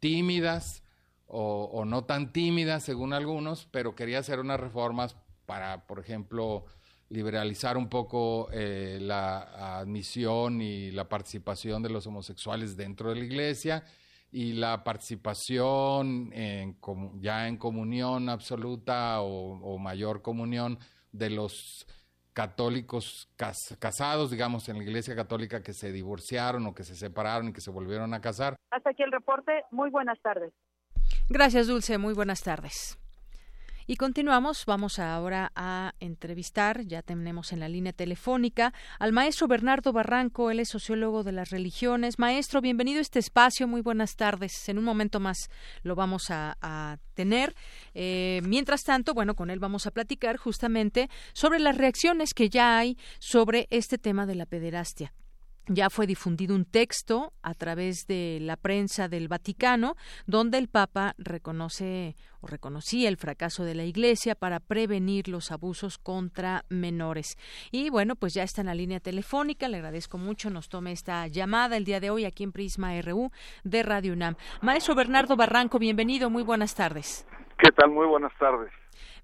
tímidas 0.00 0.82
o, 1.26 1.64
o 1.64 1.84
no 1.84 2.04
tan 2.04 2.32
tímidas 2.32 2.82
según 2.82 3.12
algunos, 3.12 3.66
pero 3.66 3.94
quería 3.94 4.20
hacer 4.20 4.40
unas 4.40 4.58
reformas 4.58 5.18
para, 5.44 5.86
por 5.86 5.98
ejemplo, 5.98 6.64
liberalizar 7.12 7.76
un 7.76 7.88
poco 7.88 8.48
eh, 8.52 8.98
la 9.00 9.80
admisión 9.80 10.62
y 10.62 10.90
la 10.90 11.08
participación 11.08 11.82
de 11.82 11.90
los 11.90 12.06
homosexuales 12.06 12.76
dentro 12.76 13.10
de 13.10 13.16
la 13.16 13.24
iglesia 13.24 13.84
y 14.30 14.54
la 14.54 14.82
participación 14.82 16.32
en, 16.32 16.78
ya 17.20 17.48
en 17.48 17.58
comunión 17.58 18.30
absoluta 18.30 19.20
o, 19.20 19.78
mayor 19.78 20.22
comunión 20.22 20.78
de 21.12 21.28
los 21.28 21.86
católicos 22.32 23.28
casados, 23.78 24.30
digamos, 24.30 24.70
en 24.70 24.78
la 24.78 24.84
iglesia 24.84 25.14
católica 25.14 25.62
que 25.62 25.74
se 25.74 25.92
divorciaron 25.92 26.66
o 26.66 26.74
que 26.74 26.82
se 26.82 26.96
separaron 26.96 27.48
y 27.48 27.52
que 27.52 27.60
se 27.60 27.70
volvieron 27.70 28.14
a 28.14 28.22
casar. 28.22 28.56
Hasta 28.70 28.88
aquí 28.88 29.02
el 29.02 29.12
reporte. 29.12 29.64
Muy 29.70 29.90
buenas 29.90 30.18
tardes. 30.22 30.50
Gracias, 31.28 31.66
Dulce. 31.66 31.98
Muy 31.98 32.14
buenas 32.14 32.42
tardes. 32.42 32.98
Y 33.92 33.96
continuamos, 33.96 34.64
vamos 34.64 34.98
ahora 34.98 35.52
a 35.54 35.92
entrevistar, 36.00 36.80
ya 36.86 37.02
tenemos 37.02 37.52
en 37.52 37.60
la 37.60 37.68
línea 37.68 37.92
telefónica 37.92 38.72
al 38.98 39.12
maestro 39.12 39.48
Bernardo 39.48 39.92
Barranco, 39.92 40.50
él 40.50 40.60
es 40.60 40.70
sociólogo 40.70 41.24
de 41.24 41.32
las 41.32 41.50
religiones. 41.50 42.18
Maestro, 42.18 42.62
bienvenido 42.62 43.00
a 43.00 43.02
este 43.02 43.18
espacio, 43.18 43.68
muy 43.68 43.82
buenas 43.82 44.16
tardes. 44.16 44.66
En 44.70 44.78
un 44.78 44.84
momento 44.84 45.20
más 45.20 45.50
lo 45.82 45.94
vamos 45.94 46.30
a, 46.30 46.96
tener. 47.12 47.54
Eh, 47.92 48.40
mientras 48.44 48.80
tanto, 48.82 49.12
bueno, 49.12 49.34
con 49.34 49.50
él 49.50 49.58
vamos 49.58 49.86
a 49.86 49.90
platicar 49.90 50.38
justamente 50.38 51.10
sobre 51.34 51.58
las 51.58 51.76
reacciones 51.76 52.32
que 52.32 52.48
ya 52.48 52.78
hay 52.78 52.96
sobre 53.18 53.66
este 53.68 53.98
tema 53.98 54.24
de 54.24 54.36
la 54.36 54.46
pederastia 54.46 55.12
ya 55.66 55.90
fue 55.90 56.06
difundido 56.06 56.54
un 56.54 56.64
texto 56.64 57.32
a 57.42 57.54
través 57.54 58.06
de 58.06 58.38
la 58.40 58.56
prensa 58.56 59.08
del 59.08 59.28
Vaticano 59.28 59.96
donde 60.26 60.58
el 60.58 60.68
Papa 60.68 61.14
reconoce 61.18 62.16
o 62.40 62.46
reconocía 62.46 63.08
el 63.08 63.16
fracaso 63.16 63.64
de 63.64 63.74
la 63.74 63.84
Iglesia 63.84 64.34
para 64.34 64.58
prevenir 64.58 65.28
los 65.28 65.52
abusos 65.52 65.98
contra 65.98 66.64
menores. 66.68 67.36
Y 67.70 67.90
bueno, 67.90 68.16
pues 68.16 68.34
ya 68.34 68.42
está 68.42 68.62
en 68.62 68.66
la 68.66 68.74
línea 68.74 69.00
telefónica, 69.00 69.68
le 69.68 69.76
agradezco 69.76 70.18
mucho, 70.18 70.50
nos 70.50 70.68
tome 70.68 70.92
esta 70.92 71.26
llamada 71.28 71.76
el 71.76 71.84
día 71.84 72.00
de 72.00 72.10
hoy 72.10 72.24
aquí 72.24 72.42
en 72.42 72.52
Prisma 72.52 73.00
RU 73.00 73.30
de 73.62 73.82
Radio 73.82 74.12
UNAM. 74.12 74.36
Maestro 74.60 74.94
Bernardo 74.94 75.36
Barranco, 75.36 75.78
bienvenido, 75.78 76.30
muy 76.30 76.42
buenas 76.42 76.74
tardes. 76.74 77.26
¿Qué 77.58 77.70
tal? 77.70 77.90
Muy 77.90 78.06
buenas 78.06 78.32
tardes. 78.38 78.72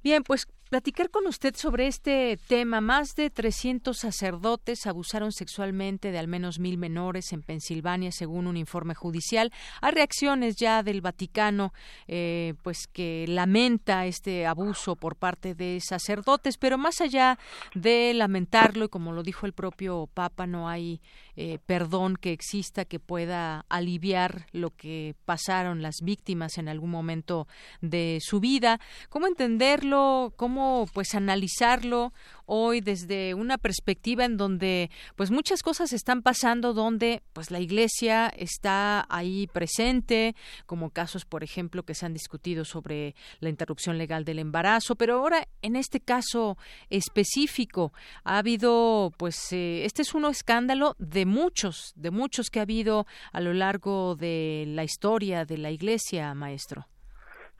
Bien, 0.02 0.22
pues 0.22 0.46
platicar 0.68 1.10
con 1.10 1.26
usted 1.26 1.54
sobre 1.56 1.86
este 1.86 2.38
tema. 2.46 2.80
Más 2.80 3.14
de 3.14 3.30
300 3.30 3.96
sacerdotes 3.96 4.86
abusaron 4.86 5.32
sexualmente 5.32 6.12
de 6.12 6.18
al 6.18 6.28
menos 6.28 6.58
mil 6.58 6.78
menores 6.78 7.32
en 7.32 7.42
Pensilvania, 7.42 8.12
según 8.12 8.46
un 8.46 8.56
informe 8.56 8.94
judicial. 8.94 9.52
Hay 9.80 9.92
reacciones 9.92 10.56
ya 10.56 10.82
del 10.82 11.00
Vaticano, 11.00 11.72
eh, 12.06 12.54
pues 12.62 12.86
que 12.86 13.24
lamenta 13.28 14.06
este 14.06 14.46
abuso 14.46 14.96
por 14.96 15.16
parte 15.16 15.54
de 15.54 15.80
sacerdotes, 15.80 16.58
pero 16.58 16.78
más 16.78 17.00
allá 17.00 17.38
de 17.74 18.12
lamentarlo, 18.14 18.84
y 18.86 18.88
como 18.88 19.12
lo 19.12 19.22
dijo 19.22 19.46
el 19.46 19.52
propio 19.52 20.08
Papa, 20.12 20.46
no 20.46 20.68
hay 20.68 21.00
eh, 21.40 21.60
perdón 21.66 22.16
que 22.16 22.32
exista 22.32 22.84
que 22.84 22.98
pueda 22.98 23.64
aliviar 23.68 24.48
lo 24.50 24.70
que 24.70 25.14
pasaron 25.24 25.82
las 25.82 26.00
víctimas 26.02 26.58
en 26.58 26.68
algún 26.68 26.90
momento 26.90 27.46
de 27.80 28.18
su 28.20 28.40
vida. 28.40 28.80
¿Cómo 29.08 29.28
entenderlo? 29.28 30.32
¿Cómo 30.34 30.88
pues 30.92 31.14
analizarlo 31.14 32.12
hoy 32.44 32.80
desde 32.80 33.34
una 33.34 33.56
perspectiva 33.56 34.24
en 34.24 34.36
donde 34.36 34.90
pues 35.14 35.30
muchas 35.30 35.62
cosas 35.62 35.92
están 35.92 36.22
pasando 36.22 36.72
donde 36.72 37.22
pues 37.34 37.52
la 37.52 37.60
iglesia 37.60 38.28
está 38.28 39.06
ahí 39.08 39.46
presente 39.46 40.34
como 40.66 40.90
casos 40.90 41.24
por 41.24 41.44
ejemplo 41.44 41.84
que 41.84 41.94
se 41.94 42.06
han 42.06 42.14
discutido 42.14 42.64
sobre 42.64 43.14
la 43.38 43.50
interrupción 43.50 43.98
legal 43.98 44.24
del 44.24 44.38
embarazo 44.38 44.96
pero 44.96 45.18
ahora 45.18 45.46
en 45.60 45.76
este 45.76 46.00
caso 46.00 46.56
específico 46.88 47.92
ha 48.24 48.38
habido 48.38 49.12
pues 49.18 49.52
eh, 49.52 49.84
este 49.84 50.00
es 50.02 50.14
un 50.14 50.24
escándalo 50.24 50.96
de 50.98 51.27
muchos 51.28 51.92
de 51.96 52.10
muchos 52.10 52.50
que 52.50 52.58
ha 52.58 52.62
habido 52.62 53.06
a 53.32 53.40
lo 53.40 53.52
largo 53.52 54.16
de 54.16 54.64
la 54.66 54.82
historia 54.82 55.44
de 55.44 55.58
la 55.58 55.70
iglesia 55.70 56.34
maestro. 56.34 56.86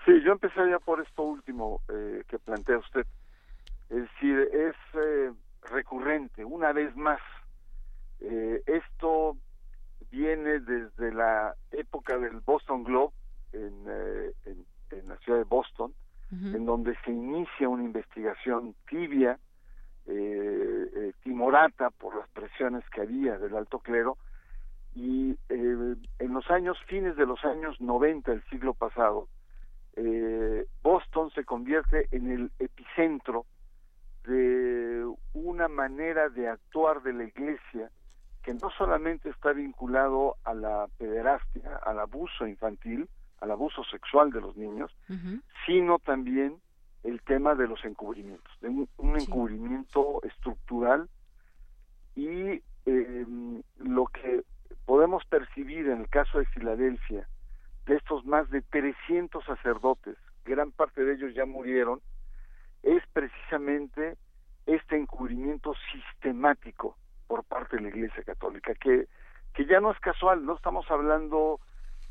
Sí 0.04 0.12
yo 0.24 0.32
empezaría 0.32 0.78
por 0.78 1.00
esto 1.00 1.22
último 1.22 1.80
eh, 1.88 2.22
que 2.28 2.38
plantea 2.38 2.78
usted. 2.78 3.06
Es 3.90 4.02
decir, 4.02 4.38
es 4.52 4.76
eh, 4.94 5.32
recurrente, 5.70 6.44
una 6.44 6.72
vez 6.72 6.94
más. 6.96 7.20
Eh, 8.20 8.62
esto 8.66 9.36
viene 10.10 10.60
desde 10.60 11.12
la 11.12 11.54
época 11.70 12.18
del 12.18 12.40
Boston 12.40 12.84
Globe 12.84 13.12
en, 13.52 13.84
eh, 13.88 14.32
en, 14.44 15.08
la 15.08 15.16
ciudad 15.18 15.38
de 15.38 15.44
Boston, 15.44 15.92
en 16.30 16.66
donde 16.66 16.94
se 17.04 17.10
inicia 17.10 17.68
una 17.68 17.84
investigación 17.84 18.74
tibia, 18.88 19.38
timorata 21.22 21.90
por 21.90 22.16
las 22.16 22.28
presiones 22.30 22.82
que 22.90 23.02
había 23.02 23.38
del 23.38 23.56
alto 23.56 23.78
clero, 23.80 24.16
y 24.94 25.36
en 25.48 26.32
los 26.32 26.50
años, 26.50 26.78
fines 26.86 27.16
de 27.16 27.26
los 27.26 27.44
años 27.44 27.80
90 27.80 28.30
del 28.30 28.42
siglo 28.50 28.74
pasado, 28.74 29.28
Boston 30.82 31.30
se 31.30 31.44
convierte 31.44 32.08
en 32.10 32.30
el 32.30 32.50
epicentro 32.58 33.44
de 34.24 35.06
una 35.34 35.68
manera 35.68 36.28
de 36.28 36.48
actuar 36.48 37.02
de 37.02 37.12
la 37.12 37.24
iglesia 37.24 37.90
que 38.42 38.54
no 38.54 38.70
solamente 38.70 39.28
está 39.28 39.52
vinculado 39.52 40.36
a 40.44 40.54
la 40.54 40.86
pederastia, 40.96 41.76
al 41.84 41.98
abuso 41.98 42.46
infantil, 42.46 43.08
al 43.40 43.50
abuso 43.50 43.84
sexual 43.84 44.30
de 44.30 44.40
los 44.40 44.56
niños, 44.56 44.90
sino 45.66 45.98
también 45.98 46.56
el 47.04 47.22
tema 47.22 47.54
de 47.54 47.68
los 47.68 47.84
encubrimientos, 47.84 48.52
de 48.60 48.68
un, 48.68 48.88
encubrimiento 49.18 50.20
estructural 50.22 51.08
y 52.14 52.62
em, 52.86 53.62
lo 53.78 54.06
que 54.06 54.42
podemos 54.84 55.24
percibir 55.26 55.88
en 55.88 56.00
el 56.00 56.08
caso 56.08 56.38
de 56.38 56.46
Filadelfia, 56.46 57.28
de 57.86 57.96
estos 57.96 58.24
más 58.24 58.50
de 58.50 58.62
300 58.62 59.44
sacerdotes, 59.44 60.16
gran 60.44 60.72
parte 60.72 61.04
de 61.04 61.14
ellos 61.14 61.34
ya 61.34 61.46
murieron, 61.46 62.00
es 62.82 63.02
precisamente 63.12 64.16
este 64.66 64.96
encubrimiento 64.96 65.74
sistemático 65.92 66.96
por 67.26 67.44
parte 67.44 67.76
de 67.76 67.82
la 67.82 67.88
Iglesia 67.88 68.22
Católica, 68.24 68.74
que, 68.74 69.08
que 69.54 69.66
ya 69.66 69.80
no 69.80 69.92
es 69.92 70.00
casual, 70.00 70.44
no 70.44 70.56
estamos 70.56 70.90
hablando 70.90 71.60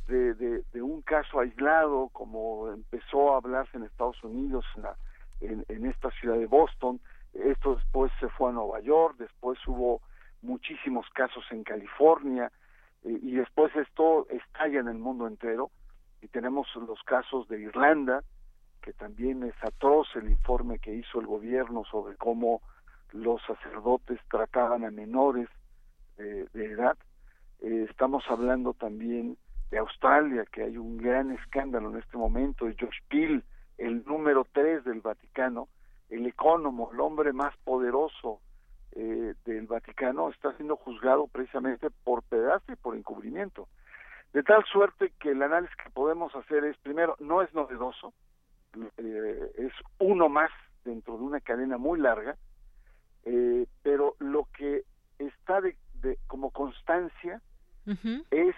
de, 0.08 0.34
de, 0.34 0.82
un 0.82 1.02
caso 1.02 1.40
aislado 1.40 2.10
como 2.10 2.72
empezó 2.72 3.34
a 3.34 3.38
hablarse 3.38 3.78
en 3.78 3.84
Estados 3.84 4.24
Unidos, 4.24 4.66
en, 5.42 5.66
en, 5.68 5.86
esta 5.86 6.10
ciudad 6.12 6.38
de 6.38 6.46
Boston, 6.46 7.00
esto 7.34 7.76
después 7.76 8.12
se 8.20 8.30
fue 8.30 8.50
a 8.50 8.54
Nueva 8.54 8.80
York, 8.80 9.18
después 9.20 9.60
hubo 9.68 10.02
muchísimos 10.42 11.06
casos 11.14 11.44
en 11.52 11.64
California, 11.64 12.52
eh, 13.04 13.20
y 13.22 13.32
después 13.36 13.76
esto 13.76 14.28
estalla 14.30 14.80
en 14.80 14.88
el 14.88 14.98
mundo 14.98 15.28
entero, 15.28 15.72
y 16.22 16.28
tenemos 16.28 16.68
los 16.76 17.02
casos 17.04 17.48
de 17.50 17.60
Irlanda, 17.62 18.24
que 18.82 18.94
también 18.94 19.44
es 19.44 19.56
atroz 19.62 20.08
el 20.16 20.30
informe 20.30 20.80
que 20.80 20.96
hizo 20.96 21.20
el 21.20 21.28
gobierno 21.28 21.84
sobre 21.92 22.16
cómo 22.16 22.62
los 23.12 23.42
sacerdotes 23.46 24.20
trataban 24.30 24.86
a 24.86 24.92
menores 24.92 25.50
de 26.18 26.66
edad. 26.66 26.98
Eh, 27.60 27.86
estamos 27.90 28.24
hablando 28.30 28.74
también 28.74 29.38
de 29.69 29.77
Australia, 29.77 30.45
que 30.52 30.64
hay 30.64 30.77
un 30.77 30.98
gran 30.98 31.31
escándalo 31.31 31.89
en 31.89 31.98
este 31.98 32.18
momento, 32.18 32.65
de 32.65 32.76
George 32.76 32.99
Peel, 33.10 33.44
el 33.77 34.03
número 34.06 34.45
tres 34.52 34.84
del 34.85 35.02
Vaticano, 35.02 35.68
el 36.10 36.26
ecónomo, 36.26 36.91
el 36.94 36.99
hombre 36.99 37.34
más 37.34 37.56
poderoso 37.57 38.39
eh, 38.94 39.34
del 39.45 39.68
Vaticano, 39.68 40.30
está 40.30 40.53
siendo 40.53 40.77
juzgado 40.77 41.27
precisamente 41.27 41.89
por 42.03 42.23
pedazo 42.23 42.72
y 42.72 42.76
por 42.76 42.95
encubrimiento. 42.95 43.68
De 44.34 44.44
tal 44.44 44.64
suerte 44.65 45.14
que 45.19 45.31
el 45.31 45.41
análisis 45.41 45.76
que 45.77 45.89
podemos 45.89 46.34
hacer 46.35 46.64
es, 46.64 46.77
primero, 46.77 47.15
no 47.19 47.41
es 47.41 47.53
novedoso, 47.53 48.14
eh, 48.98 49.52
es 49.57 49.73
uno 49.99 50.30
más 50.30 50.52
dentro 50.84 51.18
de 51.18 51.23
una 51.23 51.41
cadena 51.41 51.77
muy 51.77 51.99
larga, 51.99 52.38
eh, 53.26 53.68
pero 53.84 54.15
lo 54.19 54.48
que 54.57 54.84
está 55.19 55.61
de, 55.61 55.76
como 56.27 56.52
constancia 56.52 57.41
es 58.31 58.56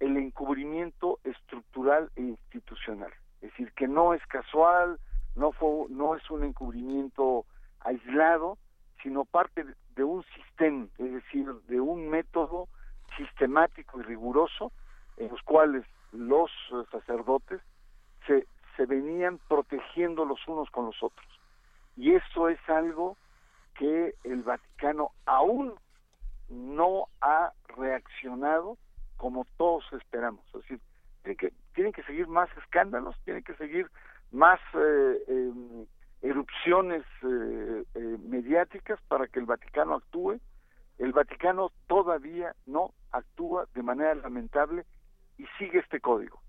el 0.00 0.16
encubrimiento 0.16 1.18
estructural 1.24 2.10
e 2.16 2.22
institucional. 2.22 3.12
Es 3.40 3.50
decir, 3.50 3.72
que 3.72 3.88
no 3.88 4.14
es 4.14 4.24
casual, 4.26 4.98
no, 5.34 5.52
fue, 5.52 5.86
no 5.90 6.14
es 6.14 6.30
un 6.30 6.44
encubrimiento 6.44 7.44
aislado, 7.80 8.58
sino 9.02 9.24
parte 9.24 9.64
de 9.94 10.04
un 10.04 10.24
sistema, 10.34 10.86
es 10.98 11.12
decir, 11.12 11.46
de 11.68 11.80
un 11.80 12.08
método 12.08 12.68
sistemático 13.16 14.00
y 14.00 14.02
riguroso 14.02 14.72
en 15.16 15.28
los 15.30 15.42
cuales 15.42 15.84
los 16.12 16.50
sacerdotes 16.90 17.60
se 18.26 18.46
se 18.78 18.86
venían 18.86 19.38
protegiendo 19.48 20.24
los 20.24 20.38
unos 20.46 20.70
con 20.70 20.86
los 20.86 21.02
otros. 21.02 21.26
Y 21.96 22.14
eso 22.14 22.48
es 22.48 22.60
algo 22.68 23.16
que 23.74 24.14
el 24.22 24.44
Vaticano 24.44 25.10
aún 25.26 25.74
no 26.48 27.08
ha 27.20 27.52
reaccionado 27.76 28.78
como 29.18 29.46
todos 29.58 29.84
esperamos. 29.92 30.42
Es 30.46 30.62
decir, 30.62 30.80
tienen 31.22 31.36
que, 31.36 31.52
tienen 31.74 31.92
que 31.92 32.02
seguir 32.04 32.26
más 32.28 32.48
escándalos, 32.56 33.14
tienen 33.24 33.44
que 33.44 33.54
seguir 33.56 33.90
más 34.30 34.58
eh, 34.74 35.24
em, 35.28 35.86
erupciones 36.22 37.04
eh, 37.22 37.84
eh, 37.94 38.16
mediáticas 38.26 38.98
para 39.08 39.26
que 39.26 39.40
el 39.40 39.46
Vaticano 39.46 39.96
actúe. 39.96 40.40
El 40.96 41.12
Vaticano 41.12 41.70
todavía 41.86 42.54
no 42.66 42.94
actúa 43.12 43.66
de 43.74 43.82
manera 43.82 44.14
lamentable 44.14 44.86
y 45.36 45.44
sigue 45.58 45.80
este 45.80 46.00
código. 46.00 46.40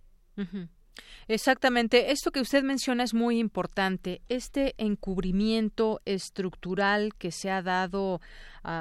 Exactamente. 1.27 2.11
Esto 2.11 2.31
que 2.31 2.41
usted 2.41 2.63
menciona 2.63 3.03
es 3.03 3.13
muy 3.13 3.39
importante. 3.39 4.21
Este 4.29 4.73
encubrimiento 4.77 6.01
estructural 6.05 7.13
que 7.15 7.31
se 7.31 7.51
ha 7.51 7.61
dado 7.61 8.19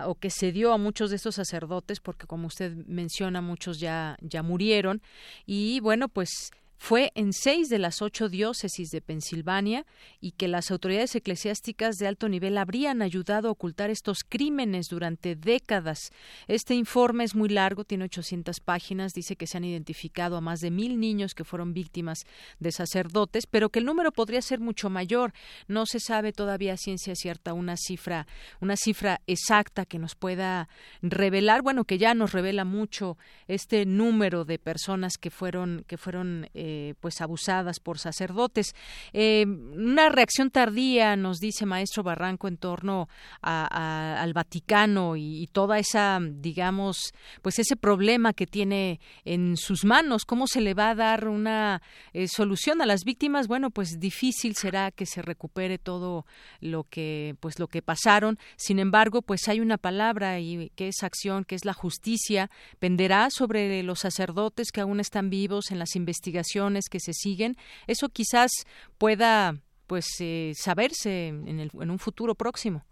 o 0.07 0.15
que 0.17 0.31
se 0.31 0.51
dio 0.51 0.73
a 0.73 0.79
muchos 0.79 1.11
de 1.11 1.17
estos 1.17 1.37
sacerdotes, 1.37 2.01
porque 2.01 2.27
como 2.27 2.47
usted 2.47 2.73
menciona, 2.87 3.41
muchos 3.41 3.79
ya, 3.81 4.17
ya 4.21 4.43
murieron. 4.43 5.03
Y 5.47 5.81
bueno, 5.81 6.09
pues 6.09 6.51
fue 6.79 7.11
en 7.15 7.33
seis 7.33 7.69
de 7.69 7.79
las 7.79 8.01
ocho 8.03 8.29
diócesis 8.29 8.91
de 8.91 9.01
Pensilvania 9.01 9.85
y 10.21 10.33
que 10.33 10.49
las 10.49 10.71
autoridades 10.71 11.15
eclesiásticas 11.15 11.97
de 11.97 12.07
alto 12.07 12.29
nivel 12.29 12.57
habrían 12.57 13.03
ayudado 13.03 13.49
a 13.49 13.53
ocultar 13.53 13.91
estos 13.91 14.21
crímenes 14.27 14.87
durante 14.89 15.35
décadas. 15.35 16.11
Este 16.47 16.75
informe 16.75 17.25
es 17.25 17.35
muy 17.35 17.49
largo, 17.49 17.85
tiene 17.85 18.05
800 18.05 18.61
páginas, 18.61 19.13
dice 19.13 19.37
que 19.37 19.49
se 19.49 19.57
han 19.57 19.65
identificado 19.65 20.37
a 20.37 20.41
más 20.41 20.61
de 20.61 20.71
mil 20.71 21.01
niños 21.01 21.35
que 21.35 21.45
fueron 21.45 21.75
víctimas 21.75 22.25
de 22.61 22.71
sacerdotes, 22.71 23.47
pero 23.47 23.71
que 23.71 23.81
el 23.81 23.85
número 23.85 24.13
podría 24.13 24.41
ser 24.41 24.61
mucho 24.61 24.89
mayor. 24.89 25.33
No 25.67 25.85
se 25.85 25.99
sabe 25.99 26.33
todavía 26.33 26.75
a 26.75 26.77
ciencia 26.77 27.15
cierta 27.17 27.55
una 27.55 27.77
cifra, 27.77 28.27
una 28.61 28.77
cifra 28.77 29.21
exacta 29.27 29.85
que 29.85 29.99
nos 29.99 30.15
pueda 30.15 30.69
revelar, 31.03 31.63
bueno, 31.63 31.85
que 31.85 31.99
ya 31.99 32.15
nos 32.15 32.33
revela 32.33 32.65
mucho 32.65 33.19
este 33.49 33.85
número 33.85 34.45
de 34.45 34.59
personas 34.59 35.19
que 35.19 35.31
fueron 35.31 35.85
que 35.87 35.97
fueron 35.97 36.49
eh, 36.55 36.68
eh, 36.71 36.95
pues 37.01 37.23
abusadas 37.23 37.81
por 37.81 37.99
sacerdotes. 37.99 38.75
Eh, 39.15 39.47
una 39.47 40.11
reacción 40.11 40.51
tardía, 40.51 41.17
nos 41.17 41.39
dice 41.39 41.65
Maestro 41.65 42.03
Barranco, 42.03 42.47
en 42.47 42.59
torno 42.59 43.09
al 43.41 44.35
Vaticano 44.35 45.17
y, 45.17 45.49
toda 45.51 45.79
esa, 45.79 46.19
digamos, 46.21 47.15
pues 47.41 47.59
ese 47.59 47.77
problema 47.77 48.35
que 48.35 48.47
tiene 48.47 49.01
en 49.25 49.57
sus 49.57 49.87
manos. 49.87 50.27
¿Cómo 50.27 50.47
se 50.47 50.61
le 50.61 50.75
va 50.75 50.91
a 50.91 50.95
dar 50.95 51.29
una 51.29 51.81
eh, 52.13 52.29
solución 52.29 52.83
a 52.83 52.87
las 52.87 53.05
víctimas? 53.05 53.49
Bueno, 53.49 53.71
pues 53.71 53.99
difícil 53.99 54.55
será 54.55 54.91
que 54.91 55.07
se 55.07 55.23
recupere 55.23 55.79
todo 55.79 56.27
lo 56.61 56.85
que, 56.85 57.35
pues 57.41 57.59
lo 57.59 57.69
que 57.69 57.81
pasaron. 57.81 58.39
Sin 58.57 58.79
embargo, 58.79 59.23
pues 59.23 59.49
hay 59.49 59.61
una 59.61 59.79
palabra 59.79 60.39
y 60.39 60.71
que 60.77 60.89
es 60.89 61.03
acción, 61.03 61.47
que 61.47 61.55
es 61.55 61.65
la 61.65 61.73
justicia, 61.73 62.51
penderá 62.79 63.31
sobre 63.31 63.83
los 63.83 64.01
sacerdotes 64.01 64.71
que 64.71 64.83
aún 64.83 65.01
están 65.01 65.31
vivos 65.31 65.71
en 65.71 65.79
las 65.79 65.97
investigaciones 65.97 66.58
que 66.91 67.01
se 67.01 67.13
siguen, 67.13 67.57
eso 67.87 68.09
quizás 68.09 68.51
pueda 68.99 69.55
pues 69.87 70.07
eh, 70.21 70.53
saberse 70.55 71.29
en, 71.29 71.61
el, 71.61 71.71
en 71.81 71.91
un 71.91 71.99
futuro 71.99 72.35
próximo. 72.35 72.85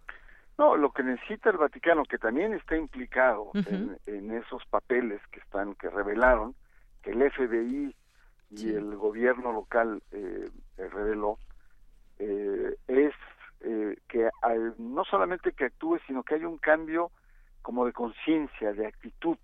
No, 0.57 0.75
lo 0.75 0.91
que 0.91 1.03
necesita 1.03 1.51
el 1.51 1.57
Vaticano, 1.57 2.03
que 2.03 2.17
también 2.17 2.53
está 2.53 2.75
implicado 2.75 3.51
en, 3.53 4.31
esos 4.31 4.65
papeles 4.65 5.21
que 5.31 5.39
están, 5.39 5.75
que 5.75 5.89
revelaron, 5.89 6.55
que 7.03 7.11
el 7.11 7.31
FBI 7.31 7.95
y 8.49 8.69
el 8.69 8.95
gobierno 8.95 9.51
local 9.51 10.01
eh, 10.11 10.49
reveló, 10.77 11.37
eh, 12.17 12.75
es 12.87 13.13
eh, 13.61 13.97
que 14.07 14.29
no 14.77 15.03
solamente 15.05 15.51
que 15.51 15.65
actúe, 15.65 15.99
sino 16.07 16.23
que 16.23 16.35
haya 16.35 16.47
un 16.47 16.57
cambio 16.57 17.11
como 17.61 17.85
de 17.85 17.93
conciencia, 17.93 18.73
de 18.73 18.87
actitud. 18.87 19.37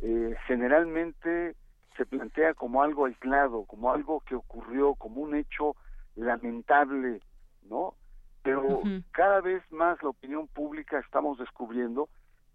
Eh, 0.00 0.36
generalmente 0.46 1.56
se 1.98 2.06
plantea 2.06 2.54
como 2.54 2.82
algo 2.82 3.04
aislado, 3.04 3.64
como 3.64 3.92
algo 3.92 4.20
que 4.20 4.34
ocurrió, 4.34 4.94
como 4.94 5.20
un 5.20 5.34
hecho 5.34 5.76
lamentable, 6.16 7.20
¿no? 7.68 7.94
Pero 8.42 8.80
cada 9.10 9.42
vez 9.42 9.62
más 9.70 10.02
la 10.02 10.08
opinión 10.08 10.46
pública 10.46 10.98
estamos 11.00 11.36
descubriendo 11.38 12.08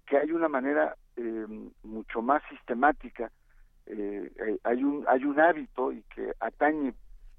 que 0.08 0.18
hay 0.18 0.32
una 0.32 0.48
manera 0.48 0.96
eh, 1.16 1.46
mucho 1.84 2.22
más 2.24 2.42
sistemática, 2.50 3.32
eh, 3.86 4.58
hay 4.64 4.84
un 4.84 5.06
hay 5.08 5.26
un 5.26 5.40
hábito 5.40 5.92
y 5.92 6.02
que 6.04 6.34
atañe 6.40 6.94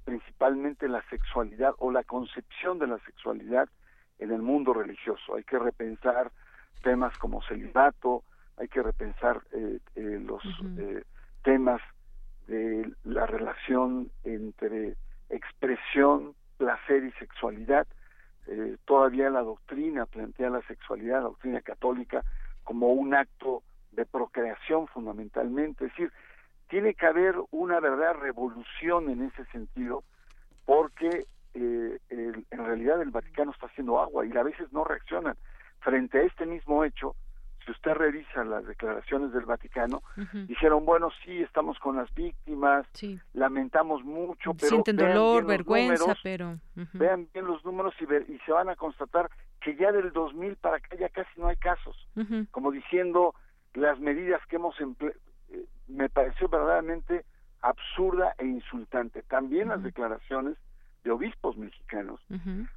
principalmente 0.05 0.87
la 0.89 1.03
sexualidad 1.09 1.75
o 1.79 1.91
la 1.91 2.05
concepción 2.05 2.79
de 2.79 2.87
la 2.87 2.99
sexualidad 3.01 3.69
en 4.19 4.31
el 4.31 4.43
mundo 4.43 4.73
religioso. 4.73 5.35
Hay 5.35 5.45
que 5.45 5.59
repensar 5.59 6.31
temas 6.83 7.17
como 7.19 7.43
celibato, 7.43 8.23
hay 8.57 8.69
que 8.69 8.83
repensar 8.83 9.43
eh, 9.53 9.81
eh, 9.97 10.23
los 10.25 10.43
eh, 10.79 11.03
temas 11.43 11.81
de 12.47 12.91
la 13.05 13.27
relación 13.27 14.11
entre 14.25 14.97
expresión, 15.31 16.35
placer 16.59 17.05
y 17.05 17.13
sexualidad. 17.13 17.87
todavía 18.85 19.31
la 19.31 19.43
doctrina 19.43 20.07
plantea 20.07 20.51
la 20.51 20.63
sexualidad, 20.63 21.23
la 21.23 21.29
doctrina 21.29 21.61
católica, 21.63 22.23
como 22.63 22.93
un 22.93 23.15
acto 23.15 23.63
de 23.93 24.05
procreación 24.05 24.87
fundamentalmente. 24.89 25.87
Es 25.87 25.93
decir, 25.93 26.13
tiene 26.69 26.95
que 26.95 27.07
haber 27.07 27.37
una 27.51 27.81
verdadera 27.81 28.15
revolución 28.15 29.11
en 29.11 29.23
ese 29.23 29.45
sentido 29.47 30.05
porque 30.65 31.27
eh, 31.55 31.99
en 32.11 32.65
realidad 32.65 33.01
el 33.01 33.11
Vaticano 33.11 33.53
está 33.53 33.67
haciendo 33.67 34.01
agua 34.01 34.27
y 34.27 34.37
a 34.37 34.43
veces 34.43 34.73
no 34.73 34.85
reaccionan. 34.85 35.37
Frente 35.81 36.19
a 36.19 36.23
este 36.23 36.47
mismo 36.47 36.85
hecho, 36.85 37.15
si 37.65 37.73
usted 37.73 37.93
revisa 37.95 38.45
las 38.45 38.67
declaraciones 38.67 39.33
del 39.33 39.45
Vaticano, 39.45 40.03
dijeron, 40.47 40.85
bueno, 40.85 41.11
sí, 41.25 41.43
estamos 41.43 41.79
con 41.79 41.97
las 41.97 42.13
víctimas, 42.15 42.87
lamentamos 43.33 44.05
mucho, 44.05 44.55
pero... 44.55 44.69
Sienten 44.69 44.97
dolor, 44.97 45.47
vergüenza, 45.47 46.15
pero... 46.23 46.59
Vean 46.93 47.29
bien 47.33 47.47
los 47.47 47.65
números 47.65 47.95
y, 48.01 48.33
y 48.33 48.39
se 48.41 48.53
van 48.53 48.69
a 48.69 48.77
constatar 48.77 49.31
que 49.61 49.77
ya 49.77 49.93
del 49.93 50.13
2000 50.13 50.57
para 50.57 50.77
acá 50.77 50.97
ya 50.97 51.09
casi 51.09 51.41
no 51.41 51.49
hay 51.49 51.57
casos. 51.57 51.97
Como 52.51 52.71
diciendo, 52.71 53.35
las 53.75 53.99
medidas 53.99 54.41
que 54.47 54.57
hemos 54.57 54.79
empleado 54.81 55.19
me 55.89 56.09
pareció 56.09 56.49
verdaderamente 56.49 57.25
absurda 57.61 58.35
e 58.39 58.47
insultante. 58.47 59.23
También 59.23 59.69
las 59.69 59.83
declaraciones 59.83 60.57
de 61.03 61.11
obispos 61.11 61.57
mexicanos, 61.57 62.21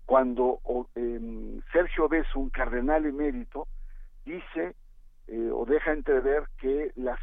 cuando 0.05 0.59
em, 0.95 1.61
Sergio 1.71 2.09
Beso, 2.09 2.39
un 2.39 2.49
cardenal 2.49 3.05
emérito, 3.05 3.67
dice 4.27 4.75
eh, 5.27 5.49
o 5.51 5.65
deja 5.65 5.91
entrever 5.91 6.43
que 6.57 6.91
las, 6.95 7.19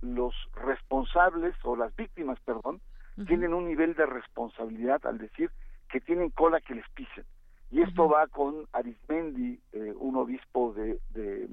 los 0.00 0.34
responsables 0.54 1.54
o 1.62 1.76
las 1.76 1.94
víctimas, 1.96 2.38
perdón, 2.40 2.80
tienen 3.26 3.52
un 3.52 3.66
nivel 3.66 3.94
de 3.94 4.06
responsabilidad 4.06 5.04
al 5.06 5.18
decir 5.18 5.50
que 5.90 6.00
tienen 6.00 6.30
cola 6.30 6.60
que 6.60 6.74
les 6.74 6.88
pisen. 6.90 7.24
Y 7.70 7.82
esto 7.82 8.08
va 8.08 8.26
con 8.28 8.66
Arismendi, 8.72 9.60
eh, 9.72 9.92
un 9.96 10.16
obispo 10.16 10.72
de, 10.72 10.98
de, 11.10 11.48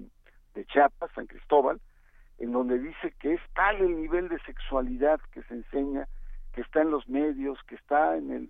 de 0.54 0.66
Chiapas, 0.66 1.12
San 1.14 1.26
Cristóbal, 1.28 1.80
en 2.38 2.52
donde 2.52 2.80
dice 2.80 3.14
que 3.20 3.34
es 3.34 3.42
tal 3.54 3.78
el 3.78 3.96
nivel 4.02 4.30
de 4.30 4.40
sexualidad 4.40 5.20
que 5.32 5.44
se 5.44 5.56
enseña, 5.56 6.08
que 6.54 6.62
está 6.62 6.82
en 6.82 6.92
los 6.92 7.08
medios, 7.08 7.58
que 7.68 7.76
está 7.76 8.16
en, 8.16 8.32
el, 8.32 8.50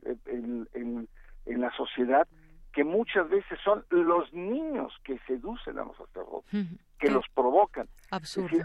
en, 0.74 1.08
en, 1.46 1.62
la 1.62 1.72
sociedad, 1.72 2.28
que 2.76 2.84
muchas 2.84 3.30
veces 3.30 3.58
son 3.64 3.86
los 3.90 4.34
niños 4.34 4.92
que 5.06 5.18
seducen 5.20 5.80
a 5.80 5.86
los 5.86 5.96
sacerdotes, 5.96 6.68
que 7.00 7.10
los 7.10 7.24
provocan. 7.34 7.88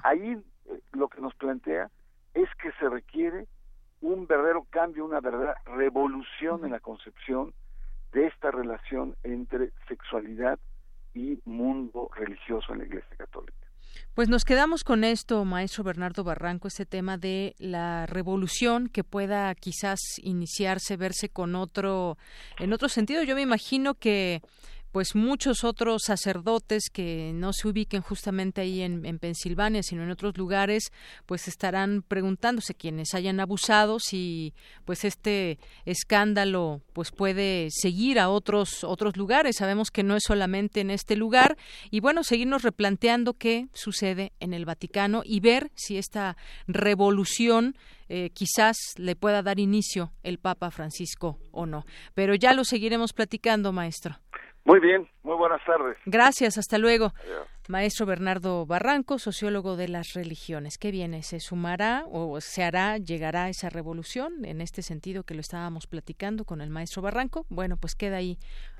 ahí 0.02 0.32
eh, 0.66 0.80
lo 0.94 1.06
que 1.08 1.20
nos 1.20 1.32
plantea 1.36 1.88
es 2.34 2.48
que 2.60 2.72
se 2.72 2.88
requiere 2.88 3.46
un 4.00 4.26
verdadero 4.26 4.66
cambio, 4.68 5.04
una 5.04 5.20
verdadera 5.20 5.54
revolución 5.64 6.64
en 6.64 6.72
la 6.72 6.80
concepción 6.80 7.54
de 8.10 8.26
esta 8.26 8.50
relación 8.50 9.14
entre 9.22 9.70
sexualidad 9.86 10.58
y 11.14 11.38
mundo 11.44 12.10
religioso 12.12 12.72
en 12.72 12.80
la 12.80 12.86
Iglesia 12.86 13.16
Católica. 13.16 13.59
Pues 14.14 14.28
nos 14.28 14.44
quedamos 14.44 14.82
con 14.82 15.04
esto, 15.04 15.44
maestro 15.44 15.84
Bernardo 15.84 16.24
Barranco, 16.24 16.66
este 16.66 16.84
tema 16.84 17.16
de 17.16 17.54
la 17.58 18.06
revolución 18.06 18.88
que 18.88 19.04
pueda 19.04 19.54
quizás 19.54 20.00
iniciarse, 20.20 20.96
verse 20.96 21.28
con 21.28 21.54
otro, 21.54 22.18
en 22.58 22.72
otro 22.72 22.88
sentido. 22.88 23.22
Yo 23.22 23.36
me 23.36 23.42
imagino 23.42 23.94
que 23.94 24.42
pues 24.92 25.14
muchos 25.14 25.64
otros 25.64 26.02
sacerdotes 26.04 26.84
que 26.92 27.32
no 27.34 27.52
se 27.52 27.68
ubiquen 27.68 28.02
justamente 28.02 28.60
ahí 28.60 28.82
en, 28.82 29.04
en, 29.06 29.18
Pensilvania, 29.18 29.82
sino 29.82 30.02
en 30.02 30.10
otros 30.10 30.36
lugares, 30.36 30.92
pues 31.26 31.48
estarán 31.48 32.02
preguntándose 32.02 32.74
quienes 32.74 33.14
hayan 33.14 33.40
abusado 33.40 33.98
si 34.00 34.54
pues 34.84 35.04
este 35.04 35.58
escándalo 35.84 36.82
pues 36.92 37.10
puede 37.10 37.68
seguir 37.70 38.18
a 38.18 38.28
otros 38.28 38.84
otros 38.84 39.16
lugares. 39.16 39.56
Sabemos 39.56 39.90
que 39.90 40.02
no 40.02 40.16
es 40.16 40.22
solamente 40.26 40.80
en 40.80 40.90
este 40.90 41.16
lugar 41.16 41.56
y 41.90 42.00
bueno, 42.00 42.24
seguirnos 42.24 42.62
replanteando 42.62 43.34
qué 43.34 43.68
sucede 43.72 44.32
en 44.40 44.54
el 44.54 44.64
Vaticano 44.64 45.22
y 45.24 45.40
ver 45.40 45.70
si 45.74 45.98
esta 45.98 46.36
revolución 46.66 47.76
eh, 48.08 48.30
quizás 48.30 48.76
le 48.96 49.14
pueda 49.14 49.40
dar 49.40 49.60
inicio 49.60 50.12
el 50.24 50.38
Papa 50.38 50.72
Francisco 50.72 51.38
o 51.52 51.64
no. 51.64 51.86
Pero 52.14 52.34
ya 52.34 52.52
lo 52.54 52.64
seguiremos 52.64 53.12
platicando, 53.12 53.70
maestro. 53.70 54.18
Muy 54.64 54.80
bien, 54.80 55.08
muy 55.22 55.36
buenas 55.36 55.64
tardes. 55.64 55.96
Gracias, 56.06 56.58
hasta 56.58 56.78
luego. 56.78 57.12
Maestro 57.68 58.04
Bernardo 58.04 58.66
Barranco, 58.66 59.18
sociólogo 59.18 59.76
de 59.76 59.88
las 59.88 60.14
religiones. 60.14 60.76
¿Qué 60.76 60.90
viene? 60.90 61.22
¿Se 61.22 61.40
sumará 61.40 62.04
o 62.10 62.40
se 62.40 62.64
hará, 62.64 62.98
llegará 62.98 63.48
esa 63.48 63.70
revolución 63.70 64.44
en 64.44 64.60
este 64.60 64.82
sentido 64.82 65.22
que 65.22 65.34
lo 65.34 65.40
estábamos 65.40 65.86
platicando 65.86 66.44
con 66.44 66.60
el 66.60 66.70
maestro 66.70 67.00
Barranco? 67.00 67.46
Bueno, 67.48 67.76
pues 67.76 67.94
queda 67.94 68.16
ahí 68.16 68.38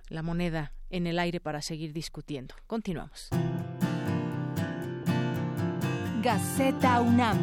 la 0.09 0.23
moneda 0.23 0.73
en 0.91 1.07
el 1.07 1.19
aire 1.19 1.41
para 1.41 1.63
seguir 1.63 1.93
discutiendo. 1.93 2.55
Continuamos. 2.67 3.31
Gaceta 6.23 7.01
UNAM. 7.01 7.39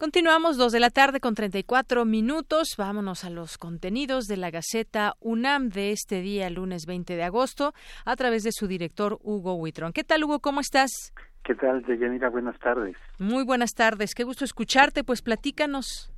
Continuamos 0.00 0.56
dos 0.56 0.72
de 0.72 0.80
la 0.80 0.88
tarde 0.88 1.20
con 1.20 1.34
34 1.34 2.06
minutos. 2.06 2.68
Vámonos 2.78 3.22
a 3.26 3.28
los 3.28 3.58
contenidos 3.58 4.24
de 4.24 4.38
la 4.38 4.50
Gaceta 4.50 5.12
UNAM 5.20 5.68
de 5.68 5.92
este 5.92 6.22
día, 6.22 6.48
lunes 6.48 6.86
20 6.86 7.16
de 7.16 7.22
agosto, 7.22 7.74
a 8.06 8.16
través 8.16 8.42
de 8.42 8.50
su 8.50 8.66
director 8.66 9.18
Hugo 9.20 9.56
Huitrón. 9.56 9.92
¿Qué 9.92 10.02
tal, 10.02 10.24
Hugo? 10.24 10.38
¿Cómo 10.38 10.60
estás? 10.60 11.12
¿Qué 11.44 11.54
tal, 11.54 11.82
Deyanira? 11.82 12.30
Buenas 12.30 12.58
tardes. 12.60 12.96
Muy 13.18 13.44
buenas 13.44 13.74
tardes. 13.74 14.14
Qué 14.14 14.24
gusto 14.24 14.46
escucharte. 14.46 15.04
Pues 15.04 15.20
platícanos, 15.20 16.10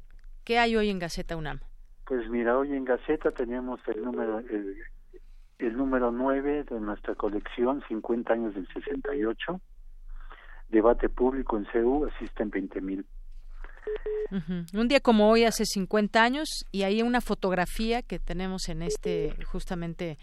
¿qué 0.44 0.60
hay 0.60 0.76
hoy 0.76 0.88
en 0.88 1.00
Gaceta 1.00 1.36
UNAM? 1.36 1.58
Pues 2.06 2.30
mira, 2.30 2.56
hoy 2.56 2.76
en 2.76 2.84
Gaceta 2.84 3.32
tenemos 3.32 3.80
el 3.88 4.04
número 4.04 4.38
el, 4.38 4.76
el 5.58 5.76
número 5.76 6.12
9 6.12 6.66
de 6.70 6.80
nuestra 6.80 7.16
colección, 7.16 7.82
50 7.88 8.32
años 8.32 8.54
del 8.54 8.68
68. 8.74 9.60
Debate 10.68 11.08
público 11.08 11.56
en 11.56 11.66
CEU, 11.72 12.06
asisten 12.06 12.48
20 12.48 12.80
mil 12.80 13.04
un 14.74 14.88
día 14.88 15.00
como 15.00 15.30
hoy, 15.30 15.44
hace 15.44 15.64
50 15.64 16.22
años, 16.22 16.48
y 16.70 16.84
hay 16.84 17.02
una 17.02 17.20
fotografía 17.20 18.02
que 18.02 18.18
tenemos 18.18 18.68
en 18.68 18.82
este, 18.82 19.34
justamente 19.44 20.18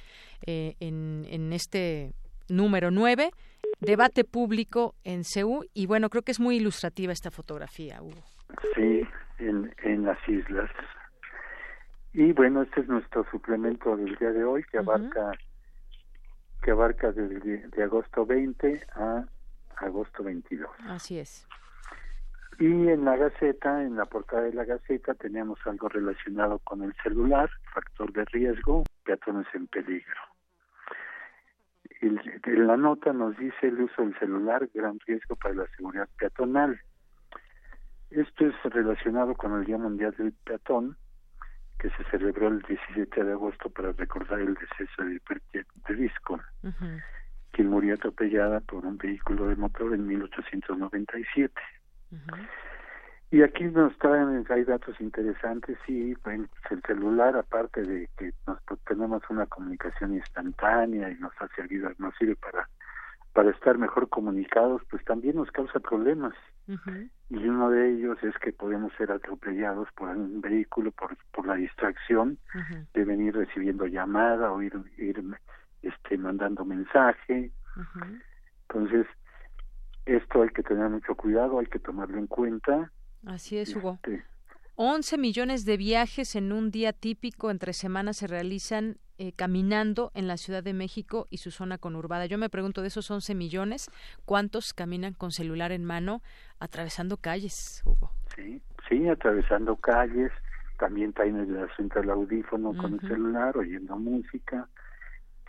eh, 0.46 0.76
en, 0.80 1.26
en 1.30 1.54
este 1.54 2.14
número 2.48 2.92
9, 2.92 3.32
debate 3.80 4.24
público 4.24 4.96
en 5.04 5.24
CEU, 5.24 5.62
y 5.74 5.86
bueno, 5.86 6.10
creo 6.10 6.24
que 6.24 6.32
es 6.32 6.40
muy 6.40 6.58
ilustrativa 6.58 7.14
esta 7.14 7.32
fotografía, 7.32 8.02
Hugo. 8.02 8.24
Sí, 8.76 9.02
en, 9.38 9.74
en 9.84 10.06
las 10.06 10.18
islas. 10.28 10.70
Y 12.14 12.32
bueno, 12.34 12.64
este 12.64 12.82
es 12.82 12.88
nuestro 12.88 13.26
suplemento 13.30 13.96
del 13.96 14.16
día 14.16 14.32
de 14.32 14.44
hoy, 14.44 14.64
que 14.72 14.80
abarca 14.80 15.32
que 16.62 16.72
abarca 16.72 17.12
desde 17.12 17.68
de 17.68 17.84
agosto 17.84 18.26
20 18.26 18.86
a 18.96 19.26
agosto 19.78 20.24
22. 20.24 20.70
Así 20.88 21.20
es. 21.20 21.48
Y 22.60 22.90
en 22.90 23.06
la 23.06 23.16
Gaceta, 23.16 23.84
en 23.84 23.96
la 23.96 24.04
portada 24.04 24.44
de 24.44 24.54
la 24.54 24.66
Gaceta, 24.66 25.14
teníamos 25.14 25.60
algo 25.66 25.88
relacionado 25.88 26.60
con 26.60 26.84
el 26.84 26.94
celular, 27.02 27.50
factor 27.74 28.12
de 28.12 28.26
riesgo, 28.26 28.84
peatones 29.06 29.48
en 29.54 29.68
peligro. 29.68 30.20
en 32.02 32.68
la 32.68 32.76
nota 32.76 33.14
nos 33.14 33.38
dice 33.38 33.68
el 33.68 33.80
uso 33.80 34.02
del 34.02 34.18
celular, 34.20 34.70
gran 34.74 35.00
riesgo 35.08 35.38
para 35.38 35.56
la 35.56 35.68
seguridad 35.78 36.10
peatonal. 36.18 36.82
Esto 38.10 38.48
es 38.48 38.56
relacionado 38.64 39.36
con 39.36 39.58
el 39.58 39.66
Día 39.66 39.78
Mundial 39.78 40.14
del 40.18 40.34
Peatón, 40.34 40.98
que 41.80 41.90
se 41.92 42.04
celebró 42.12 42.50
el 42.50 42.62
17 42.64 43.24
de 43.24 43.32
agosto 43.32 43.70
para 43.70 43.94
recordar 43.94 44.42
el 44.42 44.56
deceso 44.56 45.04
de 45.06 45.22
de 45.88 45.96
Disco, 45.96 46.42
quien 47.52 47.70
murió 47.70 47.94
atropellada 47.94 48.60
por 48.60 48.86
un 48.86 48.98
vehículo 48.98 49.48
de 49.48 49.56
motor 49.56 49.94
en 49.94 50.06
1897. 50.08 51.54
Y 53.32 53.44
aquí 53.44 53.66
nos 53.66 53.96
traen, 54.00 54.44
hay 54.50 54.64
datos 54.64 55.00
interesantes, 55.00 55.78
sí, 55.86 56.16
bueno, 56.24 56.48
el 56.72 56.82
celular, 56.82 57.38
aparte 57.38 57.84
de 57.84 58.10
que 58.18 58.34
nos, 58.48 58.60
pues, 58.64 58.80
tenemos 58.88 59.22
una 59.30 59.46
comunicación 59.46 60.16
instantánea 60.16 61.12
y 61.12 61.16
nos 61.20 61.32
ha 61.40 61.48
servido, 61.50 61.92
nos 62.00 62.16
sirve 62.16 62.36
para, 62.36 62.68
para 63.34 63.52
estar 63.52 63.78
mejor 63.78 64.10
comunicados, 64.10 64.82
pues 64.90 65.04
también 65.06 65.36
nos 65.36 65.52
causa 65.52 65.80
problemas. 65.80 66.34
Y 67.30 67.48
uno 67.48 67.70
de 67.72 67.92
ellos 67.92 68.18
es 68.24 68.36
que 68.40 68.52
podemos 68.52 68.92
ser 68.94 69.12
atropellados 69.12 69.88
por 69.94 70.10
un 70.10 70.42
vehículo 70.42 70.92
por, 70.92 71.16
por 71.32 71.48
la 71.48 71.56
distracción 71.56 72.38
de 72.94 73.06
venir 73.06 73.36
recibiendo 73.36 73.86
llamada 73.86 74.52
o 74.52 74.62
ir, 74.62 74.74
ir 74.98 75.24
este, 75.84 76.18
mandando 76.18 76.66
mensaje. 76.66 77.52
Entonces, 78.68 79.08
esto 80.16 80.42
hay 80.42 80.50
que 80.50 80.64
tener 80.64 80.90
mucho 80.90 81.16
cuidado, 81.16 81.60
hay 81.60 81.68
que 81.68 81.80
tomarlo 81.80 82.18
en 82.18 82.28
cuenta 82.28 82.92
Así 83.26 83.58
es, 83.58 83.76
Hugo. 83.76 84.00
11 84.76 85.18
millones 85.18 85.66
de 85.66 85.76
viajes 85.76 86.36
en 86.36 86.54
un 86.54 86.72
día 86.72 86.94
típico 86.94 87.52
entre 87.52 87.74
semanas 87.74 88.18
se 88.18 88.28
realizan 88.28 88.98
eh, 89.18 89.34
caminando 89.34 90.12
en 90.14 90.28
la 90.28 90.38
Ciudad 90.38 90.64
de 90.64 90.74
México 90.74 91.28
y 91.30 91.38
su 91.38 91.52
zona 91.52 91.78
conurbada. 91.78 92.26
Yo 92.28 92.38
me 92.38 92.50
pregunto 92.50 92.82
de 92.82 92.88
esos 92.88 93.12
11 93.12 93.36
millones, 93.36 93.92
¿cuántos 94.24 94.74
caminan 94.74 95.14
con 95.14 95.32
celular 95.32 95.74
en 95.74 95.84
mano 95.84 96.22
atravesando 96.60 97.18
calles, 97.18 97.82
Hugo? 97.86 98.12
Sí, 98.36 98.62
sí, 98.88 99.10
atravesando 99.10 99.76
calles. 99.76 100.32
También 100.78 101.12
traen 101.12 101.36
el 101.36 101.58
asunto 101.58 102.00
del 102.00 102.10
audífono 102.10 102.74
con 102.78 102.94
el 102.94 103.02
celular, 103.02 103.58
oyendo 103.58 103.98
música. 103.98 104.70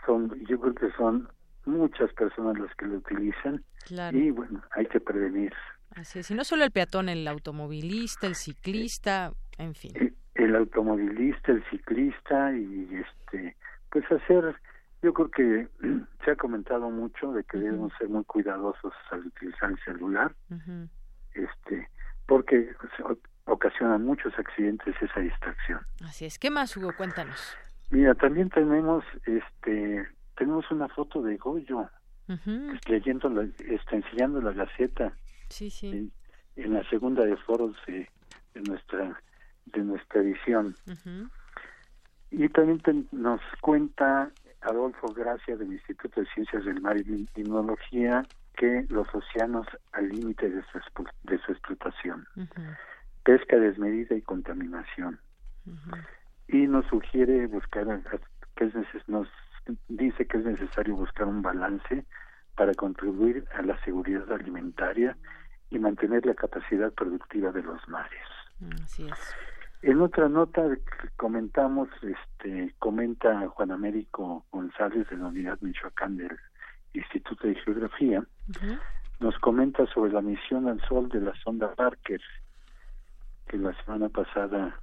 Son, 0.05 0.29
yo 0.45 0.59
creo 0.59 0.75
que 0.75 0.91
son 0.97 1.29
muchas 1.65 2.11
personas 2.13 2.57
las 2.59 2.73
que 2.75 2.85
lo 2.85 2.97
utilizan. 2.97 3.63
Y 4.11 4.31
bueno, 4.31 4.61
hay 4.71 4.85
que 4.85 4.99
prevenir 4.99 5.53
Así 5.95 6.19
es, 6.19 6.31
y 6.31 6.35
no 6.35 6.43
solo 6.43 6.63
el 6.63 6.71
peatón, 6.71 7.09
el 7.09 7.27
automovilista, 7.27 8.25
el 8.25 8.35
ciclista, 8.35 9.33
en 9.57 9.75
fin. 9.75 10.15
El, 10.35 10.55
automovilista, 10.55 11.51
el 11.51 11.63
ciclista 11.69 12.55
y 12.55 12.87
este, 12.93 13.57
pues 13.89 14.09
hacer, 14.09 14.55
yo 15.01 15.13
creo 15.13 15.29
que 15.29 15.67
se 16.25 16.31
ha 16.31 16.35
comentado 16.35 16.89
mucho 16.89 17.33
de 17.33 17.43
que 17.43 17.57
debemos 17.57 17.91
ser 17.97 18.07
muy 18.07 18.23
cuidadosos 18.23 18.93
al 19.11 19.25
utilizar 19.25 19.71
el 19.71 19.79
celular, 19.83 20.33
este, 21.33 21.89
porque 22.25 22.69
ocasiona 23.45 23.97
muchos 23.97 24.33
accidentes 24.39 24.95
esa 25.01 25.19
distracción. 25.19 25.81
Así 26.05 26.25
es, 26.25 26.39
¿qué 26.39 26.49
más 26.49 26.75
Hugo? 26.77 26.93
Cuéntanos. 26.95 27.57
Mira, 27.89 28.15
también 28.15 28.49
tenemos, 28.49 29.03
este, 29.25 30.07
tenemos 30.41 30.65
una 30.71 30.87
foto 30.87 31.21
de 31.21 31.37
Goyo, 31.37 31.87
leyendo, 32.87 33.29
la, 33.29 33.43
está 33.43 33.95
enseñando 33.95 34.41
la 34.41 34.51
Gaceta. 34.53 35.13
Sí, 35.49 35.69
sí. 35.69 36.11
En, 36.55 36.73
la 36.73 36.83
segunda 36.89 37.23
de 37.23 37.37
foros 37.37 37.75
de, 37.85 38.09
nuestra 38.67 39.21
de 39.67 39.83
nuestra 39.83 40.21
edición. 40.21 40.75
Y 42.31 42.49
también 42.49 43.07
nos 43.11 43.39
cuenta 43.61 44.31
Adolfo 44.61 45.13
Gracia 45.13 45.55
del 45.57 45.73
Instituto 45.73 46.21
de 46.21 46.27
Ciencias 46.33 46.65
del 46.65 46.81
Mar 46.81 46.97
y 46.97 47.27
Limnología 47.35 48.25
que 48.55 48.87
los 48.89 49.07
océanos 49.13 49.67
al 49.91 50.09
límite 50.09 50.49
de 50.49 50.63
su, 50.63 51.05
de 51.21 51.37
su 51.37 51.51
explotación, 51.51 52.25
pesca 53.23 53.57
desmedida 53.57 54.15
y 54.15 54.23
contaminación. 54.23 55.19
Y 56.47 56.65
nos 56.65 56.87
sugiere 56.87 57.45
buscar, 57.45 58.01
que 58.55 58.65
es 58.65 58.73
nos 59.07 59.27
dice 59.87 60.25
que 60.25 60.37
es 60.37 60.45
necesario 60.45 60.95
buscar 60.95 61.27
un 61.27 61.41
balance 61.41 62.05
para 62.55 62.73
contribuir 62.73 63.45
a 63.53 63.61
la 63.61 63.81
seguridad 63.83 64.31
alimentaria 64.31 65.17
y 65.69 65.79
mantener 65.79 66.25
la 66.25 66.35
capacidad 66.35 66.91
productiva 66.93 67.51
de 67.51 67.63
los 67.63 67.87
mares. 67.87 68.27
Así 68.83 69.07
es. 69.07 69.35
En 69.81 69.99
otra 70.01 70.29
nota 70.29 70.61
que 70.75 71.09
comentamos, 71.15 71.89
este, 72.03 72.75
comenta 72.77 73.47
Juan 73.47 73.71
Américo 73.71 74.45
González 74.51 75.09
de 75.09 75.17
la 75.17 75.27
Unidad 75.27 75.59
Michoacán 75.61 76.17
del 76.17 76.37
Instituto 76.93 77.47
de 77.47 77.55
Geografía, 77.55 78.23
nos 79.19 79.37
comenta 79.39 79.87
sobre 79.87 80.11
la 80.11 80.21
misión 80.21 80.67
al 80.67 80.79
Sol 80.87 81.09
de 81.09 81.21
la 81.21 81.33
sonda 81.43 81.73
Parker, 81.73 82.21
que 83.47 83.57
la 83.57 83.73
semana 83.83 84.09
pasada 84.09 84.79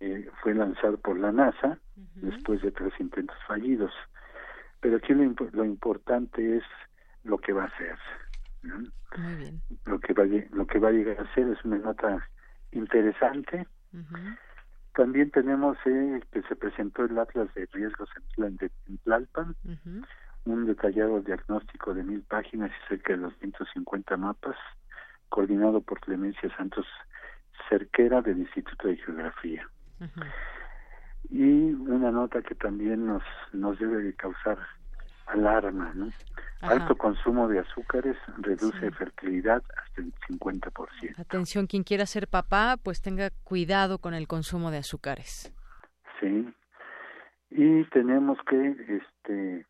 eh, 0.00 0.28
fue 0.42 0.54
lanzada 0.54 0.96
por 0.96 1.18
la 1.18 1.30
NASA 1.30 1.78
después 2.16 2.62
de 2.62 2.72
tres 2.72 2.92
intentos 2.98 3.36
fallidos. 3.46 3.92
Pero 4.80 4.96
aquí 4.96 5.12
lo, 5.12 5.34
lo 5.52 5.64
importante 5.64 6.56
es 6.56 6.64
lo 7.22 7.38
que 7.38 7.52
va 7.52 7.64
a. 7.64 7.72
Muy 9.18 9.34
bien. 9.36 9.60
Lo 9.84 9.98
que 10.00 10.12
va 10.12 10.24
lo 10.24 10.66
que 10.66 10.78
va 10.78 10.88
a 10.88 10.92
llegar 10.92 11.20
a 11.20 11.34
ser 11.34 11.48
es 11.48 11.62
una 11.64 11.78
nota 11.78 12.26
interesante. 12.72 13.66
También 14.94 15.30
tenemos 15.30 15.76
eh, 15.84 16.20
que 16.32 16.42
se 16.42 16.56
presentó 16.56 17.04
el 17.04 17.18
Atlas 17.18 17.52
de 17.54 17.66
Riesgos 17.72 18.08
en, 18.46 18.98
Tlalpan, 19.04 19.54
un 20.44 20.66
detallado 20.66 21.20
diagnóstico 21.20 21.94
de 21.94 22.02
mil 22.02 22.22
páginas 22.22 22.70
y 22.70 22.88
cerca 22.88 23.12
de 23.14 23.20
250 23.20 24.16
mapas, 24.16 24.56
coordinado 25.28 25.80
por 25.80 26.00
Clemencia 26.00 26.54
Santos 26.56 26.86
Cerquera 27.68 28.20
del 28.22 28.38
Instituto 28.38 28.88
de 28.88 28.96
Geografía. 28.96 29.68
Y 31.28 31.72
una 31.72 32.10
nota 32.10 32.42
que 32.42 32.54
también 32.54 33.06
nos, 33.06 33.22
nos 33.52 33.78
debe 33.78 34.02
de 34.02 34.14
causar 34.14 34.58
alarma, 35.26 35.92
¿no? 35.94 36.08
Alto 36.60 36.96
consumo 36.96 37.48
de 37.48 37.60
azúcares 37.60 38.16
reduce 38.38 38.90
fertilidad 38.90 39.62
hasta 39.82 40.02
el 40.02 40.12
50%. 40.28 41.18
Atención, 41.18 41.66
quien 41.66 41.84
quiera 41.84 42.04
ser 42.04 42.28
papá, 42.28 42.76
pues 42.82 43.00
tenga 43.00 43.30
cuidado 43.44 43.98
con 43.98 44.12
el 44.12 44.26
consumo 44.26 44.70
de 44.70 44.78
azúcares. 44.78 45.52
Sí. 46.20 46.52
Y 47.50 47.84
tenemos 47.84 48.38
que 48.46 49.00
este 49.00 49.66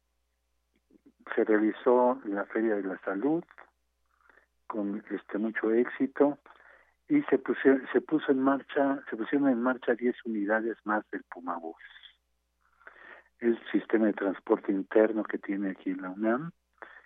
se 1.35 1.45
realizó 1.45 2.21
la 2.25 2.45
Feria 2.47 2.75
de 2.75 2.83
la 2.83 2.99
Salud 3.05 3.45
con 4.67 5.05
este 5.11 5.39
mucho 5.39 5.73
éxito 5.73 6.39
y 7.11 7.23
se 7.25 7.39
puso, 7.39 7.61
se 7.93 8.01
puso 8.01 8.33
en 8.33 8.41
marcha, 8.41 9.03
se 9.11 9.17
pusieron 9.17 9.49
en 9.49 9.61
marcha 9.61 9.95
10 9.95 10.17
unidades 10.25 10.79
más 10.85 11.05
del 11.11 11.23
Pumabús 11.25 11.77
el 13.41 13.59
sistema 13.73 14.07
de 14.07 14.13
transporte 14.13 14.71
interno 14.71 15.25
que 15.25 15.39
tiene 15.39 15.71
aquí 15.71 15.95
la 15.95 16.11
UNAM, 16.11 16.53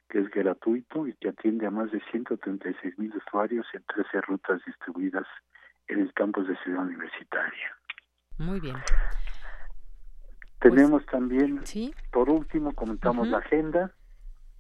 que 0.09 0.19
es 0.19 0.29
gratuito 0.31 1.07
y 1.07 1.15
que 1.15 1.29
atiende 1.29 1.67
a 1.67 1.71
más 1.71 1.91
de 1.93 2.01
136 2.11 2.99
mil 2.99 3.15
usuarios 3.17 3.67
en 3.73 3.85
13 3.85 4.21
rutas 4.23 4.61
distribuidas 4.67 5.27
en 5.87 6.01
el 6.01 6.13
campus 6.13 6.49
de 6.49 6.57
Ciudad 6.59 6.83
Universitaria. 6.83 7.77
Muy 8.39 8.61
bien. 8.61 8.77
Tenemos 10.61 11.03
pues, 11.03 11.07
también, 11.07 11.61
por 12.11 12.31
último, 12.31 12.73
comentamos 12.73 13.29
la 13.29 13.39
agenda, 13.39 13.93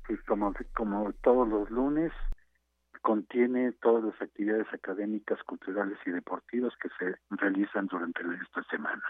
que 0.06 0.16
como, 0.18 0.52
como 0.74 1.12
todos 1.22 1.48
los 1.48 1.70
lunes, 1.70 2.12
contiene 3.04 3.70
todas 3.82 4.02
las 4.02 4.20
actividades 4.22 4.66
académicas, 4.72 5.38
culturales 5.44 5.98
y 6.06 6.10
deportivas 6.10 6.72
que 6.82 6.88
se 6.98 7.14
realizan 7.36 7.86
durante 7.86 8.22
esta 8.42 8.64
semana. 8.70 9.04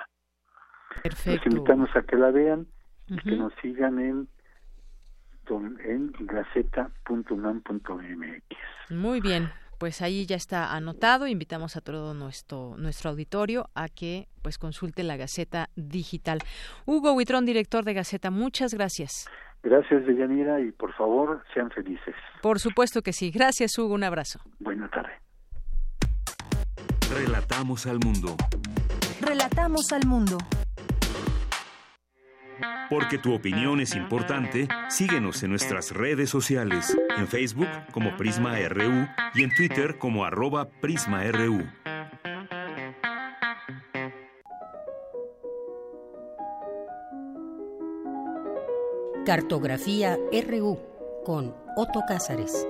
Perfecto. 1.00 1.46
Los 1.46 1.54
invitamos 1.54 1.88
a 1.94 2.02
que 2.02 2.16
la 2.16 2.32
vean 2.32 2.66
y 3.06 3.16
que 3.18 3.36
nos 3.36 3.52
sigan 3.62 4.00
en 4.00 4.28
en 5.84 6.10
gaceta.unam.mx. 6.20 8.90
Muy 8.90 9.20
bien, 9.20 9.50
pues 9.78 10.02
ahí 10.02 10.26
ya 10.26 10.34
está 10.36 10.74
anotado. 10.74 11.28
Invitamos 11.28 11.76
a 11.76 11.80
todo 11.80 12.14
nuestro 12.14 12.74
nuestro 12.76 13.10
auditorio 13.10 13.70
a 13.74 13.88
que 13.88 14.26
pues 14.42 14.58
consulte 14.58 15.04
la 15.04 15.16
Gaceta 15.16 15.70
digital. 15.76 16.40
Hugo 16.84 17.12
Huitrón, 17.12 17.46
director 17.46 17.84
de 17.84 17.94
Gaceta, 17.94 18.32
muchas 18.32 18.74
gracias. 18.74 19.28
Gracias, 19.64 20.06
Deyanira, 20.06 20.60
y 20.60 20.72
por 20.72 20.92
favor, 20.92 21.42
sean 21.54 21.70
felices. 21.70 22.14
Por 22.42 22.60
supuesto 22.60 23.00
que 23.00 23.14
sí. 23.14 23.30
Gracias, 23.30 23.78
Hugo. 23.78 23.94
Un 23.94 24.04
abrazo. 24.04 24.40
Buena 24.60 24.88
tarde. 24.90 25.12
Relatamos 27.10 27.86
al 27.86 27.98
mundo. 27.98 28.36
Relatamos 29.22 29.90
al 29.92 30.06
mundo. 30.06 30.36
Porque 32.90 33.18
tu 33.18 33.34
opinión 33.34 33.80
es 33.80 33.96
importante, 33.96 34.68
síguenos 34.88 35.42
en 35.42 35.50
nuestras 35.50 35.92
redes 35.92 36.28
sociales, 36.28 36.96
en 37.16 37.26
Facebook 37.26 37.68
como 37.92 38.16
Prisma 38.16 38.56
RU 38.68 39.08
y 39.34 39.42
en 39.42 39.54
Twitter 39.54 39.98
como 39.98 40.24
arroba 40.24 40.68
PrismaRU. 40.68 41.62
Cartografía 49.24 50.18
RU 50.50 50.78
con 51.24 51.54
Otto 51.76 52.02
Cázares. 52.06 52.66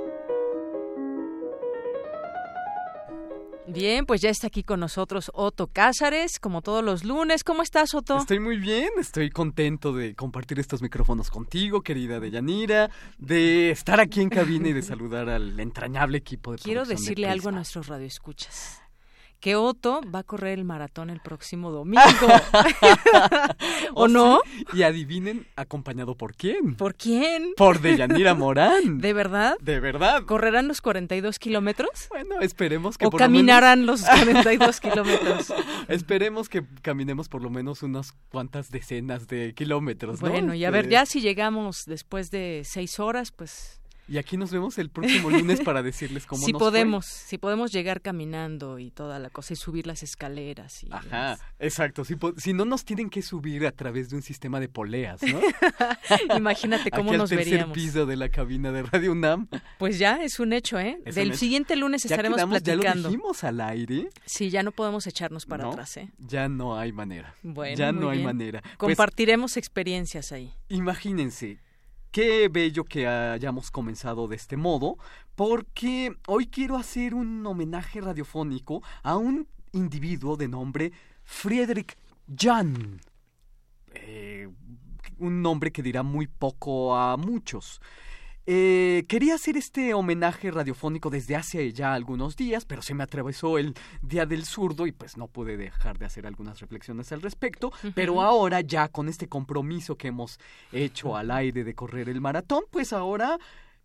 Bien, 3.67 4.07
pues 4.07 4.21
ya 4.21 4.31
está 4.31 4.47
aquí 4.47 4.63
con 4.63 4.79
nosotros 4.79 5.33
Otto 5.35 5.67
Cázares, 5.67 6.39
como 6.39 6.63
todos 6.63 6.85
los 6.85 7.03
lunes. 7.03 7.43
¿Cómo 7.43 7.63
estás, 7.63 7.93
Otto? 7.95 8.19
Estoy 8.19 8.39
muy 8.39 8.59
bien, 8.59 8.91
estoy 9.01 9.31
contento 9.31 9.93
de 9.93 10.15
compartir 10.15 10.61
estos 10.61 10.81
micrófonos 10.81 11.29
contigo, 11.29 11.81
querida 11.81 12.21
Deyanira, 12.21 12.89
de 13.19 13.73
estar 13.73 13.99
aquí 13.99 14.21
en 14.21 14.29
cabina 14.29 14.69
y 14.69 14.75
de 14.75 14.83
saludar 14.83 15.29
al 15.29 15.59
entrañable 15.59 16.19
equipo 16.19 16.53
de 16.53 16.59
Quiero 16.59 16.85
decirle 16.85 17.29
algo 17.29 17.49
a 17.49 17.53
nuestros 17.53 17.89
radioescuchas 17.89 18.84
que 19.45 19.57
Otto 19.57 20.01
va 20.11 20.21
a 20.21 20.23
correr 20.23 20.59
el 20.59 20.65
maratón 20.65 21.11
el 21.11 21.21
próximo 21.21 21.71
domingo. 21.71 22.01
¿O, 23.95 24.09
no? 24.09 24.41
Y 24.73 24.85
adivinen, 24.85 25.47
acompañado 25.55 26.15
por 26.15 26.35
quién. 26.35 26.77
¿Por 26.77 26.95
quién? 26.95 27.53
Por 27.55 27.83
Deyanira 27.83 28.33
Morán. 28.33 28.97
¿De 29.03 29.13
verdad? 29.13 29.59
De 29.61 29.81
verdad. 29.81 30.23
¿Correrán 30.25 30.67
los 30.67 30.81
42 30.81 31.39
kilómetros? 31.39 32.07
Bueno, 32.09 32.41
esperemos 32.41 32.97
que 32.97 33.05
¿O 33.05 33.11
caminarán 33.11 33.85
los 33.85 34.01
42 34.07 34.81
kilómetros? 34.81 35.53
esperemos 35.89 36.49
que 36.49 36.65
caminemos 36.81 37.29
por 37.29 37.43
lo 37.43 37.51
menos 37.51 37.83
unas 37.83 38.13
cuantas 38.31 38.71
decenas 38.71 39.29
de 39.29 39.53
kilómetros, 39.53 40.23
¿no? 40.23 40.31
Bueno, 40.31 40.55
y 40.55 40.65
a 40.65 40.71
ver, 40.71 40.89
ya 40.89 41.05
si 41.05 41.21
llegamos 41.21 41.85
después 41.85 42.31
de 42.31 42.63
seis 42.65 42.99
horas, 42.99 43.31
pues 43.31 43.83
y 44.07 44.19
aquí 44.19 44.37
nos 44.37 44.51
vemos 44.51 44.79
el 44.79 44.91
próximo 44.91 45.31
lunes 45.31 45.61
para 45.61 45.83
decirles 45.83 46.27
cómo 46.27 46.43
si 46.45 46.53
nos 46.53 46.61
podemos, 46.61 47.07
si 47.07 47.39
podemos 47.39 47.73
llegar 47.73 48.01
caminando 48.01 48.79
y 48.79 48.91
toda 48.91 49.19
la 49.19 49.31
cosa 49.31 49.55
y 49.55 49.57
subir 49.57 49.87
las 49.87 50.03
escaleras. 50.03 50.83
Y 50.85 50.89
Ajá, 50.91 51.39
exacto. 51.59 52.05
Si, 52.05 52.17
si, 52.37 52.53
no 52.53 52.65
nos 52.65 52.85
tienen 52.85 53.11
que 53.11 53.23
subir 53.23 53.67
a 53.67 53.73
través 53.73 54.11
de 54.11 54.17
un 54.17 54.23
sistema 54.23 54.61
de 54.61 54.69
poleas, 54.69 55.21
¿no? 55.23 55.41
Imagínate 56.37 56.91
cómo 56.91 57.11
aquí 57.11 57.19
nos 57.19 57.33
al 57.33 57.39
tercer 57.39 57.67
piso 57.73 58.07
de 58.07 58.17
la 58.17 58.29
cabina 58.29 58.73
de 58.73 58.83
Radio 58.83 59.13
UNAM. 59.13 59.49
Pues 59.79 59.99
ya 59.99 60.23
es 60.23 60.39
un 60.39 60.53
hecho, 60.53 60.79
¿eh? 60.79 60.99
Del 61.05 61.37
siguiente 61.37 61.77
lunes 61.77 62.05
estaremos 62.05 62.39
platicando. 62.39 62.83
Ya 62.83 62.95
lo 62.95 63.09
dijimos 63.09 63.45
al 63.45 63.61
aire. 63.61 64.09
Sí, 64.27 64.51
ya 64.51 64.63
no 64.63 64.73
podemos 64.73 65.07
echarnos 65.07 65.47
para 65.47 65.69
atrás, 65.69 65.97
¿eh? 65.97 66.11
Ya 66.19 66.49
no 66.49 66.79
hay 66.79 66.93
manera. 66.93 67.35
Bueno, 67.43 67.77
ya 67.77 67.93
no 67.93 68.11
hay 68.11 68.23
manera. 68.23 68.61
Pues 68.61 68.77
Compartiremos 68.77 69.57
experiencias 69.57 70.33
ahí. 70.33 70.53
Imagínense, 70.69 71.59
Qué 72.15 72.47
bello 72.47 72.85
que 72.85 73.09
hayamos 73.09 73.73
comenzado 73.73 74.29
de 74.29 74.37
este 74.37 74.57
modo, 74.57 74.99
porque 75.35 76.17
hoy 76.29 76.47
quiero 76.47 76.77
hacer 76.77 77.13
un 77.13 77.45
homenaje 77.45 78.01
radiofónico 78.01 78.85
a 79.03 79.17
un 79.17 79.49
individuo 79.73 80.37
de 80.37 80.47
nombre 80.47 80.93
Friedrich 81.25 81.97
Jan. 82.33 83.01
Eh, 83.95 84.49
un 85.19 85.43
nombre 85.43 85.73
que 85.73 85.83
dirá 85.83 86.05
muy 86.05 86.29
poco 86.29 86.97
a 86.97 87.17
muchos. 87.17 87.81
Eh, 88.47 89.05
quería 89.09 89.37
hacer 89.37 89.57
este 89.57 89.95
homenaje 89.95 90.51
radiofónico 90.51 91.09
desde 91.09 91.35
hace 91.35 91.73
ya 91.73 91.95
algunos 91.95 92.37
días, 92.37 92.67
pero 92.67 92.83
se 92.83 92.93
me 92.93 93.03
atravesó 93.03 93.57
el 93.57 93.75
Día 94.03 94.27
del 94.27 94.45
Zurdo 94.45 94.87
y 94.87 94.93
pues 94.93 95.17
no 95.17 95.29
pude 95.29 95.57
dejar 95.57 95.99
de 95.99 96.05
hacer 96.05 96.27
algunas 96.27 96.61
reflexiones 96.61 97.11
al 97.13 97.23
respecto. 97.23 97.69
Uh 97.69 97.71
-huh. 97.89 97.93
Pero 97.95 98.21
ahora 98.21 98.61
ya 98.61 98.89
con 98.89 99.09
este 99.09 99.29
compromiso 99.29 99.97
que 99.97 100.09
hemos 100.09 100.39
hecho 100.73 101.17
al 101.17 101.31
aire 101.31 101.65
de 101.65 101.75
correr 101.75 102.09
el 102.11 102.21
maratón, 102.21 102.65
pues 102.71 102.93
ahora 102.93 103.39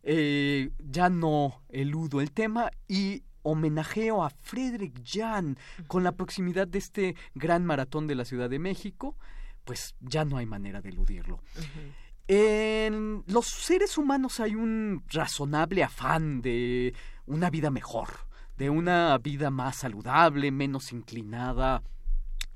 eh, 0.03 0.71
ya 0.79 1.09
no 1.09 1.61
eludo 1.69 2.19
el 2.19 2.31
tema 2.31 2.69
y 2.87 3.23
homenajeo 3.43 4.23
a 4.23 4.29
Frederick 4.29 5.01
Jan 5.05 5.57
con 5.87 6.03
la 6.03 6.11
proximidad 6.11 6.67
de 6.67 6.79
este 6.79 7.15
gran 7.33 7.65
maratón 7.65 8.07
de 8.07 8.15
la 8.15 8.25
Ciudad 8.25 8.49
de 8.49 8.59
México, 8.59 9.15
pues 9.63 9.95
ya 10.01 10.25
no 10.25 10.35
hay 10.37 10.45
manera 10.45 10.81
de 10.81 10.89
eludirlo. 10.89 11.35
Uh 11.35 11.59
-huh. 11.59 12.08
En 12.31 13.23
los 13.25 13.47
seres 13.47 13.97
humanos 13.97 14.39
hay 14.39 14.53
un 14.53 15.03
razonable 15.07 15.83
afán 15.83 16.43
de 16.43 16.93
una 17.25 17.49
vida 17.49 17.71
mejor, 17.71 18.09
de 18.55 18.69
una 18.69 19.17
vida 19.17 19.49
más 19.49 19.77
saludable, 19.77 20.51
menos 20.51 20.91
inclinada 20.91 21.81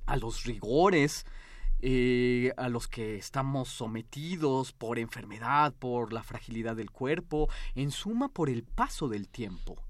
a 0.06 0.16
los 0.16 0.44
rigores 0.44 1.26
eh, 1.82 2.54
a 2.56 2.70
los 2.70 2.88
que 2.88 3.16
estamos 3.16 3.68
sometidos 3.68 4.74
por 4.74 5.00
enfermedad, 5.00 5.74
por 5.74 6.14
la 6.14 6.22
fragilidad 6.22 6.76
del 6.76 6.92
cuerpo, 6.92 7.50
en 7.74 7.90
suma 7.90 8.30
por 8.30 8.52
el 8.52 8.62
paso 8.62 9.10
del 9.10 9.28
tiempo. 9.28 9.82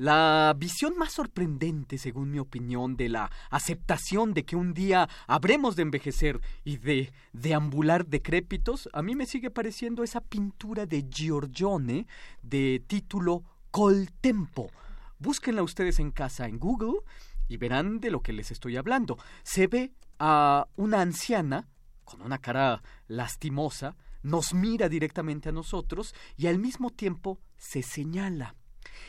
La 0.00 0.56
visión 0.56 0.96
más 0.96 1.12
sorprendente, 1.12 1.98
según 1.98 2.30
mi 2.30 2.38
opinión, 2.38 2.96
de 2.96 3.10
la 3.10 3.30
aceptación 3.50 4.32
de 4.32 4.46
que 4.46 4.56
un 4.56 4.72
día 4.72 5.10
habremos 5.26 5.76
de 5.76 5.82
envejecer 5.82 6.40
y 6.64 6.78
de 6.78 7.12
deambular 7.34 8.06
decrépitos, 8.06 8.88
a 8.94 9.02
mí 9.02 9.14
me 9.14 9.26
sigue 9.26 9.50
pareciendo 9.50 10.02
esa 10.02 10.22
pintura 10.22 10.86
de 10.86 11.04
Giorgione 11.10 12.06
de 12.40 12.82
título 12.86 13.44
Col 13.70 14.08
Tempo. 14.22 14.70
Búsquenla 15.18 15.62
ustedes 15.62 15.98
en 15.98 16.12
casa 16.12 16.46
en 16.46 16.58
Google 16.58 17.00
y 17.46 17.58
verán 17.58 18.00
de 18.00 18.10
lo 18.10 18.22
que 18.22 18.32
les 18.32 18.50
estoy 18.50 18.78
hablando. 18.78 19.18
Se 19.42 19.66
ve 19.66 19.92
a 20.18 20.66
una 20.76 21.02
anciana 21.02 21.68
con 22.04 22.22
una 22.22 22.38
cara 22.38 22.82
lastimosa, 23.06 23.98
nos 24.22 24.54
mira 24.54 24.88
directamente 24.88 25.50
a 25.50 25.52
nosotros 25.52 26.14
y 26.38 26.46
al 26.46 26.58
mismo 26.58 26.88
tiempo 26.88 27.38
se 27.58 27.82
señala. 27.82 28.54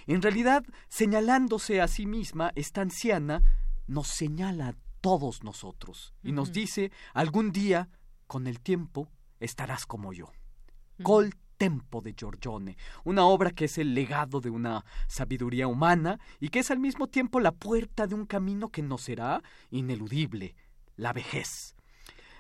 En 0.08 0.22
realidad, 0.22 0.64
señalándose 0.90 1.82
a 1.82 1.88
sí 1.88 2.06
misma, 2.06 2.52
esta 2.56 2.82
anciana 2.82 3.42
nos 3.88 4.08
señala 4.08 4.70
a 4.70 4.76
todos 5.02 5.44
nosotros 5.44 6.14
y 6.24 6.30
uh 6.30 6.32
-huh. 6.32 6.36
nos 6.36 6.52
dice, 6.52 6.92
algún 7.14 7.52
día, 7.52 7.90
con 8.28 8.48
el 8.48 8.60
tiempo, 8.60 9.10
estarás 9.40 9.86
como 9.86 10.14
yo. 10.14 10.26
Uh 10.26 10.30
-huh. 10.30 11.04
Col 11.04 11.34
Tempo 11.58 12.02
de 12.02 12.16
Giorgione, 12.18 12.76
una 13.04 13.24
obra 13.26 13.52
que 13.52 13.66
es 13.66 13.78
el 13.78 13.94
legado 13.94 14.42
de 14.42 14.50
una 14.50 14.84
sabiduría 15.08 15.68
humana 15.68 16.20
y 16.40 16.50
que 16.50 16.58
es 16.58 16.72
al 16.72 16.80
mismo 16.80 17.06
tiempo 17.06 17.40
la 17.40 17.52
puerta 17.52 18.08
de 18.08 18.16
un 18.16 18.26
camino 18.26 18.70
que 18.70 18.82
nos 18.82 19.04
será 19.04 19.44
ineludible, 19.70 20.56
la 20.96 21.14
vejez. 21.14 21.76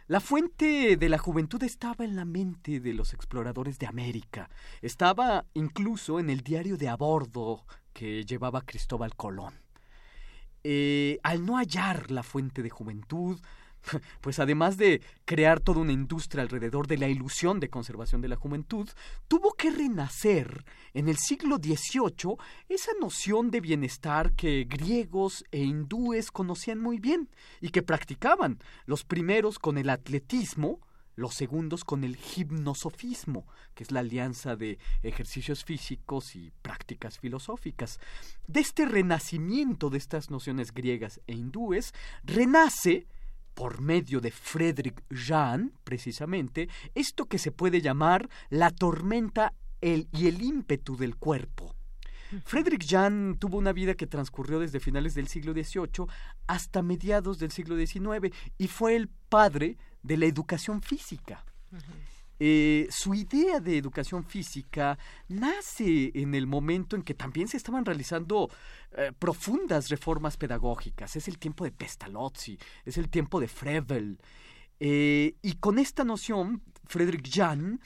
La 0.07 0.19
fuente 0.19 0.97
de 0.97 1.09
la 1.09 1.17
juventud 1.17 1.61
estaba 1.63 2.03
en 2.03 2.15
la 2.15 2.25
mente 2.25 2.79
de 2.79 2.93
los 2.93 3.13
exploradores 3.13 3.79
de 3.79 3.87
América, 3.87 4.49
estaba 4.81 5.45
incluso 5.53 6.19
en 6.19 6.29
el 6.29 6.41
diario 6.41 6.75
de 6.77 6.89
a 6.89 6.97
bordo 6.97 7.65
que 7.93 8.25
llevaba 8.25 8.65
Cristóbal 8.65 9.15
Colón. 9.15 9.53
Eh, 10.63 11.19
al 11.23 11.45
no 11.45 11.57
hallar 11.57 12.11
la 12.11 12.23
fuente 12.23 12.61
de 12.61 12.69
juventud, 12.69 13.39
pues 14.21 14.39
además 14.39 14.77
de 14.77 15.01
crear 15.25 15.59
toda 15.59 15.81
una 15.81 15.91
industria 15.91 16.43
alrededor 16.43 16.87
de 16.87 16.97
la 16.97 17.07
ilusión 17.07 17.59
de 17.59 17.69
conservación 17.69 18.21
de 18.21 18.27
la 18.27 18.35
juventud, 18.35 18.89
tuvo 19.27 19.53
que 19.53 19.71
renacer 19.71 20.65
en 20.93 21.09
el 21.09 21.17
siglo 21.17 21.57
XVIII 21.57 22.35
esa 22.69 22.91
noción 22.99 23.51
de 23.51 23.61
bienestar 23.61 24.33
que 24.33 24.65
griegos 24.69 25.43
e 25.51 25.59
hindúes 25.59 26.31
conocían 26.31 26.79
muy 26.79 26.99
bien 26.99 27.29
y 27.59 27.69
que 27.69 27.81
practicaban, 27.81 28.59
los 28.85 29.03
primeros 29.03 29.59
con 29.59 29.77
el 29.77 29.89
atletismo, 29.89 30.79
los 31.15 31.35
segundos 31.35 31.83
con 31.83 32.03
el 32.03 32.15
gimnosofismo, 32.15 33.45
que 33.75 33.83
es 33.83 33.91
la 33.91 33.99
alianza 33.99 34.55
de 34.55 34.79
ejercicios 35.03 35.63
físicos 35.63 36.35
y 36.35 36.51
prácticas 36.61 37.19
filosóficas. 37.19 37.99
De 38.47 38.61
este 38.61 38.85
renacimiento 38.85 39.89
de 39.89 39.97
estas 39.97 40.29
nociones 40.29 40.73
griegas 40.73 41.21
e 41.27 41.33
hindúes, 41.33 41.93
renace 42.23 43.07
por 43.53 43.81
medio 43.81 44.21
de 44.21 44.31
Frederick 44.31 45.03
Jan, 45.09 45.73
precisamente, 45.83 46.69
esto 46.95 47.25
que 47.25 47.37
se 47.37 47.51
puede 47.51 47.81
llamar 47.81 48.29
la 48.49 48.71
tormenta 48.71 49.53
el, 49.81 50.07
y 50.11 50.27
el 50.27 50.41
ímpetu 50.41 50.95
del 50.95 51.15
cuerpo. 51.15 51.75
Frederick 52.45 52.85
Jan 52.87 53.35
tuvo 53.37 53.57
una 53.57 53.73
vida 53.73 53.93
que 53.95 54.07
transcurrió 54.07 54.59
desde 54.59 54.79
finales 54.79 55.15
del 55.15 55.27
siglo 55.27 55.51
XVIII 55.51 56.07
hasta 56.47 56.81
mediados 56.81 57.39
del 57.39 57.51
siglo 57.51 57.75
XIX 57.75 58.33
y 58.57 58.67
fue 58.69 58.95
el 58.95 59.09
padre 59.09 59.77
de 60.01 60.15
la 60.15 60.27
educación 60.27 60.81
física. 60.81 61.43
Uh 61.71 61.75
-huh. 61.75 62.11
Eh, 62.43 62.87
su 62.89 63.13
idea 63.13 63.59
de 63.59 63.77
educación 63.77 64.23
física 64.23 64.97
nace 65.27 66.11
en 66.15 66.33
el 66.33 66.47
momento 66.47 66.95
en 66.95 67.03
que 67.03 67.13
también 67.13 67.47
se 67.47 67.57
estaban 67.57 67.85
realizando 67.85 68.49
eh, 68.93 69.11
profundas 69.19 69.89
reformas 69.89 70.37
pedagógicas. 70.37 71.15
Es 71.15 71.27
el 71.27 71.37
tiempo 71.37 71.65
de 71.65 71.71
Pestalozzi, 71.71 72.57
es 72.83 72.97
el 72.97 73.09
tiempo 73.09 73.39
de 73.39 73.47
Froebel. 73.47 74.17
Eh, 74.79 75.35
y 75.43 75.53
con 75.57 75.77
esta 75.77 76.03
noción, 76.03 76.63
Frederick 76.87 77.29
Jan 77.31 77.79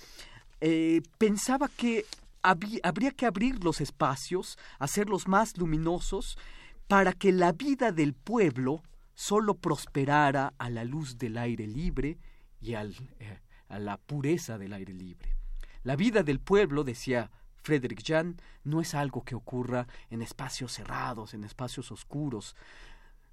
pensaba 1.17 1.67
que 1.67 2.05
habría 2.41 3.11
que 3.11 3.25
abrir 3.25 3.61
los 3.61 3.81
espacios, 3.81 4.57
hacerlos 4.79 5.27
más 5.27 5.57
luminosos, 5.57 6.37
para 6.87 7.11
que 7.11 7.33
la 7.33 7.51
vida 7.51 7.91
del 7.91 8.13
pueblo 8.13 8.83
solo 9.15 9.55
prosperara 9.55 10.53
a 10.57 10.69
la 10.69 10.85
luz 10.85 11.17
del 11.17 11.37
aire 11.37 11.67
libre 11.67 12.17
y 12.61 12.75
al, 12.75 12.95
a 13.67 13.79
la 13.79 13.97
pureza 13.97 14.57
del 14.57 14.73
aire 14.73 14.93
libre. 14.93 15.35
La 15.83 15.95
vida 15.95 16.23
del 16.23 16.39
pueblo, 16.39 16.83
decía 16.83 17.31
Frederick 17.65 18.03
Jan, 18.05 18.37
no 18.63 18.81
es 18.81 18.93
algo 18.93 19.23
que 19.23 19.35
ocurra 19.35 19.87
en 20.09 20.21
espacios 20.21 20.71
cerrados, 20.71 21.33
en 21.33 21.43
espacios 21.43 21.91
oscuros. 21.91 22.55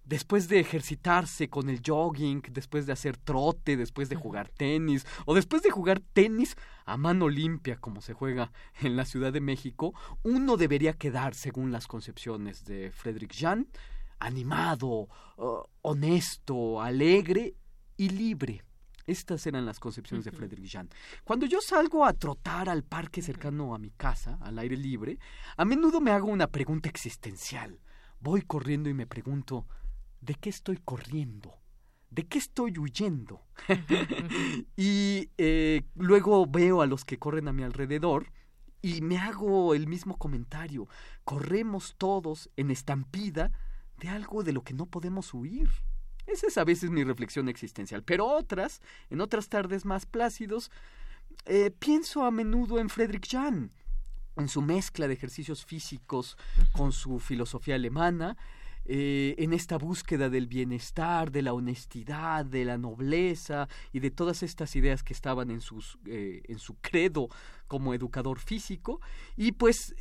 Después 0.05 0.49
de 0.49 0.59
ejercitarse 0.59 1.49
con 1.49 1.69
el 1.69 1.81
jogging, 1.87 2.43
después 2.51 2.87
de 2.87 2.93
hacer 2.93 3.17
trote, 3.17 3.77
después 3.77 4.09
de 4.09 4.17
jugar 4.17 4.49
tenis, 4.49 5.07
o 5.27 5.35
después 5.35 5.63
de 5.63 5.71
jugar 5.71 6.01
tenis 6.01 6.57
a 6.85 6.97
mano 6.97 7.29
limpia 7.29 7.77
como 7.77 8.01
se 8.01 8.15
juega 8.15 8.53
en 8.81 8.97
la 8.97 9.05
Ciudad 9.05 9.33
de 9.33 9.41
México, 9.41 9.95
uno 10.23 10.57
debería 10.57 10.95
quedar, 10.95 11.35
según 11.35 11.71
las 11.71 11.87
concepciones 11.87 12.65
de 12.65 12.91
Frederick 12.91 13.35
Jan, 13.35 13.69
animado, 14.19 15.09
uh, 15.37 15.63
honesto, 15.83 16.81
alegre 16.81 17.55
y 17.97 18.09
libre. 18.09 18.65
Estas 19.07 19.47
eran 19.47 19.67
las 19.67 19.81
concepciones 19.81 20.25
de 20.25 20.33
Frederick 20.33 20.67
Jean. 20.67 20.89
Cuando 21.25 21.47
yo 21.47 21.61
salgo 21.61 22.05
a 22.05 22.13
trotar 22.13 22.69
al 22.69 22.85
parque 22.85 23.23
cercano 23.23 23.75
a 23.75 23.79
mi 23.79 23.91
casa, 23.91 24.39
al 24.41 24.59
aire 24.59 24.77
libre, 24.77 25.19
a 25.57 25.65
menudo 25.65 26.01
me 26.01 26.13
hago 26.13 26.29
una 26.29 26.47
pregunta 26.47 26.89
existencial. 26.89 27.81
Voy 28.21 28.43
corriendo 28.43 28.89
y 28.89 28.95
me 28.95 29.07
pregunto, 29.07 29.67
¿de 30.21 30.35
qué 30.35 30.51
estoy 30.51 30.79
corriendo? 30.79 31.59
¿De 32.11 32.25
qué 32.29 32.39
estoy 32.39 32.79
huyendo? 32.79 33.43
y 34.77 35.31
eh, 35.39 35.83
luego 35.97 36.47
veo 36.47 36.83
a 36.83 36.87
los 36.87 37.05
que 37.05 37.19
corren 37.19 37.49
a 37.49 37.53
mi 37.53 37.65
alrededor 37.65 38.33
y 38.83 39.01
me 39.01 39.19
hago 39.19 39.75
el 39.75 39.87
mismo 39.87 40.19
comentario. 40.19 40.89
Corremos 41.25 41.95
todos 41.97 42.51
en 42.57 42.71
estampida 42.71 43.51
de 43.99 44.09
algo 44.09 44.43
de 44.43 44.53
lo 44.53 44.63
que 44.63 44.75
no 44.75 44.87
podemos 44.87 45.33
huir. 45.33 45.71
Esa 46.27 46.47
es 46.47 46.59
a 46.59 46.65
veces 46.65 46.91
mi 46.91 47.05
reflexión 47.05 47.49
existencial. 47.49 48.03
Pero 48.03 48.27
otras, 48.27 48.81
en 49.11 49.21
otras 49.21 49.49
tardes 49.49 49.85
más 49.85 50.07
plácidos, 50.07 50.71
eh, 51.47 51.71
pienso 51.77 52.25
a 52.25 52.31
menudo 52.31 52.79
en 52.79 52.89
Friedrich 52.89 53.29
Jahn, 53.29 53.71
en 54.37 54.49
su 54.49 54.63
mezcla 54.63 55.09
de 55.09 55.15
ejercicios 55.15 55.65
físicos 55.65 56.37
con 56.73 56.93
su 56.93 57.19
filosofía 57.19 57.75
alemana, 57.75 58.37
eh, 58.85 59.37
en 59.39 59.53
esta 59.53 59.77
búsqueda 59.77 60.29
del 60.29 60.47
bienestar, 60.47 61.31
de 61.31 61.43
la 61.43 61.53
honestidad, 61.53 62.45
de 62.45 62.65
la 62.65 62.79
nobleza 62.79 63.69
y 63.93 64.01
de 64.01 64.11
todas 64.11 64.43
estas 64.43 64.75
ideas 64.75 65.03
que 65.05 65.13
estaban 65.13 65.51
en, 65.51 65.61
sus, 65.61 65.99
eh, 66.07 66.43
en 66.49 66.59
su 66.59 66.75
credo 66.81 67.29
como 67.69 67.95
educador 67.95 68.39
físico. 68.39 69.01
Y 69.37 69.53
pues 69.53 69.95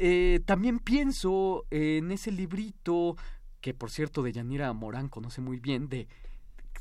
también 0.46 0.80
pienso 0.80 1.66
en 1.70 2.12
ese 2.12 2.32
librito 2.32 3.16
que 3.62 3.74
por 3.74 3.92
cierto 3.92 4.24
de 4.24 4.34
Yanira 4.34 4.74
Morán 4.74 5.08
conoce 5.08 5.40
muy 5.40 5.60
bien, 5.60 5.88
de, 5.88 6.08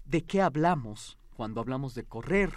de 0.06 0.22
qué 0.22 0.42
hablamos 0.42 1.18
cuando 1.36 1.60
hablamos 1.60 1.94
de 1.94 2.04
correr, 2.04 2.52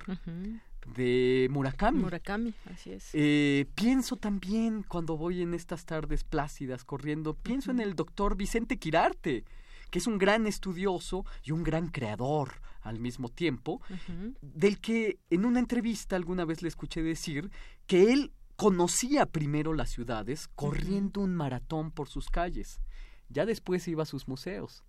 de 0.96 1.48
Murakami. 1.52 2.00
Murakami, 2.00 2.54
así 2.72 2.92
es. 2.92 3.10
Eh, 3.14 3.66
pienso 3.76 4.18
también 4.18 4.84
cuando 4.84 5.16
voy 5.16 5.42
en 5.42 5.54
estas 5.54 5.86
tardes 5.86 6.24
plácidas 6.24 6.84
corriendo, 6.84 7.34
pienso 7.34 7.72
en 7.72 7.80
el 7.80 7.96
doctor 7.96 8.36
Vicente 8.36 8.78
Quirarte, 8.78 9.46
que 9.90 10.00
es 10.00 10.08
un 10.08 10.18
gran 10.18 10.48
estudioso 10.48 11.26
y 11.44 11.52
un 11.52 11.64
gran 11.64 11.88
creador 11.90 12.62
al 12.82 13.00
mismo 13.00 13.30
tiempo, 13.30 13.82
del 14.42 14.80
que 14.80 15.20
en 15.30 15.46
una 15.46 15.60
entrevista 15.60 16.18
alguna 16.18 16.44
vez 16.44 16.62
le 16.62 16.68
escuché 16.68 17.02
decir 17.02 17.50
que 17.88 18.12
él 18.12 18.34
conocía 18.58 19.26
primero 19.26 19.74
las 19.74 19.92
ciudades 19.92 20.50
corriendo 20.50 21.22
un 21.22 21.34
maratón 21.36 21.92
por 21.92 22.10
sus 22.10 22.30
calles 22.30 22.82
ya 23.34 23.46
después 23.46 23.88
iba 23.88 24.04
a 24.04 24.06
sus 24.06 24.28
museos. 24.28 24.84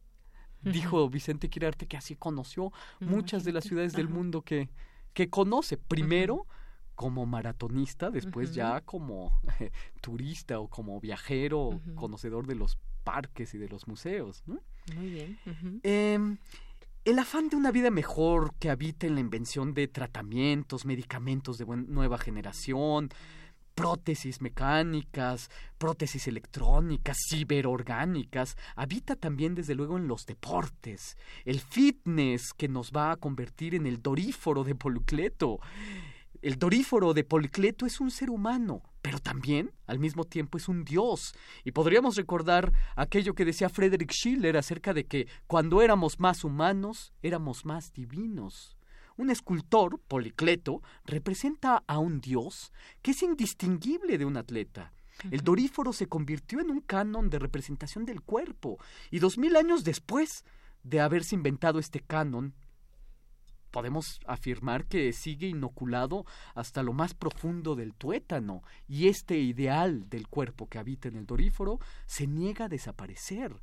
Dijo 0.63 1.11
Vicente 1.11 1.51
Quirarte 1.51 1.87
que 1.87 1.97
así 1.97 2.17
conoció 2.17 2.73
muchas 3.01 3.45
de 3.45 3.53
las 3.53 3.65
ciudades 3.65 3.93
del 3.93 4.09
mundo 4.09 4.43
que, 4.43 4.71
que 5.13 5.29
conoce. 5.29 5.77
Primero 5.77 6.47
como 6.95 7.27
maratonista, 7.27 8.11
después 8.11 8.55
ya 8.55 8.81
como 8.81 9.41
turista 10.01 10.61
o 10.61 10.69
como 10.69 11.01
viajero, 11.01 11.81
conocedor 11.97 12.47
de 12.47 12.55
los 12.55 12.79
parques 13.03 13.55
y 13.55 13.59
de 13.59 13.69
los 13.69 13.87
museos. 13.87 14.43
Muy 14.95 15.11
bien. 15.11 15.39
Em, 15.83 16.39
el 17.05 17.19
afán 17.19 17.49
de 17.49 17.57
una 17.57 17.71
vida 17.71 17.91
mejor 17.91 18.55
que 18.55 18.71
habita 18.71 19.07
en 19.07 19.15
la 19.15 19.21
invención 19.21 19.75
de 19.75 19.89
tratamientos, 19.89 20.87
medicamentos 20.87 21.59
de 21.59 21.67
nueva 21.67 22.17
generación, 22.17 23.11
prótesis 23.75 24.41
mecánicas, 24.41 25.51
prótesis 25.79 26.29
electrónicas, 26.29 27.17
ciberorgánicas, 27.29 28.57
habita 28.77 29.17
también 29.17 29.55
desde 29.55 29.75
luego 29.75 29.97
en 29.99 30.09
los 30.09 30.27
deportes, 30.27 31.17
el 31.45 31.61
fitness 31.61 32.53
que 32.57 32.69
nos 32.69 32.93
va 32.93 33.13
a 33.13 33.17
convertir 33.17 33.75
en 33.75 33.87
el 33.87 34.01
doríforo 34.01 34.65
de 34.65 34.75
Policleto. 34.75 35.59
El 36.43 36.59
doríforo 36.59 37.15
de 37.15 37.25
Policleto 37.25 37.87
es 37.87 38.01
un 38.01 38.11
ser 38.11 38.29
humano, 38.29 38.83
pero 39.01 39.19
también, 39.19 39.73
al 39.87 39.99
mismo 39.99 40.25
tiempo, 40.25 40.59
es 40.59 40.69
un 40.69 40.85
dios. 40.85 41.35
Y 41.65 41.73
podríamos 41.73 42.17
recordar 42.17 42.71
aquello 42.97 43.35
que 43.35 43.47
decía 43.47 43.71
Frederick 43.71 44.13
Schiller 44.13 44.57
acerca 44.59 44.93
de 44.93 45.05
que 45.07 45.27
cuando 45.47 45.81
éramos 45.81 46.21
más 46.21 46.45
humanos, 46.45 47.15
éramos 47.23 47.65
más 47.65 47.93
divinos. 47.95 48.77
Un 49.17 49.31
escultor, 49.31 50.01
Policleto, 50.01 50.83
representa 51.05 51.85
a 51.87 51.99
un 51.99 52.21
dios 52.21 52.73
que 53.01 53.13
es 53.13 53.23
indistinguible 53.23 54.19
de 54.19 54.25
un 54.25 54.37
atleta. 54.37 54.93
El 55.31 55.43
doríforo 55.43 55.93
se 55.93 56.09
convirtió 56.09 56.61
en 56.61 56.71
un 56.71 56.81
canon 56.81 57.31
de 57.31 57.39
representación 57.39 58.05
del 58.05 58.21
cuerpo, 58.21 58.79
y 59.11 59.21
dos 59.21 59.39
mil 59.39 59.55
años 59.55 59.85
después 59.85 60.45
de 60.83 61.01
haberse 61.01 61.37
inventado 61.37 61.79
este 61.79 62.01
canon, 62.01 62.55
podemos 63.71 64.21
afirmar 64.27 64.87
que 64.87 65.13
sigue 65.13 65.49
inoculado 65.49 66.25
hasta 66.55 66.85
lo 66.85 66.93
más 66.93 67.13
profundo 67.13 67.75
del 67.75 67.93
tuétano, 67.93 68.63
y 68.87 69.09
este 69.09 69.39
ideal 69.39 70.09
del 70.09 70.29
cuerpo 70.29 70.69
que 70.69 70.79
habita 70.79 71.09
en 71.09 71.17
el 71.17 71.27
doríforo 71.27 71.81
se 72.07 72.29
niega 72.29 72.67
a 72.67 72.69
desaparecer. 72.69 73.61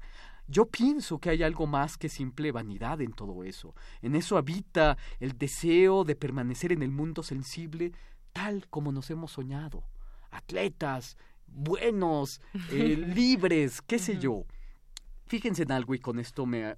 Yo 0.51 0.65
pienso 0.65 1.17
que 1.17 1.29
hay 1.29 1.43
algo 1.43 1.65
más 1.65 1.97
que 1.97 2.09
simple 2.09 2.51
vanidad 2.51 2.99
en 2.99 3.13
todo 3.13 3.45
eso. 3.45 3.73
En 4.01 4.15
eso 4.15 4.37
habita 4.37 4.97
el 5.21 5.37
deseo 5.37 6.03
de 6.03 6.17
permanecer 6.17 6.73
en 6.73 6.83
el 6.83 6.91
mundo 6.91 7.23
sensible 7.23 7.93
tal 8.33 8.67
como 8.67 8.91
nos 8.91 9.09
hemos 9.11 9.31
soñado. 9.31 9.85
Atletas, 10.29 11.15
buenos, 11.47 12.41
eh, 12.69 12.97
libres, 13.15 13.81
qué 13.81 13.97
sé 13.97 14.19
yo. 14.19 14.45
Fíjense 15.25 15.63
en 15.63 15.71
algo 15.71 15.95
y 15.95 15.99
con 15.99 16.19
esto 16.19 16.45
me, 16.45 16.75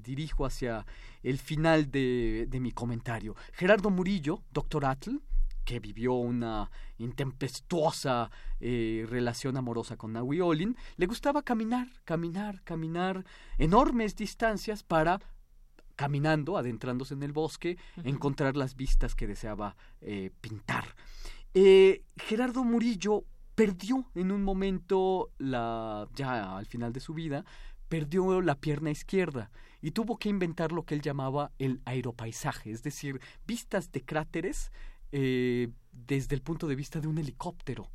dirijo 0.00 0.44
hacia 0.44 0.84
el 1.22 1.38
final 1.38 1.90
de, 1.90 2.46
de 2.46 2.60
mi 2.60 2.72
comentario. 2.72 3.34
Gerardo 3.54 3.88
Murillo, 3.88 4.42
doctor 4.52 4.84
Atl, 4.84 5.22
que 5.64 5.80
vivió 5.80 6.14
una 6.14 6.70
intempestuosa 6.98 8.30
eh, 8.60 9.06
relación 9.08 9.56
amorosa 9.56 9.96
con 9.96 10.12
Naui 10.12 10.40
Olin, 10.40 10.76
le 10.96 11.06
gustaba 11.06 11.42
caminar, 11.42 11.88
caminar, 12.04 12.62
caminar 12.62 13.24
enormes 13.58 14.16
distancias 14.16 14.82
para 14.82 15.20
caminando, 15.96 16.56
adentrándose 16.56 17.14
en 17.14 17.22
el 17.22 17.32
bosque, 17.32 17.78
encontrar 18.02 18.56
las 18.56 18.74
vistas 18.74 19.14
que 19.14 19.28
deseaba 19.28 19.76
eh, 20.00 20.30
pintar. 20.40 20.96
Eh, 21.54 22.02
Gerardo 22.16 22.64
Murillo 22.64 23.24
perdió 23.54 24.10
en 24.16 24.32
un 24.32 24.42
momento 24.42 25.30
la 25.38 26.08
ya 26.16 26.56
al 26.56 26.66
final 26.66 26.92
de 26.92 26.98
su 26.98 27.14
vida 27.14 27.44
perdió 27.88 28.40
la 28.40 28.56
pierna 28.56 28.90
izquierda 28.90 29.52
y 29.80 29.92
tuvo 29.92 30.18
que 30.18 30.28
inventar 30.28 30.72
lo 30.72 30.84
que 30.84 30.94
él 30.94 31.02
llamaba 31.02 31.52
el 31.58 31.80
aeropaisaje, 31.84 32.72
es 32.72 32.82
decir, 32.82 33.20
vistas 33.46 33.92
de 33.92 34.02
cráteres 34.02 34.72
eh, 35.16 35.70
desde 35.92 36.34
el 36.34 36.42
punto 36.42 36.66
de 36.66 36.74
vista 36.74 37.00
de 37.00 37.06
un 37.06 37.18
helicóptero. 37.18 37.88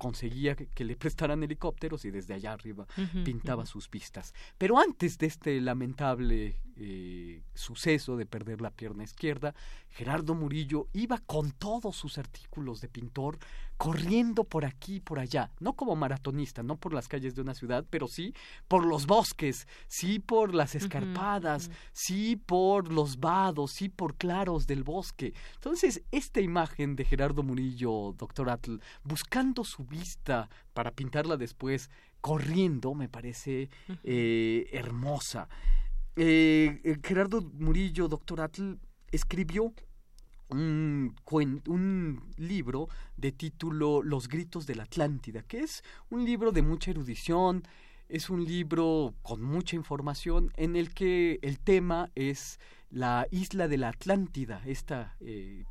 Conseguía 0.00 0.56
que, 0.56 0.84
le 0.84 0.96
prestaran 0.96 1.42
helicópteros 1.42 2.06
y 2.06 2.10
desde 2.10 2.32
allá 2.32 2.54
arriba 2.54 2.86
pintaba 3.22 3.66
sus 3.66 3.90
vistas. 3.90 4.32
Pero 4.56 4.78
antes 4.78 5.18
de 5.18 5.26
este 5.26 5.60
lamentable 5.60 6.56
eh, 6.76 7.42
suceso 7.52 8.16
de 8.16 8.24
perder 8.24 8.62
la 8.62 8.70
pierna 8.70 9.04
izquierda, 9.04 9.54
Gerardo 9.90 10.34
Murillo 10.34 10.88
iba 10.94 11.18
con 11.18 11.50
todos 11.50 11.94
sus 11.94 12.16
artículos 12.16 12.80
de 12.80 12.88
pintor 12.88 13.38
corriendo 13.76 14.44
por 14.44 14.64
aquí 14.64 14.96
y 14.96 15.00
por 15.00 15.18
allá, 15.18 15.50
no 15.58 15.74
como 15.74 15.96
maratonista, 15.96 16.62
no 16.62 16.76
por 16.76 16.92
las 16.92 17.08
calles 17.08 17.34
de 17.34 17.40
una 17.40 17.54
ciudad, 17.54 17.84
pero 17.88 18.08
sí 18.08 18.34
por 18.68 18.84
los 18.84 19.06
bosques, 19.06 19.66
sí 19.88 20.18
por 20.18 20.54
las 20.54 20.74
escarpadas, 20.74 21.70
sí 21.92 22.36
por 22.36 22.92
los 22.92 23.20
vados, 23.20 23.72
sí 23.72 23.88
por 23.88 24.16
claros 24.16 24.66
del 24.66 24.84
bosque. 24.84 25.32
Entonces, 25.54 26.02
esta 26.10 26.40
imagen 26.42 26.94
de 26.94 27.06
Gerardo 27.06 27.42
Murillo, 27.42 28.14
doctor 28.18 28.50
Atl, 28.50 28.80
buscando 29.02 29.64
su 29.64 29.84
vista 29.90 30.48
para 30.72 30.92
pintarla 30.92 31.36
después, 31.36 31.90
corriendo, 32.22 32.94
me 32.94 33.08
parece 33.08 33.68
eh, 34.04 34.68
hermosa. 34.72 35.48
Eh, 36.16 36.80
eh, 36.84 36.96
Gerardo 37.02 37.42
Murillo, 37.42 38.08
doctor 38.08 38.40
Atl, 38.40 38.74
escribió 39.10 39.74
un, 40.48 41.14
un 41.66 42.22
libro 42.36 42.88
de 43.16 43.32
título 43.32 44.02
Los 44.02 44.28
gritos 44.28 44.66
de 44.66 44.76
la 44.76 44.84
Atlántida, 44.84 45.42
que 45.42 45.60
es 45.60 45.82
un 46.08 46.24
libro 46.24 46.52
de 46.52 46.62
mucha 46.62 46.90
erudición, 46.90 47.62
es 48.08 48.28
un 48.28 48.44
libro 48.44 49.14
con 49.22 49.42
mucha 49.42 49.76
información 49.76 50.52
en 50.56 50.74
el 50.74 50.92
que 50.92 51.38
el 51.42 51.60
tema 51.60 52.10
es 52.14 52.58
la 52.90 53.26
isla 53.30 53.68
de 53.68 53.78
la 53.78 53.88
Atlántida, 53.88 54.62
este 54.66 55.06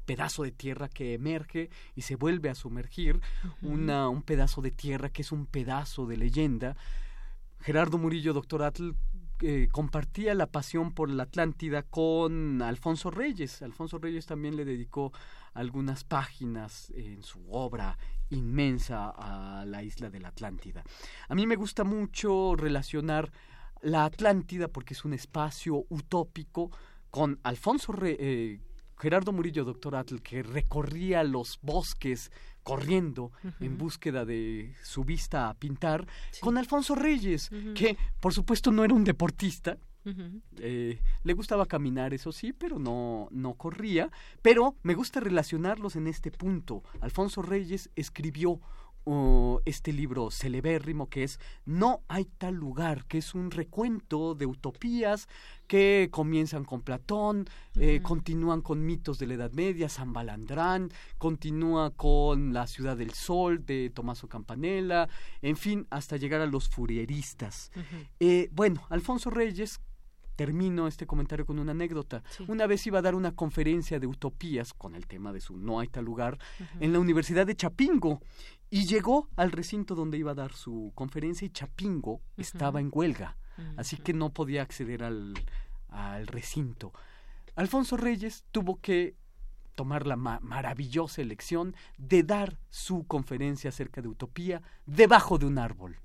pedazo 0.05 0.43
de 0.43 0.51
tierra 0.51 0.87
que 0.87 1.13
emerge 1.13 1.69
y 1.95 2.01
se 2.01 2.15
vuelve 2.15 2.49
a 2.49 2.55
sumergir, 2.55 3.19
una, 3.61 4.09
un 4.09 4.23
pedazo 4.23 4.61
de 4.61 4.71
tierra 4.71 5.09
que 5.09 5.21
es 5.21 5.31
un 5.31 5.45
pedazo 5.45 6.05
de 6.05 6.17
leyenda. 6.17 6.77
Gerardo 7.61 7.97
Murillo, 7.97 8.33
doctor 8.33 8.63
Atl, 8.63 8.91
eh, 9.41 9.69
compartía 9.71 10.33
la 10.33 10.47
pasión 10.47 10.93
por 10.93 11.09
la 11.09 11.23
Atlántida 11.23 11.83
con 11.83 12.61
Alfonso 12.61 13.09
Reyes. 13.09 13.61
Alfonso 13.61 13.97
Reyes 13.97 14.25
también 14.25 14.57
le 14.57 14.65
dedicó 14.65 15.13
algunas 15.53 16.03
páginas 16.03 16.91
en 16.95 17.23
su 17.23 17.45
obra 17.49 17.97
inmensa 18.29 19.09
a 19.09 19.65
la 19.65 19.81
isla 19.81 20.09
de 20.09 20.19
la 20.19 20.29
Atlántida. 20.29 20.83
A 21.29 21.35
mí 21.35 21.47
me 21.47 21.55
gusta 21.55 21.85
mucho 21.85 22.55
relacionar 22.55 23.31
la 23.81 24.03
Atlántida 24.03 24.67
porque 24.67 24.93
es 24.93 25.05
un 25.05 25.13
espacio 25.13 25.85
utópico 25.89 26.71
con 27.09 27.39
Alfonso 27.43 27.93
eh, 28.03 28.59
Gerardo 28.97 29.31
Murillo, 29.31 29.65
doctor 29.65 29.95
Atl, 29.95 30.21
que 30.21 30.43
recorría 30.43 31.23
los 31.23 31.59
bosques 31.61 32.31
corriendo 32.63 33.31
en 33.61 33.77
búsqueda 33.77 34.25
de 34.25 34.75
su 34.83 35.03
vista 35.03 35.49
a 35.49 35.53
pintar, 35.55 36.05
con 36.41 36.57
Alfonso 36.57 36.93
Reyes, 36.93 37.49
que 37.73 37.97
por 38.19 38.33
supuesto 38.33 38.71
no 38.71 38.83
era 38.83 38.93
un 38.93 39.03
deportista, 39.03 39.77
eh, 40.57 40.99
le 41.23 41.33
gustaba 41.33 41.65
caminar, 41.65 42.13
eso 42.13 42.31
sí, 42.31 42.53
pero 42.53 42.79
no, 42.79 43.27
no 43.31 43.53
corría. 43.55 44.09
Pero 44.41 44.75
me 44.83 44.95
gusta 44.95 45.19
relacionarlos 45.19 45.95
en 45.95 46.07
este 46.07 46.31
punto. 46.31 46.83
Alfonso 47.01 47.41
Reyes 47.41 47.89
escribió 47.95 48.59
este 49.65 49.91
libro 49.91 50.29
celebérrimo 50.31 51.09
que 51.09 51.23
es 51.23 51.39
No 51.65 52.03
hay 52.07 52.25
tal 52.25 52.55
lugar, 52.55 53.05
que 53.05 53.19
es 53.19 53.33
un 53.33 53.51
recuento 53.51 54.35
de 54.35 54.45
utopías 54.45 55.27
que 55.67 56.09
comienzan 56.11 56.65
con 56.65 56.81
Platón, 56.81 57.47
eh, 57.75 58.01
continúan 58.01 58.61
con 58.61 58.85
mitos 58.85 59.19
de 59.19 59.27
la 59.27 59.35
Edad 59.35 59.51
Media, 59.51 59.89
San 59.89 60.13
Balandrán, 60.13 60.91
continúa 61.17 61.91
con 61.91 62.53
La 62.53 62.67
Ciudad 62.67 62.97
del 62.97 63.13
Sol 63.13 63.65
de 63.65 63.91
Tommaso 63.91 64.27
Campanella, 64.27 65.07
en 65.41 65.57
fin, 65.57 65.87
hasta 65.89 66.17
llegar 66.17 66.41
a 66.41 66.47
los 66.47 66.69
furieristas. 66.69 67.71
Eh, 68.19 68.49
bueno, 68.51 68.85
Alfonso 68.89 69.29
Reyes 69.29 69.79
termino 70.39 70.87
este 70.87 71.05
comentario 71.05 71.45
con 71.45 71.59
una 71.59 71.71
anécdota. 71.71 72.23
Una 72.47 72.65
vez 72.65 72.87
iba 72.87 72.99
a 72.99 73.01
dar 73.01 73.13
una 73.13 73.35
conferencia 73.35 73.99
de 73.99 74.07
utopías 74.07 74.73
con 74.73 74.95
el 74.95 75.05
tema 75.05 75.33
de 75.33 75.41
su 75.41 75.57
No 75.57 75.81
hay 75.81 75.89
tal 75.89 76.05
lugar 76.05 76.39
en 76.79 76.93
la 76.93 76.99
Universidad 76.99 77.45
de 77.45 77.57
Chapingo 77.57 78.21
y 78.69 78.85
llegó 78.85 79.29
al 79.35 79.51
recinto 79.51 79.95
donde 79.95 80.17
iba 80.17 80.31
a 80.31 80.35
dar 80.35 80.53
su 80.53 80.91
conferencia 80.95 81.45
y 81.45 81.49
Chapingo 81.49 82.21
estaba 82.37 82.79
en 82.79 82.89
huelga, 82.91 83.37
así 83.77 83.97
que 83.97 84.13
no 84.13 84.31
podía 84.31 84.61
acceder 84.61 85.03
al, 85.03 85.33
al 85.89 86.27
recinto. 86.27 86.93
Alfonso 87.55 87.97
Reyes 87.97 88.45
tuvo 88.51 88.79
que 88.79 89.15
tomar 89.75 90.05
la 90.05 90.17
maravillosa 90.17 91.21
elección 91.21 91.75
de 91.97 92.23
dar 92.23 92.59
su 92.69 93.05
conferencia 93.07 93.69
acerca 93.69 94.01
de 94.01 94.09
utopía 94.09 94.61
debajo 94.85 95.37
de 95.37 95.45
un 95.45 95.57
árbol. 95.57 95.99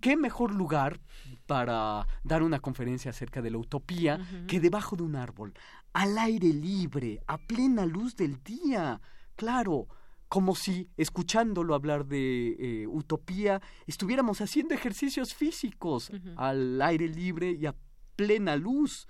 ¿Qué 0.00 0.16
mejor 0.16 0.54
lugar 0.54 1.00
para 1.46 2.06
dar 2.22 2.42
una 2.42 2.60
conferencia 2.60 3.10
acerca 3.10 3.42
de 3.42 3.50
la 3.50 3.58
utopía 3.58 4.20
que 4.46 4.60
debajo 4.60 4.96
de 4.96 5.02
un 5.04 5.16
árbol, 5.16 5.54
al 5.92 6.18
aire 6.18 6.48
libre, 6.48 7.20
a 7.26 7.38
plena 7.38 7.86
luz 7.86 8.16
del 8.16 8.42
día? 8.42 9.00
Claro, 9.36 9.88
como 10.28 10.54
si, 10.54 10.88
escuchándolo 10.96 11.74
hablar 11.74 12.06
de 12.06 12.56
eh, 12.58 12.86
utopía, 12.86 13.62
estuviéramos 13.86 14.40
haciendo 14.40 14.74
ejercicios 14.74 15.34
físicos 15.34 16.10
al 16.36 16.80
aire 16.82 17.08
libre 17.08 17.52
y 17.52 17.66
a 17.66 17.74
plena 18.14 18.56
luz. 18.56 19.08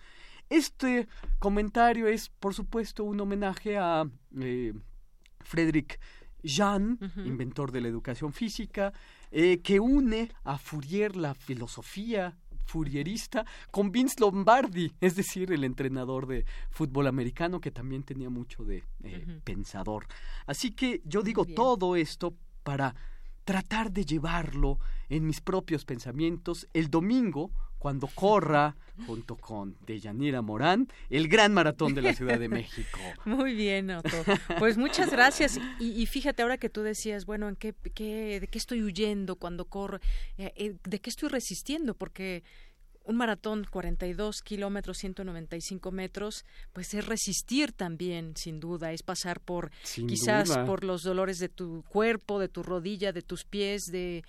Este 0.48 1.08
comentario 1.38 2.06
es, 2.06 2.28
por 2.28 2.54
supuesto, 2.54 3.04
un 3.04 3.20
homenaje 3.20 3.76
a 3.76 4.08
eh, 4.40 4.72
Frederick 5.40 5.98
Jean, 6.42 6.98
inventor 7.24 7.72
de 7.72 7.80
la 7.80 7.88
educación 7.88 8.32
física, 8.32 8.92
eh, 9.30 9.60
que 9.60 9.80
une 9.80 10.30
a 10.44 10.56
Fourier 10.56 11.16
la 11.16 11.34
filosofía 11.34 12.36
furierista 12.68 13.44
con 13.70 13.90
Vince 13.90 14.20
Lombardi, 14.20 14.92
es 15.00 15.16
decir, 15.16 15.50
el 15.52 15.64
entrenador 15.64 16.26
de 16.26 16.44
fútbol 16.70 17.06
americano 17.06 17.60
que 17.60 17.70
también 17.70 18.02
tenía 18.02 18.30
mucho 18.30 18.64
de 18.64 18.84
eh, 19.02 19.40
pensador. 19.42 20.06
Así 20.46 20.72
que 20.72 21.00
yo 21.04 21.22
digo 21.22 21.44
todo 21.44 21.96
esto 21.96 22.34
para 22.62 22.94
tratar 23.44 23.90
de 23.90 24.04
llevarlo 24.04 24.78
en 25.08 25.26
mis 25.26 25.40
propios 25.40 25.86
pensamientos. 25.86 26.68
El 26.74 26.90
domingo 26.90 27.50
cuando 27.78 28.08
corra 28.08 28.76
junto 29.06 29.36
con 29.36 29.76
Deyanira 29.86 30.42
Morán 30.42 30.88
el 31.08 31.28
gran 31.28 31.54
maratón 31.54 31.94
de 31.94 32.02
la 32.02 32.14
Ciudad 32.14 32.38
de 32.38 32.48
México. 32.48 32.98
Muy 33.24 33.54
bien, 33.54 33.90
Otto. 33.90 34.24
Pues 34.58 34.76
muchas 34.76 35.10
gracias. 35.10 35.60
Y, 35.78 36.04
fíjate 36.06 36.42
ahora 36.42 36.58
que 36.58 36.68
tú 36.68 36.82
decías, 36.82 37.24
bueno, 37.24 37.48
¿en 37.48 37.56
qué, 37.56 37.74
qué, 37.94 38.40
¿de 38.40 38.46
qué 38.48 38.58
estoy 38.58 38.82
huyendo 38.82 39.36
cuando 39.36 39.66
corro? 39.66 40.00
Eh, 40.36 40.52
eh, 40.56 40.76
¿De 40.84 41.00
qué 41.00 41.10
estoy 41.10 41.28
resistiendo? 41.28 41.94
Porque 41.94 42.42
un 43.08 43.16
maratón 43.16 43.66
42 43.68 44.42
kilómetros 44.42 44.98
195 44.98 45.90
metros 45.90 46.44
pues 46.74 46.92
es 46.92 47.06
resistir 47.06 47.72
también 47.72 48.36
sin 48.36 48.60
duda 48.60 48.92
es 48.92 49.02
pasar 49.02 49.40
por 49.40 49.70
quizás 49.82 50.56
por 50.58 50.84
los 50.84 51.02
dolores 51.02 51.38
de 51.38 51.48
tu 51.48 51.82
cuerpo 51.88 52.38
de 52.38 52.48
tu 52.48 52.62
rodilla 52.62 53.12
de 53.12 53.22
tus 53.22 53.44
pies 53.44 53.84
de 53.90 54.22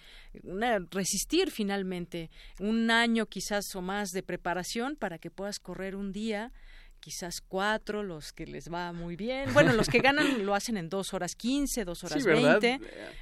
una, 0.43 0.79
resistir 0.91 1.51
finalmente 1.51 2.31
un 2.59 2.89
año 2.89 3.25
quizás 3.25 3.65
o 3.75 3.81
más 3.81 4.09
de 4.11 4.23
preparación 4.23 4.95
para 4.95 5.17
que 5.17 5.29
puedas 5.29 5.59
correr 5.59 5.97
un 5.97 6.13
día 6.13 6.53
quizás 6.99 7.41
cuatro, 7.41 8.03
los 8.03 8.33
que 8.33 8.45
les 8.45 8.71
va 8.71 8.93
muy 8.93 9.15
bien. 9.15 9.53
Bueno, 9.53 9.73
los 9.73 9.87
que 9.87 9.99
ganan 9.99 10.45
lo 10.45 10.55
hacen 10.55 10.77
en 10.77 10.89
dos 10.89 11.13
horas 11.13 11.35
quince, 11.35 11.85
dos 11.85 12.03
horas 12.03 12.23
veinte. 12.23 12.79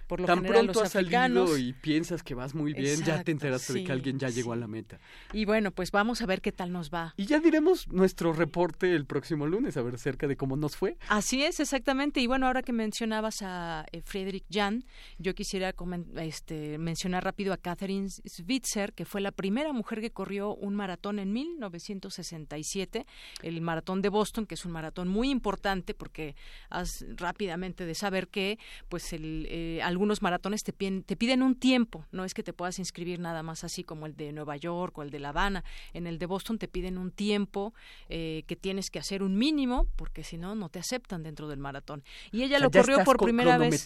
Por 0.08 0.20
lo 0.20 0.26
Tan 0.26 0.38
general, 0.38 0.66
pronto 0.66 0.80
los 0.82 0.95
africanos. 0.95 1.60
y 1.60 1.74
piensas 1.74 2.24
que 2.24 2.36
vas 2.36 2.54
muy 2.56 2.74
bien, 2.74 3.04
ya 3.04 3.24
te 3.24 3.32
enteras 3.32 3.68
de 3.74 3.84
que 3.84 3.91
alguien 3.91 4.20
ya 4.20 4.30
llegó 4.30 4.54
a 4.54 4.56
la 4.56 4.68
meta. 4.68 4.99
Y 5.34 5.45
bueno, 5.45 5.72
pues 5.72 5.91
vamos 5.91 6.22
a 6.22 6.26
ver 6.26 6.41
qué 6.41 6.52
tal 6.52 6.72
nos 6.72 6.91
va. 6.91 7.14
Y 7.18 7.26
ya 7.26 7.40
diremos 7.40 7.88
nuestro 7.90 8.34
reporte 8.34 8.94
el 8.94 9.06
próximo 9.06 9.48
lunes, 9.48 9.78
a 9.78 9.82
ver 9.82 9.95
acerca 9.95 10.28
de 10.28 10.36
cómo 10.36 10.56
nos 10.56 10.76
fue. 10.76 10.98
Así 11.10 11.44
es, 11.44 11.60
exactamente. 11.60 12.20
Y 12.20 12.28
bueno, 12.28 12.48
ahora 12.48 12.64
que 12.64 12.74
mencionabas 12.74 13.41
a 13.41 13.86
eh, 13.91 14.02
Friedrich 14.04 14.45
Jan, 14.52 14.86
yo 15.18 15.36
quisiera 15.36 15.74
este, 16.18 16.78
mencionar 16.78 17.24
rápido 17.24 17.54
a 17.54 17.58
Catherine 17.58 18.10
Switzer, 18.10 18.94
que 18.94 19.06
fue 19.06 19.22
la 19.22 19.32
primera 19.32 19.74
mujer 19.74 20.02
que 20.02 20.12
corrió 20.12 20.56
un 20.56 20.76
maratón 20.76 21.20
en 21.20 21.34
1967. 21.34 23.06
El 23.41 23.62
maratón 23.68 24.02
de 24.02 24.10
Boston, 24.10 24.45
que 24.48 24.56
es 24.56 24.65
un 24.65 24.72
maratón 24.72 25.07
muy 25.07 25.30
importante 25.30 25.94
porque 25.94 26.35
has 26.69 27.06
rápidamente 27.18 27.85
de 27.85 27.94
saber 27.94 28.30
que 28.30 28.57
pues 28.89 29.14
el, 29.14 29.45
eh, 29.49 29.81
algunos 29.84 30.22
maratones 30.22 30.64
te 30.64 30.73
piden, 30.73 31.03
te 31.03 31.15
piden 31.15 31.44
un 31.44 31.56
tiempo, 31.56 32.06
no 32.11 32.23
es 32.23 32.34
que 32.34 32.44
te 32.44 32.53
puedas 32.53 32.80
inscribir 32.80 33.19
nada 33.19 33.44
más 33.44 33.64
así 33.64 33.84
como 33.84 34.06
el 34.06 34.15
de 34.15 34.31
Nueva 34.31 34.56
York 34.56 34.98
o 34.98 35.03
el 35.03 35.11
de 35.11 35.19
La 35.19 35.30
Habana. 35.30 35.64
En 35.94 36.07
el 36.07 36.18
de 36.18 36.26
Boston 36.26 36.57
te 36.57 36.68
piden 36.68 36.98
un 36.98 37.11
tiempo 37.11 37.73
eh, 38.10 38.44
que 38.48 38.56
tienes 38.56 38.89
que 38.89 38.99
hacer 38.99 39.22
un 39.22 39.38
mínimo 39.38 39.88
porque 39.95 40.23
si 40.23 40.38
no, 40.38 40.56
no 40.56 40.69
te 40.69 40.80
aceptan 40.80 41.23
dentro 41.23 41.48
del 41.48 41.60
maratón. 41.60 42.03
Y 42.31 42.44
ella 42.44 42.60
lo 42.60 42.72
corrió 42.72 43.03
por 43.03 43.18
primera 43.18 43.57
vez. 43.57 43.85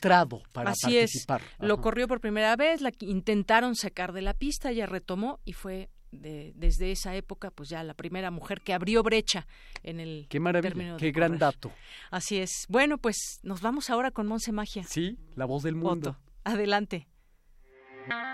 Para 0.51 0.71
así 0.71 0.97
es, 0.97 1.25
lo 1.59 1.81
corrió 1.81 2.07
por 2.07 2.21
primera 2.21 2.55
vez, 2.55 2.81
la 2.81 2.91
intentaron 2.99 3.75
sacar 3.75 4.13
de 4.13 4.21
la 4.21 4.33
pista, 4.33 4.71
ella 4.71 4.85
retomó 4.85 5.39
y 5.43 5.53
fue 5.53 5.89
desde 6.11 6.91
esa 6.91 7.15
época, 7.15 7.51
pues 7.51 7.69
ya 7.69 7.83
la 7.83 7.93
primera 7.93 8.31
mujer 8.31 8.61
que 8.61 8.73
abrió 8.73 9.03
brecha 9.03 9.47
en 9.83 9.99
el 9.99 10.27
Qué 10.29 10.39
maravilla, 10.39 10.97
qué 10.97 11.11
gran 11.11 11.37
dato. 11.37 11.71
Así 12.09 12.37
es. 12.37 12.65
Bueno, 12.69 12.97
pues 12.97 13.39
nos 13.43 13.61
vamos 13.61 13.89
ahora 13.89 14.11
con 14.11 14.27
Monse 14.27 14.51
Magia. 14.51 14.83
Sí, 14.83 15.17
la 15.35 15.45
voz 15.45 15.63
del 15.63 15.75
mundo. 15.75 16.17
adelante. 16.43 17.07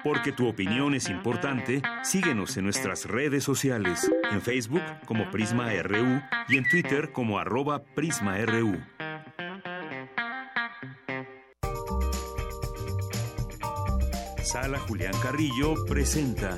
Porque 0.03 0.31
tu 0.31 0.47
opinión 0.47 0.93
es 0.93 1.09
importante, 1.09 1.81
síguenos 2.01 2.55
en 2.55 2.63
nuestras 2.63 3.05
redes 3.05 3.43
sociales, 3.43 4.09
en 4.31 4.41
Facebook 4.41 4.81
como 5.05 5.29
Prisma 5.29 5.73
RU 5.83 6.21
y 6.47 6.57
en 6.57 6.69
Twitter 6.69 7.11
como 7.11 7.37
arroba 7.37 7.83
PrismaRU. 7.83 8.77
Sala 14.43 14.79
Julián 14.79 15.13
Carrillo 15.21 15.73
presenta 15.85 16.57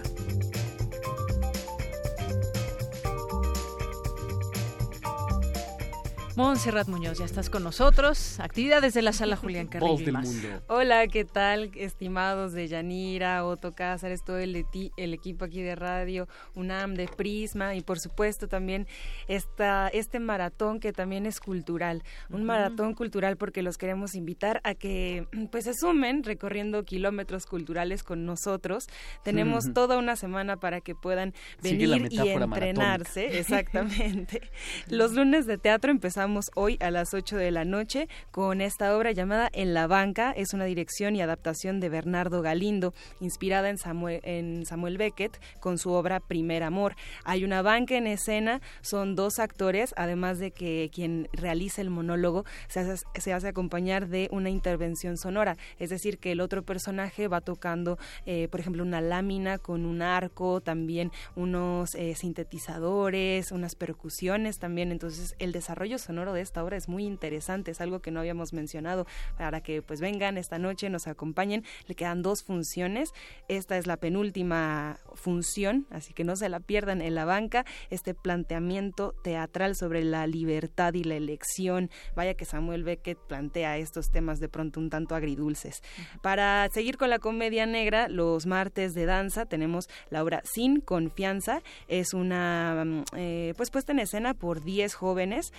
Montserrat 6.40 6.88
Muñoz, 6.88 7.18
ya 7.18 7.26
estás 7.26 7.50
con 7.50 7.66
nosotros. 7.66 8.40
Actividades 8.40 8.94
de 8.94 9.02
la 9.02 9.12
sala 9.12 9.36
Julián 9.36 9.68
Carrillo. 9.68 10.22
Hola, 10.70 11.06
¿qué 11.08 11.26
tal, 11.26 11.70
estimados 11.76 12.54
de 12.54 12.70
Yanira, 12.70 13.44
Otto 13.46 13.74
Cázares, 13.74 14.24
todo 14.24 14.38
el, 14.38 14.66
el, 14.96 15.14
equipo 15.14 15.44
aquí 15.44 15.62
de 15.62 15.76
radio, 15.76 16.30
UNAM, 16.56 16.94
de 16.94 17.10
Prisma 17.10 17.76
y 17.76 17.82
por 17.82 18.00
supuesto 18.00 18.48
también 18.48 18.88
esta, 19.28 19.90
este 19.90 20.22
maratón 20.22 20.80
que 20.80 20.94
también 20.94 21.26
es 21.26 21.42
cultural. 21.42 22.04
Un 22.30 22.46
maratón 22.46 22.94
cultural 22.94 23.36
porque 23.36 23.62
los 23.62 23.78
queremos 23.78 24.16
invitar 24.16 24.62
a 24.64 24.76
que 24.76 25.28
pues 25.52 25.66
se 25.66 25.74
sumen 25.74 26.24
recorriendo 26.24 26.86
kilómetros 26.86 27.48
culturales 27.48 28.02
con 28.02 28.26
nosotros. 28.26 28.86
Tenemos 29.26 29.74
toda 29.74 29.98
una 29.98 30.16
semana 30.16 30.56
para 30.56 30.80
que 30.80 30.96
puedan 30.96 31.34
venir 31.62 32.08
y 32.10 32.18
entrenarse. 32.30 33.26
Exactamente. 33.40 34.50
los 34.88 35.12
lunes 35.12 35.46
de 35.46 35.58
teatro 35.58 35.92
empezamos 35.92 36.29
hoy 36.56 36.78
a 36.80 36.92
las 36.92 37.14
8 37.14 37.38
de 37.38 37.52
la 37.52 37.66
noche 37.66 38.08
con 38.32 38.62
esta 38.62 38.96
obra 38.96 39.12
llamada 39.12 39.50
En 39.54 39.74
la 39.74 39.88
banca. 39.88 40.32
Es 40.32 40.54
una 40.54 40.66
dirección 40.66 41.16
y 41.16 41.22
adaptación 41.22 41.80
de 41.80 41.90
Bernardo 41.90 42.42
Galindo, 42.42 42.94
inspirada 43.20 43.70
en 43.70 43.78
Samuel, 43.78 44.22
en 44.24 44.66
Samuel 44.66 44.98
Beckett 44.98 45.40
con 45.60 45.78
su 45.78 45.92
obra 45.92 46.20
Primer 46.20 46.64
Amor. 46.64 46.96
Hay 47.24 47.44
una 47.44 47.62
banca 47.62 47.96
en 47.96 48.08
escena, 48.08 48.62
son 48.82 49.16
dos 49.16 49.40
actores, 49.40 49.94
además 49.98 50.40
de 50.40 50.52
que 50.52 50.92
quien 50.94 51.28
realiza 51.34 51.82
el 51.82 51.90
monólogo 51.90 52.46
se 52.68 52.82
hace, 52.82 53.04
se 53.20 53.34
hace 53.34 53.48
acompañar 53.48 54.08
de 54.08 54.30
una 54.32 54.50
intervención 54.50 55.18
sonora, 55.18 55.58
es 55.80 55.90
decir, 55.90 56.20
que 56.20 56.32
el 56.32 56.42
otro 56.42 56.64
personaje 56.64 57.28
va 57.28 57.42
tocando, 57.42 57.98
eh, 58.26 58.48
por 58.50 58.60
ejemplo, 58.60 58.84
una 58.84 59.02
lámina 59.02 59.58
con 59.58 59.86
un 59.86 60.02
arco, 60.02 60.62
también 60.62 61.12
unos 61.36 61.96
eh, 61.96 62.16
sintetizadores, 62.16 63.52
unas 63.52 63.76
percusiones 63.76 64.60
también. 64.60 64.92
Entonces, 64.92 65.36
el 65.40 65.52
desarrollo 65.52 65.98
sonoro 65.98 66.19
de 66.34 66.42
esta 66.42 66.64
obra 66.64 66.78
es 66.78 66.88
muy 66.90 67.06
interesante, 67.06 67.72
es 67.72 67.82
algo 67.82 68.02
que 68.02 68.12
no 68.12 68.20
habíamos 68.20 68.54
mencionado 68.54 69.08
para 69.38 69.62
que 69.62 69.82
pues 69.82 70.02
vengan 70.02 70.38
esta 70.38 70.60
noche, 70.60 70.90
nos 70.90 71.08
acompañen. 71.08 71.64
Le 71.88 71.96
quedan 71.96 72.22
dos 72.22 72.44
funciones. 72.44 73.14
Esta 73.48 73.78
es 73.78 73.88
la 73.88 73.98
penúltima 73.98 75.00
función, 75.16 75.88
así 75.90 76.14
que 76.14 76.24
no 76.24 76.36
se 76.36 76.50
la 76.50 76.60
pierdan 76.60 77.02
en 77.02 77.16
la 77.16 77.26
banca. 77.26 77.66
Este 77.90 78.14
planteamiento 78.14 79.14
teatral 79.24 79.76
sobre 79.76 80.04
la 80.04 80.28
libertad 80.28 80.94
y 80.94 81.04
la 81.04 81.16
elección. 81.16 81.90
Vaya 82.16 82.34
que 82.34 82.46
Samuel 82.46 82.84
Beckett 82.84 83.18
plantea 83.28 83.78
estos 83.78 84.12
temas 84.12 84.40
de 84.40 84.50
pronto 84.50 84.80
un 84.80 84.90
tanto 84.90 85.16
agridulces. 85.16 85.82
Para 86.22 86.68
seguir 86.72 86.98
con 86.98 87.10
la 87.10 87.20
comedia 87.20 87.66
negra, 87.66 88.08
los 88.08 88.46
martes 88.46 88.94
de 88.94 89.06
danza 89.06 89.46
tenemos 89.46 89.88
la 90.10 90.24
obra 90.24 90.42
Sin 90.44 90.82
Confianza. 90.82 91.62
Es 91.88 92.14
una 92.14 92.84
mm, 92.86 93.04
eh, 93.16 93.54
pues 93.58 93.72
puesta 93.72 93.92
en 93.92 94.00
escena 94.00 94.34
por 94.34 94.64
10 94.64 94.94
jóvenes. 94.94 95.52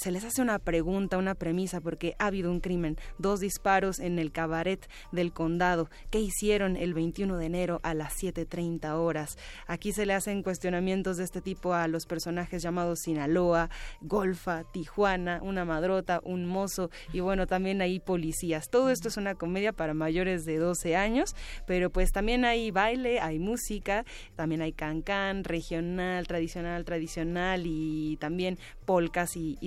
Se 0.00 0.12
les 0.12 0.24
hace 0.24 0.42
una 0.42 0.60
pregunta, 0.60 1.18
una 1.18 1.34
premisa, 1.34 1.80
porque 1.80 2.14
ha 2.20 2.26
habido 2.26 2.52
un 2.52 2.60
crimen, 2.60 2.96
dos 3.18 3.40
disparos 3.40 3.98
en 3.98 4.20
el 4.20 4.30
cabaret 4.30 4.88
del 5.10 5.32
condado. 5.32 5.90
¿Qué 6.10 6.20
hicieron 6.20 6.76
el 6.76 6.94
21 6.94 7.36
de 7.36 7.46
enero 7.46 7.80
a 7.82 7.94
las 7.94 8.14
7.30 8.22 8.92
horas? 8.92 9.36
Aquí 9.66 9.92
se 9.92 10.06
le 10.06 10.14
hacen 10.14 10.44
cuestionamientos 10.44 11.16
de 11.16 11.24
este 11.24 11.40
tipo 11.40 11.74
a 11.74 11.88
los 11.88 12.06
personajes 12.06 12.62
llamados 12.62 13.00
Sinaloa, 13.00 13.70
Golfa, 14.00 14.62
Tijuana, 14.72 15.40
una 15.42 15.64
madrota, 15.64 16.20
un 16.22 16.46
mozo 16.46 16.90
y 17.12 17.18
bueno, 17.18 17.48
también 17.48 17.82
hay 17.82 17.98
policías. 17.98 18.68
Todo 18.70 18.90
esto 18.90 19.08
es 19.08 19.16
una 19.16 19.34
comedia 19.34 19.72
para 19.72 19.94
mayores 19.94 20.44
de 20.44 20.58
12 20.58 20.94
años, 20.94 21.34
pero 21.66 21.90
pues 21.90 22.12
también 22.12 22.44
hay 22.44 22.70
baile, 22.70 23.18
hay 23.18 23.40
música, 23.40 24.04
también 24.36 24.62
hay 24.62 24.72
cancán, 24.72 25.42
regional, 25.42 26.28
tradicional, 26.28 26.84
tradicional 26.84 27.64
y 27.66 28.16
también 28.20 28.58
polcas 28.84 29.36
y, 29.36 29.58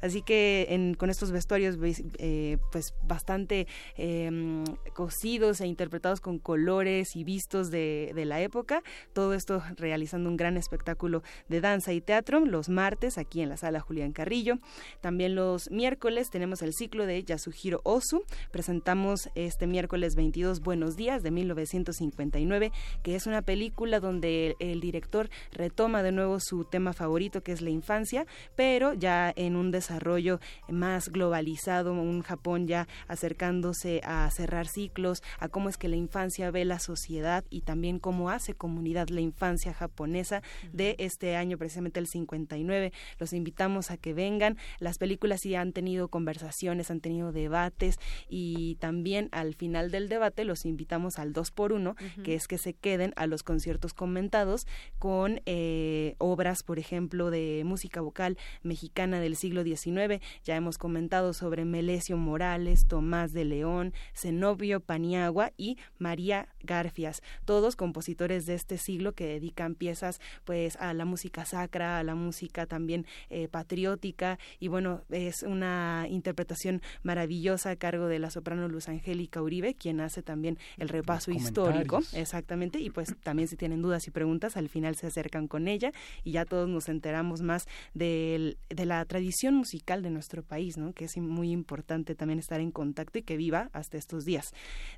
Así 0.00 0.22
que 0.22 0.94
con 0.98 1.10
estos 1.10 1.30
vestuarios 1.30 1.76
eh, 2.18 2.58
pues 2.72 2.94
bastante 3.02 3.66
em, 3.96 4.64
cosidos 4.94 5.60
e 5.60 5.66
interpretados 5.66 6.20
con 6.20 6.38
colores 6.38 7.16
y 7.16 7.24
vistos 7.24 7.70
de, 7.70 8.12
la 8.24 8.40
época, 8.40 8.82
todo 9.12 9.34
esto 9.34 9.62
realizando 9.76 10.30
un 10.30 10.36
gran 10.36 10.56
espectáculo 10.56 11.22
de 11.48 11.60
danza 11.60 11.92
y 11.92 12.00
teatro 12.00 12.40
los 12.40 12.68
martes 12.68 13.18
aquí 13.18 13.42
en 13.42 13.48
la 13.48 13.56
sala 13.56 13.80
Julián 13.80 14.12
Carrillo. 14.12 14.58
También 15.00 15.34
los 15.34 15.70
miércoles 15.70 16.30
tenemos 16.30 16.62
el 16.62 16.72
ciclo 16.72 17.06
de 17.06 17.22
Yasuhiro 17.22 17.80
Osu. 17.84 18.24
Presentamos 18.50 19.28
este 19.34 19.66
miércoles 19.66 20.14
22 20.14 20.60
Buenos 20.60 20.96
Días 20.96 21.22
de 21.22 21.30
1959, 21.30 22.72
que 23.02 23.14
es 23.14 23.26
una 23.26 23.42
película 23.42 24.00
donde 24.00 24.56
el, 24.58 24.80
director 24.80 25.28
retoma 25.52 26.02
de 26.02 26.12
nuevo 26.12 26.38
su 26.40 26.64
tema 26.64 26.92
favorito, 26.92 27.42
que 27.42 27.52
es 27.52 27.62
la 27.62 27.70
infancia, 27.70 28.26
pero 28.54 28.94
ya 28.94 29.32
en 29.36 29.56
un 29.56 29.70
desarrollo 29.70 30.40
más 30.68 31.08
globalizado, 31.08 31.92
un 31.92 32.22
Japón 32.22 32.66
ya 32.66 32.88
acercándose 33.08 34.00
a 34.04 34.30
cerrar 34.30 34.66
ciclos, 34.66 35.22
a 35.38 35.48
cómo 35.48 35.68
es 35.68 35.76
que 35.76 35.88
la 35.88 35.96
infancia 35.96 36.50
ve 36.50 36.64
la 36.64 36.78
sociedad 36.78 37.44
y 37.50 37.62
también 37.62 37.98
cómo 37.98 38.30
hace 38.30 38.54
comunidad 38.54 39.08
la 39.08 39.20
infancia 39.20 39.72
japonesa 39.72 40.42
de 40.72 40.96
este 40.98 41.36
año, 41.36 41.58
precisamente 41.58 42.00
el 42.00 42.06
59. 42.06 42.92
Los 43.18 43.32
invitamos 43.32 43.90
a 43.90 43.96
que 43.96 44.14
vengan. 44.14 44.58
Las 44.78 44.98
películas 44.98 45.40
sí 45.40 45.54
han 45.54 45.72
tenido 45.72 46.08
conversaciones, 46.08 46.90
han 46.90 47.00
tenido 47.00 47.32
debates 47.32 47.98
y 48.28 48.76
también 48.76 49.28
al 49.32 49.54
final 49.54 49.90
del 49.90 50.08
debate 50.08 50.44
los 50.44 50.64
invitamos 50.64 51.18
al 51.18 51.32
2 51.32 51.50
por 51.50 51.72
1 51.72 51.96
que 52.22 52.34
es 52.34 52.48
que 52.48 52.58
se 52.58 52.74
queden 52.74 53.12
a 53.16 53.26
los 53.26 53.42
conciertos 53.42 53.94
comentados 53.94 54.66
con 54.98 55.40
eh, 55.46 56.14
obras, 56.18 56.62
por 56.62 56.78
ejemplo, 56.78 57.30
de 57.30 57.62
música 57.64 58.00
vocal 58.00 58.38
mexicana 58.62 59.20
del 59.24 59.36
siglo 59.36 59.64
XIX. 59.64 60.22
Ya 60.44 60.56
hemos 60.56 60.78
comentado 60.78 61.32
sobre 61.32 61.64
Melesio 61.64 62.16
Morales, 62.16 62.86
Tomás 62.86 63.32
de 63.32 63.44
León, 63.44 63.92
Zenobio 64.14 64.80
Paniagua 64.80 65.52
y 65.56 65.78
María 65.98 66.48
Garfias, 66.62 67.22
todos 67.44 67.74
compositores 67.76 68.46
de 68.46 68.54
este 68.54 68.78
siglo 68.78 69.12
que 69.12 69.26
dedican 69.26 69.74
piezas 69.74 70.20
pues 70.44 70.76
a 70.76 70.92
la 70.94 71.04
música 71.04 71.44
sacra, 71.44 71.98
a 71.98 72.02
la 72.04 72.14
música 72.14 72.66
también 72.66 73.06
eh, 73.30 73.48
patriótica. 73.48 74.38
Y 74.60 74.68
bueno, 74.68 75.02
es 75.10 75.42
una 75.42 76.06
interpretación 76.08 76.82
maravillosa 77.02 77.70
a 77.70 77.76
cargo 77.76 78.06
de 78.06 78.18
la 78.18 78.30
soprano 78.30 78.68
Luz 78.68 78.88
Angélica 78.88 79.40
Uribe, 79.40 79.74
quien 79.74 80.00
hace 80.00 80.22
también 80.22 80.58
el 80.76 80.88
repaso 80.88 81.30
histórico, 81.30 82.00
exactamente, 82.12 82.78
y 82.78 82.90
pues 82.90 83.14
también 83.22 83.48
si 83.48 83.56
tienen 83.56 83.80
dudas 83.80 84.06
y 84.06 84.10
preguntas, 84.10 84.56
al 84.56 84.68
final 84.68 84.96
se 84.96 85.06
acercan 85.06 85.48
con 85.48 85.66
ella 85.66 85.92
y 86.24 86.32
ya 86.32 86.44
todos 86.44 86.68
nos 86.68 86.88
enteramos 86.88 87.40
más 87.42 87.66
de, 87.94 88.56
de 88.68 88.84
la 88.84 89.04
tradición 89.14 89.54
musical 89.54 90.02
de 90.02 90.10
nuestro 90.10 90.42
país, 90.42 90.76
¿no? 90.76 90.92
que 90.92 91.04
es 91.04 91.16
muy 91.18 91.52
importante 91.52 92.16
también 92.16 92.40
estar 92.40 92.58
en 92.58 92.72
contacto 92.72 93.20
y 93.20 93.22
que 93.22 93.36
viva 93.36 93.70
hasta 93.72 93.96
estos 93.96 94.24
días. 94.24 94.50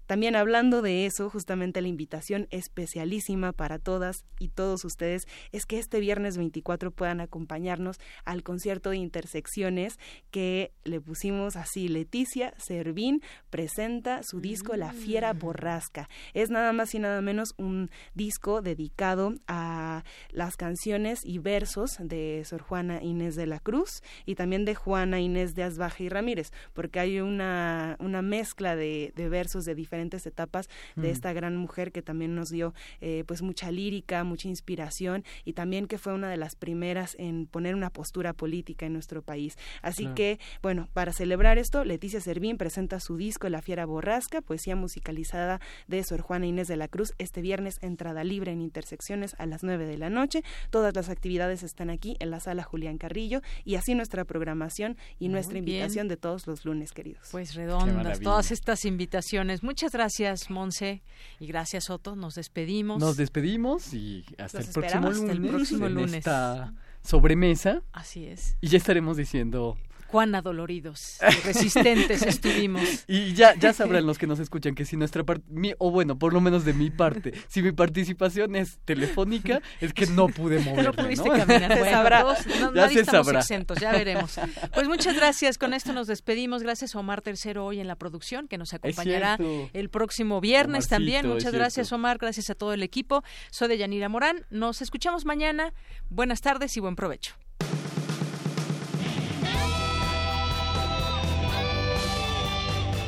También 0.06 0.36
hablando 0.36 0.80
de 0.80 1.04
eso, 1.04 1.28
justamente 1.28 1.82
la 1.82 1.88
invitación 1.88 2.48
especialísima 2.50 3.52
para 3.52 3.78
todas 3.78 4.24
y 4.38 4.48
todos 4.48 4.86
ustedes 4.86 5.24
es 5.52 5.66
que 5.66 5.78
este 5.78 6.00
viernes 6.00 6.38
24 6.38 6.92
puedan 6.92 7.20
acompañarnos 7.20 7.98
al 8.24 8.42
concierto 8.42 8.88
de 8.88 8.96
intersecciones 8.96 9.98
que 10.30 10.72
le 10.84 10.98
pusimos 11.02 11.56
así, 11.56 11.88
Leticia 11.88 12.54
Servín 12.56 13.20
presenta 13.50 14.22
su 14.22 14.40
disco 14.40 14.76
La 14.76 14.94
Fiera 14.94 15.34
mm. 15.34 15.38
Borrasca. 15.40 16.08
Es 16.32 16.48
nada 16.48 16.72
más 16.72 16.94
y 16.94 17.00
nada 17.00 17.20
menos 17.20 17.52
un 17.58 17.90
disco 18.14 18.62
dedicado 18.62 19.34
a 19.46 20.04
las 20.30 20.56
canciones 20.56 21.20
y 21.22 21.38
versos 21.38 21.98
de 22.00 22.42
Sor 22.46 22.62
Juana 22.62 23.02
Inés 23.02 23.36
de 23.36 23.46
la 23.46 23.60
Cruz 23.60 24.00
y 24.24 24.34
también 24.34 24.64
de 24.64 24.74
Juana 24.74 25.20
Inés 25.20 25.54
de 25.54 25.62
Asbaje 25.62 26.04
y 26.04 26.08
Ramírez, 26.08 26.52
porque 26.72 27.00
hay 27.00 27.20
una, 27.20 27.96
una 27.98 28.22
mezcla 28.22 28.76
de, 28.76 29.12
versos 29.16 29.64
de 29.64 29.74
diferentes 29.74 30.26
etapas 30.26 30.68
de 30.94 31.08
mm. 31.08 31.10
esta 31.10 31.32
gran 31.32 31.56
mujer 31.56 31.92
que 31.92 32.02
también 32.02 32.34
nos 32.34 32.48
dio 32.48 32.74
eh, 33.00 33.24
pues 33.26 33.42
mucha 33.42 33.70
lírica, 33.70 34.24
mucha 34.24 34.48
inspiración 34.48 35.24
y 35.44 35.52
también 35.52 35.86
que 35.86 35.98
fue 35.98 36.14
una 36.14 36.30
de 36.30 36.36
las 36.36 36.56
primeras 36.56 37.16
en 37.18 37.46
poner 37.46 37.74
una 37.74 37.90
postura 37.90 38.32
política 38.32 38.86
en 38.86 38.92
nuestro 38.92 39.22
país. 39.22 39.56
Así 39.82 40.06
que, 40.14 40.38
bueno, 40.62 40.88
para 40.92 41.12
celebrar 41.12 41.58
esto, 41.58 41.84
Leticia 41.84 42.20
Servín 42.20 42.56
presenta 42.56 43.00
su 43.00 43.16
disco 43.16 43.48
La 43.48 43.62
Fiera 43.62 43.86
Borrasca, 43.86 44.40
poesía 44.40 44.76
musicalizada 44.76 45.60
de 45.86 46.02
Sor 46.04 46.20
Juana 46.20 46.46
Inés 46.46 46.68
de 46.68 46.76
la 46.76 46.88
Cruz, 46.88 47.12
este 47.18 47.40
viernes, 47.40 47.78
entrada 47.82 48.24
libre 48.24 48.52
en 48.52 48.60
Intersecciones 48.60 49.34
a 49.38 49.46
las 49.46 49.62
9 49.62 49.86
de 49.86 49.98
la 49.98 50.10
noche. 50.10 50.42
Todas 50.70 50.94
las 50.94 51.08
actividades 51.08 51.62
están 51.62 51.90
aquí 51.90 52.16
en 52.20 52.30
la 52.30 52.40
sala 52.40 52.62
Julián 52.62 52.98
Carrillo 52.98 53.40
y 53.64 53.74
así 53.76 53.94
nuestra 53.96 54.24
programación 54.24 54.96
y 55.18 55.28
nuestra 55.28 55.58
invitación 55.58 56.08
de 56.08 56.16
todos 56.16 56.46
los 56.46 56.64
lunes, 56.64 56.92
queridos. 56.92 57.28
Pues 57.30 57.54
redondas 57.54 58.20
todas 58.20 58.50
estas 58.50 58.84
invitaciones. 58.84 59.62
Muchas 59.62 59.92
gracias, 59.92 60.50
Monse, 60.50 61.02
y 61.40 61.46
gracias, 61.46 61.90
Otto. 61.90 62.16
Nos 62.16 62.34
despedimos. 62.34 62.98
Nos 63.00 63.16
despedimos 63.16 63.92
y 63.94 64.24
hasta 64.38 64.60
el 64.60 64.66
próximo 64.68 65.10
lunes. 65.10 65.30
el 65.30 65.48
próximo 65.48 65.88
lunes. 65.88 66.14
esta 66.14 66.74
sobremesa. 67.02 67.82
Así 67.92 68.26
es. 68.26 68.56
Y 68.60 68.68
ya 68.68 68.78
estaremos 68.78 69.16
diciendo 69.16 69.76
cuán 70.16 70.34
adoloridos 70.34 71.18
resistentes 71.44 72.22
estuvimos. 72.26 73.04
Y 73.06 73.34
ya, 73.34 73.54
ya 73.54 73.74
sabrán 73.74 74.06
los 74.06 74.16
que 74.16 74.26
nos 74.26 74.38
escuchan 74.38 74.74
que 74.74 74.86
si 74.86 74.96
nuestra 74.96 75.24
parte, 75.24 75.44
o 75.76 75.90
bueno, 75.90 76.18
por 76.18 76.32
lo 76.32 76.40
menos 76.40 76.64
de 76.64 76.72
mi 76.72 76.88
parte, 76.88 77.34
si 77.48 77.60
mi 77.60 77.72
participación 77.72 78.56
es 78.56 78.78
telefónica, 78.86 79.60
es 79.78 79.92
que 79.92 80.06
no 80.06 80.28
pude 80.28 80.58
moverme, 80.60 80.84
No 80.84 80.92
pudiste 80.94 81.28
caminar. 81.28 81.68
no, 82.60 82.74
ya 82.74 82.88
se 82.88 83.04
sabrá. 83.04 83.40
exentos, 83.40 83.78
ya 83.78 83.92
veremos. 83.92 84.40
Pues 84.72 84.88
muchas 84.88 85.16
gracias, 85.16 85.58
con 85.58 85.74
esto 85.74 85.92
nos 85.92 86.06
despedimos. 86.06 86.62
Gracias 86.62 86.94
a 86.94 86.98
Omar 86.98 87.20
Tercero 87.20 87.66
hoy 87.66 87.80
en 87.80 87.86
la 87.86 87.96
producción, 87.96 88.48
que 88.48 88.56
nos 88.56 88.72
acompañará 88.72 89.36
el 89.74 89.90
próximo 89.90 90.40
viernes 90.40 90.88
también. 90.88 91.28
Muchas 91.28 91.52
gracias, 91.52 91.92
Omar, 91.92 92.16
gracias 92.16 92.48
a 92.48 92.54
todo 92.54 92.72
el 92.72 92.82
equipo. 92.82 93.22
Soy 93.50 93.68
de 93.68 93.76
Yanira 93.76 94.08
Morán, 94.08 94.46
nos 94.48 94.80
escuchamos 94.80 95.26
mañana. 95.26 95.74
Buenas 96.08 96.40
tardes 96.40 96.74
y 96.78 96.80
buen 96.80 96.96
provecho. 96.96 97.34